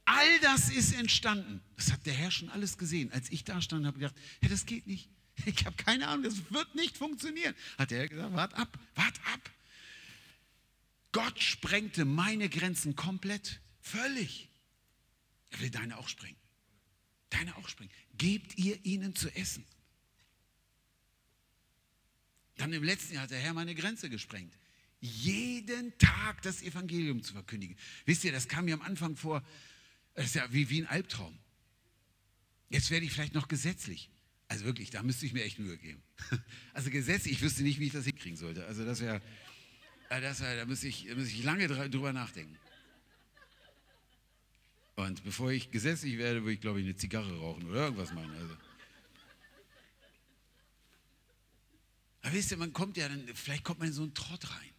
All 0.05 0.39
das 0.41 0.69
ist 0.69 0.93
entstanden. 0.93 1.61
Das 1.75 1.91
hat 1.91 2.05
der 2.05 2.13
Herr 2.13 2.31
schon 2.31 2.49
alles 2.49 2.77
gesehen. 2.77 3.11
Als 3.11 3.31
ich 3.31 3.43
da 3.43 3.61
stand, 3.61 3.85
habe 3.85 3.97
ich 3.97 4.01
gedacht, 4.01 4.19
ja, 4.41 4.49
das 4.49 4.65
geht 4.65 4.87
nicht. 4.87 5.09
Ich 5.45 5.65
habe 5.65 5.75
keine 5.75 6.07
Ahnung, 6.07 6.23
das 6.23 6.51
wird 6.51 6.75
nicht 6.75 6.97
funktionieren. 6.97 7.55
Hat 7.77 7.91
Herr 7.91 8.07
gesagt, 8.07 8.33
wart 8.35 8.53
ab, 8.55 8.79
wart 8.95 9.19
ab. 9.33 9.49
Gott 11.11 11.41
sprengte 11.41 12.05
meine 12.05 12.49
Grenzen 12.49 12.95
komplett, 12.95 13.61
völlig. 13.81 14.49
Er 15.51 15.61
will 15.61 15.69
deine 15.69 15.97
auch 15.97 16.07
sprengen. 16.07 16.37
Deine 17.29 17.55
auch 17.57 17.67
sprengen. 17.67 17.91
Gebt 18.17 18.57
ihr 18.57 18.83
ihnen 18.85 19.15
zu 19.15 19.29
essen. 19.35 19.65
Dann 22.57 22.73
im 22.73 22.83
letzten 22.83 23.13
Jahr 23.13 23.23
hat 23.23 23.31
der 23.31 23.39
Herr 23.39 23.53
meine 23.53 23.73
Grenze 23.73 24.09
gesprengt. 24.09 24.53
Jeden 24.99 25.97
Tag 25.97 26.41
das 26.41 26.61
Evangelium 26.61 27.23
zu 27.23 27.33
verkündigen. 27.33 27.77
Wisst 28.05 28.23
ihr, 28.25 28.31
das 28.31 28.47
kam 28.47 28.65
mir 28.65 28.73
am 28.73 28.81
Anfang 28.81 29.15
vor, 29.15 29.43
Das 30.13 30.25
ist 30.25 30.35
ja 30.35 30.51
wie, 30.51 30.69
wie 30.69 30.81
ein 30.81 30.87
Albtraum. 30.87 31.37
Jetzt 32.69 32.91
werde 32.91 33.05
ich 33.05 33.13
vielleicht 33.13 33.33
noch 33.33 33.47
gesetzlich. 33.47 34.09
Also 34.49 34.65
wirklich, 34.65 34.89
da 34.89 35.03
müsste 35.03 35.27
ich 35.27 35.33
mir 35.33 35.43
echt 35.43 35.59
Mühe 35.59 35.77
geben. 35.77 36.01
Also 36.73 36.89
gesetzlich, 36.89 37.33
ich 37.33 37.41
wüsste 37.41 37.61
nicht, 37.63 37.79
wie 37.79 37.87
ich 37.87 37.93
das 37.93 38.05
hinkriegen 38.05 38.37
sollte. 38.37 38.65
Also 38.65 38.85
das 38.85 38.99
wäre, 39.01 39.21
das 40.09 40.39
wär, 40.39 40.55
da 40.55 40.65
müsste 40.65 40.87
ich, 40.87 41.05
müsste 41.13 41.35
ich 41.35 41.43
lange 41.43 41.67
drüber 41.67 42.13
nachdenken. 42.13 42.57
Und 44.95 45.23
bevor 45.23 45.51
ich 45.51 45.71
gesetzlich 45.71 46.17
werde, 46.17 46.41
würde 46.41 46.53
ich, 46.53 46.61
glaube 46.61 46.79
ich, 46.79 46.85
eine 46.85 46.95
Zigarre 46.95 47.37
rauchen 47.37 47.65
oder 47.69 47.85
irgendwas 47.85 48.11
machen. 48.13 48.31
Also. 48.31 48.57
Aber 52.21 52.33
wisst 52.33 52.51
ihr, 52.51 52.57
man 52.57 52.73
kommt 52.73 52.97
ja 52.97 53.07
dann, 53.07 53.27
vielleicht 53.33 53.63
kommt 53.63 53.79
man 53.79 53.89
in 53.89 53.93
so 53.93 54.03
einen 54.03 54.13
Trott 54.13 54.49
rein. 54.49 54.73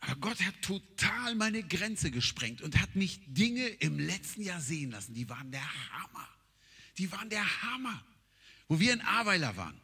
Aber 0.00 0.16
Gott 0.16 0.42
hat 0.42 0.60
total 0.62 1.34
meine 1.36 1.62
Grenze 1.62 2.10
gesprengt 2.10 2.62
und 2.62 2.80
hat 2.80 2.96
mich 2.96 3.20
Dinge 3.26 3.66
im 3.66 3.98
letzten 3.98 4.42
Jahr 4.42 4.60
sehen 4.60 4.90
lassen, 4.90 5.14
die 5.14 5.28
waren 5.28 5.50
der 5.50 5.92
Hammer. 5.92 6.28
Die 6.98 7.10
waren 7.12 7.28
der 7.30 7.62
Hammer. 7.62 8.04
Wo 8.68 8.78
wir 8.78 8.92
in 8.92 9.00
Aweiler 9.00 9.56
waren. 9.56 9.80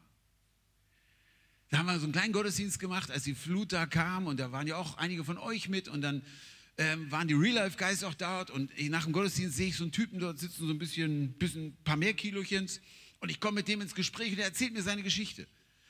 Da 1.70 1.78
haben 1.78 1.86
wir 1.86 1.98
so 1.98 2.04
einen 2.04 2.12
kleinen 2.12 2.32
Gottesdienst 2.32 2.78
gemacht, 2.78 3.10
als 3.10 3.24
die 3.24 3.34
Flut 3.34 3.72
da 3.72 3.86
kam 3.86 4.28
und 4.28 4.38
da 4.38 4.52
waren 4.52 4.66
ja 4.68 4.76
auch 4.76 4.98
einige 4.98 5.24
von 5.24 5.36
euch 5.36 5.68
mit 5.68 5.88
und 5.88 6.00
dann 6.00 6.22
ähm, 6.78 7.10
waren 7.10 7.26
die 7.26 7.34
Real-Life-Guys 7.34 8.04
auch 8.04 8.14
dort 8.14 8.50
und 8.50 8.70
nach 8.90 9.04
dem 9.04 9.12
Gottesdienst 9.12 9.56
sehe 9.56 9.68
ich 9.68 9.76
so 9.76 9.84
einen 9.84 9.92
Typen 9.92 10.20
dort 10.20 10.38
sitzen, 10.38 10.66
so 10.66 10.72
ein 10.72 10.78
bisschen, 10.78 11.32
bisschen 11.32 11.66
ein 11.66 11.76
paar 11.82 11.96
mehr 11.96 12.14
Kilochens 12.14 12.80
und 13.18 13.30
ich 13.30 13.40
komme 13.40 13.56
mit 13.56 13.68
dem 13.68 13.80
ins 13.80 13.94
Gespräch 13.94 14.32
und 14.32 14.38
er 14.38 14.44
erzählt 14.44 14.72
mir 14.72 14.82
seine 14.82 15.02
Geschichte. 15.02 15.48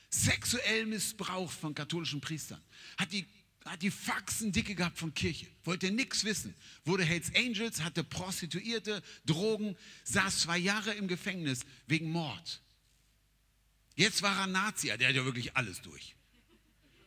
Sexuell 0.08 0.86
missbraucht 0.86 1.58
von 1.58 1.74
katholischen 1.74 2.20
Priestern. 2.20 2.62
Hat 2.96 3.12
die, 3.12 3.26
hat 3.66 3.82
die 3.82 3.90
Faxen 3.90 4.52
dicke 4.52 4.74
gehabt 4.74 4.98
von 4.98 5.12
Kirche. 5.12 5.46
Wollte 5.64 5.90
nichts 5.90 6.24
wissen. 6.24 6.54
Wurde 6.84 7.04
Hells 7.04 7.32
Angels, 7.34 7.82
hatte 7.82 8.04
Prostituierte, 8.04 9.02
Drogen, 9.24 9.76
saß 10.04 10.40
zwei 10.40 10.58
Jahre 10.58 10.94
im 10.94 11.08
Gefängnis 11.08 11.60
wegen 11.86 12.10
Mord. 12.10 12.62
Jetzt 13.96 14.22
war 14.22 14.40
er 14.40 14.46
Nazi, 14.46 14.88
der 14.96 15.08
hat 15.08 15.14
ja 15.14 15.24
wirklich 15.24 15.56
alles 15.56 15.80
durch. 15.80 16.14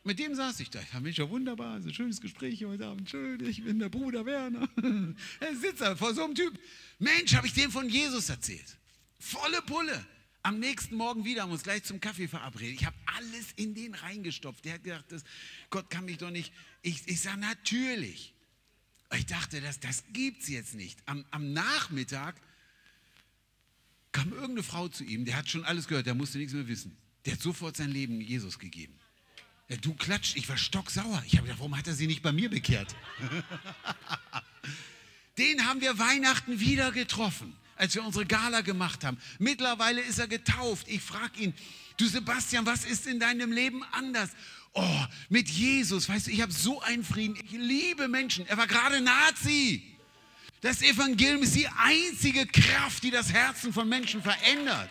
Mit 0.02 0.18
dem 0.18 0.34
saß 0.34 0.60
ich 0.60 0.70
da. 0.70 0.80
Ja, 0.92 1.00
Mensch, 1.00 1.18
ja 1.18 1.28
wunderbar, 1.28 1.80
so 1.82 1.88
ein 1.88 1.94
schönes 1.94 2.20
Gespräch 2.20 2.64
heute 2.64 2.86
Abend. 2.86 3.10
Schön, 3.10 3.44
ich 3.44 3.62
bin 3.62 3.78
der 3.78 3.90
Bruder 3.90 4.24
Werner. 4.24 4.68
Er 5.40 5.56
sitzt 5.56 5.82
da 5.82 5.94
vor 5.94 6.14
so 6.14 6.24
einem 6.24 6.34
Typ. 6.34 6.58
Mensch, 6.98 7.34
habe 7.34 7.46
ich 7.46 7.52
dem 7.52 7.70
von 7.70 7.88
Jesus 7.88 8.28
erzählt. 8.28 8.78
Volle 9.18 9.60
Pulle. 9.62 10.06
Am 10.42 10.58
nächsten 10.58 10.96
Morgen 10.96 11.24
wieder, 11.24 11.42
haben 11.42 11.52
uns 11.52 11.62
gleich 11.62 11.84
zum 11.84 12.00
Kaffee 12.00 12.26
verabreden. 12.26 12.74
Ich 12.74 12.86
habe 12.86 12.96
alles 13.18 13.52
in 13.56 13.74
den 13.74 13.94
reingestopft. 13.94 14.64
Der 14.64 14.74
hat 14.74 14.84
gedacht, 14.84 15.04
das, 15.08 15.22
Gott 15.68 15.90
kann 15.90 16.06
mich 16.06 16.18
doch 16.18 16.30
nicht. 16.30 16.52
Ich, 16.80 17.06
ich 17.06 17.20
sage, 17.20 17.38
natürlich. 17.38 18.34
Ich 19.12 19.26
dachte, 19.26 19.60
das, 19.60 19.80
das 19.80 20.04
gibt 20.12 20.42
es 20.42 20.48
jetzt 20.48 20.74
nicht. 20.74 20.98
Am, 21.06 21.24
am 21.30 21.52
Nachmittag 21.52 22.40
kam 24.12 24.32
irgendeine 24.32 24.62
Frau 24.62 24.88
zu 24.88 25.04
ihm, 25.04 25.24
der 25.24 25.36
hat 25.36 25.48
schon 25.48 25.64
alles 25.64 25.88
gehört, 25.88 26.06
der 26.06 26.14
musste 26.14 26.38
nichts 26.38 26.54
mehr 26.54 26.68
wissen. 26.68 26.96
Der 27.26 27.34
hat 27.34 27.40
sofort 27.40 27.76
sein 27.76 27.90
Leben 27.90 28.20
Jesus 28.20 28.58
gegeben. 28.58 28.98
Ja, 29.68 29.76
du 29.76 29.94
klatscht, 29.94 30.36
ich 30.36 30.48
war 30.48 30.56
stocksauer. 30.56 31.22
Ich 31.26 31.36
habe 31.36 31.46
gedacht, 31.46 31.60
warum 31.60 31.76
hat 31.76 31.86
er 31.86 31.94
sie 31.94 32.06
nicht 32.06 32.22
bei 32.22 32.32
mir 32.32 32.48
bekehrt? 32.48 32.94
Den 35.38 35.66
haben 35.66 35.80
wir 35.80 35.98
Weihnachten 35.98 36.60
wieder 36.60 36.92
getroffen 36.92 37.56
als 37.80 37.94
wir 37.94 38.04
unsere 38.04 38.26
Gala 38.26 38.60
gemacht 38.60 39.04
haben. 39.04 39.16
Mittlerweile 39.38 40.02
ist 40.02 40.18
er 40.18 40.28
getauft. 40.28 40.86
Ich 40.86 41.00
frage 41.00 41.40
ihn, 41.40 41.54
du 41.96 42.06
Sebastian, 42.06 42.66
was 42.66 42.84
ist 42.84 43.06
in 43.06 43.18
deinem 43.18 43.52
Leben 43.52 43.82
anders? 43.92 44.30
Oh, 44.74 45.04
mit 45.30 45.48
Jesus, 45.48 46.08
weißt 46.08 46.26
du, 46.26 46.30
ich 46.30 46.42
habe 46.42 46.52
so 46.52 46.82
einen 46.82 47.02
Frieden. 47.02 47.36
Ich 47.36 47.52
liebe 47.52 48.06
Menschen. 48.06 48.46
Er 48.46 48.58
war 48.58 48.66
gerade 48.66 49.00
Nazi. 49.00 49.82
Das 50.60 50.82
Evangelium 50.82 51.42
ist 51.42 51.56
die 51.56 51.66
einzige 51.68 52.46
Kraft, 52.46 53.02
die 53.02 53.10
das 53.10 53.32
Herzen 53.32 53.72
von 53.72 53.88
Menschen 53.88 54.22
verändert. 54.22 54.90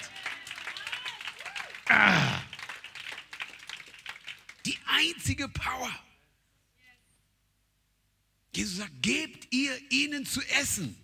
Ah. 1.88 2.42
Die 4.66 4.78
einzige 4.88 5.48
Power. 5.48 5.92
Jesus 8.56 8.78
sagt, 8.78 9.02
gebt 9.04 9.54
ihr 9.54 9.80
ihnen 9.92 10.26
zu 10.26 10.42
essen 10.60 10.98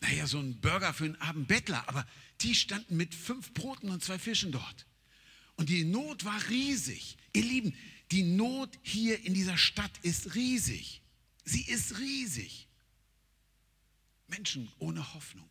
naja, 0.00 0.26
so 0.26 0.38
ein 0.38 0.60
Burger 0.60 0.94
für 0.94 1.04
einen 1.04 1.16
Abend 1.16 1.48
Bettler, 1.48 1.86
aber 1.88 2.06
die 2.40 2.54
standen 2.54 2.96
mit 2.96 3.14
fünf 3.14 3.52
Broten 3.52 3.90
und 3.90 4.02
zwei 4.02 4.18
Fischen 4.18 4.50
dort. 4.50 4.86
Und 5.56 5.68
die 5.68 5.84
Not 5.84 6.24
war 6.24 6.48
riesig. 6.48 7.18
Ihr 7.34 7.44
Lieben, 7.44 7.74
die 8.10 8.22
Not 8.22 8.78
hier 8.82 9.24
in 9.24 9.34
dieser 9.34 9.58
Stadt 9.58 9.92
ist 10.02 10.34
riesig. 10.34 11.02
Sie 11.44 11.62
ist 11.62 11.98
riesig. 11.98 12.66
Menschen 14.26 14.70
ohne 14.78 15.14
Hoffnung. 15.14 15.48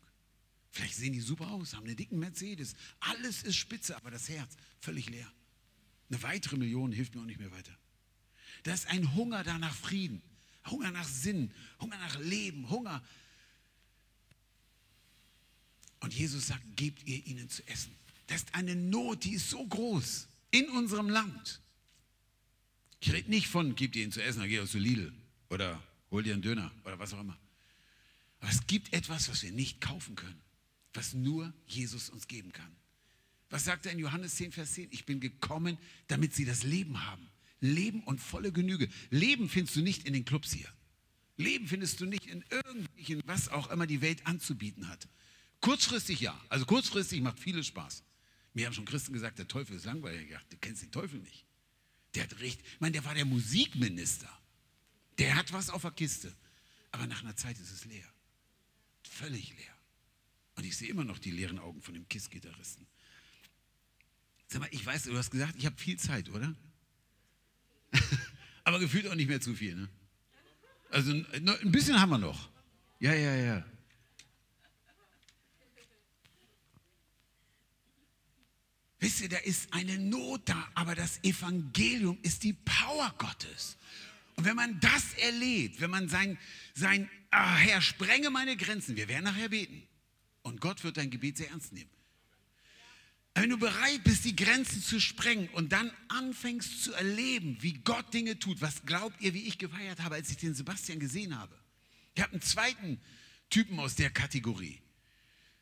Vielleicht 0.72 0.96
sehen 0.96 1.14
die 1.14 1.20
super 1.20 1.52
aus, 1.52 1.74
haben 1.74 1.86
einen 1.86 1.96
dicken 1.96 2.20
Mercedes. 2.20 2.76
Alles 3.00 3.44
ist 3.44 3.56
spitze, 3.56 3.96
aber 3.96 4.12
das 4.12 4.30
Herz 4.30 4.56
völlig 4.80 5.10
leer. 5.10 5.32
Eine 6.10 6.24
weitere 6.24 6.58
Million 6.58 6.92
hilft 6.92 7.14
mir 7.16 7.22
auch 7.22 7.26
nicht 7.26 7.40
mehr 7.40 7.52
weiter. 7.52 7.78
Da 8.64 8.74
ist 8.74 8.88
ein 8.88 9.14
Hunger 9.16 9.44
da 9.44 9.58
nach 9.58 9.76
Frieden, 9.76 10.22
Hunger 10.66 10.92
nach 10.92 11.08
Sinn, 11.08 11.52
Hunger 11.80 11.98
nach 11.98 12.20
Leben, 12.20 12.70
Hunger 12.70 13.04
und 16.00 16.14
Jesus 16.14 16.48
sagt, 16.48 16.64
gebt 16.76 17.08
ihr 17.08 17.26
ihnen 17.26 17.50
zu 17.50 17.66
essen. 17.68 17.92
Das 18.28 18.44
ist 18.44 18.56
eine 18.56 18.76
Not, 18.76 19.24
die 19.24 19.34
ist 19.34 19.50
so 19.50 19.66
groß 19.66 20.28
in 20.52 20.70
unserem 20.70 21.10
Land. 21.10 21.62
Ich 23.02 23.12
rede 23.12 23.30
nicht 23.30 23.48
von, 23.48 23.76
gebt 23.76 23.96
ihr 23.96 24.04
ihnen 24.04 24.12
zu 24.12 24.24
essen, 24.24 24.40
dann 24.40 24.50
geh 24.50 24.60
aus 24.60 24.72
zu 24.72 24.78
Lidl 24.80 25.14
oder 25.50 25.82
hol 26.12 26.24
dir 26.24 26.34
einen 26.34 26.42
Döner 26.42 26.72
oder 26.84 27.00
was 27.00 27.14
auch 27.14 27.22
immer. 27.22 27.38
Aber 28.40 28.52
es 28.52 28.68
gibt 28.68 28.94
etwas, 28.94 29.30
was 29.30 29.44
wir 29.44 29.52
nicht 29.52 29.82
kaufen 29.82 30.16
können, 30.16 30.40
was 30.94 31.14
nur 31.14 31.54
Jesus 31.68 32.10
uns 32.10 32.28
geben 32.28 32.52
kann. 32.52 32.76
Was 33.50 33.66
sagt 33.66 33.86
er 33.86 33.92
in 33.92 34.00
Johannes 34.00 34.36
10, 34.36 34.52
Vers 34.52 34.74
10? 34.74 34.90
Ich 34.92 35.06
bin 35.06 35.20
gekommen, 35.20 35.78
damit 36.08 36.36
sie 36.36 36.46
das 36.46 36.64
Leben 36.64 37.06
haben. 37.06 37.28
Leben 37.62 38.04
und 38.04 38.20
volle 38.20 38.52
Genüge. 38.52 38.88
Leben 39.10 39.50
findest 39.50 39.76
du 39.76 39.82
nicht 39.82 40.06
in 40.06 40.14
den 40.14 40.24
Clubs 40.24 40.54
hier. 40.54 40.68
Leben 41.36 41.68
findest 41.68 42.00
du 42.00 42.06
nicht 42.06 42.28
in 42.28 42.44
irgendwelchen, 42.50 43.22
was 43.26 43.50
auch 43.50 43.70
immer 43.72 43.88
die 43.88 44.02
Welt 44.02 44.26
anzubieten 44.28 44.88
hat. 44.88 45.08
Kurzfristig 45.62 46.20
ja. 46.22 46.40
Also 46.50 46.66
kurzfristig 46.66 47.22
macht 47.22 47.40
vieles 47.40 47.68
Spaß. 47.68 48.04
Mir 48.54 48.66
haben 48.66 48.74
schon 48.74 48.86
Christen 48.86 49.14
gesagt, 49.14 49.38
der 49.40 49.48
Teufel 49.48 49.76
ist 49.76 49.86
langweilig. 49.86 50.36
Du 50.50 50.58
kennst 50.58 50.82
den 50.82 50.92
Teufel 50.92 51.20
nicht. 51.20 51.46
Der 52.16 52.24
hat 52.24 52.40
recht. 52.40 52.60
Ich 52.62 52.80
meine, 52.80 52.94
der 52.94 53.06
war 53.06 53.14
der 53.14 53.26
Musikminister. 53.26 54.30
Der 55.18 55.36
hat 55.36 55.52
was 55.54 55.70
auf 55.70 55.82
der 55.82 55.92
Kiste. 55.92 56.34
Aber 56.92 57.06
nach 57.08 57.22
einer 57.22 57.36
Zeit 57.36 57.60
ist 57.60 57.72
es 57.72 57.86
leer. 57.86 58.08
Völlig 59.04 59.50
leer. 59.52 59.76
Und 60.56 60.66
ich 60.66 60.76
sehe 60.76 60.90
immer 60.90 61.04
noch 61.04 61.20
die 61.20 61.32
leeren 61.32 61.60
Augen 61.60 61.82
von 61.82 61.94
dem 61.94 62.08
KISS-Gitarristen. 62.08 62.88
Sag 64.48 64.62
mal, 64.62 64.70
ich 64.72 64.86
weiß, 64.86 65.04
du 65.04 65.18
hast 65.18 65.30
gesagt, 65.30 65.56
ich 65.58 65.66
habe 65.66 65.78
viel 65.78 65.98
Zeit, 65.98 66.30
oder? 66.30 66.56
Aber 68.64 68.80
gefühlt 68.80 69.08
auch 69.08 69.16
nicht 69.16 69.28
mehr 69.28 69.42
zu 69.42 69.54
viel, 69.54 69.76
ne? 69.76 69.90
Also 70.90 71.12
ein 71.12 71.72
bisschen 71.72 72.02
haben 72.02 72.10
wir 72.10 72.18
noch. 72.18 72.50
Ja, 73.00 73.14
ja, 73.14 73.36
ja. 73.36 73.66
Wisst 79.00 79.22
ihr, 79.22 79.30
da 79.30 79.38
ist 79.38 79.74
eine 79.74 79.98
Not 79.98 80.42
da, 80.46 80.68
aber 80.76 80.94
das 80.94 81.24
Evangelium 81.24 82.18
ist 82.22 82.44
die 82.44 82.54
Power 82.54 83.14
Gottes. 83.18 83.78
Und 84.36 84.46
wenn 84.46 84.56
man 84.56 84.80
das 84.80 85.14
erlebt, 85.16 85.80
wenn 85.80 85.90
man 85.90 86.10
sein, 86.10 86.38
sein 86.74 87.10
ah, 87.32 87.56
Herr, 87.56 87.82
sprenge 87.82 88.30
meine 88.30 88.58
Grenzen, 88.58 88.96
wir 88.96 89.08
werden 89.08 89.26
nachher 89.26 89.50
beten. 89.50 89.84
Und 90.42 90.62
Gott 90.62 90.84
wird 90.84 90.98
dein 90.98 91.10
Gebet 91.10 91.38
sehr 91.38 91.50
ernst 91.50 91.74
nehmen. 91.74 91.90
Wenn 93.36 93.50
du 93.50 93.58
bereit 93.58 94.04
bist, 94.04 94.26
die 94.26 94.36
Grenzen 94.36 94.82
zu 94.82 95.00
sprengen 95.00 95.48
und 95.50 95.72
dann 95.72 95.92
anfängst 96.10 96.84
zu 96.84 96.94
erleben, 96.94 97.58
wie 97.62 97.74
Gott 97.74 98.14
Dinge 98.14 98.38
tut, 98.38 98.60
was 98.60 98.86
glaubt 98.86 99.22
ihr, 99.22 99.34
wie 99.34 99.48
ich 99.48 99.58
gefeiert 99.58 100.02
habe, 100.02 100.16
als 100.16 100.30
ich 100.30 100.38
den 100.38 100.54
Sebastian 100.54 101.00
gesehen 101.00 101.38
habe? 101.38 101.56
Ich 102.16 102.22
habe 102.22 102.34
einen 102.34 102.42
zweiten 102.42 103.00
Typen 103.50 103.80
aus 103.80 103.96
der 103.96 104.10
Kategorie. 104.10 104.82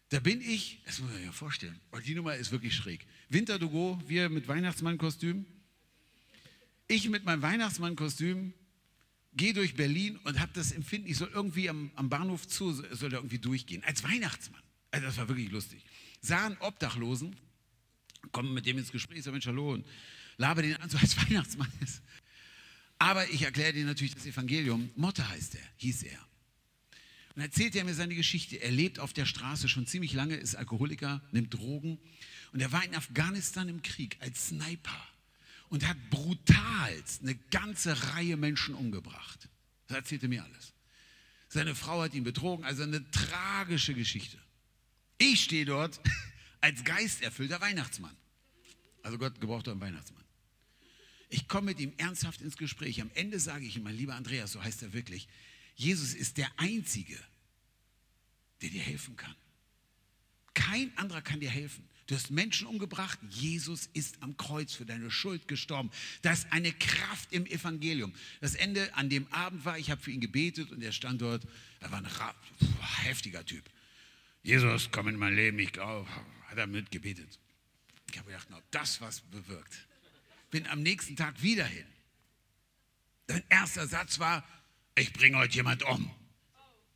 Da 0.10 0.20
bin 0.20 0.40
ich, 0.42 0.82
das 0.86 1.00
muss 1.00 1.10
man 1.10 1.18
sich 1.18 1.26
ja 1.26 1.32
vorstellen, 1.34 1.80
weil 1.92 2.02
die 2.02 2.16
Nummer 2.16 2.36
ist 2.36 2.52
wirklich 2.52 2.74
schräg. 2.76 3.06
Winter 3.30 3.60
to 3.60 3.70
go, 3.70 4.02
wir 4.08 4.30
mit 4.30 4.48
Weihnachtsmannkostüm. 4.48 5.46
Ich 6.88 7.10
mit 7.10 7.26
meinem 7.26 7.42
Weihnachtsmannkostüm 7.42 8.54
gehe 9.34 9.54
durch 9.54 9.76
Berlin 9.76 10.18
und 10.24 10.40
habe 10.40 10.52
das 10.54 10.72
Empfinden, 10.72 11.10
ich 11.10 11.18
soll 11.18 11.30
irgendwie 11.34 11.70
am, 11.70 11.92
am 11.96 12.10
Bahnhof 12.10 12.48
zu, 12.48 12.72
soll 12.72 13.10
da 13.10 13.18
irgendwie 13.18 13.40
durchgehen. 13.40 13.84
Als 13.84 14.04
Weihnachtsmann. 14.04 14.62
Also 14.92 15.06
das 15.06 15.18
war 15.18 15.28
wirklich 15.28 15.52
lustig. 15.52 15.84
Sah 16.22 16.46
einen 16.46 16.58
Obdachlosen, 16.58 17.36
komme 18.32 18.50
mit 18.50 18.66
dem 18.66 18.78
ins 18.78 18.92
Gespräch, 18.92 19.24
sag 19.24 19.34
Mensch, 19.34 19.46
hallo, 19.46 19.74
und 19.74 19.86
laber 20.38 20.62
den 20.62 20.78
an, 20.78 20.90
so 20.90 20.98
als 20.98 21.18
Weihnachtsmann 21.18 21.72
ist. 21.82 22.02
Aber 22.98 23.30
ich 23.30 23.44
erkläre 23.44 23.74
dir 23.74 23.86
natürlich 23.86 24.16
das 24.16 24.26
Evangelium. 24.26 24.90
Motte 24.96 25.28
heißt 25.28 25.56
er, 25.56 25.62
hieß 25.78 26.04
er. 26.04 26.20
Und 27.38 27.44
erzählt 27.44 27.76
er 27.76 27.84
mir 27.84 27.94
seine 27.94 28.16
Geschichte. 28.16 28.56
Er 28.56 28.72
lebt 28.72 28.98
auf 28.98 29.14
der 29.14 29.28
Straße 29.28 29.70
schon 29.70 29.86
ziemlich 29.86 30.14
lange, 30.14 30.36
ist 30.36 30.56
Alkoholiker, 30.56 31.22
nimmt 31.32 31.54
Drogen. 31.54 32.00
Und 32.52 32.62
er 32.62 32.72
war 32.72 32.84
in 32.84 32.96
Afghanistan 32.96 33.70
im 33.70 33.84
Krieg 33.84 34.18
als 34.22 34.48
Sniper 34.48 35.08
und 35.70 35.88
hat 35.88 35.98
brutal 36.10 37.04
eine 37.22 37.36
ganze 37.52 38.16
Reihe 38.16 38.38
Menschen 38.38 38.74
umgebracht. 38.74 39.50
Das 39.86 39.98
erzählte 39.98 40.28
mir 40.28 40.44
alles. 40.44 40.74
Seine 41.48 41.76
Frau 41.76 42.02
hat 42.02 42.16
ihn 42.16 42.24
betrogen, 42.24 42.66
also 42.66 42.82
eine 42.82 43.08
tragische 43.12 43.94
Geschichte. 43.94 44.40
Ich 45.20 45.44
stehe 45.44 45.66
dort 45.66 46.02
als 46.62 46.84
geisterfüllter 46.84 47.62
Weihnachtsmann. 47.62 48.18
Also 49.04 49.20
Gott 49.20 49.40
gebraucht 49.40 49.68
einen 49.68 49.80
Weihnachtsmann. 49.80 50.24
Ich 51.30 51.48
komme 51.48 51.66
mit 51.66 51.80
ihm 51.80 51.94
ernsthaft 51.98 52.42
ins 52.42 52.58
Gespräch. 52.58 53.00
Am 53.00 53.12
Ende 53.14 53.40
sage 53.40 53.64
ich 53.64 53.78
ihm, 53.78 53.84
mein 53.84 53.96
lieber 53.96 54.16
Andreas, 54.16 54.54
so 54.54 54.64
heißt 54.64 54.82
er 54.82 54.94
wirklich, 54.94 55.28
Jesus 55.78 56.16
ist 56.16 56.38
der 56.38 56.52
Einzige, 56.58 57.18
der 58.62 58.70
dir 58.70 58.82
helfen 58.82 59.16
kann. 59.16 59.36
Kein 60.56 60.92
anderer 60.98 61.22
kann 61.22 61.40
dir 61.40 61.52
helfen. 61.52 61.88
Du 62.08 62.16
hast 62.16 62.32
Menschen 62.32 62.66
umgebracht. 62.66 63.20
Jesus 63.30 63.88
ist 63.94 64.24
am 64.24 64.36
Kreuz 64.38 64.74
für 64.74 64.86
deine 64.86 65.12
Schuld 65.12 65.48
gestorben. 65.48 65.92
Da 66.24 66.34
ist 66.34 66.52
eine 66.52 66.72
Kraft 66.72 67.32
im 67.32 67.46
Evangelium. 67.46 68.12
Das 68.42 68.56
Ende 68.56 68.92
an 68.96 69.10
dem 69.10 69.32
Abend 69.32 69.66
war, 69.66 69.78
ich 69.78 69.92
habe 69.92 70.02
für 70.02 70.10
ihn 70.10 70.22
gebetet 70.22 70.72
und 70.72 70.82
er 70.82 70.94
stand 70.94 71.22
dort. 71.22 71.46
Er 71.80 71.92
war 71.92 72.00
ein 72.00 72.10
heftiger 73.04 73.46
Typ. 73.46 73.64
Jesus, 74.42 74.90
komm 74.92 75.10
in 75.10 75.18
mein 75.18 75.36
Leben. 75.36 75.60
Ich 75.60 75.74
glaube, 75.74 76.10
hat 76.48 76.58
er 76.58 76.66
mitgebetet. 76.66 77.38
Ich 78.10 78.18
habe 78.18 78.32
gedacht, 78.32 78.48
ob 78.52 78.72
das 78.72 79.00
was 79.00 79.22
bewirkt. 79.22 79.88
Bin 80.50 80.66
am 80.68 80.82
nächsten 80.82 81.16
Tag 81.16 81.44
wieder 81.44 81.66
hin. 81.66 81.86
Sein 83.28 83.44
erster 83.50 83.86
Satz 83.86 84.18
war, 84.18 84.48
ich 84.98 85.14
bringe 85.14 85.38
heute 85.38 85.56
jemand 85.56 85.84
um. 85.84 86.12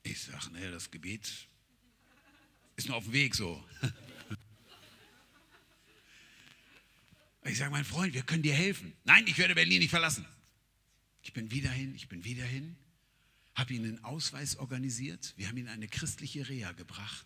Ich 0.04 0.22
sage, 0.24 0.52
ne, 0.52 0.72
das 0.72 0.90
Gebet 0.90 1.32
ist 2.76 2.88
nur 2.88 2.98
auf 2.98 3.04
dem 3.04 3.14
Weg 3.14 3.36
so. 3.36 3.64
Ich 7.44 7.58
sage, 7.58 7.72
mein 7.72 7.86
Freund, 7.86 8.14
wir 8.14 8.22
können 8.22 8.44
dir 8.44 8.54
helfen. 8.54 8.94
Nein, 9.04 9.26
ich 9.28 9.38
werde 9.38 9.56
Berlin 9.56 9.80
nicht 9.80 9.90
verlassen. 9.90 10.26
Ich 11.24 11.34
bin 11.34 11.50
wieder 11.52 11.72
hin, 11.72 11.96
ich 11.96 12.08
bin 12.08 12.24
wieder 12.24 12.46
hin, 12.46 12.76
habe 13.56 13.74
ihm 13.74 13.84
einen 13.84 14.04
Ausweis 14.04 14.58
organisiert. 14.58 15.34
Wir 15.38 15.48
haben 15.48 15.58
ihn 15.58 15.66
in 15.66 15.72
eine 15.72 15.88
christliche 15.88 16.48
Reha 16.48 16.72
gebracht. 16.74 17.26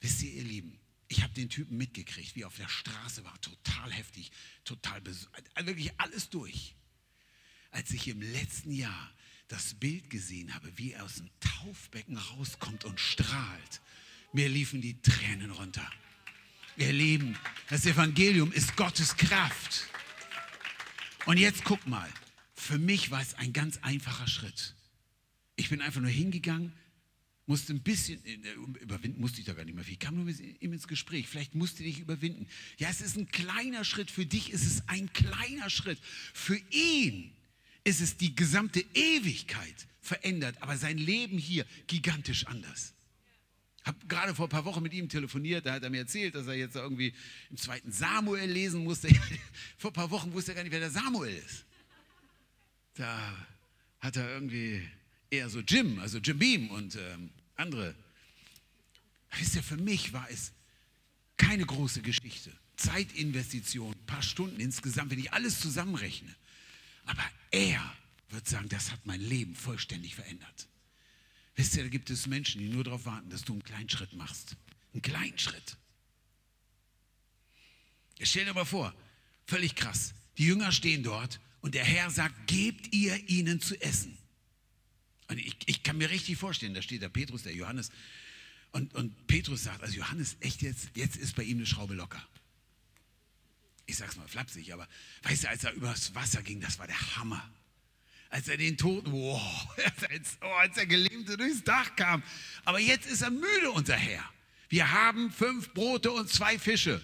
Wisst 0.00 0.22
ihr, 0.22 0.32
ihr 0.32 0.44
Lieben, 0.44 0.78
ich 1.08 1.22
habe 1.22 1.34
den 1.34 1.50
Typen 1.50 1.76
mitgekriegt, 1.76 2.34
wie 2.34 2.42
er 2.42 2.46
auf 2.46 2.56
der 2.56 2.68
Straße 2.68 3.24
war, 3.24 3.38
total 3.40 3.92
heftig, 3.92 4.30
total 4.64 5.04
wirklich 5.04 5.98
alles 5.98 6.30
durch. 6.30 6.74
Als 7.70 7.90
ich 7.90 8.08
im 8.08 8.22
letzten 8.22 8.72
Jahr 8.72 9.12
das 9.50 9.74
Bild 9.74 10.08
gesehen 10.10 10.54
habe, 10.54 10.70
wie 10.76 10.92
er 10.92 11.04
aus 11.04 11.16
dem 11.16 11.28
Taufbecken 11.40 12.16
rauskommt 12.16 12.84
und 12.84 13.00
strahlt, 13.00 13.80
mir 14.32 14.48
liefen 14.48 14.80
die 14.80 15.00
Tränen 15.02 15.50
runter. 15.50 15.88
Ihr 16.76 16.92
Lieben, 16.92 17.36
das 17.68 17.84
Evangelium 17.84 18.52
ist 18.52 18.76
Gottes 18.76 19.16
Kraft. 19.16 19.88
Und 21.26 21.36
jetzt 21.36 21.64
guck 21.64 21.84
mal, 21.88 22.08
für 22.54 22.78
mich 22.78 23.10
war 23.10 23.20
es 23.20 23.34
ein 23.34 23.52
ganz 23.52 23.78
einfacher 23.78 24.28
Schritt. 24.28 24.76
Ich 25.56 25.68
bin 25.68 25.80
einfach 25.80 26.00
nur 26.00 26.10
hingegangen, 26.10 26.72
musste 27.46 27.72
ein 27.72 27.82
bisschen 27.82 28.24
äh, 28.24 28.36
überwinden, 28.80 29.20
musste 29.20 29.40
ich 29.40 29.46
da 29.46 29.54
gar 29.54 29.64
nicht 29.64 29.74
mehr 29.74 29.84
viel. 29.84 29.94
Ich 29.94 29.98
kam 29.98 30.14
nur 30.14 30.26
mit 30.26 30.38
ihm 30.38 30.72
ins 30.72 30.86
Gespräch. 30.86 31.26
Vielleicht 31.26 31.56
musste 31.56 31.82
ich 31.82 31.98
überwinden. 31.98 32.46
Ja, 32.78 32.88
es 32.88 33.00
ist 33.00 33.16
ein 33.16 33.26
kleiner 33.26 33.82
Schritt. 33.82 34.12
Für 34.12 34.24
dich 34.24 34.52
ist 34.52 34.64
es 34.64 34.88
ein 34.88 35.12
kleiner 35.12 35.68
Schritt. 35.70 35.98
Für 36.32 36.56
ihn 36.70 37.32
ist 37.84 38.00
es 38.00 38.16
die 38.16 38.34
gesamte 38.34 38.84
Ewigkeit 38.94 39.86
verändert, 40.00 40.56
aber 40.60 40.76
sein 40.76 40.98
Leben 40.98 41.38
hier 41.38 41.64
gigantisch 41.86 42.46
anders 42.46 42.94
habe 43.84 44.06
gerade 44.06 44.34
vor 44.34 44.46
ein 44.46 44.50
paar 44.50 44.64
Wochen 44.64 44.82
mit 44.82 44.92
ihm 44.92 45.08
telefoniert, 45.08 45.66
da 45.66 45.72
hat 45.72 45.82
er 45.82 45.90
mir 45.90 45.98
erzählt, 45.98 46.34
dass 46.34 46.46
er 46.46 46.54
jetzt 46.54 46.76
irgendwie 46.76 47.14
im 47.50 47.56
zweiten 47.56 47.90
Samuel 47.92 48.50
lesen 48.50 48.84
musste. 48.84 49.08
vor 49.78 49.90
ein 49.90 49.94
paar 49.94 50.10
Wochen 50.10 50.32
wusste 50.32 50.52
er 50.52 50.56
gar 50.56 50.62
nicht, 50.62 50.72
wer 50.72 50.80
der 50.80 50.90
Samuel 50.90 51.34
ist. 51.34 51.64
Da 52.94 53.46
hat 54.00 54.16
er 54.16 54.30
irgendwie 54.32 54.86
eher 55.30 55.48
so 55.48 55.60
Jim, 55.60 55.98
also 55.98 56.18
Jim 56.18 56.38
Beam 56.38 56.70
und 56.70 56.96
ähm, 56.96 57.30
andere. 57.56 57.94
Wisst 59.38 59.54
ihr, 59.56 59.62
für 59.62 59.76
mich 59.76 60.12
war 60.12 60.28
es 60.30 60.52
keine 61.36 61.64
große 61.64 62.02
Geschichte. 62.02 62.52
Zeitinvestition, 62.76 63.92
ein 63.92 64.06
paar 64.06 64.22
Stunden 64.22 64.60
insgesamt, 64.60 65.10
wenn 65.10 65.18
ich 65.18 65.32
alles 65.32 65.60
zusammenrechne. 65.60 66.34
Aber 67.06 67.24
er 67.50 67.96
wird 68.28 68.48
sagen, 68.48 68.68
das 68.68 68.90
hat 68.90 69.04
mein 69.06 69.20
Leben 69.20 69.54
vollständig 69.54 70.14
verändert. 70.14 70.68
Wisst 71.56 71.76
ihr, 71.76 71.82
da 71.82 71.88
gibt 71.88 72.10
es 72.10 72.26
Menschen, 72.26 72.60
die 72.60 72.68
nur 72.68 72.84
darauf 72.84 73.04
warten, 73.06 73.28
dass 73.30 73.42
du 73.42 73.52
einen 73.52 73.64
kleinen 73.64 73.88
Schritt 73.88 74.12
machst. 74.12 74.56
Einen 74.92 75.02
kleinen 75.02 75.38
Schritt. 75.38 75.76
Stell 78.22 78.44
dir 78.44 78.54
mal 78.54 78.64
vor, 78.64 78.94
völlig 79.46 79.74
krass. 79.74 80.14
Die 80.38 80.46
Jünger 80.46 80.72
stehen 80.72 81.02
dort 81.02 81.40
und 81.60 81.74
der 81.74 81.84
Herr 81.84 82.10
sagt, 82.10 82.46
gebt 82.46 82.92
ihr 82.94 83.28
ihnen 83.28 83.60
zu 83.60 83.80
essen. 83.80 84.16
Und 85.28 85.38
ich, 85.38 85.56
ich 85.66 85.82
kann 85.82 85.98
mir 85.98 86.10
richtig 86.10 86.36
vorstellen, 86.38 86.74
da 86.74 86.82
steht 86.82 87.02
der 87.02 87.08
Petrus, 87.08 87.44
der 87.44 87.54
Johannes. 87.54 87.90
Und, 88.72 88.94
und 88.94 89.26
Petrus 89.26 89.64
sagt, 89.64 89.82
also 89.82 89.96
Johannes, 89.96 90.36
echt 90.40 90.62
jetzt, 90.62 90.90
jetzt 90.94 91.16
ist 91.16 91.36
bei 91.36 91.42
ihm 91.42 91.58
eine 91.58 91.66
Schraube 91.66 91.94
locker. 91.94 92.22
Ich 93.90 93.96
sag's 93.96 94.16
mal 94.16 94.28
flapsig, 94.28 94.72
aber 94.72 94.88
weißt 95.22 95.44
du, 95.44 95.48
als 95.48 95.64
er 95.64 95.72
übers 95.72 96.14
Wasser 96.14 96.42
ging, 96.42 96.60
das 96.60 96.78
war 96.78 96.86
der 96.86 97.16
Hammer 97.16 97.50
als 98.30 98.46
er 98.46 98.56
den 98.56 98.76
Toten, 98.76 99.10
wow, 99.12 99.76
als, 100.08 100.38
oh, 100.40 100.46
als 100.60 100.76
der 100.76 100.86
Gelähmte 100.86 101.36
durchs 101.36 101.64
Dach 101.64 101.96
kam. 101.96 102.22
Aber 102.64 102.78
jetzt 102.78 103.10
ist 103.10 103.22
er 103.22 103.30
müde, 103.30 103.72
unser 103.72 103.96
Herr. 103.96 104.24
Wir 104.68 104.92
haben 104.92 105.32
fünf 105.32 105.74
Brote 105.74 106.12
und 106.12 106.30
zwei 106.30 106.58
Fische. 106.58 107.02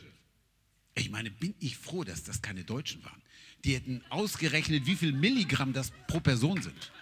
Ich 0.95 1.11
meine, 1.11 1.31
bin 1.31 1.55
ich 1.59 1.77
froh, 1.77 2.05
dass 2.05 2.23
das 2.23 2.41
keine 2.41 2.63
Deutschen 2.63 3.05
waren. 3.05 3.21
Die 3.65 3.75
hätten 3.75 4.05
ausgerechnet, 4.09 4.87
wie 4.87 4.95
viel 4.95 5.13
Milligramm 5.13 5.73
das 5.73 5.91
pro 6.07 6.21
Person 6.21 6.63
sind. 6.63 6.93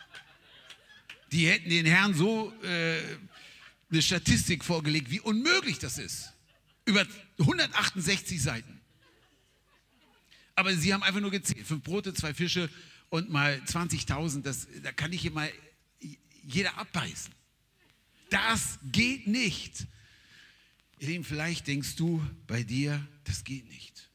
Die 1.30 1.46
hätten 1.46 1.68
den 1.68 1.84
Herrn 1.84 2.14
so 2.14 2.52
äh, 2.62 2.98
eine 3.90 4.00
Statistik 4.02 4.64
vorgelegt, 4.64 5.10
wie 5.10 5.20
unmöglich 5.20 5.78
das 5.78 5.98
ist. 5.98 6.32
Über 6.86 7.06
168 7.38 8.42
Seiten. 8.42 8.73
Aber 10.56 10.74
sie 10.74 10.94
haben 10.94 11.02
einfach 11.02 11.20
nur 11.20 11.30
gezählt. 11.30 11.66
Fünf 11.66 11.82
Brote, 11.82 12.14
zwei 12.14 12.34
Fische 12.34 12.70
und 13.10 13.30
mal 13.30 13.60
20.000, 13.66 14.82
da 14.82 14.92
kann 14.92 15.12
ich 15.12 15.22
hier 15.22 15.32
mal 15.32 15.50
jeder 16.42 16.76
abbeißen. 16.78 17.32
Das 18.30 18.78
geht 18.92 19.26
nicht. 19.26 19.86
Ihr 20.98 21.08
Lieben, 21.08 21.24
vielleicht 21.24 21.66
denkst 21.66 21.96
du 21.96 22.24
bei 22.46 22.62
dir, 22.62 23.06
das 23.24 23.44
geht 23.44 23.68
nicht. 23.68 24.10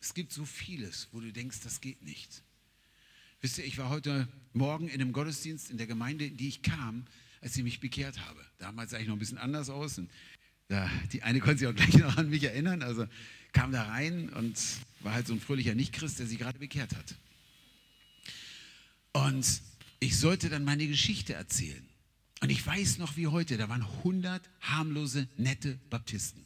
Es 0.00 0.14
gibt 0.14 0.32
so 0.32 0.44
vieles, 0.44 1.08
wo 1.12 1.20
du 1.20 1.32
denkst, 1.32 1.60
das 1.64 1.80
geht 1.80 2.02
nicht. 2.02 2.42
Wisst 3.40 3.58
ihr, 3.58 3.64
ich 3.64 3.78
war 3.78 3.90
heute 3.90 4.28
Morgen 4.52 4.88
in 4.88 5.00
einem 5.00 5.12
Gottesdienst 5.12 5.70
in 5.70 5.78
der 5.78 5.86
Gemeinde, 5.86 6.26
in 6.26 6.36
die 6.36 6.48
ich 6.48 6.62
kam, 6.62 7.06
als 7.40 7.56
ich 7.56 7.62
mich 7.62 7.80
bekehrt 7.80 8.18
habe. 8.26 8.44
Damals 8.58 8.90
sah 8.90 8.98
ich 8.98 9.06
noch 9.06 9.16
ein 9.16 9.18
bisschen 9.18 9.38
anders 9.38 9.68
aus. 9.68 9.98
Und 9.98 10.10
ja, 10.68 10.90
die 11.12 11.22
eine 11.22 11.40
konnte 11.40 11.58
sich 11.58 11.68
auch 11.68 11.74
gleich 11.74 11.94
noch 11.94 12.16
an 12.16 12.30
mich 12.30 12.44
erinnern. 12.44 12.82
Also 12.82 13.06
kam 13.52 13.72
da 13.72 13.84
rein 13.84 14.28
und 14.30 14.56
war 15.06 15.14
halt 15.14 15.28
so 15.28 15.34
ein 15.34 15.40
fröhlicher 15.40 15.76
Nichtchrist, 15.76 16.18
der 16.18 16.26
sich 16.26 16.36
gerade 16.36 16.58
bekehrt 16.58 16.94
hat. 16.96 17.14
Und 19.12 19.62
ich 20.00 20.18
sollte 20.18 20.50
dann 20.50 20.64
meine 20.64 20.86
Geschichte 20.88 21.32
erzählen. 21.32 21.88
Und 22.40 22.50
ich 22.50 22.66
weiß 22.66 22.98
noch 22.98 23.16
wie 23.16 23.28
heute, 23.28 23.56
da 23.56 23.68
waren 23.68 23.82
100 23.82 24.42
harmlose, 24.60 25.28
nette 25.38 25.78
Baptisten. 25.90 26.44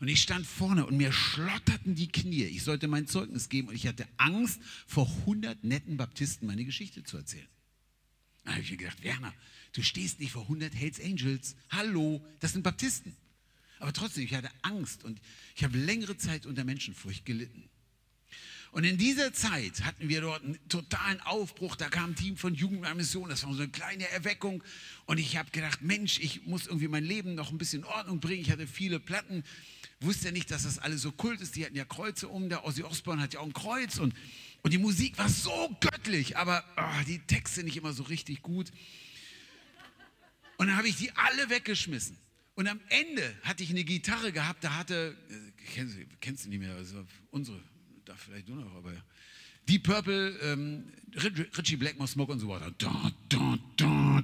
Und 0.00 0.08
ich 0.08 0.20
stand 0.20 0.46
vorne 0.46 0.84
und 0.84 0.98
mir 0.98 1.12
schlotterten 1.12 1.94
die 1.94 2.08
Knie. 2.08 2.44
Ich 2.44 2.62
sollte 2.62 2.88
mein 2.88 3.06
Zeugnis 3.08 3.48
geben 3.48 3.68
und 3.68 3.74
ich 3.74 3.86
hatte 3.86 4.06
Angst, 4.18 4.60
vor 4.86 5.08
100 5.20 5.64
netten 5.64 5.96
Baptisten 5.96 6.46
meine 6.46 6.66
Geschichte 6.66 7.04
zu 7.04 7.16
erzählen. 7.16 7.48
Da 8.44 8.52
habe 8.52 8.60
ich 8.60 8.70
mir 8.70 8.76
gedacht, 8.76 9.02
Werner, 9.02 9.32
du 9.72 9.82
stehst 9.82 10.20
nicht 10.20 10.32
vor 10.32 10.42
100 10.42 10.74
Hells 10.74 11.00
Angels. 11.00 11.56
Hallo, 11.70 12.22
das 12.40 12.52
sind 12.52 12.62
Baptisten. 12.62 13.16
Aber 13.84 13.92
trotzdem, 13.92 14.24
ich 14.24 14.32
hatte 14.32 14.48
Angst 14.62 15.04
und 15.04 15.20
ich 15.54 15.62
habe 15.62 15.76
längere 15.76 16.16
Zeit 16.16 16.46
unter 16.46 16.64
Menschenfurcht 16.64 17.26
gelitten. 17.26 17.68
Und 18.72 18.84
in 18.84 18.96
dieser 18.96 19.34
Zeit 19.34 19.84
hatten 19.84 20.08
wir 20.08 20.22
dort 20.22 20.42
einen 20.42 20.58
totalen 20.70 21.20
Aufbruch. 21.20 21.76
Da 21.76 21.90
kam 21.90 22.12
ein 22.12 22.16
Team 22.16 22.38
von 22.38 22.54
Jugendmission. 22.54 23.28
Das 23.28 23.44
war 23.44 23.52
so 23.52 23.60
eine 23.60 23.70
kleine 23.70 24.08
Erweckung. 24.08 24.64
Und 25.04 25.18
ich 25.18 25.36
habe 25.36 25.50
gedacht, 25.50 25.82
Mensch, 25.82 26.18
ich 26.18 26.46
muss 26.46 26.66
irgendwie 26.66 26.88
mein 26.88 27.04
Leben 27.04 27.34
noch 27.34 27.50
ein 27.50 27.58
bisschen 27.58 27.82
in 27.82 27.84
Ordnung 27.84 28.20
bringen. 28.20 28.40
Ich 28.40 28.50
hatte 28.50 28.66
viele 28.66 29.00
Platten. 29.00 29.44
Wusste 30.00 30.28
ja 30.28 30.32
nicht, 30.32 30.50
dass 30.50 30.62
das 30.62 30.78
alles 30.78 31.02
so 31.02 31.12
kult 31.12 31.42
ist. 31.42 31.54
Die 31.54 31.66
hatten 31.66 31.76
ja 31.76 31.84
Kreuze 31.84 32.28
um. 32.28 32.48
Der 32.48 32.64
Ozzy 32.64 32.84
Osbourne 32.84 33.20
hat 33.20 33.34
ja 33.34 33.40
auch 33.40 33.44
ein 33.44 33.52
Kreuz. 33.52 33.98
Und, 33.98 34.14
und 34.62 34.72
die 34.72 34.78
Musik 34.78 35.18
war 35.18 35.28
so 35.28 35.76
göttlich. 35.80 36.38
Aber 36.38 36.64
oh, 36.78 37.04
die 37.06 37.18
Texte 37.18 37.62
nicht 37.64 37.76
immer 37.76 37.92
so 37.92 38.04
richtig 38.04 38.40
gut. 38.40 38.72
Und 40.56 40.68
dann 40.68 40.78
habe 40.78 40.88
ich 40.88 40.96
die 40.96 41.12
alle 41.12 41.50
weggeschmissen. 41.50 42.23
Und 42.54 42.68
am 42.68 42.80
Ende 42.88 43.34
hatte 43.42 43.62
ich 43.64 43.70
eine 43.70 43.84
Gitarre 43.84 44.32
gehabt, 44.32 44.62
da 44.62 44.76
hatte, 44.76 45.16
äh, 45.28 45.62
kennst, 45.74 45.96
kennst 46.20 46.44
du 46.44 46.50
nicht 46.50 46.60
mehr, 46.60 46.74
also 46.74 47.04
unsere 47.30 47.60
da 48.04 48.14
vielleicht 48.16 48.48
du 48.48 48.54
noch, 48.54 48.74
aber 48.74 48.92
Deep 49.68 49.84
Purple, 49.84 50.38
ähm, 50.42 50.92
Richie 51.56 51.76
Blackmore, 51.76 52.08
Smoke 52.08 52.32
und 52.32 52.38
so 52.38 52.48
weiter. 52.48 52.70
Da, 52.78 53.12
da, 53.28 53.58
da. 53.76 54.22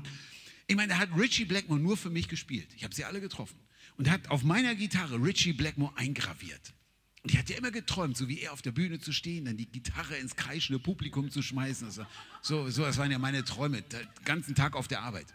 Ich 0.66 0.76
meine, 0.76 0.92
er 0.92 0.98
hat 0.98 1.08
Richie 1.16 1.46
Blackmore 1.46 1.80
nur 1.80 1.96
für 1.96 2.10
mich 2.10 2.28
gespielt. 2.28 2.68
Ich 2.76 2.84
habe 2.84 2.94
sie 2.94 3.04
alle 3.04 3.20
getroffen. 3.20 3.58
Und 3.96 4.10
hat 4.10 4.28
auf 4.30 4.42
meiner 4.42 4.74
Gitarre 4.74 5.16
Richie 5.16 5.52
Blackmore 5.52 5.96
eingraviert. 5.96 6.74
Und 7.22 7.32
ich 7.32 7.38
hatte 7.38 7.52
immer 7.54 7.70
geträumt, 7.70 8.16
so 8.16 8.28
wie 8.28 8.40
er 8.40 8.52
auf 8.52 8.62
der 8.62 8.72
Bühne 8.72 8.98
zu 8.98 9.12
stehen, 9.12 9.46
dann 9.46 9.56
die 9.56 9.66
Gitarre 9.66 10.16
ins 10.16 10.36
kreischende 10.36 10.78
Publikum 10.78 11.30
zu 11.30 11.42
schmeißen. 11.42 11.86
Also, 11.86 12.06
so, 12.42 12.70
so, 12.70 12.82
das 12.82 12.96
waren 12.98 13.10
ja 13.10 13.18
meine 13.18 13.44
Träume, 13.44 13.82
den 13.82 14.06
ganzen 14.24 14.54
Tag 14.54 14.74
auf 14.74 14.88
der 14.88 15.02
Arbeit. 15.02 15.26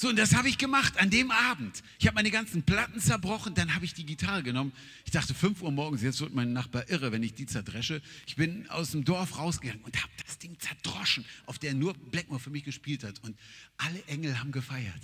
So, 0.00 0.08
und 0.08 0.16
das 0.16 0.34
habe 0.34 0.48
ich 0.48 0.56
gemacht 0.56 0.96
an 0.96 1.10
dem 1.10 1.30
Abend. 1.30 1.82
Ich 1.98 2.06
habe 2.06 2.14
meine 2.14 2.30
ganzen 2.30 2.62
Platten 2.62 3.00
zerbrochen, 3.00 3.54
dann 3.54 3.74
habe 3.74 3.84
ich 3.84 3.92
die 3.92 4.06
Gitarre 4.06 4.42
genommen. 4.42 4.72
Ich 5.04 5.10
dachte, 5.10 5.34
5 5.34 5.60
Uhr 5.60 5.70
morgens, 5.70 6.00
jetzt 6.00 6.22
wird 6.22 6.32
mein 6.32 6.54
Nachbar 6.54 6.88
irre, 6.88 7.12
wenn 7.12 7.22
ich 7.22 7.34
die 7.34 7.44
zerdresche. 7.44 8.00
Ich 8.26 8.36
bin 8.36 8.66
aus 8.70 8.92
dem 8.92 9.04
Dorf 9.04 9.36
rausgegangen 9.36 9.84
und 9.84 10.02
habe 10.02 10.10
das 10.26 10.38
Ding 10.38 10.58
zerdroschen, 10.58 11.26
auf 11.44 11.58
der 11.58 11.74
nur 11.74 11.92
Blackmore 11.92 12.40
für 12.40 12.48
mich 12.48 12.64
gespielt 12.64 13.04
hat. 13.04 13.22
Und 13.22 13.38
alle 13.76 14.02
Engel 14.06 14.40
haben 14.40 14.52
gefeiert. 14.52 15.02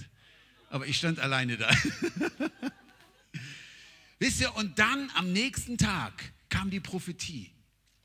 Aber 0.71 0.87
ich 0.87 0.97
stand 0.97 1.19
alleine 1.19 1.59
da. 1.59 1.71
Wisst 4.19 4.41
ihr, 4.41 4.57
und 4.57 4.79
dann 4.79 5.11
am 5.15 5.31
nächsten 5.31 5.77
Tag 5.77 6.33
kam 6.49 6.71
die 6.71 6.81
Prophetie. 6.81 7.53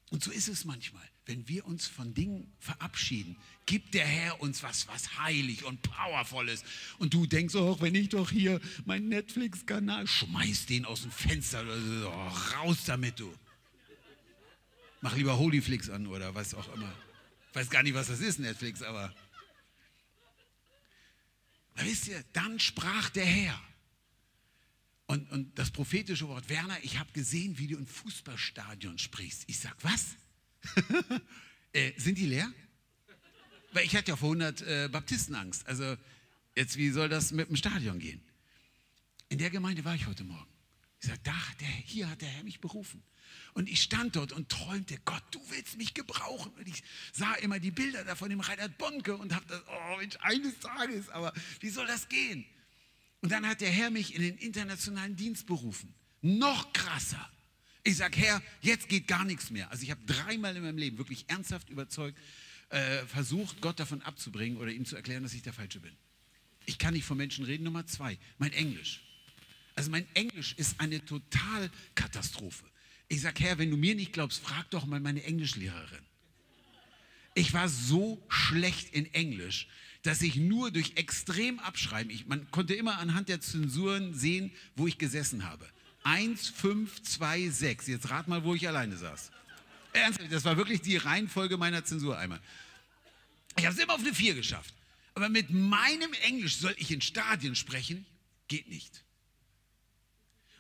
Und 0.10 0.26
so 0.26 0.30
ist 0.30 0.50
es 0.50 0.66
manchmal 0.66 1.11
wenn 1.26 1.48
wir 1.48 1.66
uns 1.66 1.88
von 1.88 2.14
Dingen 2.14 2.52
verabschieden, 2.60 3.36
gibt 3.66 3.94
der 3.94 4.06
Herr 4.06 4.42
uns 4.42 4.64
was, 4.64 4.88
was 4.88 5.20
heilig 5.20 5.64
und 5.66 5.82
powervolles. 5.82 6.64
Und 6.98 7.14
du 7.14 7.26
denkst, 7.26 7.56
oh, 7.56 7.78
wenn 7.80 7.96
ich 7.96 8.10
doch 8.10 8.32
hier 8.32 8.60
meinen 8.86 9.10
Netflix-Kanal, 9.10 10.08
schmeiß 10.08 10.66
den 10.66 10.86
aus 10.86 11.04
dem 11.04 11.12
Fenster, 11.12 11.64
oh, 12.06 12.58
raus 12.58 12.80
damit, 12.86 13.20
du. 13.20 13.32
Mach 15.02 15.16
lieber 15.16 15.38
Holyflix 15.38 15.90
an 15.90 16.08
oder 16.08 16.34
was 16.36 16.54
auch 16.54 16.74
immer. 16.74 16.94
Ich 17.50 17.56
weiß 17.56 17.70
gar 17.70 17.84
nicht, 17.84 17.94
was 17.94 18.08
das 18.08 18.20
ist, 18.20 18.40
Netflix, 18.40 18.82
aber. 18.82 19.14
Da 21.76 21.86
wisst 21.86 22.08
ihr, 22.08 22.24
dann 22.34 22.60
sprach 22.60 23.10
der 23.10 23.26
Herr. 23.26 23.62
Und, 25.08 25.30
und 25.32 25.58
das 25.60 25.72
prophetische 25.72 26.28
Wort, 26.30 26.48
Werner, 26.50 26.78
ich 26.84 26.98
habe 26.98 27.12
gesehen, 27.12 27.58
wie 27.58 27.68
du 27.68 27.78
im 27.78 27.86
Fußballstadion 27.86 28.98
sprichst. 28.98 29.44
Ich 29.48 29.60
sag, 29.60 29.76
was? 29.84 30.16
äh, 31.74 31.92
sind 31.98 32.18
die 32.18 32.26
leer? 32.26 32.52
Weil 33.74 33.86
ich 33.86 33.96
hatte 33.96 34.10
ja 34.10 34.16
vor 34.16 34.30
100 34.30 34.62
äh, 34.62 34.90
Baptisten 34.92 35.36
Angst. 35.36 35.66
Also 35.68 35.96
jetzt, 36.56 36.78
wie 36.78 36.90
soll 36.90 37.10
das 37.10 37.32
mit 37.32 37.50
dem 37.50 37.56
Stadion 37.56 38.00
gehen? 38.00 38.22
In 39.30 39.38
der 39.38 39.50
Gemeinde 39.50 39.86
war 39.86 39.96
ich 39.96 40.08
heute 40.08 40.24
Morgen. 40.24 40.52
Ich 41.00 41.08
sagte, 41.08 41.22
da, 41.24 41.36
der, 41.60 41.68
hier 41.68 42.10
hat 42.10 42.22
der 42.22 42.30
Herr 42.30 42.44
mich 42.44 42.60
berufen. 42.60 43.02
Und 43.54 43.70
ich 43.70 43.82
stand 43.82 44.16
dort 44.16 44.34
und 44.34 44.50
träumte, 44.50 44.98
Gott, 45.06 45.24
du 45.32 45.42
willst 45.50 45.78
mich 45.78 45.94
gebrauchen. 45.94 46.52
Und 46.54 46.68
ich 46.68 46.84
sah 47.14 47.34
immer 47.36 47.60
die 47.60 47.72
Bilder 47.72 48.04
da 48.04 48.16
von 48.16 48.30
dem 48.30 48.40
Reinhard 48.40 48.78
Bonke 48.78 49.16
und 49.16 49.34
habe 49.34 49.46
das, 49.48 49.62
oh 49.68 49.98
Mensch, 49.98 50.18
eines 50.22 50.60
Tages, 50.60 51.10
aber 51.10 51.34
wie 51.60 51.70
soll 51.70 51.88
das 51.88 52.10
gehen? 52.10 52.46
Und 53.22 53.32
dann 53.32 53.48
hat 53.48 53.62
der 53.62 53.70
Herr 53.70 53.90
mich 53.90 54.16
in 54.16 54.22
den 54.22 54.38
internationalen 54.38 55.16
Dienst 55.16 55.46
berufen. 55.46 55.94
Noch 56.22 56.74
krasser. 56.74 57.30
Ich 57.84 57.98
sage, 57.98 58.18
Herr, 58.20 58.42
jetzt 58.62 58.90
geht 58.90 59.08
gar 59.08 59.26
nichts 59.26 59.50
mehr. 59.50 59.72
Also 59.72 59.84
ich 59.84 59.92
habe 59.92 60.02
dreimal 60.06 60.56
in 60.56 60.64
meinem 60.64 60.78
Leben 60.78 60.98
wirklich 60.98 61.26
ernsthaft 61.28 61.70
überzeugt, 61.70 62.18
äh, 62.70 63.06
versucht, 63.06 63.62
Gott 63.62 63.80
davon 63.80 64.02
abzubringen 64.02 64.58
oder 64.58 64.72
ihm 64.72 64.86
zu 64.86 64.96
erklären, 64.96 65.24
dass 65.24 65.34
ich 65.34 65.42
der 65.42 65.54
Falsche 65.54 65.80
bin. 65.80 65.96
Ich 66.66 66.78
kann 66.78 66.94
nicht 66.94 67.06
von 67.06 67.18
Menschen 67.18 67.44
reden. 67.44 67.64
Nummer 67.64 67.86
zwei, 67.88 68.18
mein 68.38 68.54
Englisch. 68.54 69.02
Also 69.76 69.90
mein 69.90 70.06
Englisch 70.14 70.54
ist 70.58 70.80
eine 70.80 71.04
Totalkatastrophe. 71.04 72.66
Ich 73.08 73.22
sage, 73.22 73.44
Herr, 73.44 73.58
wenn 73.58 73.72
du 73.72 73.78
mir 73.78 73.96
nicht 73.96 74.14
glaubst, 74.14 74.42
frag 74.42 74.70
doch 74.70 74.86
mal 74.86 75.00
meine 75.00 75.24
Englischlehrerin. 75.24 76.06
Ich 77.34 77.54
war 77.54 77.68
so 77.68 78.24
schlecht 78.30 78.94
in 78.94 79.12
Englisch, 79.14 79.68
dass 80.04 80.22
ich 80.22 80.36
nur 80.36 80.72
durch 80.72 80.94
extrem 80.96 81.60
abschreiben, 81.60 82.12
ich, 82.12 82.26
man 82.28 82.50
konnte 82.52 82.74
immer 82.74 83.00
anhand 83.00 83.30
der 83.30 83.42
Zensuren 83.42 84.14
sehen, 84.14 84.52
wo 84.76 84.88
ich 84.88 84.98
gesessen 84.98 85.46
habe. 85.46 85.68
1, 86.04 86.50
5, 86.50 87.04
2, 87.04 87.50
6. 87.50 87.88
Jetzt 87.88 88.10
rat 88.10 88.28
mal, 88.28 88.44
wo 88.44 88.56
ich 88.56 88.68
alleine 88.68 88.98
saß. 88.98 89.32
Ernsthaft, 89.94 90.32
das 90.32 90.46
war 90.46 90.58
wirklich 90.58 90.82
die 90.82 90.98
Reihenfolge 90.98 91.58
meiner 91.58 91.84
Zensur 91.84 92.18
einmal. 92.18 92.40
Ich 93.58 93.66
habe 93.66 93.76
es 93.76 93.82
immer 93.82 93.94
auf 93.94 94.00
eine 94.00 94.14
4 94.14 94.36
geschafft. 94.36 94.74
Aber 95.14 95.30
mit 95.30 95.50
meinem 95.50 96.14
Englisch 96.24 96.58
soll 96.58 96.74
ich 96.78 96.92
in 96.92 97.02
Stadien 97.02 97.56
sprechen? 97.56 98.06
Geht 98.48 98.70
nicht. 98.70 99.04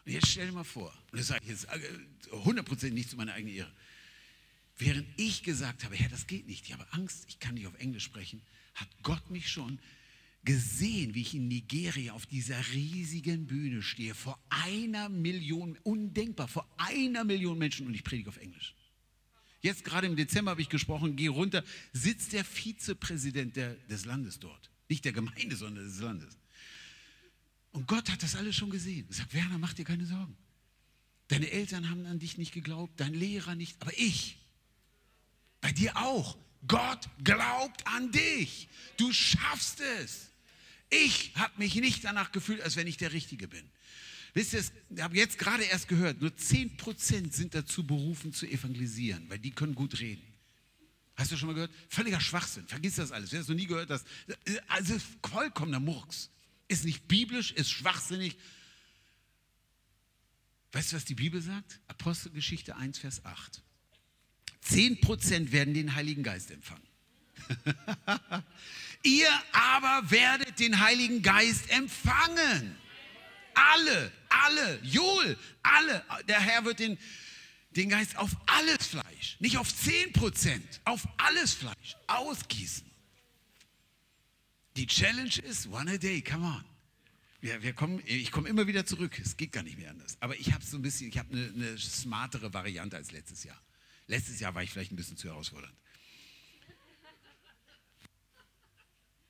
Und 0.05 0.11
jetzt 0.11 0.27
stell 0.27 0.47
dir 0.47 0.51
mal 0.51 0.63
vor, 0.63 0.93
und 1.11 1.19
das 1.19 1.27
sage 1.27 1.41
ich 1.43 1.49
jetzt 1.49 1.69
100% 1.69 2.85
äh, 2.85 2.89
nicht 2.89 3.09
zu 3.09 3.15
meiner 3.15 3.34
eigenen 3.34 3.55
Ehre, 3.55 3.72
während 4.77 5.07
ich 5.18 5.43
gesagt 5.43 5.84
habe, 5.84 5.95
Herr, 5.95 6.09
das 6.09 6.27
geht 6.27 6.47
nicht, 6.47 6.65
ich 6.65 6.73
habe 6.73 6.85
Angst, 6.91 7.26
ich 7.27 7.39
kann 7.39 7.53
nicht 7.53 7.68
auf 7.68 7.76
Englisch 7.76 8.03
sprechen, 8.03 8.41
hat 8.73 8.88
Gott 9.03 9.30
mich 9.30 9.49
schon 9.49 9.80
gesehen, 10.43 11.13
wie 11.13 11.22
ich 11.22 11.35
in 11.35 11.47
Nigeria 11.47 12.13
auf 12.13 12.26
dieser 12.26 12.57
riesigen 12.73 13.45
Bühne 13.45 13.81
stehe, 13.81 14.15
vor 14.15 14.39
einer 14.49 15.09
Million, 15.09 15.77
undenkbar, 15.84 16.47
vor 16.47 16.68
einer 16.77 17.23
Million 17.23 17.57
Menschen 17.57 17.85
und 17.85 17.93
ich 17.93 18.03
predige 18.03 18.30
auf 18.30 18.38
Englisch. 18.38 18.76
Jetzt 19.61 19.85
gerade 19.85 20.07
im 20.07 20.15
Dezember 20.15 20.51
habe 20.51 20.61
ich 20.61 20.69
gesprochen, 20.69 21.15
geh 21.15 21.27
runter, 21.27 21.63
sitzt 21.93 22.34
der 22.34 22.43
Vizepräsident 22.43 23.55
der, 23.55 23.76
des 23.88 24.05
Landes 24.05 24.39
dort. 24.39 24.72
Nicht 24.89 25.05
der 25.05 25.13
Gemeinde, 25.13 25.55
sondern 25.55 25.85
des 25.85 25.99
Landes. 25.99 26.38
Und 27.72 27.88
Gott 27.88 28.09
hat 28.09 28.23
das 28.23 28.35
alles 28.35 28.55
schon 28.55 28.72
gesehen. 28.72 29.05
Er 29.09 29.15
sagt, 29.15 29.34
Werner, 29.34 29.59
mach 29.59 29.73
dir 29.73 29.85
keine 29.85 30.05
Sorgen. 30.05 30.35
Deine 31.27 31.49
Eltern 31.51 31.89
haben 31.89 32.05
an 32.07 32.19
dich 32.19 32.38
nicht 32.38 32.51
geglaubt, 32.53 32.99
dein 32.99 33.13
Lehrer 33.13 33.55
nicht, 33.55 33.81
aber 33.81 33.97
ich. 33.97 34.38
Bei 35.61 35.72
dir 35.72 35.95
auch. 35.95 36.38
Gott 36.68 37.09
glaubt 37.23 37.88
an 37.88 38.11
dich. 38.11 38.68
Du 38.97 39.13
schaffst 39.13 39.80
es. 39.80 40.30
Ich 40.91 41.31
habe 41.35 41.53
mich 41.57 41.73
nicht 41.76 42.03
danach 42.03 42.31
gefühlt, 42.31 42.61
als 42.61 42.76
wenn 42.76 42.85
ich 42.85 42.97
der 42.97 43.13
Richtige 43.13 43.47
bin. 43.47 43.68
Wisst 44.34 44.53
ihr, 44.53 44.63
ich 44.95 45.01
habe 45.01 45.15
jetzt 45.15 45.38
gerade 45.38 45.63
erst 45.63 45.88
gehört, 45.88 46.22
nur 46.22 46.31
10% 46.31 47.34
sind 47.34 47.55
dazu 47.55 47.85
berufen 47.88 48.34
zu 48.34 48.45
evangelisieren, 48.45 49.30
weil 49.30 49.39
die 49.39 49.51
können 49.51 49.73
gut 49.73 49.99
reden. 49.99 50.22
Hast 51.15 51.31
du 51.31 51.38
schon 51.38 51.47
mal 51.47 51.53
gehört? 51.53 51.72
Völliger 51.89 52.19
Schwachsinn. 52.19 52.68
Vergiss 52.68 52.95
das 52.95 53.11
alles. 53.11 53.31
Wer 53.31 53.39
hast 53.39 53.49
noch 53.49 53.55
nie 53.55 53.68
gehört, 53.68 53.89
dass, 53.89 54.03
also 54.68 54.95
vollkommener 55.22 55.80
Murks. 55.80 56.30
Ist 56.68 56.85
nicht 56.85 57.07
biblisch, 57.07 57.51
ist 57.51 57.69
schwachsinnig. 57.69 58.38
Weißt 60.72 60.91
du, 60.91 60.95
was 60.95 61.05
die 61.05 61.15
Bibel 61.15 61.41
sagt? 61.41 61.80
Apostelgeschichte 61.88 62.76
1, 62.76 62.99
Vers 62.99 63.26
8. 63.26 63.61
10% 64.65 65.51
werden 65.51 65.73
den 65.73 65.95
Heiligen 65.95 66.23
Geist 66.23 66.51
empfangen. 66.51 66.88
Ihr 69.03 69.29
aber 69.51 70.09
werdet 70.11 70.59
den 70.59 70.79
Heiligen 70.79 71.21
Geist 71.21 71.69
empfangen. 71.69 72.77
Alle, 73.53 74.11
alle, 74.29 74.79
Joel, 74.83 75.37
alle. 75.63 76.05
Der 76.27 76.39
Herr 76.39 76.63
wird 76.65 76.79
den, 76.79 76.97
den 77.71 77.89
Geist 77.89 78.17
auf 78.17 78.31
alles 78.45 78.87
Fleisch, 78.87 79.37
nicht 79.39 79.57
auf 79.57 79.73
10 79.73 80.13
Prozent, 80.13 80.81
auf 80.85 81.07
alles 81.17 81.53
Fleisch 81.53 81.95
ausgießen. 82.07 82.89
Die 84.77 84.87
Challenge 84.87 85.37
ist 85.43 85.67
one 85.67 85.91
a 85.91 85.97
day, 85.97 86.21
come 86.21 86.45
on. 86.45 86.63
Wir, 87.41 87.61
wir 87.63 87.73
kommen, 87.73 88.01
ich 88.05 88.31
komme 88.31 88.47
immer 88.47 88.67
wieder 88.67 88.85
zurück, 88.85 89.19
es 89.19 89.35
geht 89.35 89.51
gar 89.51 89.63
nicht 89.63 89.77
mehr 89.77 89.89
anders. 89.89 90.15
Aber 90.19 90.39
ich 90.39 90.53
habe 90.53 90.63
so 90.63 90.77
ein 90.77 90.81
bisschen, 90.81 91.09
ich 91.09 91.17
habe 91.17 91.33
eine, 91.33 91.51
eine 91.53 91.77
smartere 91.77 92.53
Variante 92.53 92.95
als 92.95 93.11
letztes 93.11 93.43
Jahr. 93.43 93.59
Letztes 94.07 94.39
Jahr 94.39 94.53
war 94.53 94.63
ich 94.63 94.69
vielleicht 94.69 94.91
ein 94.91 94.95
bisschen 94.95 95.17
zu 95.17 95.27
herausfordernd. 95.27 95.75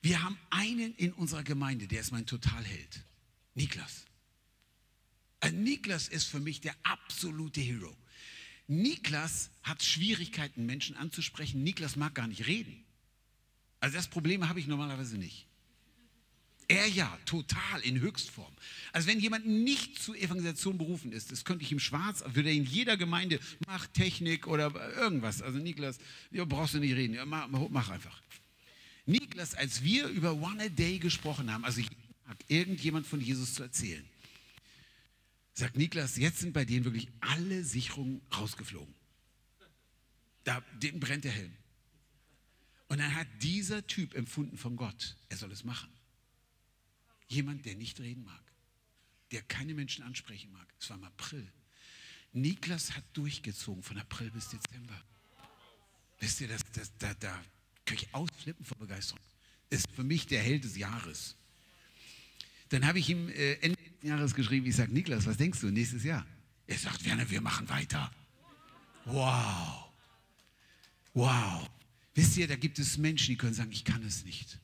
Wir 0.02 0.22
haben 0.22 0.36
einen 0.50 0.94
in 0.96 1.12
unserer 1.12 1.44
Gemeinde, 1.44 1.86
der 1.86 2.00
ist 2.00 2.10
mein 2.10 2.26
Totalheld. 2.26 3.04
Niklas. 3.54 4.04
Also 5.40 5.56
Niklas 5.56 6.08
ist 6.08 6.24
für 6.24 6.40
mich 6.40 6.60
der 6.60 6.74
absolute 6.82 7.60
Hero. 7.60 7.96
Niklas 8.66 9.50
hat 9.62 9.82
Schwierigkeiten, 9.82 10.66
Menschen 10.66 10.96
anzusprechen. 10.96 11.62
Niklas 11.62 11.96
mag 11.96 12.14
gar 12.14 12.26
nicht 12.26 12.46
reden. 12.46 12.84
Also 13.80 13.96
das 13.96 14.08
Problem 14.08 14.48
habe 14.48 14.60
ich 14.60 14.66
normalerweise 14.66 15.18
nicht. 15.18 15.46
Er 16.68 16.86
ja, 16.86 17.18
total, 17.26 17.80
in 17.82 18.00
Höchstform. 18.00 18.52
Also 18.92 19.08
wenn 19.08 19.20
jemand 19.20 19.46
nicht 19.46 20.00
zur 20.00 20.16
Evangelisation 20.16 20.78
berufen 20.78 21.12
ist, 21.12 21.30
das 21.30 21.44
könnte 21.44 21.64
ich 21.64 21.72
im 21.72 21.80
Schwarz, 21.80 22.24
würde 22.26 22.48
er 22.48 22.54
in 22.54 22.64
jeder 22.64 22.96
Gemeinde, 22.96 23.40
mach 23.66 23.86
Technik 23.88 24.46
oder 24.46 24.72
irgendwas. 24.96 25.42
Also 25.42 25.58
Niklas, 25.58 25.98
ja, 26.30 26.44
brauchst 26.44 26.74
du 26.74 26.78
nicht 26.78 26.94
reden, 26.94 27.14
ja, 27.14 27.26
mach, 27.26 27.48
mach 27.48 27.90
einfach. 27.90 28.22
Niklas, 29.06 29.54
als 29.54 29.82
wir 29.82 30.06
über 30.08 30.34
One 30.34 30.62
a 30.64 30.68
Day 30.68 30.98
gesprochen 30.98 31.50
haben, 31.52 31.64
also 31.64 31.82
irgendjemand 32.48 33.06
von 33.06 33.20
Jesus 33.20 33.54
zu 33.54 33.62
erzählen, 33.62 34.04
sagt 35.54 35.76
Niklas, 35.76 36.16
jetzt 36.16 36.38
sind 36.38 36.52
bei 36.52 36.64
denen 36.64 36.84
wirklich 36.84 37.08
alle 37.20 37.64
Sicherungen 37.64 38.22
rausgeflogen. 38.34 38.94
Da 40.44 40.60
dem 40.80 41.00
brennt 41.00 41.24
der 41.24 41.32
Helm. 41.32 41.52
Und 42.88 42.98
dann 42.98 43.14
hat 43.14 43.26
dieser 43.40 43.86
Typ 43.86 44.14
empfunden 44.14 44.56
von 44.58 44.76
Gott, 44.76 45.16
er 45.28 45.36
soll 45.36 45.50
es 45.50 45.64
machen. 45.64 45.90
Jemand, 47.28 47.64
der 47.64 47.74
nicht 47.74 47.98
reden 48.00 48.24
mag, 48.24 48.42
der 49.30 49.42
keine 49.42 49.74
Menschen 49.74 50.04
ansprechen 50.04 50.52
mag. 50.52 50.68
Es 50.78 50.90
war 50.90 50.98
im 50.98 51.04
April. 51.04 51.50
Niklas 52.32 52.94
hat 52.94 53.04
durchgezogen 53.14 53.82
von 53.82 53.98
April 53.98 54.30
bis 54.30 54.48
Dezember. 54.48 55.02
Wisst 56.20 56.40
ihr, 56.40 56.48
das, 56.48 56.60
das, 56.72 56.92
da, 56.98 57.14
da 57.14 57.42
kann 57.92 57.98
ich 57.98 58.14
ausflippen 58.14 58.64
vor 58.64 58.78
Begeisterung. 58.78 59.20
Ist 59.68 59.86
für 59.94 60.04
mich 60.04 60.26
der 60.26 60.42
Held 60.42 60.64
des 60.64 60.76
Jahres. 60.76 61.36
Dann 62.70 62.86
habe 62.86 62.98
ich 62.98 63.10
ihm 63.10 63.28
äh, 63.28 63.54
Ende 63.54 63.76
des 63.76 64.08
Jahres 64.08 64.34
geschrieben, 64.34 64.66
ich 64.66 64.76
sage, 64.76 64.92
Niklas, 64.92 65.26
was 65.26 65.36
denkst 65.36 65.60
du 65.60 65.70
nächstes 65.70 66.04
Jahr? 66.04 66.26
Er 66.66 66.78
sagt, 66.78 67.04
Werner, 67.04 67.28
wir 67.28 67.42
machen 67.42 67.68
weiter. 67.68 68.10
Wow. 69.04 69.90
Wow. 71.12 71.68
Wisst 72.14 72.36
ihr, 72.38 72.48
da 72.48 72.56
gibt 72.56 72.78
es 72.78 72.96
Menschen, 72.96 73.32
die 73.32 73.36
können 73.36 73.54
sagen, 73.54 73.72
ich 73.72 73.84
kann 73.84 74.02
es 74.04 74.24
nicht. 74.24 74.58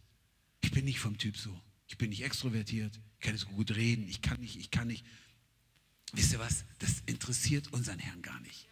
Ich 0.63 0.71
bin 0.71 0.87
nicht 0.87 1.01
vom 1.01 1.19
Typ 1.19 1.37
so. 1.37 1.61
Ich 1.87 1.99
bin 1.99 2.11
nicht 2.11 2.23
extrovertiert, 2.23 2.99
ich 3.19 3.21
kann 3.21 3.33
nicht 3.33 3.43
so 3.43 3.49
gut 3.49 3.75
reden, 3.75 4.09
ich 4.09 4.23
kann 4.23 4.41
nicht, 4.41 4.57
ich 4.57 4.71
kann 4.71 4.89
nicht. 4.89 5.05
Wisst 6.13 6.33
ihr 6.33 6.39
was? 6.39 6.65
Das 6.79 7.03
interessiert 7.07 7.73
unseren 7.73 7.99
Herrn 7.99 8.23
gar 8.23 8.41
nicht. 8.41 8.69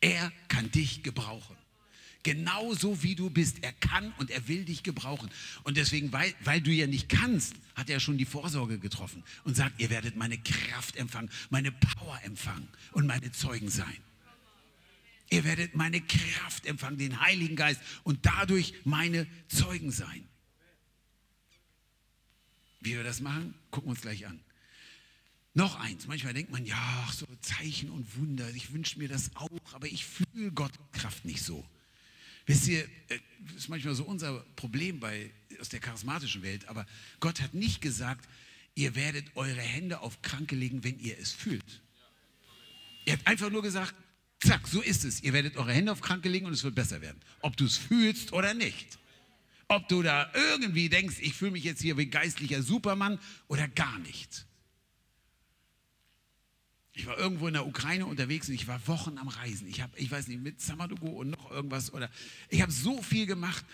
Er 0.00 0.32
kann 0.48 0.70
dich 0.70 1.02
gebrauchen. 1.02 1.56
Genauso 2.22 3.02
wie 3.02 3.14
du 3.14 3.30
bist. 3.30 3.62
Er 3.62 3.72
kann 3.72 4.12
und 4.18 4.30
er 4.30 4.48
will 4.48 4.64
dich 4.64 4.82
gebrauchen. 4.82 5.30
Und 5.62 5.76
deswegen, 5.76 6.12
weil, 6.12 6.34
weil 6.44 6.60
du 6.60 6.70
ja 6.70 6.86
nicht 6.86 7.08
kannst, 7.08 7.54
hat 7.74 7.88
er 7.88 8.00
schon 8.00 8.18
die 8.18 8.24
Vorsorge 8.24 8.78
getroffen 8.78 9.22
und 9.44 9.56
sagt, 9.56 9.80
ihr 9.80 9.90
werdet 9.90 10.16
meine 10.16 10.38
Kraft 10.38 10.96
empfangen, 10.96 11.30
meine 11.50 11.72
Power 11.72 12.20
empfangen 12.24 12.68
und 12.92 13.06
meine 13.06 13.30
Zeugen 13.32 13.70
sein. 13.70 13.96
Ihr 15.30 15.44
werdet 15.44 15.74
meine 15.74 16.00
Kraft 16.00 16.66
empfangen, 16.66 16.98
den 16.98 17.20
Heiligen 17.20 17.54
Geist 17.54 17.80
und 18.02 18.24
dadurch 18.24 18.74
meine 18.84 19.26
Zeugen 19.48 19.90
sein. 19.90 20.26
Wie 22.80 22.94
wir 22.94 23.04
das 23.04 23.20
machen, 23.20 23.54
gucken 23.70 23.88
wir 23.88 23.92
uns 23.92 24.00
gleich 24.00 24.26
an. 24.26 24.40
Noch 25.54 25.76
eins, 25.76 26.06
manchmal 26.06 26.34
denkt 26.34 26.52
man, 26.52 26.64
ja, 26.64 27.08
so 27.12 27.26
Zeichen 27.40 27.90
und 27.90 28.16
Wunder, 28.16 28.48
ich 28.50 28.72
wünsche 28.72 28.98
mir 28.98 29.08
das 29.08 29.34
auch, 29.34 29.48
aber 29.72 29.86
ich 29.86 30.04
fühle 30.04 30.52
Gottes 30.52 30.78
Kraft 30.92 31.24
nicht 31.24 31.42
so. 31.42 31.68
Wisst 32.48 32.66
ihr, 32.66 32.88
das 33.08 33.18
äh, 33.18 33.56
ist 33.56 33.68
manchmal 33.68 33.94
so 33.94 34.04
unser 34.04 34.40
Problem 34.56 34.98
bei, 34.98 35.30
aus 35.60 35.68
der 35.68 35.80
charismatischen 35.80 36.42
Welt, 36.42 36.66
aber 36.66 36.86
Gott 37.20 37.42
hat 37.42 37.52
nicht 37.52 37.82
gesagt, 37.82 38.26
ihr 38.74 38.94
werdet 38.94 39.26
eure 39.36 39.60
Hände 39.60 40.00
auf 40.00 40.22
Kranke 40.22 40.56
legen, 40.56 40.82
wenn 40.82 40.98
ihr 40.98 41.16
es 41.18 41.30
fühlt. 41.30 41.82
Er 43.04 43.12
hat 43.14 43.26
einfach 43.26 43.50
nur 43.50 43.62
gesagt, 43.62 43.94
zack, 44.40 44.66
so 44.66 44.80
ist 44.80 45.04
es. 45.04 45.22
Ihr 45.22 45.34
werdet 45.34 45.58
eure 45.58 45.72
Hände 45.72 45.92
auf 45.92 46.00
Kranke 46.00 46.30
legen 46.30 46.46
und 46.46 46.54
es 46.54 46.64
wird 46.64 46.74
besser 46.74 47.02
werden. 47.02 47.20
Ob 47.42 47.54
du 47.58 47.66
es 47.66 47.76
fühlst 47.76 48.32
oder 48.32 48.54
nicht. 48.54 48.98
Ob 49.68 49.86
du 49.88 50.02
da 50.02 50.32
irgendwie 50.32 50.88
denkst, 50.88 51.16
ich 51.20 51.34
fühle 51.34 51.50
mich 51.50 51.64
jetzt 51.64 51.82
hier 51.82 51.98
wie 51.98 52.06
geistlicher 52.06 52.62
Supermann 52.62 53.18
oder 53.48 53.68
gar 53.68 53.98
nicht. 53.98 54.46
Ich 56.98 57.06
war 57.06 57.16
irgendwo 57.16 57.46
in 57.46 57.54
der 57.54 57.64
Ukraine 57.64 58.06
unterwegs 58.06 58.48
und 58.48 58.56
ich 58.56 58.66
war 58.66 58.84
Wochen 58.88 59.18
am 59.18 59.28
Reisen. 59.28 59.68
Ich 59.68 59.80
habe, 59.80 59.96
ich 59.96 60.10
weiß 60.10 60.26
nicht, 60.26 60.42
mit 60.42 60.60
Samadugo 60.60 61.06
und 61.06 61.30
noch 61.30 61.48
irgendwas 61.52 61.94
oder 61.94 62.10
ich 62.48 62.60
habe 62.60 62.72
so 62.72 63.00
viel 63.02 63.24
gemacht 63.24 63.64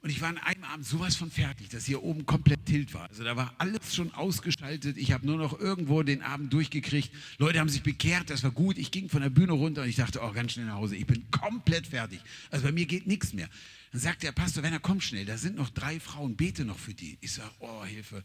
und 0.00 0.10
ich 0.10 0.20
war 0.20 0.30
an 0.30 0.38
einem 0.38 0.64
Abend 0.64 0.84
sowas 0.84 1.14
von 1.14 1.30
fertig, 1.30 1.68
dass 1.68 1.84
hier 1.84 2.02
oben 2.02 2.26
komplett 2.26 2.66
tilt 2.66 2.92
war. 2.92 3.08
Also 3.08 3.22
da 3.22 3.36
war 3.36 3.54
alles 3.58 3.94
schon 3.94 4.12
ausgeschaltet. 4.12 4.96
Ich 4.96 5.12
habe 5.12 5.24
nur 5.24 5.38
noch 5.38 5.60
irgendwo 5.60 6.02
den 6.02 6.22
Abend 6.22 6.52
durchgekriegt. 6.52 7.12
Leute 7.38 7.60
haben 7.60 7.68
sich 7.68 7.84
bekehrt, 7.84 8.30
das 8.30 8.42
war 8.42 8.50
gut. 8.50 8.76
Ich 8.78 8.90
ging 8.90 9.08
von 9.08 9.22
der 9.22 9.30
Bühne 9.30 9.52
runter 9.52 9.82
und 9.82 9.88
ich 9.88 9.96
dachte, 9.96 10.18
oh, 10.20 10.32
ganz 10.32 10.52
schnell 10.52 10.66
nach 10.66 10.74
Hause. 10.74 10.96
Ich 10.96 11.06
bin 11.06 11.30
komplett 11.30 11.86
fertig. 11.86 12.18
Also 12.50 12.64
bei 12.64 12.72
mir 12.72 12.86
geht 12.86 13.06
nichts 13.06 13.32
mehr. 13.32 13.48
Dann 13.92 14.00
sagt 14.00 14.24
der 14.24 14.32
Pastor, 14.32 14.64
wenn 14.64 14.72
er 14.72 14.80
kommt 14.80 15.04
schnell, 15.04 15.24
da 15.24 15.38
sind 15.38 15.54
noch 15.54 15.70
drei 15.70 16.00
Frauen, 16.00 16.34
bete 16.34 16.64
noch 16.64 16.80
für 16.80 16.94
die. 16.94 17.16
Ich 17.20 17.30
sage, 17.30 17.52
oh, 17.60 17.84
Hilfe 17.84 18.24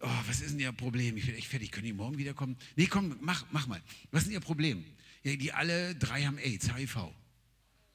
oh, 0.00 0.08
was 0.26 0.40
ist 0.40 0.52
denn 0.52 0.60
Ihr 0.60 0.72
Problem? 0.72 1.16
Ich 1.16 1.26
bin 1.26 1.34
echt 1.34 1.48
fertig, 1.48 1.70
können 1.72 1.86
die 1.86 1.92
morgen 1.92 2.18
wiederkommen? 2.18 2.56
Nee, 2.76 2.86
komm, 2.86 3.16
mach, 3.20 3.44
mach 3.50 3.66
mal. 3.66 3.82
Was 4.10 4.22
ist 4.22 4.26
denn 4.26 4.34
Ihr 4.34 4.40
Problem? 4.40 4.84
Ja, 5.22 5.36
die 5.36 5.52
alle 5.52 5.94
drei 5.94 6.24
haben 6.24 6.38
AIDS, 6.38 6.72
HIV. 6.72 6.96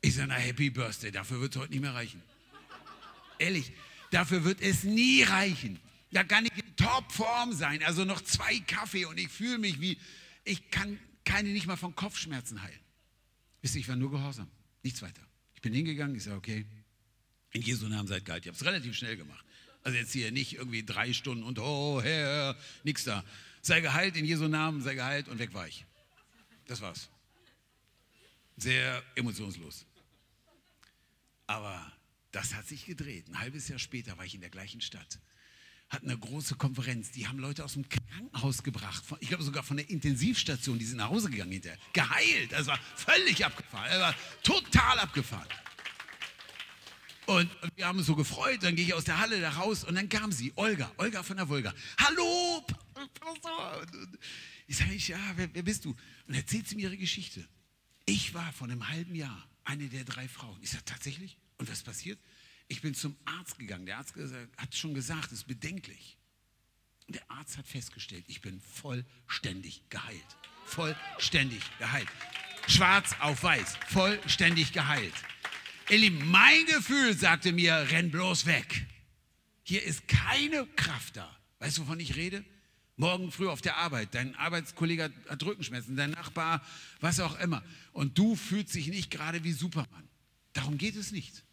Ich 0.02 0.16
sage, 0.16 0.28
na, 0.28 0.36
Happy 0.36 0.70
Birthday, 0.70 1.12
dafür 1.12 1.40
wird 1.40 1.56
es 1.56 1.62
heute 1.62 1.72
nicht 1.72 1.82
mehr 1.82 1.94
reichen. 1.94 2.22
Ehrlich, 3.40 3.72
dafür 4.12 4.44
wird 4.44 4.62
es 4.62 4.84
nie 4.84 5.24
reichen. 5.24 5.80
Da 6.12 6.24
kann 6.24 6.46
ich 6.46 6.52
in 6.58 6.76
Topform 6.76 7.54
sein, 7.54 7.82
also 7.84 8.06
noch 8.06 8.22
zwei 8.22 8.60
Kaffee 8.60 9.06
und 9.06 9.18
ich 9.18 9.30
fühle 9.30 9.58
mich 9.58 9.82
wie, 9.82 9.98
ich 10.44 10.70
kann 10.70 11.00
keine 11.24 11.50
nicht 11.50 11.66
mal 11.66 11.78
von 11.78 11.96
Kopfschmerzen 11.96 12.62
heilen. 12.62 12.80
Wisst 13.62 13.76
ihr, 13.76 13.82
ich 13.82 13.88
war 13.88 13.96
nur 13.96 14.12
gehorsam, 14.12 14.50
nichts 14.84 15.02
weiter. 15.02 15.22
Ich 15.56 15.62
bin 15.62 15.74
hingegangen, 15.74 16.16
ich 16.16 16.24
sage, 16.24 16.38
okay, 16.38 16.66
in 17.54 17.62
Jesu 17.62 17.88
Namen 17.88 18.08
seid 18.08 18.26
geheilt. 18.26 18.44
Ich 18.46 18.50
habe 18.50 18.58
es 18.58 18.66
relativ 18.66 18.96
schnell 18.96 19.16
gemacht. 19.16 19.46
Also 19.84 19.98
jetzt 19.98 20.14
hier 20.14 20.32
nicht 20.32 20.54
irgendwie 20.54 20.84
drei 20.84 21.14
Stunden 21.14 21.44
und 21.44 21.60
oh 21.60 22.02
Herr, 22.02 22.56
nix 22.84 23.04
da. 23.04 23.24
Sei 23.62 23.82
geheilt 23.82 24.16
in 24.16 24.26
Jesu 24.26 24.48
Namen, 24.48 24.82
sei 24.82 24.96
geheilt 24.96 25.28
und 25.28 25.40
weg 25.40 25.54
war 25.54 25.68
ich. 25.68 25.86
Das 26.68 26.82
war's. 26.82 27.10
Sehr 28.58 29.04
emotionslos. 29.16 29.86
Aber 31.48 31.92
das 32.32 32.54
hat 32.54 32.68
sich 32.68 32.86
gedreht. 32.86 33.28
Ein 33.30 33.40
halbes 33.40 33.68
Jahr 33.68 33.80
später 33.80 34.18
war 34.18 34.26
ich 34.26 34.36
in 34.36 34.42
der 34.42 34.50
gleichen 34.50 34.82
Stadt. 34.82 35.20
Hatten 35.90 36.10
eine 36.10 36.18
große 36.18 36.56
Konferenz. 36.56 37.12
Die 37.12 37.28
haben 37.28 37.38
Leute 37.38 37.64
aus 37.64 37.74
dem 37.74 37.88
Krankenhaus 37.88 38.64
gebracht. 38.64 39.04
Ich 39.20 39.28
glaube 39.28 39.44
sogar 39.44 39.64
von 39.64 39.78
der 39.78 39.90
Intensivstation. 39.90 40.80
Die 40.80 40.86
sind 40.86 40.98
nach 40.98 41.10
Hause 41.10 41.30
gegangen 41.30 41.52
hinterher. 41.52 41.78
Geheilt. 41.92 42.52
Das 42.52 42.68
war 42.68 42.80
völlig 42.96 43.46
abgefahren. 43.46 43.90
Das 43.90 44.00
war 44.00 44.16
total 44.42 45.00
abgefahren. 45.00 45.48
Und 47.26 47.50
wir 47.76 47.88
haben 47.88 47.98
uns 47.98 48.08
so 48.08 48.16
gefreut, 48.16 48.64
dann 48.64 48.76
gehe 48.76 48.86
ich 48.86 48.94
aus 48.94 49.06
der 49.06 49.20
Halle 49.20 49.40
da 49.40 49.52
raus 49.52 49.84
und 49.84 49.96
dann 49.96 50.10
kam 50.10 50.32
sie, 50.32 50.52
Olga, 50.56 50.92
Olga 50.98 51.24
von 51.24 51.38
der 51.38 51.48
Wolga. 51.48 51.74
Hallo, 51.98 52.66
Pastor. 53.20 53.86
Ich 54.68 54.78
sage, 54.78 54.96
ja, 54.96 55.18
wer, 55.36 55.54
wer, 55.54 55.64
bist 55.64 55.86
du? 55.86 55.96
Und 56.28 56.34
erzählt 56.34 56.68
sie 56.68 56.76
mir 56.76 56.84
ihre 56.84 56.98
Geschichte. 56.98 57.48
Ich 58.06 58.34
war 58.34 58.52
vor 58.54 58.68
einem 58.68 58.90
halben 58.90 59.16
Jahr 59.16 59.48
eine 59.64 59.88
der 59.88 60.04
drei 60.04 60.28
Frauen. 60.28 60.58
Ich 60.62 60.72
sage, 60.72 60.84
tatsächlich? 60.86 61.38
Und 61.58 61.72
was 61.72 61.84
passiert? 61.84 62.20
Ich 62.68 62.82
bin 62.82 62.94
zum 62.94 63.16
Arzt 63.26 63.58
gegangen. 63.60 63.86
Der 63.86 63.98
Arzt 63.98 64.16
hat 64.58 64.76
schon 64.76 64.94
gesagt, 64.94 65.28
es 65.28 65.40
ist 65.40 65.48
bedenklich. 65.48 66.18
Der 67.08 67.30
Arzt 67.30 67.58
hat 67.58 67.68
festgestellt, 67.68 68.26
ich 68.28 68.42
bin 68.42 68.62
vollständig 68.62 69.84
geheilt. 69.90 70.38
Vollständig 70.66 71.62
geheilt. 71.78 72.08
Schwarz 72.68 73.16
auf 73.20 73.44
weiß. 73.44 73.78
Vollständig 73.90 74.72
geheilt. 74.72 75.14
Ihr 75.90 75.98
Lieben, 75.98 76.30
mein 76.30 76.66
Gefühl 76.66 77.18
sagte 77.18 77.52
mir, 77.52 77.88
renn 77.92 78.10
bloß 78.10 78.46
weg. 78.46 78.88
Hier 79.64 79.84
ist 79.84 80.08
keine 80.08 80.66
Kraft 80.76 81.18
da. 81.18 81.30
Weißt 81.60 81.78
du, 81.78 81.82
wovon 81.82 82.00
ich 82.00 82.16
rede? 82.16 82.44
Morgen 82.96 83.32
früh 83.32 83.50
auf 83.50 83.62
der 83.62 83.78
Arbeit, 83.78 84.14
dein 84.14 84.36
Arbeitskollege 84.36 85.12
hat 85.28 85.44
Rückenschmerzen, 85.44 85.96
dein 85.96 86.12
Nachbar, 86.12 86.64
was 87.00 87.20
auch 87.20 87.40
immer. 87.40 87.64
Und 87.92 88.18
du 88.18 88.36
fühlst 88.36 88.76
dich 88.76 88.88
nicht 88.88 89.10
gerade 89.10 89.44
wie 89.44 89.52
Superman. 89.52 90.08
Darum 90.54 90.78
geht 90.78 90.96
es 90.96 91.12
nicht. 91.12 91.44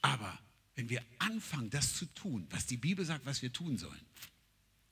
Aber 0.00 0.38
wenn 0.74 0.88
wir 0.88 1.02
anfangen, 1.18 1.68
das 1.70 1.94
zu 1.94 2.06
tun, 2.06 2.46
was 2.50 2.66
die 2.66 2.78
Bibel 2.78 3.04
sagt, 3.04 3.26
was 3.26 3.42
wir 3.42 3.52
tun 3.52 3.76
sollen, 3.76 4.00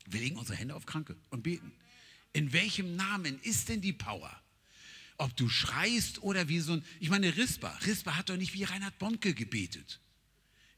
wir 0.06 0.20
legen 0.20 0.36
unsere 0.36 0.58
Hände 0.58 0.74
auf 0.74 0.86
Kranke 0.86 1.16
und 1.30 1.42
beten. 1.42 1.72
In 2.34 2.52
welchem 2.52 2.94
Namen 2.96 3.40
ist 3.40 3.68
denn 3.68 3.80
die 3.80 3.94
Power? 3.94 4.30
Ob 5.18 5.36
du 5.36 5.48
schreist 5.48 6.22
oder 6.22 6.48
wie 6.48 6.60
so 6.60 6.74
ein, 6.74 6.84
ich 7.00 7.10
meine, 7.10 7.36
Rispa, 7.36 7.76
Rispa 7.84 8.16
hat 8.16 8.30
doch 8.30 8.36
nicht 8.36 8.54
wie 8.54 8.64
Reinhard 8.64 8.98
Bonke 8.98 9.34
gebetet. 9.34 10.00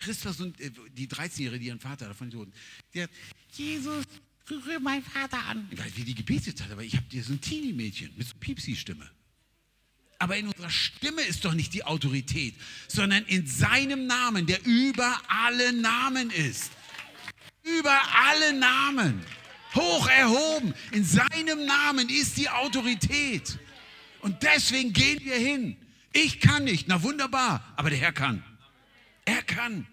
Rispa, 0.06 0.32
so 0.32 0.46
äh, 0.46 0.70
die 0.96 1.06
13-Jährige, 1.06 1.60
die 1.60 1.66
ihren 1.66 1.80
Vater 1.80 2.08
davon 2.08 2.30
toten, 2.30 2.52
die 2.94 3.02
hat, 3.02 3.10
Jesus, 3.52 4.04
rühre 4.50 4.80
meinen 4.80 5.04
Vater 5.04 5.44
an. 5.44 5.68
Ich 5.70 5.78
weiß, 5.78 5.92
wie 5.94 6.04
die 6.04 6.14
gebetet 6.14 6.60
hat, 6.62 6.70
aber 6.70 6.82
ich 6.82 6.96
habe 6.96 7.06
dir 7.06 7.22
so 7.22 7.32
ein 7.32 7.40
Teenie-Mädchen 7.40 8.10
mit 8.16 8.26
so 8.26 8.34
Piepsi-Stimme. 8.40 9.08
Aber 10.18 10.36
in 10.36 10.48
unserer 10.48 10.70
Stimme 10.70 11.22
ist 11.22 11.44
doch 11.44 11.54
nicht 11.54 11.72
die 11.72 11.84
Autorität, 11.84 12.54
sondern 12.88 13.24
in 13.24 13.46
seinem 13.46 14.06
Namen, 14.06 14.46
der 14.46 14.64
über 14.66 15.20
alle 15.28 15.72
Namen 15.72 16.30
ist. 16.30 16.72
Über 17.62 17.98
alle 18.14 18.52
Namen. 18.52 19.22
Hoch 19.74 20.08
erhoben. 20.08 20.74
In 20.92 21.04
seinem 21.04 21.64
Namen 21.64 22.08
ist 22.08 22.36
die 22.36 22.48
Autorität. 22.48 23.58
Und 24.20 24.42
deswegen 24.42 24.92
gehen 24.92 25.24
wir 25.24 25.36
hin. 25.36 25.76
Ich 26.12 26.40
kann 26.40 26.64
nicht, 26.64 26.88
na 26.88 27.02
wunderbar, 27.02 27.72
aber 27.76 27.90
der 27.90 27.98
Herr 27.98 28.12
kann. 28.12 28.42
Er 29.24 29.42
kann. 29.42 29.86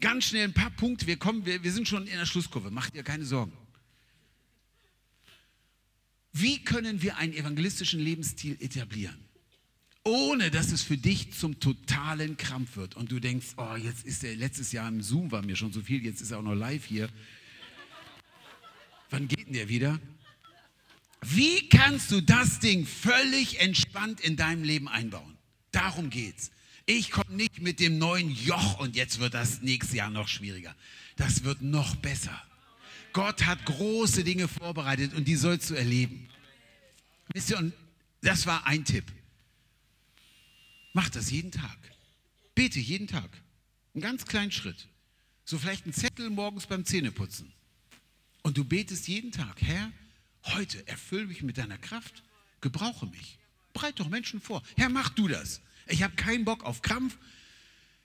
Ganz 0.00 0.26
schnell 0.26 0.44
ein 0.44 0.52
paar 0.52 0.70
Punkte, 0.70 1.06
wir, 1.06 1.16
kommen, 1.16 1.44
wir, 1.44 1.62
wir 1.62 1.72
sind 1.72 1.88
schon 1.88 2.06
in 2.06 2.18
der 2.18 2.26
Schlusskurve, 2.26 2.70
macht 2.70 2.94
ihr 2.94 3.02
keine 3.02 3.24
Sorgen. 3.24 3.52
Wie 6.32 6.62
können 6.62 7.02
wir 7.02 7.16
einen 7.16 7.32
evangelistischen 7.32 7.98
Lebensstil 8.00 8.56
etablieren? 8.60 9.18
Ohne 10.04 10.50
dass 10.50 10.70
es 10.70 10.82
für 10.82 10.96
dich 10.96 11.32
zum 11.32 11.58
totalen 11.58 12.36
Krampf 12.36 12.76
wird 12.76 12.94
und 12.94 13.10
du 13.10 13.18
denkst, 13.18 13.48
oh, 13.56 13.76
jetzt 13.76 14.06
ist 14.06 14.22
er, 14.22 14.36
letztes 14.36 14.72
Jahr 14.72 14.88
im 14.88 15.02
Zoom 15.02 15.32
war 15.32 15.42
mir 15.42 15.56
schon 15.56 15.72
so 15.72 15.80
viel, 15.80 16.04
jetzt 16.04 16.20
ist 16.20 16.30
er 16.30 16.38
auch 16.38 16.42
noch 16.42 16.54
live 16.54 16.84
hier. 16.84 17.08
Wann 19.10 19.26
geht 19.26 19.46
denn 19.46 19.54
der 19.54 19.68
wieder? 19.68 19.98
Wie 21.22 21.68
kannst 21.68 22.10
du 22.10 22.20
das 22.20 22.60
Ding 22.60 22.86
völlig 22.86 23.60
entspannt 23.60 24.20
in 24.20 24.36
deinem 24.36 24.62
Leben 24.62 24.88
einbauen? 24.88 25.36
Darum 25.72 26.10
geht's. 26.10 26.50
Ich 26.86 27.10
komme 27.10 27.34
nicht 27.34 27.60
mit 27.60 27.80
dem 27.80 27.98
neuen 27.98 28.30
Joch 28.30 28.78
und 28.80 28.96
jetzt 28.96 29.18
wird 29.18 29.34
das 29.34 29.60
nächste 29.60 29.96
Jahr 29.96 30.10
noch 30.10 30.28
schwieriger. 30.28 30.74
Das 31.16 31.44
wird 31.44 31.60
noch 31.60 31.96
besser. 31.96 32.40
Gott 33.12 33.44
hat 33.44 33.64
große 33.66 34.24
Dinge 34.24 34.48
vorbereitet 34.48 35.12
und 35.14 35.26
die 35.26 35.36
sollst 35.36 35.70
du 35.70 35.74
erleben. 35.74 36.28
Wisst 37.34 37.50
ihr, 37.50 37.58
und 37.58 37.74
das 38.22 38.46
war 38.46 38.66
ein 38.66 38.84
Tipp. 38.84 39.04
Mach 40.92 41.08
das 41.10 41.30
jeden 41.30 41.50
Tag. 41.50 41.76
Bete 42.54 42.78
jeden 42.78 43.06
Tag. 43.06 43.30
Einen 43.94 44.02
ganz 44.02 44.24
kleinen 44.24 44.52
Schritt. 44.52 44.88
So 45.44 45.58
vielleicht 45.58 45.84
einen 45.84 45.94
Zettel 45.94 46.30
morgens 46.30 46.66
beim 46.66 46.84
Zähneputzen. 46.84 47.52
Und 48.42 48.56
du 48.56 48.64
betest 48.64 49.08
jeden 49.08 49.32
Tag, 49.32 49.60
Herr, 49.60 49.92
Heute 50.44 50.86
erfülle 50.86 51.26
mich 51.26 51.42
mit 51.42 51.58
deiner 51.58 51.78
Kraft, 51.78 52.22
gebrauche 52.60 53.06
mich. 53.06 53.38
Breit 53.72 54.00
doch 54.00 54.08
Menschen 54.08 54.40
vor. 54.40 54.62
Herr, 54.76 54.88
mach 54.88 55.10
du 55.10 55.28
das. 55.28 55.60
Ich 55.86 56.02
habe 56.02 56.14
keinen 56.16 56.44
Bock 56.44 56.64
auf 56.64 56.82
Krampf. 56.82 57.16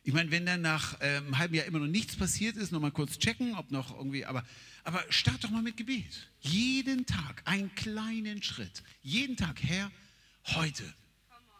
Ich 0.04 0.14
meine, 0.14 0.32
wenn 0.32 0.46
dann 0.46 0.62
nach 0.62 1.00
äh, 1.00 1.18
einem 1.18 1.38
halben 1.38 1.56
Jahr 1.56 1.66
immer 1.66 1.80
noch 1.80 1.88
nichts 1.88 2.16
passiert 2.16 2.58
ist, 2.58 2.72
nochmal 2.72 2.92
kurz 2.92 3.18
checken, 3.20 3.56
ob 3.56 3.72
noch 3.72 3.96
irgendwie, 3.96 4.26
aber, 4.26 4.46
aber 4.84 5.04
start 5.10 5.44
doch 5.44 5.50
mal 5.50 5.62
mit 5.62 5.78
Gebet. 5.78 6.28
Jeden 6.42 7.06
Tag 7.06 7.42
einen 7.46 7.74
kleinen 7.76 8.44
Schritt. 8.44 8.84
Jeden 9.02 9.38
Tag, 9.38 9.64
Herr, 9.64 9.90
heute 10.48 10.84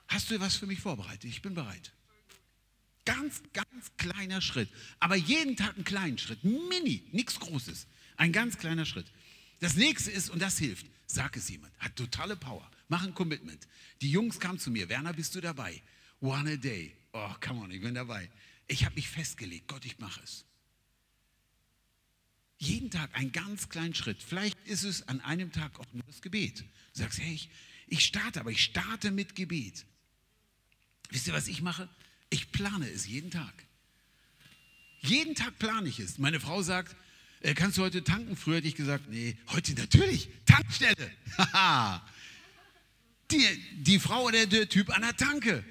hast 0.08 0.30
du 0.30 0.40
was 0.42 0.58
für 0.58 0.68
mich 0.68 0.80
vorbereitet. 0.80 1.26
Ich 1.26 1.42
bin 1.42 1.54
bereit. 1.54 1.94
Ganz, 3.06 3.42
ganz 3.54 3.92
kleiner 3.98 4.42
Schritt. 4.42 4.70
Aber 5.00 5.16
jeden 5.16 5.56
Tag 5.56 5.76
einen 5.76 5.84
kleinen 5.84 6.18
Schritt. 6.18 6.44
Mini, 6.44 7.04
nichts 7.12 7.40
Großes. 7.40 7.88
Ein 8.18 8.32
ganz 8.32 8.58
kleiner 8.58 8.86
Schritt. 8.86 9.08
Das 9.64 9.78
nächste 9.78 10.12
ist, 10.12 10.30
und 10.30 10.42
das 10.42 10.58
hilft, 10.58 10.86
sag 11.08 11.38
es 11.38 11.48
jemand, 11.48 11.74
hat 11.80 11.96
totale 11.96 12.36
Power. 12.36 12.70
Mach 12.90 13.06
ein 13.06 13.14
Commitment. 13.14 13.66
Die 14.02 14.12
Jungs 14.12 14.38
kamen 14.38 14.60
zu 14.60 14.70
mir, 14.70 14.90
Werner, 14.90 15.14
bist 15.14 15.36
du 15.36 15.40
dabei? 15.40 15.82
One 16.20 16.52
a 16.52 16.56
day. 16.58 16.94
Oh, 17.14 17.34
come 17.40 17.62
on, 17.62 17.72
ich 17.72 17.80
bin 17.80 17.96
dabei. 17.96 18.30
Ich 18.68 18.84
habe 18.84 18.96
mich 18.96 19.08
festgelegt, 19.08 19.70
Gott, 19.70 19.86
ich 19.86 20.00
mache 20.00 20.22
es. 20.22 20.44
Jeden 22.58 22.92
Tag 22.92 23.16
einen 23.16 23.32
ganz 23.32 23.70
kleinen 23.70 23.96
Schritt. 23.96 24.22
Vielleicht 24.22 24.60
ist 24.68 24.84
es 24.84 25.08
an 25.08 25.22
einem 25.22 25.54
Tag 25.54 25.80
auch 25.80 25.94
nur 25.94 26.04
das 26.08 26.22
Gebet. 26.22 26.60
Du 26.60 27.00
sagst, 27.00 27.20
hey, 27.20 27.34
ich, 27.34 27.50
ich 27.88 28.04
starte, 28.04 28.42
aber 28.42 28.52
ich 28.52 28.66
starte 28.66 29.12
mit 29.12 29.34
Gebet. 29.34 29.86
Wisst 31.10 31.28
ihr, 31.28 31.34
was 31.34 31.48
ich 31.48 31.62
mache? 31.62 31.88
Ich 32.30 32.52
plane 32.52 32.90
es 32.90 33.08
jeden 33.08 33.32
Tag. 33.32 33.66
Jeden 35.00 35.36
Tag 35.36 35.58
plane 35.58 35.88
ich 35.88 36.02
es. 36.02 36.18
Meine 36.18 36.42
Frau 36.42 36.62
sagt, 36.64 36.98
äh, 37.44 37.54
kannst 37.54 37.78
du 37.78 37.84
heute 37.84 38.04
tanken? 38.04 38.36
Früher 38.36 38.58
hätte 38.58 38.68
ich 38.68 38.76
gesagt, 38.76 39.10
nee, 39.10 39.38
heute 39.50 39.74
natürlich, 39.74 40.30
Tankstelle. 40.46 41.12
die, 43.32 43.46
die 43.78 44.00
Frau 44.00 44.24
oder 44.24 44.46
der 44.46 44.68
Typ 44.68 44.90
an 44.96 45.02
der 45.02 45.16
Tanke. 45.16 45.64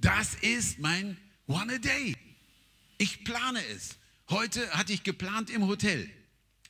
Das 0.00 0.34
ist 0.34 0.78
mein 0.80 1.16
One 1.46 1.74
a 1.74 1.78
Day. 1.78 2.16
Ich 2.98 3.24
plane 3.24 3.64
es. 3.74 3.96
Heute 4.28 4.68
hatte 4.70 4.92
ich 4.92 5.02
geplant 5.02 5.50
im 5.50 5.66
Hotel. 5.66 6.10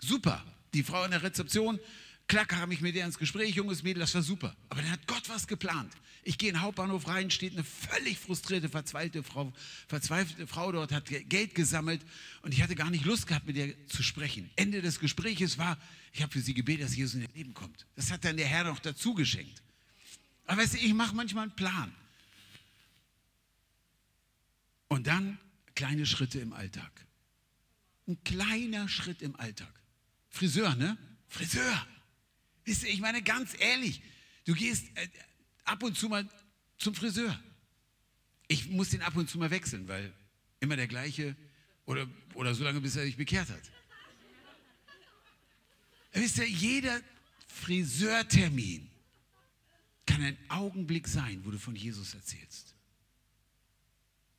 Super. 0.01 0.45
Die 0.75 0.83
Frau 0.83 1.05
in 1.05 1.12
der 1.12 1.23
Rezeption, 1.23 1.79
klack, 2.27 2.55
habe 2.55 2.75
ich 2.75 2.81
mit 2.81 2.95
ihr 2.95 3.05
ins 3.05 3.19
Gespräch, 3.19 3.55
junges 3.55 3.83
Mädel, 3.83 4.01
das 4.01 4.15
war 4.15 4.23
super. 4.23 4.57
Aber 4.69 4.83
dann 4.83 4.91
hat 4.91 5.07
Gott 5.07 5.29
was 5.29 5.47
geplant. 5.47 5.93
Ich 6.27 6.39
gehe 6.39 6.49
in 6.49 6.55
den 6.55 6.63
Hauptbahnhof 6.63 7.07
rein, 7.07 7.31
steht 7.31 7.53
eine 7.53 7.65
völlig 7.65 8.19
frustrierte, 8.19 8.71
verzweifelte 8.71 9.23
Frau, 9.23 9.53
verzweifelte 9.87 10.47
Frau 10.47 10.73
dort, 10.73 10.91
hat 10.91 11.05
Geld 11.07 11.55
gesammelt 11.55 12.01
und 12.41 12.55
ich 12.55 12.63
hatte 12.63 12.75
gar 12.75 12.91
nicht 12.91 13.05
Lust 13.05 13.27
gehabt, 13.27 13.47
mit 13.47 13.57
ihr 13.57 13.87
zu 13.89 14.03
sprechen. 14.03 14.51
Ende 14.57 14.81
des 14.81 15.01
Gespräches 15.01 15.59
war, 15.59 15.79
ich 16.13 16.23
habe 16.23 16.33
für 16.33 16.41
sie 16.41 16.55
gebetet, 16.55 16.87
dass 16.87 16.97
Jesus 16.97 17.17
in 17.17 17.23
ihr 17.23 17.35
Leben 17.35 17.53
kommt. 17.53 17.87
Das 17.95 18.11
hat 18.11 18.25
dann 18.25 18.39
der 18.39 18.47
Herr 18.47 18.65
noch 18.65 18.79
dazu 18.79 19.13
geschenkt. 19.13 19.63
Aber 20.47 20.63
weißt 20.63 20.75
du, 20.75 20.79
ich 20.79 20.95
mache 20.95 21.15
manchmal 21.15 21.45
einen 21.45 21.57
Plan. 21.57 21.95
Und 24.89 25.07
dann 25.07 25.39
kleine 25.75 26.07
Schritte 26.07 26.41
im 26.41 26.55
Alltag. 26.55 26.91
Ein 28.07 28.23
kleiner 28.25 28.89
Schritt 28.89 29.21
im 29.21 29.37
Alltag. 29.37 29.73
Friseur, 30.31 30.75
ne? 30.77 30.97
Friseur. 31.29 31.87
Wisst 32.65 32.85
ihr, 32.85 32.91
ich 32.91 33.01
meine 33.01 33.23
ganz 33.23 33.55
ehrlich, 33.59 34.01
du 34.47 34.55
gehst 34.55 34.87
äh, 34.95 35.09
ab 35.65 35.82
und 35.82 35.97
zu 35.97 36.09
mal 36.09 36.28
zum 36.78 36.95
Friseur. 36.95 37.39
Ich 38.49 38.69
muss 38.69 38.91
den 38.91 39.03
ab 39.03 39.16
und 39.16 39.28
zu 39.28 39.39
mal 39.39 39.51
wechseln, 39.51 39.89
weil 39.89 40.12
immer 40.61 40.77
der 40.77 40.86
gleiche 40.86 41.36
oder, 41.86 42.07
oder 42.35 42.55
so 42.55 42.65
lange, 42.65 42.81
bis 42.81 42.97
er 42.97 43.05
sich 43.05 43.16
bekehrt 43.16 43.49
hat. 43.49 43.70
Wisst 46.12 46.39
ihr, 46.39 46.49
jeder 46.49 47.01
Friseurtermin 47.49 48.89
kann 50.07 50.23
ein 50.23 50.39
Augenblick 50.49 51.09
sein, 51.09 51.45
wo 51.45 51.51
du 51.51 51.59
von 51.59 51.74
Jesus 51.74 52.15
erzählst. 52.15 52.74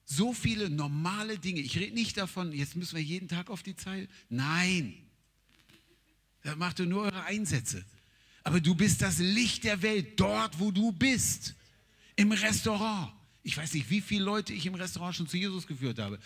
So 0.05 0.33
viele 0.33 0.69
normale 0.69 1.39
Dinge. 1.39 1.61
Ich 1.61 1.77
rede 1.77 1.93
nicht 1.93 2.17
davon, 2.17 2.51
jetzt 2.53 2.75
müssen 2.75 2.95
wir 2.95 3.03
jeden 3.03 3.27
Tag 3.27 3.49
auf 3.49 3.63
die 3.63 3.75
Zeile. 3.75 4.07
Nein. 4.29 4.95
Da 6.43 6.55
macht 6.55 6.79
ihr 6.79 6.85
nur 6.85 7.03
eure 7.03 7.23
Einsätze. 7.23 7.83
Aber 8.45 8.61
du 8.61 8.75
bist 8.75 9.01
das 9.01 9.17
Licht 9.17 9.63
der 9.63 9.81
Welt, 9.81 10.19
dort, 10.19 10.59
wo 10.59 10.71
du 10.71 10.91
bist. 10.91 11.55
Im 12.15 12.31
Restaurant. 12.31 13.11
Ich 13.41 13.57
weiß 13.57 13.73
nicht, 13.73 13.89
wie 13.89 14.01
viele 14.01 14.23
Leute 14.23 14.53
ich 14.53 14.67
im 14.67 14.75
Restaurant 14.75 15.15
schon 15.15 15.27
zu 15.27 15.35
Jesus 15.35 15.65
geführt 15.65 15.97
habe. 15.99 16.19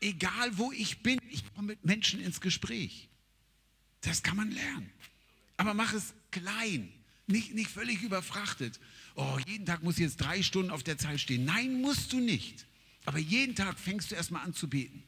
Egal 0.00 0.56
wo 0.56 0.70
ich 0.70 1.02
bin, 1.02 1.18
ich 1.28 1.42
komme 1.54 1.68
mit 1.68 1.84
Menschen 1.84 2.20
ins 2.20 2.40
Gespräch. 2.40 3.08
Das 4.00 4.22
kann 4.22 4.36
man 4.36 4.52
lernen. 4.52 4.88
Aber 5.56 5.74
mach 5.74 5.92
es 5.92 6.14
klein, 6.30 6.92
nicht, 7.26 7.52
nicht 7.52 7.68
völlig 7.68 8.00
überfrachtet. 8.02 8.78
Oh, 9.16 9.38
jeden 9.46 9.66
Tag 9.66 9.82
muss 9.82 9.96
ich 9.96 10.02
jetzt 10.02 10.20
drei 10.20 10.44
Stunden 10.44 10.70
auf 10.70 10.84
der 10.84 10.98
Zeit 10.98 11.20
stehen. 11.20 11.44
Nein, 11.44 11.80
musst 11.80 12.12
du 12.12 12.20
nicht. 12.20 12.64
Aber 13.06 13.18
jeden 13.18 13.56
Tag 13.56 13.76
fängst 13.78 14.12
du 14.12 14.14
erstmal 14.14 14.44
an 14.44 14.54
zu 14.54 14.68
beten. 14.68 15.02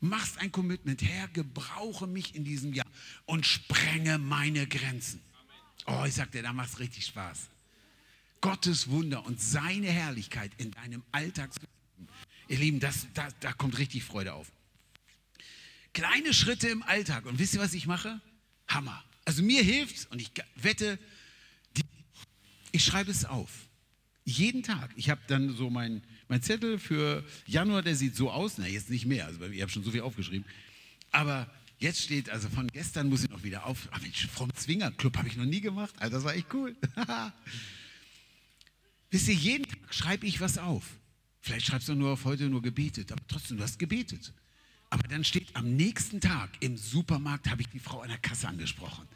Machst 0.00 0.38
ein 0.38 0.50
Commitment. 0.50 1.00
Herr, 1.02 1.28
gebrauche 1.28 2.08
mich 2.08 2.34
in 2.34 2.44
diesem 2.44 2.72
Jahr 2.72 2.86
und 3.26 3.46
sprenge 3.46 4.18
meine 4.18 4.66
Grenzen. 4.66 5.22
Oh, 5.86 6.04
ich 6.06 6.14
sag 6.14 6.30
dir, 6.32 6.42
da 6.42 6.52
macht 6.52 6.70
es 6.70 6.78
richtig 6.78 7.06
Spaß. 7.06 7.48
Gottes 8.40 8.88
Wunder 8.88 9.24
und 9.24 9.40
seine 9.40 9.88
Herrlichkeit 9.88 10.52
in 10.58 10.70
deinem 10.70 11.02
Alltag. 11.12 11.50
Ihr 12.48 12.58
Lieben, 12.58 12.80
das, 12.80 13.06
da, 13.14 13.28
da 13.40 13.52
kommt 13.52 13.78
richtig 13.78 14.04
Freude 14.04 14.34
auf. 14.34 14.52
Kleine 15.94 16.34
Schritte 16.34 16.68
im 16.68 16.82
Alltag. 16.82 17.24
Und 17.26 17.38
wisst 17.38 17.54
ihr, 17.54 17.60
was 17.60 17.72
ich 17.72 17.86
mache? 17.86 18.20
Hammer. 18.68 19.02
Also 19.24 19.42
mir 19.42 19.62
hilft 19.62 20.10
und 20.10 20.20
ich 20.20 20.30
wette, 20.56 20.98
die, 21.76 21.82
ich 22.72 22.84
schreibe 22.84 23.10
es 23.10 23.24
auf. 23.24 23.50
Jeden 24.24 24.62
Tag. 24.62 24.90
Ich 24.96 25.10
habe 25.10 25.20
dann 25.26 25.54
so 25.54 25.70
mein, 25.70 26.02
mein 26.28 26.42
Zettel 26.42 26.78
für 26.78 27.24
Januar, 27.46 27.82
der 27.82 27.94
sieht 27.94 28.16
so 28.16 28.30
aus. 28.30 28.58
Na, 28.58 28.66
jetzt 28.66 28.90
nicht 28.90 29.06
mehr. 29.06 29.26
Also 29.26 29.42
ich 29.46 29.62
habe 29.62 29.70
schon 29.70 29.84
so 29.84 29.90
viel 29.90 30.00
aufgeschrieben. 30.00 30.44
Aber 31.12 31.50
jetzt 31.84 32.00
steht, 32.00 32.30
also 32.30 32.48
von 32.48 32.66
gestern 32.66 33.08
muss 33.08 33.22
ich 33.22 33.30
noch 33.30 33.44
wieder 33.44 33.66
auf. 33.66 33.88
Ach 33.92 34.00
Mensch, 34.00 34.26
vom 34.26 34.52
Zwingerclub 34.54 35.16
habe 35.16 35.28
ich 35.28 35.36
noch 35.36 35.44
nie 35.44 35.60
gemacht. 35.60 35.94
Also 35.98 36.16
das 36.16 36.24
war 36.24 36.34
echt 36.34 36.52
cool. 36.52 36.74
Wisst 39.10 39.28
ihr, 39.28 39.34
jeden 39.34 39.66
Tag 39.66 39.94
schreibe 39.94 40.26
ich 40.26 40.40
was 40.40 40.58
auf. 40.58 40.82
Vielleicht 41.40 41.66
schreibst 41.66 41.88
du 41.88 41.94
nur 41.94 42.12
auf 42.12 42.24
heute 42.24 42.48
nur 42.48 42.62
gebetet, 42.62 43.12
aber 43.12 43.22
trotzdem, 43.28 43.58
du 43.58 43.62
hast 43.62 43.78
gebetet. 43.78 44.32
Aber 44.88 45.06
dann 45.08 45.24
steht 45.24 45.54
am 45.54 45.76
nächsten 45.76 46.20
Tag 46.20 46.50
im 46.60 46.76
Supermarkt, 46.76 47.50
habe 47.50 47.60
ich 47.60 47.68
die 47.68 47.78
Frau 47.78 48.00
an 48.00 48.08
der 48.08 48.18
Kasse 48.18 48.48
angesprochen. 48.48 49.06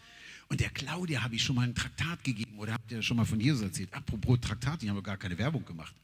Und 0.49 0.61
der 0.61 0.71
Claudia 0.71 1.23
habe 1.23 1.37
ich 1.37 1.43
schon 1.43 1.57
mal 1.57 1.63
ein 1.63 1.75
Traktat 1.75 2.23
gegeben 2.23 2.59
oder 2.59 2.75
habt 2.75 2.93
ihr 2.93 3.03
schon 3.03 3.17
mal 3.17 3.25
von 3.25 3.41
Jesus 3.41 3.63
erzählt? 3.63 3.93
Apropos 3.95 4.39
Traktat, 4.41 4.83
haben 4.83 4.95
wir 4.95 5.03
gar 5.03 5.17
keine 5.17 5.39
Werbung 5.39 5.65
gemacht. 5.65 5.95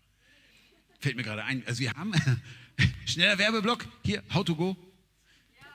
Fällt 0.98 1.16
mir 1.16 1.22
gerade 1.22 1.44
ein. 1.44 1.62
Also 1.66 1.80
wir 1.80 1.92
haben 1.92 2.12
schneller 3.04 3.36
Werbeblock. 3.36 3.86
Hier, 4.02 4.22
How 4.32 4.44
to 4.44 4.56
Go. 4.56 4.93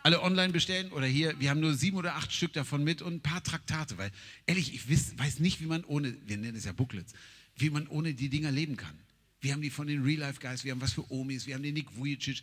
Alle 0.04 0.22
online 0.22 0.54
bestellen 0.54 0.92
oder 0.92 1.06
hier, 1.06 1.38
wir 1.40 1.50
haben 1.50 1.60
nur 1.60 1.74
sieben 1.74 1.98
oder 1.98 2.16
acht 2.16 2.32
Stück 2.32 2.54
davon 2.54 2.84
mit 2.84 3.02
und 3.02 3.16
ein 3.16 3.22
paar 3.22 3.44
Traktate, 3.44 3.98
weil 3.98 4.12
ehrlich, 4.46 4.74
ich 4.74 4.90
weiß, 4.90 5.18
weiß 5.18 5.40
nicht, 5.40 5.60
wie 5.60 5.66
man 5.66 5.84
ohne, 5.84 6.16
wir 6.26 6.38
nennen 6.38 6.56
es 6.56 6.66
ja 6.66 6.72
Booklets, 6.72 7.14
wie 7.58 7.70
man 7.70 7.88
ohne 7.88 8.14
die 8.14 8.30
Dinger 8.30 8.52
leben 8.52 8.78
kann. 8.78 8.98
Wir 9.42 9.54
haben 9.54 9.62
die 9.62 9.70
von 9.70 9.88
den 9.88 10.04
Real 10.04 10.20
Life 10.20 10.40
Guys, 10.40 10.64
wir 10.64 10.72
haben 10.72 10.82
was 10.82 10.94
für 10.94 11.10
Omis, 11.12 11.48
wir 11.48 11.56
haben 11.56 11.64
den 11.64 11.74
Nick 11.74 11.96
Vujicic. 11.96 12.42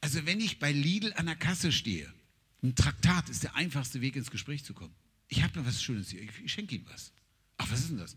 Also 0.00 0.24
wenn 0.24 0.40
ich 0.40 0.58
bei 0.58 0.72
Lidl 0.72 1.12
an 1.16 1.26
der 1.26 1.36
Kasse 1.36 1.70
stehe, 1.70 2.12
ein 2.62 2.74
Traktat 2.74 3.28
ist 3.28 3.42
der 3.42 3.54
einfachste 3.54 4.00
Weg 4.00 4.16
ins 4.16 4.30
Gespräch 4.30 4.64
zu 4.64 4.72
kommen. 4.72 4.94
Ich 5.28 5.42
habe 5.42 5.58
noch 5.58 5.66
was 5.66 5.82
Schönes 5.82 6.10
hier, 6.10 6.22
ich, 6.22 6.30
ich 6.44 6.52
schenke 6.52 6.76
ihm 6.76 6.86
was. 6.86 7.12
Ach, 7.58 7.70
was 7.70 7.80
ist 7.80 7.90
denn 7.90 7.98
das? 7.98 8.16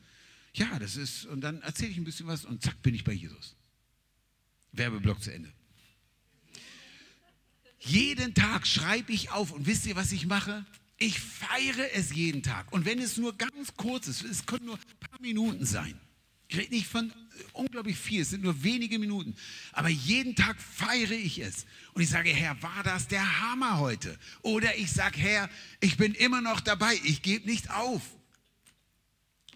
Ja, 0.53 0.80
das 0.80 0.95
ist, 0.95 1.26
und 1.26 1.41
dann 1.41 1.61
erzähle 1.61 1.91
ich 1.91 1.97
ein 1.97 2.03
bisschen 2.03 2.27
was 2.27 2.45
und 2.45 2.61
zack, 2.64 2.81
bin 2.81 2.95
ich 2.95 3.03
bei 3.03 3.14
Jesus. 3.14 3.56
Werbeblock 4.72 5.22
zu 5.22 5.34
Ende. 5.34 5.51
Jeden 7.80 8.34
Tag 8.34 8.68
schreibe 8.68 9.11
ich 9.11 9.31
auf 9.31 9.51
und 9.51 9.65
wisst 9.65 9.85
ihr, 9.85 9.95
was 9.95 10.11
ich 10.11 10.26
mache? 10.26 10.65
Ich 10.97 11.19
feiere 11.19 11.93
es 11.93 12.14
jeden 12.14 12.43
Tag. 12.43 12.72
Und 12.73 12.85
wenn 12.85 12.99
es 12.99 13.18
nur 13.18 13.38
ganz 13.38 13.73
kurz 13.77 14.07
ist, 14.07 14.23
es 14.23 14.45
können 14.45 14.65
nur 14.65 14.76
ein 14.76 15.10
paar 15.10 15.22
Minuten 15.22 15.65
sein. 15.65 15.99
Ich 16.49 16.57
rede 16.57 16.73
nicht 16.73 16.88
von 16.88 17.14
unglaublich 17.53 17.97
viel, 17.97 18.22
es 18.22 18.31
sind 18.31 18.43
nur 18.43 18.64
wenige 18.64 18.99
Minuten. 18.99 19.35
Aber 19.72 19.88
jeden 19.88 20.35
Tag 20.35 20.60
feiere 20.60 21.11
ich 21.11 21.39
es. 21.39 21.65
Und 21.93 22.01
ich 22.01 22.10
sage, 22.10 22.31
Herr, 22.31 22.61
war 22.61 22.84
das 22.84 23.07
der 23.07 23.41
Hammer 23.41 23.80
heute? 23.80 24.18
Oder 24.41 24.76
ich 24.77 24.91
sage, 24.91 25.19
Herr, 25.19 25.49
ich 25.80 25.95
bin 25.95 26.15
immer 26.15 26.41
noch 26.41 26.60
dabei, 26.60 26.99
ich 27.06 27.22
gebe 27.22 27.47
nicht 27.47 27.69
auf. 27.69 28.01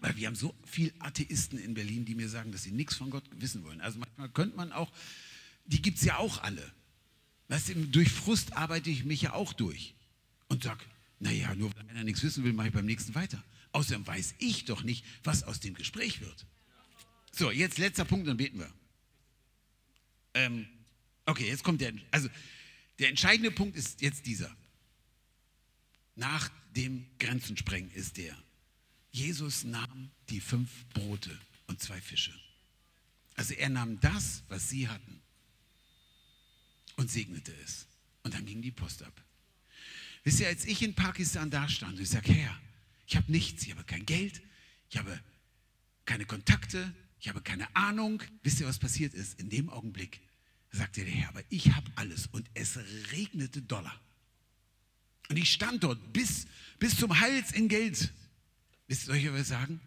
Weil 0.00 0.16
wir 0.16 0.28
haben 0.28 0.36
so 0.36 0.54
viele 0.64 0.92
Atheisten 0.98 1.58
in 1.58 1.74
Berlin, 1.74 2.04
die 2.04 2.14
mir 2.14 2.28
sagen, 2.28 2.52
dass 2.52 2.62
sie 2.62 2.72
nichts 2.72 2.94
von 2.94 3.10
Gott 3.10 3.24
wissen 3.32 3.64
wollen. 3.64 3.80
Also 3.80 3.98
manchmal 3.98 4.28
könnte 4.30 4.56
man 4.56 4.72
auch, 4.72 4.92
die 5.66 5.82
gibt 5.82 5.98
es 5.98 6.04
ja 6.04 6.18
auch 6.18 6.42
alle. 6.42 6.73
Weißt 7.54 7.68
du, 7.68 7.86
durch 7.86 8.10
Frust 8.10 8.54
arbeite 8.54 8.90
ich 8.90 9.04
mich 9.04 9.22
ja 9.22 9.32
auch 9.32 9.52
durch. 9.52 9.94
Und 10.48 10.64
sage, 10.64 10.84
naja, 11.20 11.54
nur 11.54 11.70
wenn 11.76 11.88
einer 11.88 12.02
nichts 12.02 12.24
wissen 12.24 12.42
will, 12.42 12.52
mache 12.52 12.66
ich 12.66 12.72
beim 12.74 12.84
nächsten 12.84 13.14
weiter. 13.14 13.40
Außerdem 13.70 14.04
weiß 14.04 14.34
ich 14.38 14.64
doch 14.64 14.82
nicht, 14.82 15.04
was 15.22 15.44
aus 15.44 15.60
dem 15.60 15.74
Gespräch 15.74 16.20
wird. 16.20 16.46
So, 17.30 17.52
jetzt 17.52 17.78
letzter 17.78 18.04
Punkt, 18.04 18.26
dann 18.26 18.38
beten 18.38 18.58
wir. 18.58 18.74
Ähm, 20.34 20.66
okay, 21.26 21.46
jetzt 21.46 21.62
kommt 21.62 21.80
der, 21.80 21.92
also 22.10 22.28
der 22.98 23.10
entscheidende 23.10 23.52
Punkt 23.52 23.76
ist 23.76 24.02
jetzt 24.02 24.26
dieser. 24.26 24.52
Nach 26.16 26.50
dem 26.74 27.06
Grenzensprengen 27.20 27.92
ist 27.92 28.16
der. 28.16 28.36
Jesus 29.12 29.62
nahm 29.62 30.10
die 30.28 30.40
fünf 30.40 30.88
Brote 30.88 31.38
und 31.68 31.80
zwei 31.80 32.00
Fische. 32.00 32.34
Also 33.36 33.54
er 33.54 33.68
nahm 33.68 34.00
das, 34.00 34.42
was 34.48 34.68
sie 34.68 34.88
hatten. 34.88 35.23
Und 36.96 37.10
segnete 37.10 37.52
es. 37.64 37.86
Und 38.22 38.34
dann 38.34 38.46
ging 38.46 38.62
die 38.62 38.70
Post 38.70 39.02
ab. 39.02 39.12
Wisst 40.22 40.40
ihr, 40.40 40.48
als 40.48 40.64
ich 40.64 40.82
in 40.82 40.94
Pakistan 40.94 41.50
da 41.50 41.68
stand, 41.68 42.00
ich 42.00 42.08
sage, 42.08 42.32
Herr, 42.32 42.58
ich 43.06 43.16
habe 43.16 43.30
nichts, 43.30 43.64
ich 43.64 43.70
habe 43.70 43.84
kein 43.84 44.06
Geld, 44.06 44.40
ich 44.88 44.96
habe 44.96 45.20
keine 46.06 46.24
Kontakte, 46.24 46.94
ich 47.20 47.28
habe 47.28 47.42
keine 47.42 47.74
Ahnung. 47.76 48.22
Wisst 48.42 48.60
ihr, 48.60 48.66
was 48.66 48.78
passiert 48.78 49.12
ist? 49.14 49.38
In 49.38 49.50
dem 49.50 49.68
Augenblick 49.68 50.20
sagte 50.70 51.04
der 51.04 51.12
Herr, 51.12 51.28
aber 51.28 51.42
ich 51.50 51.72
habe 51.72 51.90
alles 51.96 52.26
und 52.28 52.48
es 52.54 52.78
regnete 53.12 53.62
Dollar. 53.62 54.00
Und 55.28 55.36
ich 55.36 55.52
stand 55.52 55.84
dort 55.84 56.12
bis, 56.12 56.46
bis 56.78 56.96
zum 56.96 57.18
Hals 57.20 57.52
in 57.52 57.68
Geld. 57.68 58.12
Wisst 58.88 59.02
ihr, 59.02 59.06
soll 59.06 59.16
ich 59.16 59.28
euch 59.28 59.40
was 59.40 59.48
sagen? 59.48 59.80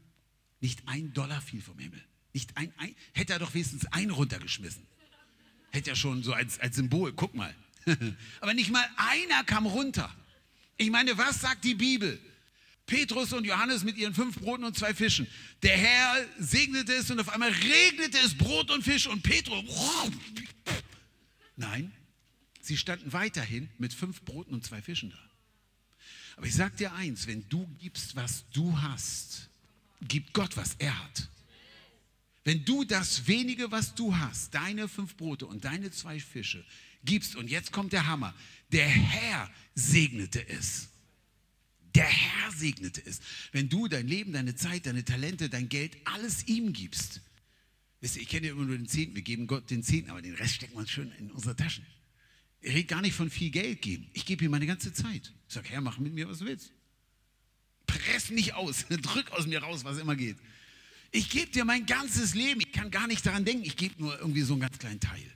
Nicht 0.59 0.87
ein 0.87 1.13
Dollar 1.13 1.41
fiel 1.41 1.61
vom 1.61 1.77
Himmel. 1.77 2.03
Nicht 2.33 2.55
ein, 2.57 2.71
ein 2.77 2.95
hätte 3.13 3.33
er 3.33 3.39
doch 3.39 3.53
wenigstens 3.53 3.85
einen 3.87 4.11
runtergeschmissen. 4.11 4.85
Hätte 5.71 5.91
er 5.91 5.95
schon 5.95 6.23
so 6.23 6.33
als, 6.33 6.59
als 6.59 6.75
Symbol, 6.75 7.13
guck 7.13 7.35
mal. 7.35 7.53
Aber 8.41 8.53
nicht 8.53 8.71
mal 8.71 8.85
einer 8.97 9.43
kam 9.43 9.65
runter. 9.65 10.13
Ich 10.77 10.89
meine, 10.89 11.17
was 11.17 11.41
sagt 11.41 11.63
die 11.63 11.75
Bibel? 11.75 12.19
Petrus 12.85 13.33
und 13.33 13.45
Johannes 13.45 13.83
mit 13.83 13.97
ihren 13.97 14.13
fünf 14.13 14.39
Broten 14.39 14.63
und 14.63 14.77
zwei 14.77 14.93
Fischen. 14.93 15.27
Der 15.61 15.77
Herr 15.77 16.25
segnete 16.39 16.93
es 16.93 17.11
und 17.11 17.19
auf 17.19 17.29
einmal 17.29 17.51
regnete 17.51 18.17
es 18.19 18.35
Brot 18.35 18.71
und 18.71 18.81
Fisch 18.81 19.07
und 19.07 19.21
Petrus. 19.23 19.65
Nein, 21.57 21.91
sie 22.61 22.77
standen 22.77 23.11
weiterhin 23.11 23.69
mit 23.77 23.93
fünf 23.93 24.21
Broten 24.21 24.53
und 24.53 24.65
zwei 24.65 24.81
Fischen 24.81 25.09
da. 25.09 25.17
Aber 26.37 26.45
ich 26.45 26.55
sage 26.55 26.77
dir 26.77 26.93
eins, 26.93 27.27
wenn 27.27 27.47
du 27.49 27.67
gibst, 27.79 28.15
was 28.15 28.45
du 28.53 28.79
hast, 28.81 29.49
gibt 30.01 30.33
Gott, 30.33 30.55
was 30.55 30.75
er 30.79 30.97
hat. 31.03 31.29
Wenn 32.47 32.63
du 32.63 32.85
das 32.85 33.27
wenige, 33.27 33.71
was 33.73 33.93
du 33.93 34.15
hast, 34.15 34.53
deine 34.53 34.87
fünf 34.87 35.17
Brote 35.17 35.45
und 35.45 35.65
deine 35.65 35.91
zwei 35.91 36.17
Fische 36.17 36.63
gibst, 37.03 37.35
und 37.35 37.49
jetzt 37.49 37.73
kommt 37.73 37.91
der 37.91 38.07
Hammer, 38.07 38.33
der 38.71 38.87
Herr 38.87 39.51
segnete 39.75 40.47
es. 40.47 40.87
Der 41.93 42.05
Herr 42.05 42.53
segnete 42.53 43.05
es. 43.05 43.19
Wenn 43.51 43.67
du 43.67 43.89
dein 43.89 44.07
Leben, 44.07 44.31
deine 44.31 44.55
Zeit, 44.55 44.85
deine 44.85 45.03
Talente, 45.03 45.49
dein 45.49 45.67
Geld, 45.67 45.97
alles 46.05 46.47
ihm 46.47 46.71
gibst. 46.71 47.19
Wisst 47.99 48.15
ihr, 48.15 48.21
ich 48.21 48.29
kenne 48.29 48.47
ja 48.47 48.53
immer 48.53 48.63
nur 48.63 48.77
den 48.77 48.87
Zehnten, 48.87 49.17
wir 49.17 49.23
geben 49.23 49.45
Gott 49.45 49.69
den 49.69 49.83
Zehnten, 49.83 50.09
aber 50.09 50.21
den 50.21 50.35
Rest 50.35 50.61
wir 50.61 50.73
uns 50.73 50.89
schön 50.89 51.11
in 51.19 51.29
unsere 51.31 51.53
Taschen. 51.53 51.85
Ich 52.61 52.73
rede 52.73 52.85
gar 52.85 53.01
nicht 53.01 53.13
von 53.13 53.29
viel 53.29 53.49
Geld 53.49 53.81
geben. 53.81 54.09
Ich 54.13 54.25
gebe 54.25 54.45
ihm 54.45 54.51
meine 54.51 54.67
ganze 54.67 54.93
Zeit. 54.93 55.33
Ich 55.49 55.53
sage, 55.53 55.67
Herr, 55.67 55.81
mach 55.81 55.97
mit 55.97 56.13
mir, 56.13 56.29
was 56.29 56.39
du 56.39 56.45
willst. 56.45 56.71
Press 57.87 58.29
mich 58.29 58.53
aus, 58.53 58.85
drück 58.89 59.31
aus 59.31 59.47
mir 59.47 59.61
raus, 59.61 59.83
was 59.83 59.97
immer 59.97 60.15
geht. 60.15 60.37
Ich 61.17 61.31
gebe 61.31 61.49
dir 61.49 61.65
mein 61.65 61.87
ganzes 61.87 62.35
Leben. 62.35 62.59
Ich 62.59 62.71
kann 62.71 62.91
gar 62.91 63.07
nicht 63.07 63.25
daran 63.25 63.43
denken. 63.43 63.63
Ich 63.65 63.75
gebe 63.75 63.99
nur 63.99 64.19
irgendwie 64.19 64.43
so 64.43 64.53
einen 64.53 64.61
ganz 64.61 64.77
kleinen 64.77 64.99
Teil. 64.99 65.33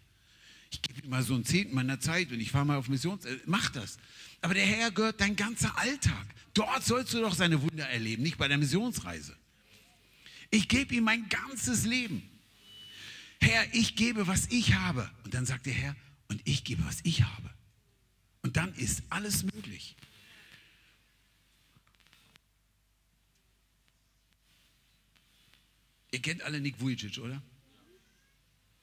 Ich 0.70 0.80
gebe 0.80 1.08
mal 1.08 1.24
so 1.24 1.34
einen 1.34 1.44
Zehnten 1.44 1.74
meiner 1.74 2.00
Zeit 2.00 2.32
und 2.32 2.40
ich 2.40 2.52
fahre 2.52 2.68
mal 2.68 2.78
auf 2.78 2.88
Missions. 2.88 3.26
Äh, 3.26 3.40
mach 3.48 3.72
das. 3.72 3.98
Aber 4.42 4.54
der 4.54 4.64
Herr 4.64 4.92
gehört 4.92 5.20
dein 5.20 5.36
ganzer 5.36 5.76
Alltag. 5.80 6.28
Dort 6.54 6.86
sollst 6.86 7.16
du 7.16 7.22
doch 7.22 7.34
seine 7.34 7.64
Wunder 7.64 7.90
erleben, 7.90 8.22
nicht 8.22 8.38
bei 8.38 8.48
der 8.48 8.60
Missionsreise. 8.60 9.36
Ich 10.52 10.68
gebe 10.68 10.94
ihm 10.94 11.04
mein 11.04 11.28
ganzes 11.30 11.84
Leben. 11.84 12.22
Herr, 13.40 13.66
ich 13.74 13.96
gebe, 13.96 14.28
was 14.28 14.46
ich 14.52 14.76
habe. 14.76 15.10
Und 15.24 15.34
dann 15.34 15.48
sagt 15.48 15.66
der 15.66 15.74
Herr, 15.74 15.96
und 16.28 16.42
ich 16.44 16.64
gebe, 16.64 16.86
was 16.86 17.00
ich 17.02 17.24
habe. 17.24 17.50
Und 18.44 18.56
dann 18.56 18.72
ist 18.76 19.02
alles 19.10 19.42
möglich. 19.42 19.96
Ihr 26.12 26.22
kennt 26.22 26.42
alle 26.44 26.60
Nick 26.60 26.80
Vujicic, 26.80 27.18
oder? 27.20 27.42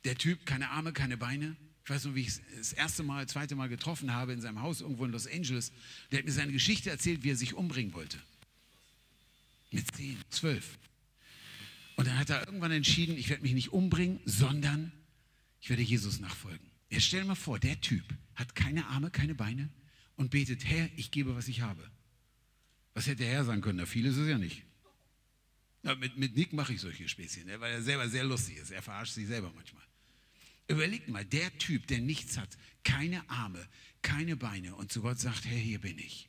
Der 0.05 0.17
Typ, 0.17 0.47
keine 0.47 0.71
Arme, 0.71 0.93
keine 0.93 1.17
Beine. 1.17 1.57
Ich 1.85 1.91
weiß 1.91 2.05
noch, 2.05 2.15
wie 2.15 2.23
ich 2.23 2.29
es 2.29 2.43
das 2.57 2.73
erste 2.73 3.03
Mal, 3.03 3.27
zweite 3.29 3.55
Mal 3.55 3.69
getroffen 3.69 4.13
habe 4.13 4.33
in 4.33 4.41
seinem 4.41 4.61
Haus 4.61 4.81
irgendwo 4.81 5.05
in 5.05 5.11
Los 5.11 5.27
Angeles. 5.27 5.73
Der 6.11 6.19
hat 6.19 6.27
mir 6.27 6.33
seine 6.33 6.53
Geschichte 6.53 6.91
erzählt, 6.91 7.23
wie 7.23 7.31
er 7.31 7.37
sich 7.37 7.55
umbringen 7.55 7.95
wollte. 7.95 8.19
Mit 9.71 9.95
zehn, 9.95 10.19
zwölf. 10.31 10.79
Und 11.97 12.07
dann 12.07 12.19
hat 12.19 12.31
er 12.31 12.47
irgendwann 12.47 12.73
entschieden, 12.73 13.19
ich 13.19 13.29
werde 13.29 13.43
mich 13.43 13.53
nicht 13.53 13.73
umbringen, 13.73 14.21
sondern 14.25 14.93
ich 15.61 15.69
werde 15.69 15.83
Jesus 15.83 16.21
nachfolgen. 16.21 16.71
Jetzt 16.91 17.05
stell 17.05 17.23
dir 17.23 17.27
mal 17.27 17.35
vor, 17.35 17.59
der 17.59 17.81
Typ 17.81 18.05
hat 18.35 18.55
keine 18.55 18.87
Arme, 18.87 19.11
keine 19.11 19.35
Beine 19.35 19.69
und 20.17 20.31
betet, 20.31 20.65
Herr, 20.65 20.89
ich 20.97 21.11
gebe, 21.11 21.35
was 21.37 21.49
ich 21.49 21.61
habe. 21.61 21.83
Was 22.95 23.07
hätte 23.07 23.25
der 23.25 23.33
Herr 23.33 23.45
sagen 23.45 23.61
können? 23.61 23.79
Na, 23.79 23.87
viel 23.87 24.07
ist 24.07 24.17
es 24.17 24.29
ja 24.29 24.39
nicht. 24.39 24.63
Na, 25.83 25.95
mit, 25.95 26.17
mit 26.17 26.37
Nick 26.37 26.53
mache 26.53 26.73
ich 26.73 26.81
solche 26.81 27.09
Späßchen, 27.09 27.47
ne, 27.47 27.61
weil 27.61 27.73
er 27.73 27.83
selber 27.83 28.09
sehr 28.09 28.25
lustig 28.25 28.57
ist. 28.57 28.71
Er 28.71 28.83
verarscht 28.83 29.15
sich 29.15 29.27
selber 29.27 29.53
manchmal. 29.55 29.85
Überlegt 30.67 31.09
mal, 31.09 31.25
der 31.25 31.57
Typ, 31.59 31.87
der 31.87 32.01
nichts 32.01 32.37
hat, 32.37 32.59
keine 32.85 33.29
Arme, 33.31 33.67
keine 34.03 34.37
Beine 34.37 34.75
und 34.75 34.93
zu 34.93 35.03
Gott 35.03 35.19
sagt, 35.19 35.47
Herr, 35.47 35.57
hier 35.57 35.81
bin 35.81 35.99
ich, 35.99 36.29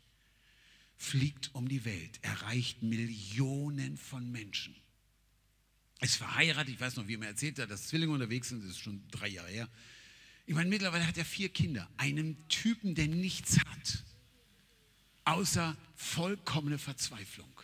fliegt 0.97 1.53
um 1.53 1.67
die 1.67 1.83
Welt, 1.83 2.19
erreicht 2.21 2.81
Millionen 2.81 3.97
von 3.97 4.31
Menschen. 4.31 4.75
Ist 5.99 6.15
verheiratet, 6.15 6.73
ich 6.73 6.79
weiß 6.79 6.95
noch, 6.95 7.07
wie 7.07 7.15
er 7.15 7.19
mir 7.19 7.27
erzählt 7.27 7.59
hat, 7.59 7.69
dass 7.69 7.87
Zwillinge 7.87 8.13
unterwegs 8.13 8.49
sind, 8.49 8.63
das 8.63 8.71
ist 8.71 8.79
schon 8.79 9.05
drei 9.11 9.27
Jahre 9.27 9.49
her. 9.49 9.69
Ich 10.45 10.55
meine, 10.55 10.69
mittlerweile 10.69 11.05
hat 11.05 11.17
er 11.17 11.25
vier 11.25 11.49
Kinder. 11.49 11.89
Einem 11.97 12.47
Typen, 12.47 12.95
der 12.95 13.07
nichts 13.07 13.59
hat, 13.59 14.03
außer 15.25 15.77
vollkommene 15.95 16.77
Verzweiflung. 16.77 17.61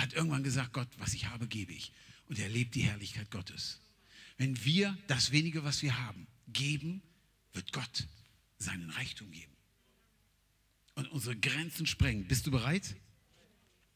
Hat 0.00 0.12
irgendwann 0.12 0.42
gesagt, 0.42 0.72
Gott, 0.72 0.88
was 0.98 1.14
ich 1.14 1.26
habe, 1.26 1.46
gebe 1.46 1.72
ich. 1.72 1.92
Und 2.26 2.38
er 2.38 2.48
lebt 2.48 2.74
die 2.74 2.82
Herrlichkeit 2.82 3.30
Gottes. 3.30 3.80
Wenn 4.38 4.64
wir 4.64 4.96
das 5.06 5.32
wenige, 5.32 5.64
was 5.64 5.82
wir 5.82 5.98
haben, 5.98 6.26
geben, 6.48 7.02
wird 7.52 7.72
Gott 7.72 8.06
seinen 8.58 8.90
Reichtum 8.90 9.30
geben. 9.30 9.52
Und 10.94 11.08
unsere 11.08 11.36
Grenzen 11.36 11.86
sprengen. 11.86 12.26
Bist 12.26 12.46
du 12.46 12.50
bereit? 12.50 12.96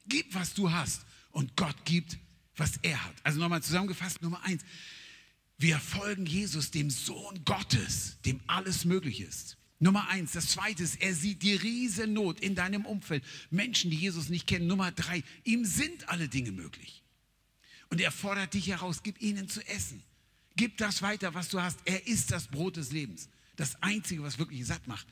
Gib, 0.07 0.35
was 0.35 0.55
du 0.55 0.71
hast. 0.71 1.07
Und 1.31 1.57
Gott 1.57 1.85
gibt, 1.85 2.19
was 2.57 2.77
er 2.83 3.03
hat. 3.05 3.15
Also 3.25 3.41
nochmal 3.41 3.63
zusammengefasst, 3.63 4.23
Nummer 4.23 4.43
eins. 4.43 4.63
Wir 5.57 5.79
folgen 5.79 6.27
Jesus, 6.27 6.71
dem 6.71 6.91
Sohn 6.91 7.45
Gottes, 7.45 8.19
dem 8.25 8.41
alles 8.47 8.85
möglich 8.85 9.21
ist. 9.21 9.57
Nummer 9.79 10.09
eins. 10.09 10.33
Das 10.33 10.49
zweite 10.49 10.83
ist, 10.83 11.01
er 11.01 11.15
sieht 11.15 11.43
die 11.43 11.55
Riesennot 11.55 12.41
in 12.41 12.55
deinem 12.55 12.87
Umfeld. 12.87 13.25
Menschen, 13.51 13.91
die 13.91 13.97
Jesus 13.97 14.29
nicht 14.29 14.47
kennen. 14.47 14.67
Nummer 14.67 14.93
drei, 14.93 15.23
ihm 15.45 15.65
sind 15.65 16.09
alle 16.09 16.29
Dinge 16.29 16.53
möglich. 16.53 17.03
Und 17.91 18.01
er 18.01 18.11
fordert 18.11 18.55
dich 18.55 18.69
heraus, 18.69 19.03
gib 19.03 19.21
ihnen 19.21 19.49
zu 19.49 19.67
essen. 19.69 20.03
Gib 20.57 20.77
das 20.79 21.03
weiter, 21.03 21.35
was 21.35 21.49
du 21.49 21.61
hast. 21.61 21.81
Er 21.85 22.07
ist 22.07 22.31
das 22.31 22.47
Brot 22.47 22.77
des 22.77 22.93
Lebens. 22.93 23.29
Das 23.57 23.81
Einzige, 23.83 24.23
was 24.23 24.39
wirklich 24.39 24.65
satt 24.67 24.87
macht. 24.87 25.07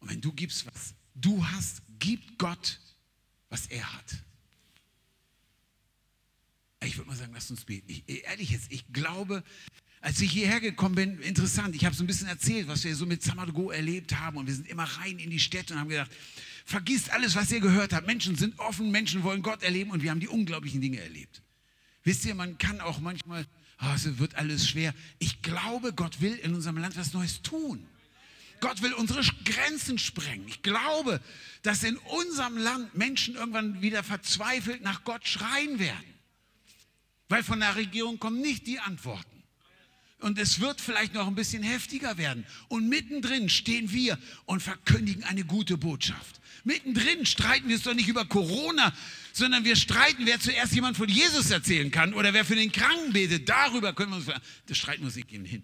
Und 0.00 0.10
wenn 0.10 0.20
du 0.20 0.32
gibst, 0.32 0.66
was 0.66 0.94
du 1.14 1.46
hast, 1.46 1.82
gib 1.98 2.38
Gott, 2.38 2.80
was 3.48 3.66
er 3.66 3.90
hat. 3.94 4.24
Ich 6.82 6.96
würde 6.98 7.08
mal 7.08 7.16
sagen, 7.16 7.32
lass 7.32 7.50
uns 7.50 7.64
beten. 7.64 7.90
Ich, 7.90 8.24
ehrlich 8.24 8.50
jetzt, 8.50 8.70
ich 8.70 8.84
glaube, 8.92 9.42
als 10.04 10.20
ich 10.20 10.32
hierher 10.32 10.60
gekommen 10.60 10.94
bin, 10.94 11.18
interessant, 11.20 11.74
ich 11.74 11.86
habe 11.86 11.94
so 11.94 12.04
ein 12.04 12.06
bisschen 12.06 12.28
erzählt, 12.28 12.68
was 12.68 12.84
wir 12.84 12.94
so 12.94 13.06
mit 13.06 13.22
Samargo 13.22 13.70
erlebt 13.70 14.14
haben 14.20 14.36
und 14.36 14.46
wir 14.46 14.54
sind 14.54 14.68
immer 14.68 14.84
rein 14.84 15.18
in 15.18 15.30
die 15.30 15.40
Städte 15.40 15.72
und 15.72 15.80
haben 15.80 15.88
gedacht, 15.88 16.10
vergisst 16.66 17.08
alles, 17.10 17.34
was 17.36 17.50
ihr 17.50 17.60
gehört 17.60 17.94
habt. 17.94 18.06
Menschen 18.06 18.36
sind 18.36 18.58
offen, 18.58 18.90
Menschen 18.90 19.22
wollen 19.22 19.40
Gott 19.40 19.62
erleben 19.62 19.92
und 19.92 20.02
wir 20.02 20.10
haben 20.10 20.20
die 20.20 20.28
unglaublichen 20.28 20.82
Dinge 20.82 21.00
erlebt. 21.00 21.40
Wisst 22.02 22.26
ihr, 22.26 22.34
man 22.34 22.58
kann 22.58 22.82
auch 22.82 23.00
manchmal, 23.00 23.46
oh, 23.80 23.94
es 23.94 24.18
wird 24.18 24.34
alles 24.34 24.68
schwer. 24.68 24.92
Ich 25.20 25.40
glaube, 25.40 25.94
Gott 25.94 26.20
will 26.20 26.34
in 26.34 26.54
unserem 26.54 26.76
Land 26.76 26.98
was 26.98 27.14
Neues 27.14 27.40
tun. 27.40 27.86
Gott 28.60 28.82
will 28.82 28.92
unsere 28.92 29.22
Grenzen 29.46 29.98
sprengen. 29.98 30.46
Ich 30.48 30.60
glaube, 30.60 31.18
dass 31.62 31.82
in 31.82 31.96
unserem 31.96 32.58
Land 32.58 32.94
Menschen 32.94 33.36
irgendwann 33.36 33.80
wieder 33.80 34.02
verzweifelt 34.02 34.82
nach 34.82 35.02
Gott 35.04 35.26
schreien 35.26 35.78
werden. 35.78 36.14
Weil 37.30 37.42
von 37.42 37.58
der 37.58 37.74
Regierung 37.76 38.18
kommen 38.18 38.42
nicht 38.42 38.66
die 38.66 38.80
Antworten. 38.80 39.33
Und 40.24 40.38
es 40.38 40.58
wird 40.58 40.80
vielleicht 40.80 41.12
noch 41.12 41.26
ein 41.26 41.34
bisschen 41.34 41.62
heftiger 41.62 42.16
werden. 42.16 42.46
Und 42.68 42.88
mittendrin 42.88 43.50
stehen 43.50 43.92
wir 43.92 44.18
und 44.46 44.62
verkündigen 44.62 45.22
eine 45.24 45.44
gute 45.44 45.76
Botschaft. 45.76 46.40
Mittendrin 46.64 47.26
streiten 47.26 47.68
wir 47.68 47.76
es 47.76 47.82
doch 47.82 47.92
nicht 47.92 48.08
über 48.08 48.24
Corona, 48.24 48.94
sondern 49.34 49.64
wir 49.64 49.76
streiten, 49.76 50.24
wer 50.24 50.40
zuerst 50.40 50.74
jemand 50.74 50.96
von 50.96 51.10
Jesus 51.10 51.50
erzählen 51.50 51.90
kann 51.90 52.14
oder 52.14 52.32
wer 52.32 52.46
für 52.46 52.54
den 52.54 52.72
Kranken 52.72 53.12
betet. 53.12 53.50
Darüber 53.50 53.92
können 53.92 54.12
wir 54.12 54.16
uns. 54.16 54.26
Das 54.64 54.78
streiten 54.78 55.02
wir 55.02 55.08
uns 55.08 55.16
nicht 55.16 55.28
hin. 55.28 55.62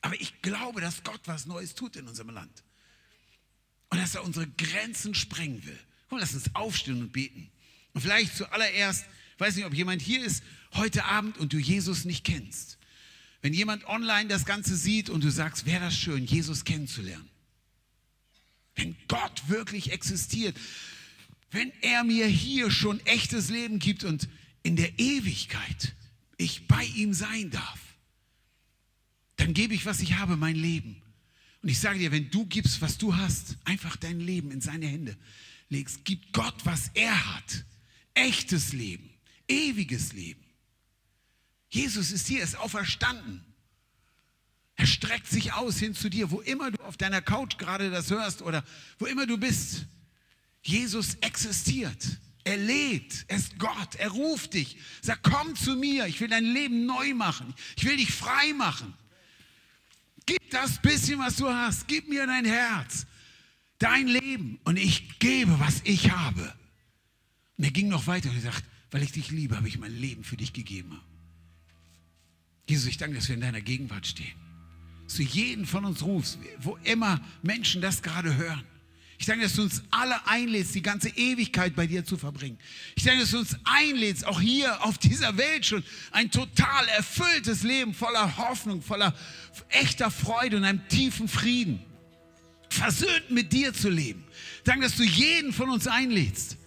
Aber 0.00 0.20
ich 0.20 0.42
glaube, 0.42 0.80
dass 0.80 1.04
Gott 1.04 1.20
was 1.26 1.46
Neues 1.46 1.76
tut 1.76 1.94
in 1.94 2.08
unserem 2.08 2.30
Land. 2.30 2.64
Und 3.90 3.98
dass 3.98 4.16
er 4.16 4.24
unsere 4.24 4.48
Grenzen 4.48 5.14
sprengen 5.14 5.64
will. 5.64 5.78
Komm, 6.08 6.18
lass 6.18 6.34
uns 6.34 6.52
aufstehen 6.56 7.00
und 7.00 7.12
beten. 7.12 7.52
Und 7.92 8.00
vielleicht 8.00 8.36
zuallererst 8.36 9.04
ich 9.38 9.40
weiß 9.40 9.54
nicht, 9.54 9.66
ob 9.66 9.74
jemand 9.74 10.02
hier 10.02 10.24
ist 10.24 10.42
heute 10.74 11.04
Abend 11.04 11.38
und 11.38 11.52
du 11.52 11.58
Jesus 11.58 12.04
nicht 12.04 12.24
kennst. 12.24 12.77
Wenn 13.40 13.52
jemand 13.52 13.86
online 13.86 14.28
das 14.28 14.44
Ganze 14.44 14.76
sieht 14.76 15.10
und 15.10 15.22
du 15.22 15.30
sagst, 15.30 15.66
wäre 15.66 15.80
das 15.80 15.96
schön, 15.96 16.24
Jesus 16.24 16.64
kennenzulernen. 16.64 17.28
Wenn 18.74 18.96
Gott 19.06 19.48
wirklich 19.48 19.92
existiert, 19.92 20.56
wenn 21.50 21.72
er 21.80 22.04
mir 22.04 22.26
hier 22.26 22.70
schon 22.70 23.00
echtes 23.06 23.48
Leben 23.48 23.78
gibt 23.78 24.04
und 24.04 24.28
in 24.62 24.76
der 24.76 24.98
Ewigkeit 24.98 25.94
ich 26.36 26.66
bei 26.66 26.84
ihm 26.84 27.14
sein 27.14 27.50
darf, 27.50 27.80
dann 29.36 29.54
gebe 29.54 29.74
ich, 29.74 29.86
was 29.86 30.00
ich 30.00 30.14
habe, 30.14 30.36
mein 30.36 30.56
Leben 30.56 31.00
Und 31.62 31.68
ich 31.68 31.78
sage 31.78 31.98
dir, 31.98 32.12
wenn 32.12 32.30
du 32.30 32.44
gibst, 32.46 32.80
was 32.80 32.98
du 32.98 33.16
hast, 33.16 33.56
einfach 33.64 33.96
dein 33.96 34.20
Leben 34.20 34.50
in 34.50 34.60
seine 34.60 34.86
Hände 34.86 35.16
legst, 35.68 36.04
gibt 36.04 36.32
Gott, 36.32 36.54
was 36.64 36.90
er 36.94 37.36
hat. 37.36 37.64
Echtes 38.14 38.72
Leben, 38.72 39.10
ewiges 39.48 40.12
Leben. 40.12 40.44
Jesus 41.68 42.10
ist 42.10 42.26
hier, 42.26 42.42
ist 42.42 42.56
auferstanden. 42.56 43.44
Er 44.76 44.86
streckt 44.86 45.26
sich 45.26 45.52
aus 45.52 45.78
hin 45.78 45.94
zu 45.94 46.08
dir, 46.08 46.30
wo 46.30 46.40
immer 46.40 46.70
du 46.70 46.82
auf 46.84 46.96
deiner 46.96 47.20
Couch 47.20 47.58
gerade 47.58 47.90
das 47.90 48.10
hörst 48.10 48.42
oder 48.42 48.64
wo 48.98 49.06
immer 49.06 49.26
du 49.26 49.36
bist. 49.36 49.86
Jesus 50.62 51.16
existiert. 51.16 52.18
Er 52.44 52.56
lebt. 52.56 53.24
Er 53.28 53.36
ist 53.36 53.58
Gott. 53.58 53.96
Er 53.96 54.08
ruft 54.08 54.54
dich. 54.54 54.78
Sag, 55.02 55.22
komm 55.22 55.56
zu 55.56 55.74
mir. 55.74 56.06
Ich 56.06 56.20
will 56.20 56.28
dein 56.28 56.44
Leben 56.44 56.86
neu 56.86 57.12
machen. 57.12 57.52
Ich 57.76 57.84
will 57.84 57.96
dich 57.96 58.12
frei 58.12 58.52
machen. 58.54 58.94
Gib 60.28 60.50
das 60.50 60.80
bisschen, 60.80 61.18
was 61.18 61.36
du 61.36 61.48
hast. 61.48 61.88
Gib 61.88 62.08
mir 62.08 62.26
dein 62.26 62.44
Herz, 62.44 63.06
dein 63.78 64.06
Leben 64.06 64.60
und 64.64 64.76
ich 64.76 65.18
gebe, 65.18 65.58
was 65.58 65.80
ich 65.84 66.10
habe. 66.10 66.54
Und 67.56 67.64
er 67.64 67.70
ging 67.70 67.88
noch 67.88 68.06
weiter 68.06 68.28
und 68.28 68.36
er 68.36 68.52
sagt, 68.52 68.64
weil 68.90 69.02
ich 69.02 69.12
dich 69.12 69.30
liebe, 69.30 69.56
habe 69.56 69.68
ich 69.68 69.78
mein 69.78 69.96
Leben 69.96 70.24
für 70.24 70.36
dich 70.36 70.52
gegeben. 70.52 71.00
Jesus, 72.68 72.86
ich 72.86 72.96
danke, 72.98 73.16
dass 73.16 73.28
wir 73.28 73.34
in 73.34 73.40
deiner 73.40 73.60
Gegenwart 73.60 74.06
stehen 74.06 74.48
dass 75.08 75.16
du 75.16 75.22
jeden 75.22 75.64
von 75.64 75.86
uns 75.86 76.02
rufst, 76.02 76.38
wo 76.60 76.78
immer 76.84 77.18
Menschen 77.42 77.80
das 77.80 78.02
gerade 78.02 78.36
hören. 78.36 78.62
Ich 79.18 79.24
danke, 79.24 79.44
dass 79.44 79.54
du 79.54 79.62
uns 79.62 79.82
alle 79.90 80.14
einlädst, 80.26 80.74
die 80.74 80.82
ganze 80.82 81.08
Ewigkeit 81.08 81.74
bei 81.74 81.86
dir 81.86 82.04
zu 82.04 82.18
verbringen. 82.18 82.58
Ich 82.94 83.04
danke, 83.04 83.22
dass 83.22 83.30
du 83.30 83.38
uns 83.38 83.56
einlädst, 83.64 84.26
auch 84.26 84.38
hier 84.38 84.84
auf 84.84 84.98
dieser 84.98 85.38
Welt 85.38 85.64
schon 85.64 85.82
ein 86.10 86.30
total 86.30 86.86
erfülltes 86.88 87.62
Leben 87.62 87.94
voller 87.94 88.36
Hoffnung, 88.36 88.82
voller 88.82 89.14
echter 89.70 90.10
Freude 90.10 90.58
und 90.58 90.64
einem 90.64 90.86
tiefen 90.88 91.26
Frieden, 91.26 91.80
versöhnt 92.68 93.30
mit 93.30 93.50
dir 93.54 93.72
zu 93.72 93.88
leben. 93.88 94.24
Danke, 94.64 94.84
dass 94.84 94.96
du 94.96 95.04
jeden 95.04 95.54
von 95.54 95.70
uns 95.70 95.86
einlädst. 95.86 96.58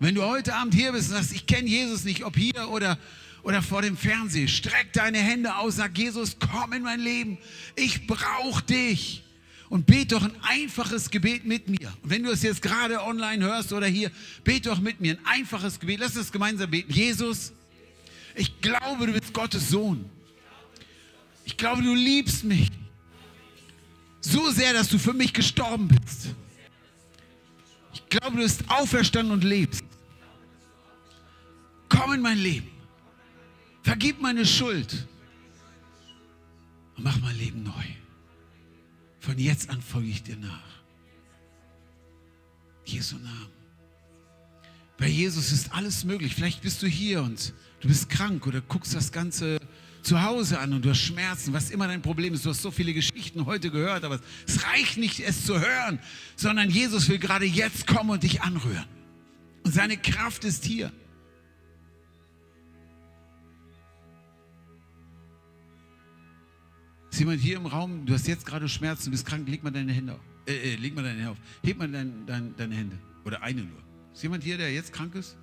Wenn 0.00 0.14
du 0.14 0.22
heute 0.22 0.54
Abend 0.54 0.74
hier 0.74 0.92
bist 0.92 1.10
und 1.10 1.16
sagst, 1.16 1.32
ich 1.32 1.46
kenne 1.46 1.68
Jesus 1.68 2.04
nicht, 2.04 2.24
ob 2.24 2.38
hier 2.38 2.70
oder 2.70 2.98
oder 3.42 3.62
vor 3.62 3.82
dem 3.82 3.96
Fernseher, 3.96 4.48
streck 4.48 4.92
deine 4.92 5.18
Hände 5.18 5.56
aus, 5.56 5.76
sag 5.76 5.96
Jesus, 5.96 6.36
komm 6.38 6.72
in 6.72 6.82
mein 6.82 7.00
Leben, 7.00 7.38
ich 7.76 8.06
brauche 8.06 8.62
dich. 8.62 9.24
Und 9.68 9.86
bet 9.86 10.12
doch 10.12 10.22
ein 10.22 10.36
einfaches 10.42 11.10
Gebet 11.10 11.46
mit 11.46 11.66
mir. 11.66 11.90
Und 12.02 12.10
wenn 12.10 12.22
du 12.22 12.30
es 12.30 12.42
jetzt 12.42 12.60
gerade 12.60 13.02
online 13.02 13.42
hörst 13.42 13.72
oder 13.72 13.86
hier, 13.86 14.10
bet 14.44 14.66
doch 14.66 14.78
mit 14.80 15.00
mir 15.00 15.12
ein 15.14 15.24
einfaches 15.24 15.80
Gebet. 15.80 15.98
Lass 15.98 16.14
uns 16.14 16.30
gemeinsam 16.30 16.70
beten. 16.70 16.92
Jesus, 16.92 17.54
ich 18.34 18.60
glaube, 18.60 19.06
du 19.06 19.14
bist 19.14 19.32
Gottes 19.32 19.70
Sohn. 19.70 20.04
Ich 21.46 21.56
glaube, 21.56 21.82
du 21.82 21.94
liebst 21.94 22.44
mich 22.44 22.68
so 24.20 24.50
sehr, 24.50 24.74
dass 24.74 24.88
du 24.88 24.98
für 24.98 25.14
mich 25.14 25.32
gestorben 25.32 25.88
bist. 25.88 26.34
Ich 27.94 28.08
glaube, 28.10 28.36
du 28.36 28.42
bist 28.42 28.64
auferstanden 28.68 29.32
und 29.32 29.42
lebst. 29.42 29.82
Komm 31.88 32.12
in 32.12 32.20
mein 32.20 32.36
Leben. 32.36 32.71
Vergib 33.82 34.20
meine 34.20 34.46
Schuld 34.46 35.06
und 36.96 37.04
mach 37.04 37.20
mein 37.20 37.36
Leben 37.36 37.62
neu. 37.62 37.84
Von 39.20 39.38
jetzt 39.38 39.70
an 39.70 39.82
folge 39.82 40.08
ich 40.08 40.22
dir 40.22 40.36
nach. 40.36 40.82
Jesu 42.84 43.16
Namen. 43.16 43.48
Bei 44.98 45.08
Jesus 45.08 45.52
ist 45.52 45.72
alles 45.72 46.04
möglich. 46.04 46.34
Vielleicht 46.34 46.62
bist 46.62 46.82
du 46.82 46.86
hier 46.86 47.22
und 47.22 47.52
du 47.80 47.88
bist 47.88 48.08
krank 48.08 48.46
oder 48.46 48.60
guckst 48.60 48.94
das 48.94 49.10
Ganze 49.10 49.58
zu 50.02 50.22
Hause 50.22 50.58
an 50.58 50.72
und 50.72 50.84
du 50.84 50.90
hast 50.90 50.98
Schmerzen, 50.98 51.52
was 51.52 51.70
immer 51.70 51.86
dein 51.86 52.02
Problem 52.02 52.34
ist. 52.34 52.44
Du 52.44 52.50
hast 52.50 52.62
so 52.62 52.70
viele 52.70 52.92
Geschichten 52.92 53.46
heute 53.46 53.70
gehört, 53.70 54.04
aber 54.04 54.20
es 54.46 54.64
reicht 54.64 54.96
nicht, 54.96 55.20
es 55.20 55.46
zu 55.46 55.60
hören, 55.60 55.98
sondern 56.36 56.70
Jesus 56.70 57.08
will 57.08 57.18
gerade 57.18 57.46
jetzt 57.46 57.86
kommen 57.86 58.10
und 58.10 58.22
dich 58.22 58.42
anrühren. 58.42 58.86
Und 59.64 59.72
seine 59.72 59.96
Kraft 59.96 60.44
ist 60.44 60.64
hier. 60.64 60.92
Ist 67.12 67.20
jemand 67.20 67.40
hier 67.42 67.58
im 67.58 67.66
Raum, 67.66 68.06
du 68.06 68.14
hast 68.14 68.26
jetzt 68.26 68.46
gerade 68.46 68.66
Schmerzen, 68.70 69.04
du 69.04 69.10
bist 69.10 69.26
krank, 69.26 69.46
leg 69.46 69.62
mal 69.62 69.70
deine 69.70 69.92
Hände 69.92 70.14
auf. 70.14 70.20
Äh, 70.46 70.72
äh, 70.72 70.76
leg 70.76 70.94
mal 70.94 71.02
deine 71.02 71.18
Hände 71.18 71.30
auf. 71.32 71.36
Heb 71.62 71.76
mal 71.76 71.86
dein, 71.86 72.24
dein, 72.24 72.56
deine 72.56 72.74
Hände. 72.74 72.98
Oder 73.26 73.42
eine 73.42 73.60
nur. 73.60 73.78
Ist 74.14 74.22
jemand 74.22 74.42
hier, 74.42 74.56
der 74.56 74.72
jetzt 74.72 74.94
krank 74.94 75.14
ist? 75.14 75.36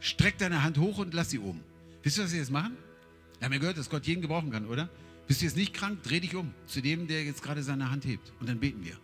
Streck 0.00 0.38
deine 0.38 0.62
Hand 0.62 0.78
hoch 0.78 0.96
und 0.96 1.12
lass 1.12 1.28
sie 1.28 1.38
oben. 1.38 1.60
Wisst 2.02 2.16
ihr, 2.16 2.24
was 2.24 2.30
sie 2.30 2.38
jetzt 2.38 2.50
machen? 2.50 2.74
Wir 3.38 3.44
haben 3.44 3.52
ja 3.52 3.58
gehört, 3.58 3.76
dass 3.76 3.90
Gott 3.90 4.06
jeden 4.06 4.22
gebrauchen 4.22 4.50
kann, 4.50 4.66
oder? 4.66 4.88
Bist 5.26 5.42
du 5.42 5.44
jetzt 5.44 5.58
nicht 5.58 5.74
krank? 5.74 6.02
Dreh 6.04 6.20
dich 6.20 6.34
um 6.34 6.54
zu 6.66 6.80
dem, 6.80 7.06
der 7.06 7.22
jetzt 7.24 7.42
gerade 7.42 7.62
seine 7.62 7.90
Hand 7.90 8.06
hebt. 8.06 8.32
Und 8.40 8.48
dann 8.48 8.60
beten 8.60 8.82
wir. 8.82 8.96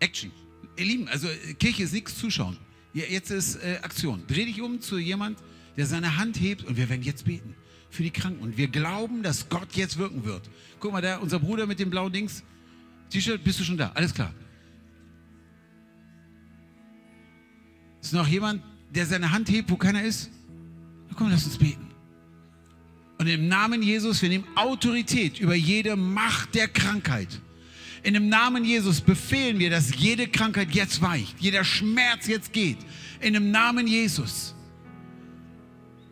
Action. 0.00 0.32
Ihr 0.76 0.86
Lieben, 0.86 1.06
also 1.06 1.28
Kirche 1.60 1.84
ist 1.84 1.92
nichts 1.92 2.18
zuschauen. 2.18 2.56
Jetzt 2.92 3.30
ist 3.30 3.62
äh, 3.62 3.78
Aktion. 3.82 4.24
Dreh 4.26 4.44
dich 4.44 4.60
um 4.60 4.80
zu 4.80 4.98
jemand, 4.98 5.38
der 5.76 5.86
seine 5.86 6.16
Hand 6.16 6.40
hebt 6.40 6.64
und 6.64 6.76
wir 6.76 6.88
werden 6.88 7.02
jetzt 7.02 7.24
beten 7.24 7.54
für 7.90 8.02
die 8.02 8.10
Kranken. 8.10 8.42
Und 8.42 8.56
wir 8.56 8.68
glauben, 8.68 9.22
dass 9.22 9.48
Gott 9.48 9.72
jetzt 9.74 9.98
wirken 9.98 10.24
wird. 10.24 10.48
Guck 10.80 10.92
mal, 10.92 11.00
da 11.00 11.18
unser 11.18 11.38
Bruder 11.38 11.66
mit 11.66 11.78
dem 11.78 11.90
blauen 11.90 12.12
Dings. 12.12 12.42
T-Shirt, 13.10 13.42
bist 13.44 13.60
du 13.60 13.64
schon 13.64 13.76
da? 13.76 13.90
Alles 13.94 14.12
klar. 14.12 14.32
Ist 18.02 18.12
noch 18.12 18.28
jemand, 18.28 18.62
der 18.94 19.06
seine 19.06 19.32
Hand 19.32 19.48
hebt, 19.50 19.70
wo 19.70 19.76
keiner 19.76 20.02
ist? 20.02 20.30
Na 21.08 21.14
komm, 21.16 21.30
lass 21.30 21.44
uns 21.44 21.58
beten. 21.58 21.86
Und 23.18 23.26
im 23.26 23.48
Namen 23.48 23.82
Jesus, 23.82 24.20
wir 24.22 24.28
nehmen 24.28 24.44
Autorität 24.56 25.40
über 25.40 25.54
jede 25.54 25.96
Macht 25.96 26.54
der 26.54 26.68
Krankheit. 26.68 27.40
In 28.02 28.14
dem 28.14 28.28
Namen 28.28 28.64
Jesus 28.64 29.00
befehlen 29.00 29.58
wir, 29.58 29.70
dass 29.70 29.96
jede 29.96 30.28
Krankheit 30.28 30.72
jetzt 30.72 31.00
weicht, 31.00 31.40
jeder 31.40 31.64
Schmerz 31.64 32.26
jetzt 32.26 32.52
geht. 32.52 32.78
In 33.20 33.32
dem 33.34 33.50
Namen 33.50 33.86
Jesus. 33.86 34.55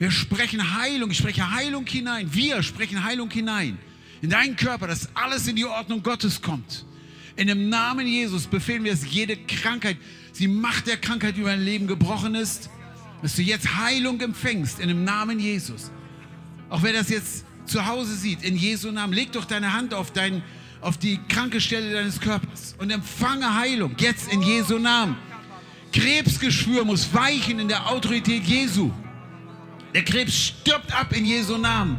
Wir 0.04 0.10
sprechen 0.10 0.76
Heilung, 0.78 1.10
ich 1.10 1.16
spreche 1.16 1.50
Heilung 1.50 1.86
hinein. 1.86 2.28
Wir 2.30 2.62
sprechen 2.62 3.02
Heilung 3.04 3.30
hinein 3.30 3.78
in 4.20 4.28
deinen 4.28 4.54
Körper, 4.54 4.86
dass 4.86 5.08
alles 5.14 5.48
in 5.48 5.56
die 5.56 5.64
Ordnung 5.64 6.02
Gottes 6.02 6.42
kommt. 6.42 6.84
In 7.36 7.46
dem 7.46 7.70
Namen 7.70 8.06
Jesus 8.06 8.46
befehlen 8.46 8.84
wir, 8.84 8.92
dass 8.92 9.10
jede 9.10 9.34
Krankheit, 9.34 9.96
die 10.38 10.46
Macht 10.46 10.88
der 10.88 10.98
Krankheit 10.98 11.38
über 11.38 11.48
dein 11.48 11.64
Leben 11.64 11.86
gebrochen 11.86 12.34
ist, 12.34 12.68
dass 13.22 13.36
du 13.36 13.40
jetzt 13.40 13.78
Heilung 13.78 14.20
empfängst 14.20 14.78
in 14.78 14.88
dem 14.88 15.04
Namen 15.04 15.40
Jesus. 15.40 15.90
Auch 16.68 16.82
wer 16.82 16.92
das 16.92 17.08
jetzt 17.08 17.46
zu 17.64 17.86
Hause 17.86 18.14
sieht, 18.14 18.42
in 18.42 18.58
Jesu 18.58 18.90
Namen, 18.90 19.14
leg 19.14 19.32
doch 19.32 19.46
deine 19.46 19.72
Hand 19.72 19.94
auf, 19.94 20.12
dein, 20.12 20.42
auf 20.82 20.98
die 20.98 21.18
kranke 21.30 21.62
Stelle 21.62 21.94
deines 21.94 22.20
Körpers 22.20 22.74
und 22.76 22.90
empfange 22.90 23.54
Heilung 23.54 23.94
jetzt 23.96 24.30
in 24.30 24.42
Jesu 24.42 24.78
Namen. 24.78 25.16
Krebsgeschwür 25.94 26.84
muss 26.84 27.14
weichen 27.14 27.58
in 27.58 27.68
der 27.68 27.88
Autorität 27.90 28.44
Jesu. 28.44 28.92
Der 29.94 30.04
Krebs 30.04 30.34
stirbt 30.34 30.92
ab 30.92 31.12
in 31.16 31.24
Jesu 31.24 31.56
Namen. 31.56 31.98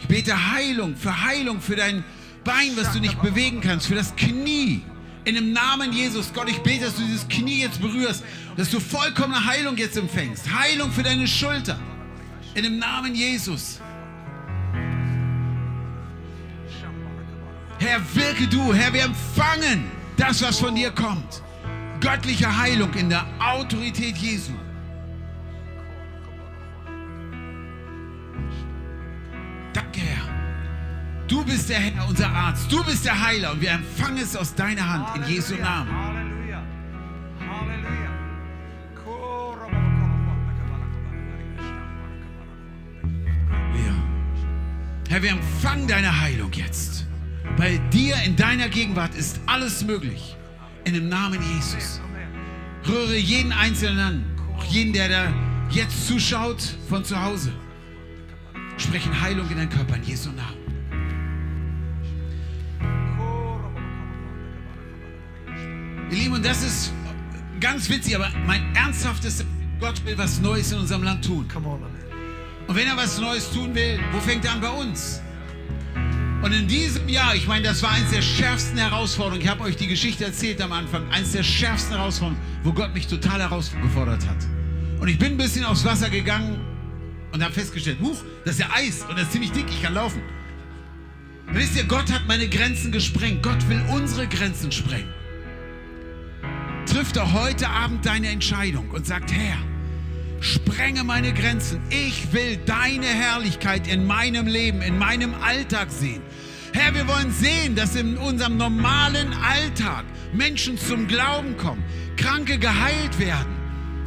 Ich 0.00 0.08
bete 0.08 0.52
Heilung, 0.52 0.96
für 0.96 1.24
Heilung, 1.24 1.60
für 1.60 1.76
dein 1.76 2.04
Bein, 2.42 2.72
was 2.76 2.92
du 2.92 3.00
nicht 3.00 3.20
bewegen 3.22 3.60
kannst, 3.60 3.86
für 3.86 3.94
das 3.94 4.14
Knie. 4.16 4.82
In 5.24 5.36
dem 5.36 5.52
Namen 5.52 5.92
Jesus, 5.92 6.32
Gott, 6.32 6.48
ich 6.48 6.58
bete, 6.58 6.84
dass 6.84 6.96
du 6.96 7.02
dieses 7.02 7.26
Knie 7.28 7.62
jetzt 7.62 7.80
berührst, 7.80 8.24
dass 8.56 8.70
du 8.70 8.80
vollkommene 8.80 9.44
Heilung 9.44 9.76
jetzt 9.76 9.96
empfängst. 9.96 10.52
Heilung 10.52 10.90
für 10.92 11.02
deine 11.02 11.26
Schulter. 11.26 11.78
In 12.54 12.64
dem 12.64 12.78
Namen 12.78 13.14
Jesus. 13.14 13.80
Herr, 17.78 18.00
wirke 18.14 18.46
du, 18.48 18.72
Herr, 18.72 18.92
wir 18.92 19.04
empfangen 19.04 19.84
das, 20.16 20.42
was 20.42 20.58
von 20.58 20.74
dir 20.74 20.90
kommt. 20.90 21.42
Göttliche 22.00 22.56
Heilung 22.56 22.92
in 22.94 23.10
der 23.10 23.26
Autorität 23.40 24.16
Jesu. 24.16 24.52
Du 31.28 31.44
bist 31.44 31.68
der 31.68 31.78
Herr, 31.78 32.08
unser 32.08 32.28
Arzt. 32.28 32.70
Du 32.70 32.84
bist 32.84 33.04
der 33.04 33.20
Heiler 33.20 33.52
und 33.52 33.60
wir 33.60 33.70
empfangen 33.70 34.18
es 34.18 34.36
aus 34.36 34.54
deiner 34.54 34.88
Hand 34.88 35.16
in 35.16 35.34
Jesu 35.34 35.56
Namen. 35.56 35.90
Halleluja. 35.92 36.62
Halleluja. 37.40 38.06
Herr, 45.08 45.22
wir 45.22 45.30
empfangen 45.30 45.86
deine 45.86 46.20
Heilung 46.20 46.52
jetzt. 46.52 47.06
Bei 47.56 47.78
dir 47.92 48.16
in 48.24 48.36
deiner 48.36 48.68
Gegenwart 48.68 49.14
ist 49.14 49.40
alles 49.46 49.84
möglich. 49.84 50.36
In 50.84 50.94
dem 50.94 51.08
Namen 51.08 51.40
Jesus. 51.54 52.00
Rühre 52.86 53.16
jeden 53.16 53.52
Einzelnen 53.52 53.98
an. 53.98 54.24
Auch 54.56 54.64
jeden, 54.64 54.92
der 54.92 55.08
da 55.08 55.32
jetzt 55.70 56.06
zuschaut 56.06 56.62
von 56.88 57.04
zu 57.04 57.20
Hause. 57.20 57.52
Sprechen 58.76 59.20
Heilung 59.20 59.48
in 59.50 59.56
deinen 59.56 59.70
Körper 59.70 59.96
in 59.96 60.04
Jesu 60.04 60.30
Namen. 60.30 60.65
Ihr 66.10 66.16
Lieben, 66.16 66.34
und 66.34 66.44
das 66.44 66.62
ist 66.62 66.92
ganz 67.60 67.88
witzig, 67.88 68.14
aber 68.14 68.30
mein 68.46 68.74
ernsthaftes, 68.74 69.44
Gott 69.80 70.04
will 70.04 70.16
was 70.16 70.40
Neues 70.40 70.70
in 70.72 70.78
unserem 70.78 71.02
Land 71.02 71.24
tun. 71.24 71.46
Und 72.66 72.76
wenn 72.76 72.86
er 72.86 72.96
was 72.96 73.18
Neues 73.18 73.50
tun 73.50 73.74
will, 73.74 73.98
wo 74.12 74.20
fängt 74.20 74.44
er 74.44 74.52
an 74.52 74.60
bei 74.60 74.70
uns? 74.70 75.20
Und 76.42 76.52
in 76.52 76.68
diesem 76.68 77.08
Jahr, 77.08 77.34
ich 77.34 77.48
meine, 77.48 77.64
das 77.64 77.82
war 77.82 77.90
eines 77.90 78.10
der 78.10 78.22
schärfsten 78.22 78.78
Herausforderungen. 78.78 79.42
Ich 79.42 79.48
habe 79.48 79.64
euch 79.64 79.76
die 79.76 79.88
Geschichte 79.88 80.24
erzählt 80.24 80.60
am 80.62 80.72
Anfang. 80.72 81.10
Eines 81.10 81.32
der 81.32 81.42
schärfsten 81.42 81.96
Herausforderungen, 81.96 82.40
wo 82.62 82.72
Gott 82.72 82.94
mich 82.94 83.08
total 83.08 83.40
herausgefordert 83.40 84.26
hat. 84.26 84.36
Und 85.00 85.08
ich 85.08 85.18
bin 85.18 85.32
ein 85.32 85.36
bisschen 85.36 85.64
aufs 85.64 85.84
Wasser 85.84 86.08
gegangen 86.08 86.60
und 87.32 87.42
habe 87.42 87.52
festgestellt, 87.52 87.98
huch, 88.00 88.22
das 88.44 88.54
ist 88.54 88.60
ja 88.60 88.68
Eis 88.72 89.02
und 89.08 89.16
das 89.16 89.24
ist 89.24 89.32
ziemlich 89.32 89.50
dick, 89.52 89.66
ich 89.68 89.82
kann 89.82 89.94
laufen. 89.94 90.22
Und 91.48 91.54
wisst 91.56 91.76
ihr, 91.76 91.84
Gott 91.84 92.12
hat 92.12 92.26
meine 92.28 92.48
Grenzen 92.48 92.92
gesprengt. 92.92 93.42
Gott 93.42 93.68
will 93.68 93.82
unsere 93.90 94.26
Grenzen 94.28 94.70
sprengen. 94.70 95.08
Trifft 96.96 97.18
er 97.18 97.34
heute 97.34 97.68
Abend 97.68 98.06
deine 98.06 98.28
Entscheidung 98.28 98.88
und 98.88 99.06
sagt, 99.06 99.30
Herr, 99.30 99.58
sprenge 100.40 101.04
meine 101.04 101.34
Grenzen. 101.34 101.78
Ich 101.90 102.32
will 102.32 102.56
deine 102.64 103.04
Herrlichkeit 103.04 103.86
in 103.86 104.06
meinem 104.06 104.46
Leben, 104.46 104.80
in 104.80 104.96
meinem 104.96 105.34
Alltag 105.42 105.90
sehen. 105.90 106.22
Herr, 106.72 106.94
wir 106.94 107.06
wollen 107.06 107.30
sehen, 107.32 107.76
dass 107.76 107.96
in 107.96 108.16
unserem 108.16 108.56
normalen 108.56 109.34
Alltag 109.34 110.06
Menschen 110.32 110.78
zum 110.78 111.06
Glauben 111.06 111.58
kommen, 111.58 111.84
Kranke 112.16 112.56
geheilt 112.56 113.18
werden. 113.18 113.54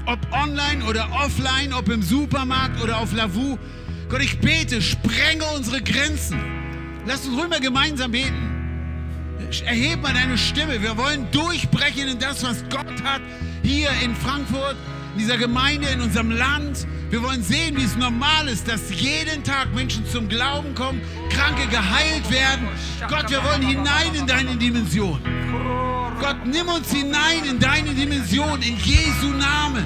Ob 0.08 0.18
online 0.32 0.84
oder 0.84 1.08
offline, 1.12 1.72
ob 1.74 1.90
im 1.90 2.02
Supermarkt 2.02 2.82
oder 2.82 2.98
auf 2.98 3.14
Lavu. 3.14 3.60
Gott, 4.10 4.24
ich 4.24 4.40
bete, 4.40 4.82
sprenge 4.82 5.44
unsere 5.56 5.80
Grenzen. 5.80 6.40
Lass 7.06 7.28
uns 7.28 7.40
rüber 7.40 7.60
gemeinsam 7.60 8.10
beten. 8.14 8.49
Erheb 9.66 10.02
mal 10.02 10.14
deine 10.14 10.38
Stimme. 10.38 10.82
Wir 10.82 10.96
wollen 10.98 11.28
durchbrechen 11.32 12.08
in 12.08 12.20
das, 12.20 12.44
was 12.44 12.64
Gott 12.70 13.04
hat 13.04 13.22
hier 13.64 13.90
in 14.04 14.16
Frankfurt 14.16 14.76
in 15.14 15.20
dieser 15.20 15.38
Gemeinde, 15.38 15.88
in 15.88 16.02
unserem 16.02 16.32
Land. 16.32 16.86
Wir 17.10 17.22
wollen 17.24 17.42
sehen, 17.42 17.76
wie 17.78 17.84
es 17.84 17.96
normal 17.96 18.48
ist, 18.48 18.68
dass 18.68 18.82
jeden 18.94 19.44
Tag 19.44 19.74
Menschen 19.74 20.06
zum 20.06 20.30
Glauben 20.30 20.76
kommen, 20.76 21.02
Kranke 21.30 21.68
geheilt 21.68 22.30
werden. 22.30 22.68
Gott, 23.08 23.30
wir 23.30 23.44
wollen 23.44 23.64
hinein 23.64 24.14
in 24.14 24.28
deine 24.28 24.56
Dimension. 24.56 25.20
Gott, 26.20 26.46
nimm 26.46 26.68
uns 26.68 26.92
hinein 26.92 27.44
in 27.50 27.60
deine 27.60 27.94
Dimension, 27.94 28.62
in 28.62 28.78
Jesu 28.78 29.28
Namen. 29.38 29.86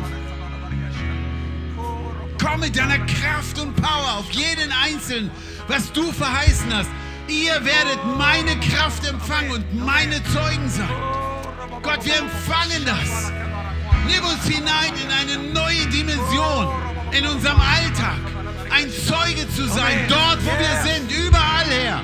Komm 2.41 2.59
mit 2.59 2.75
deiner 2.75 2.99
Kraft 2.99 3.59
und 3.59 3.73
Power 3.75 4.17
auf 4.17 4.29
jeden 4.31 4.71
Einzelnen, 4.83 5.31
was 5.67 5.91
du 5.93 6.11
verheißen 6.11 6.73
hast. 6.73 6.89
Ihr 7.33 7.65
werdet 7.65 7.99
meine 8.15 8.59
Kraft 8.59 9.07
empfangen 9.07 9.51
und 9.51 9.83
meine 9.83 10.23
Zeugen 10.25 10.69
sein. 10.69 10.87
Gott, 11.81 12.05
wir 12.05 12.15
empfangen 12.15 12.85
das. 12.85 13.31
Nimm 14.05 14.23
uns 14.23 14.45
hinein 14.45 14.93
in 15.03 15.09
eine 15.11 15.51
neue 15.51 15.87
Dimension 15.87 16.67
in 17.11 17.25
unserem 17.25 17.59
Alltag. 17.59 18.19
Ein 18.69 18.87
Zeuge 18.91 19.49
zu 19.55 19.67
sein, 19.67 20.05
dort 20.07 20.45
wo 20.45 20.51
wir 20.51 20.91
sind, 20.91 21.11
überall 21.11 21.65
her. 21.65 22.01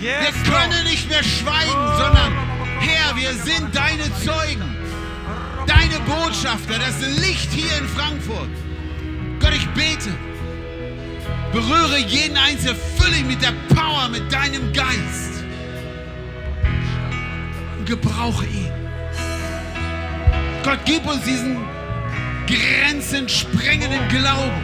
Wir 0.00 0.32
können 0.50 0.84
nicht 0.84 1.10
mehr 1.10 1.22
schweigen, 1.22 1.86
sondern 1.98 2.32
Herr, 2.80 3.14
wir 3.16 3.34
sind 3.34 3.76
deine 3.76 4.04
Zeugen, 4.24 4.74
deine 5.66 6.00
Botschafter, 6.06 6.78
das 6.78 6.98
Licht 7.18 7.52
hier 7.52 7.76
in 7.76 7.86
Frankfurt. 7.86 8.48
Gott, 9.38 9.52
ich 9.54 9.68
bete, 9.70 10.10
berühre 11.52 11.98
jeden 11.98 12.36
Einzelnen, 12.36 12.76
fülle 12.96 13.18
ihn 13.18 13.26
mit 13.26 13.42
der 13.42 13.52
Power, 13.74 14.08
mit 14.08 14.32
deinem 14.32 14.72
Geist 14.72 15.44
und 17.78 17.86
gebrauche 17.86 18.46
ihn. 18.46 18.70
Gott, 20.62 20.78
gib 20.84 21.06
uns 21.06 21.22
diesen 21.24 21.58
grenzensprengenden 22.46 24.08
Glauben 24.08 24.60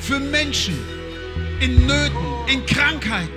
für 0.00 0.20
Menschen 0.20 0.78
in 1.60 1.86
Nöten, 1.86 2.16
in 2.46 2.64
Krankheiten. 2.66 3.32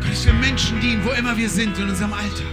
Gott, 0.00 0.10
dass 0.10 0.26
wir 0.26 0.32
Menschen 0.34 0.80
dienen, 0.80 1.04
wo 1.04 1.10
immer 1.10 1.36
wir 1.36 1.48
sind 1.48 1.78
in 1.78 1.88
unserem 1.88 2.12
Alltag. 2.12 2.46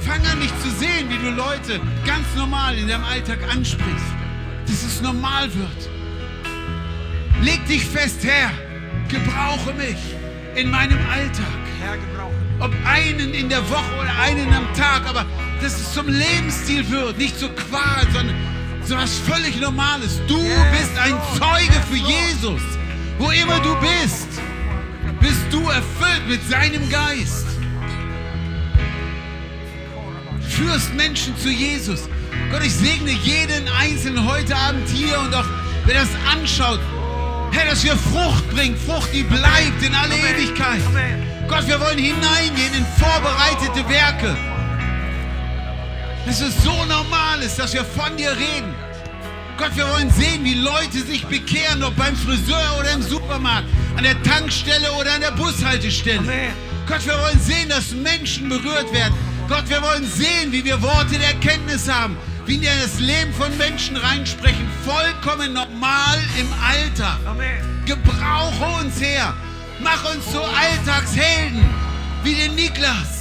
Fang 0.00 0.24
an, 0.26 0.38
nicht 0.38 0.60
zu 0.62 0.70
sehen, 0.70 1.08
wie 1.08 1.18
du 1.18 1.30
Leute 1.30 1.80
ganz 2.06 2.26
normal 2.36 2.76
in 2.76 2.88
deinem 2.88 3.04
Alltag 3.04 3.38
ansprichst, 3.52 4.06
dass 4.66 4.82
es 4.82 5.00
normal 5.00 5.52
wird. 5.54 5.99
Leg 7.42 7.66
dich 7.66 7.86
fest, 7.86 8.18
Herr, 8.22 8.50
gebrauche 9.08 9.72
mich 9.72 9.96
in 10.56 10.70
meinem 10.70 10.98
Alltag. 11.10 11.46
Herr, 11.80 11.96
gebrauche 11.96 12.34
Ob 12.58 12.72
einen 12.86 13.32
in 13.32 13.48
der 13.48 13.68
Woche 13.70 13.94
oder 13.98 14.12
einen 14.20 14.52
am 14.52 14.66
Tag, 14.74 15.08
aber 15.08 15.24
dass 15.62 15.72
es 15.80 15.94
zum 15.94 16.06
Lebensstil 16.06 16.88
wird, 16.90 17.16
nicht 17.16 17.38
zur 17.38 17.54
Qual, 17.54 18.06
sondern 18.12 18.36
so 18.84 18.94
was 18.94 19.18
völlig 19.18 19.58
Normales. 19.58 20.20
Du 20.28 20.38
bist 20.38 20.98
ein 21.02 21.14
Zeuge 21.38 21.80
für 21.88 21.96
Jesus. 21.96 22.60
Wo 23.18 23.30
immer 23.30 23.58
du 23.60 23.74
bist, 23.80 24.28
bist 25.20 25.40
du 25.50 25.60
erfüllt 25.68 26.28
mit 26.28 26.46
seinem 26.48 26.88
Geist. 26.90 27.46
Führst 30.40 30.94
Menschen 30.94 31.36
zu 31.38 31.48
Jesus. 31.48 32.08
Gott, 32.50 32.62
ich 32.62 32.74
segne 32.74 33.12
jeden 33.12 33.66
Einzelnen 33.78 34.26
heute 34.26 34.54
Abend 34.56 34.86
hier 34.88 35.18
und 35.20 35.34
auch 35.34 35.46
wer 35.86 36.00
das 36.00 36.08
anschaut. 36.30 36.80
Herr, 37.52 37.66
dass 37.66 37.82
wir 37.84 37.96
Frucht 37.96 38.48
bringen, 38.50 38.76
Frucht, 38.76 39.12
die 39.12 39.22
bleibt 39.22 39.82
in 39.82 39.94
alle 39.94 40.14
Ewigkeit. 40.14 40.80
Gott, 41.48 41.66
wir 41.66 41.80
wollen 41.80 41.98
hineingehen 41.98 42.74
in 42.74 42.86
vorbereitete 42.98 43.88
Werke. 43.88 44.36
Dass 46.26 46.40
es 46.40 46.62
so 46.62 46.84
normal 46.84 47.42
ist, 47.42 47.58
dass 47.58 47.72
wir 47.72 47.84
von 47.84 48.16
dir 48.16 48.30
reden. 48.30 48.74
Gott, 49.58 49.76
wir 49.76 49.86
wollen 49.88 50.10
sehen, 50.10 50.44
wie 50.44 50.54
Leute 50.54 51.00
sich 51.00 51.26
bekehren, 51.26 51.82
ob 51.82 51.96
beim 51.96 52.16
Friseur 52.16 52.78
oder 52.78 52.92
im 52.92 53.02
Supermarkt, 53.02 53.68
an 53.96 54.04
der 54.04 54.22
Tankstelle 54.22 54.90
oder 54.92 55.12
an 55.12 55.20
der 55.20 55.32
Bushaltestelle. 55.32 56.22
Gott, 56.86 57.04
wir 57.04 57.14
wollen 57.14 57.40
sehen, 57.40 57.68
dass 57.68 57.92
Menschen 57.92 58.48
berührt 58.48 58.92
werden. 58.92 59.14
Gott, 59.48 59.68
wir 59.68 59.82
wollen 59.82 60.06
sehen, 60.06 60.52
wie 60.52 60.64
wir 60.64 60.80
Worte 60.80 61.18
der 61.18 61.28
Erkenntnis 61.28 61.88
haben, 61.88 62.16
wie 62.50 62.60
wir 62.60 62.72
in 62.72 62.80
das 62.80 62.98
Leben 62.98 63.32
von 63.32 63.56
Menschen 63.58 63.96
reinsprechen, 63.96 64.66
vollkommen 64.84 65.52
normal 65.52 66.18
im 66.36 66.48
Alltag. 66.60 67.18
Amen. 67.24 67.62
Gebrauche 67.86 68.82
uns, 68.82 69.00
Herr. 69.00 69.34
Mach 69.78 70.12
uns 70.12 70.28
zu 70.32 70.42
Alltagshelden, 70.42 71.64
wie 72.24 72.34
den 72.34 72.56
Niklas. 72.56 73.19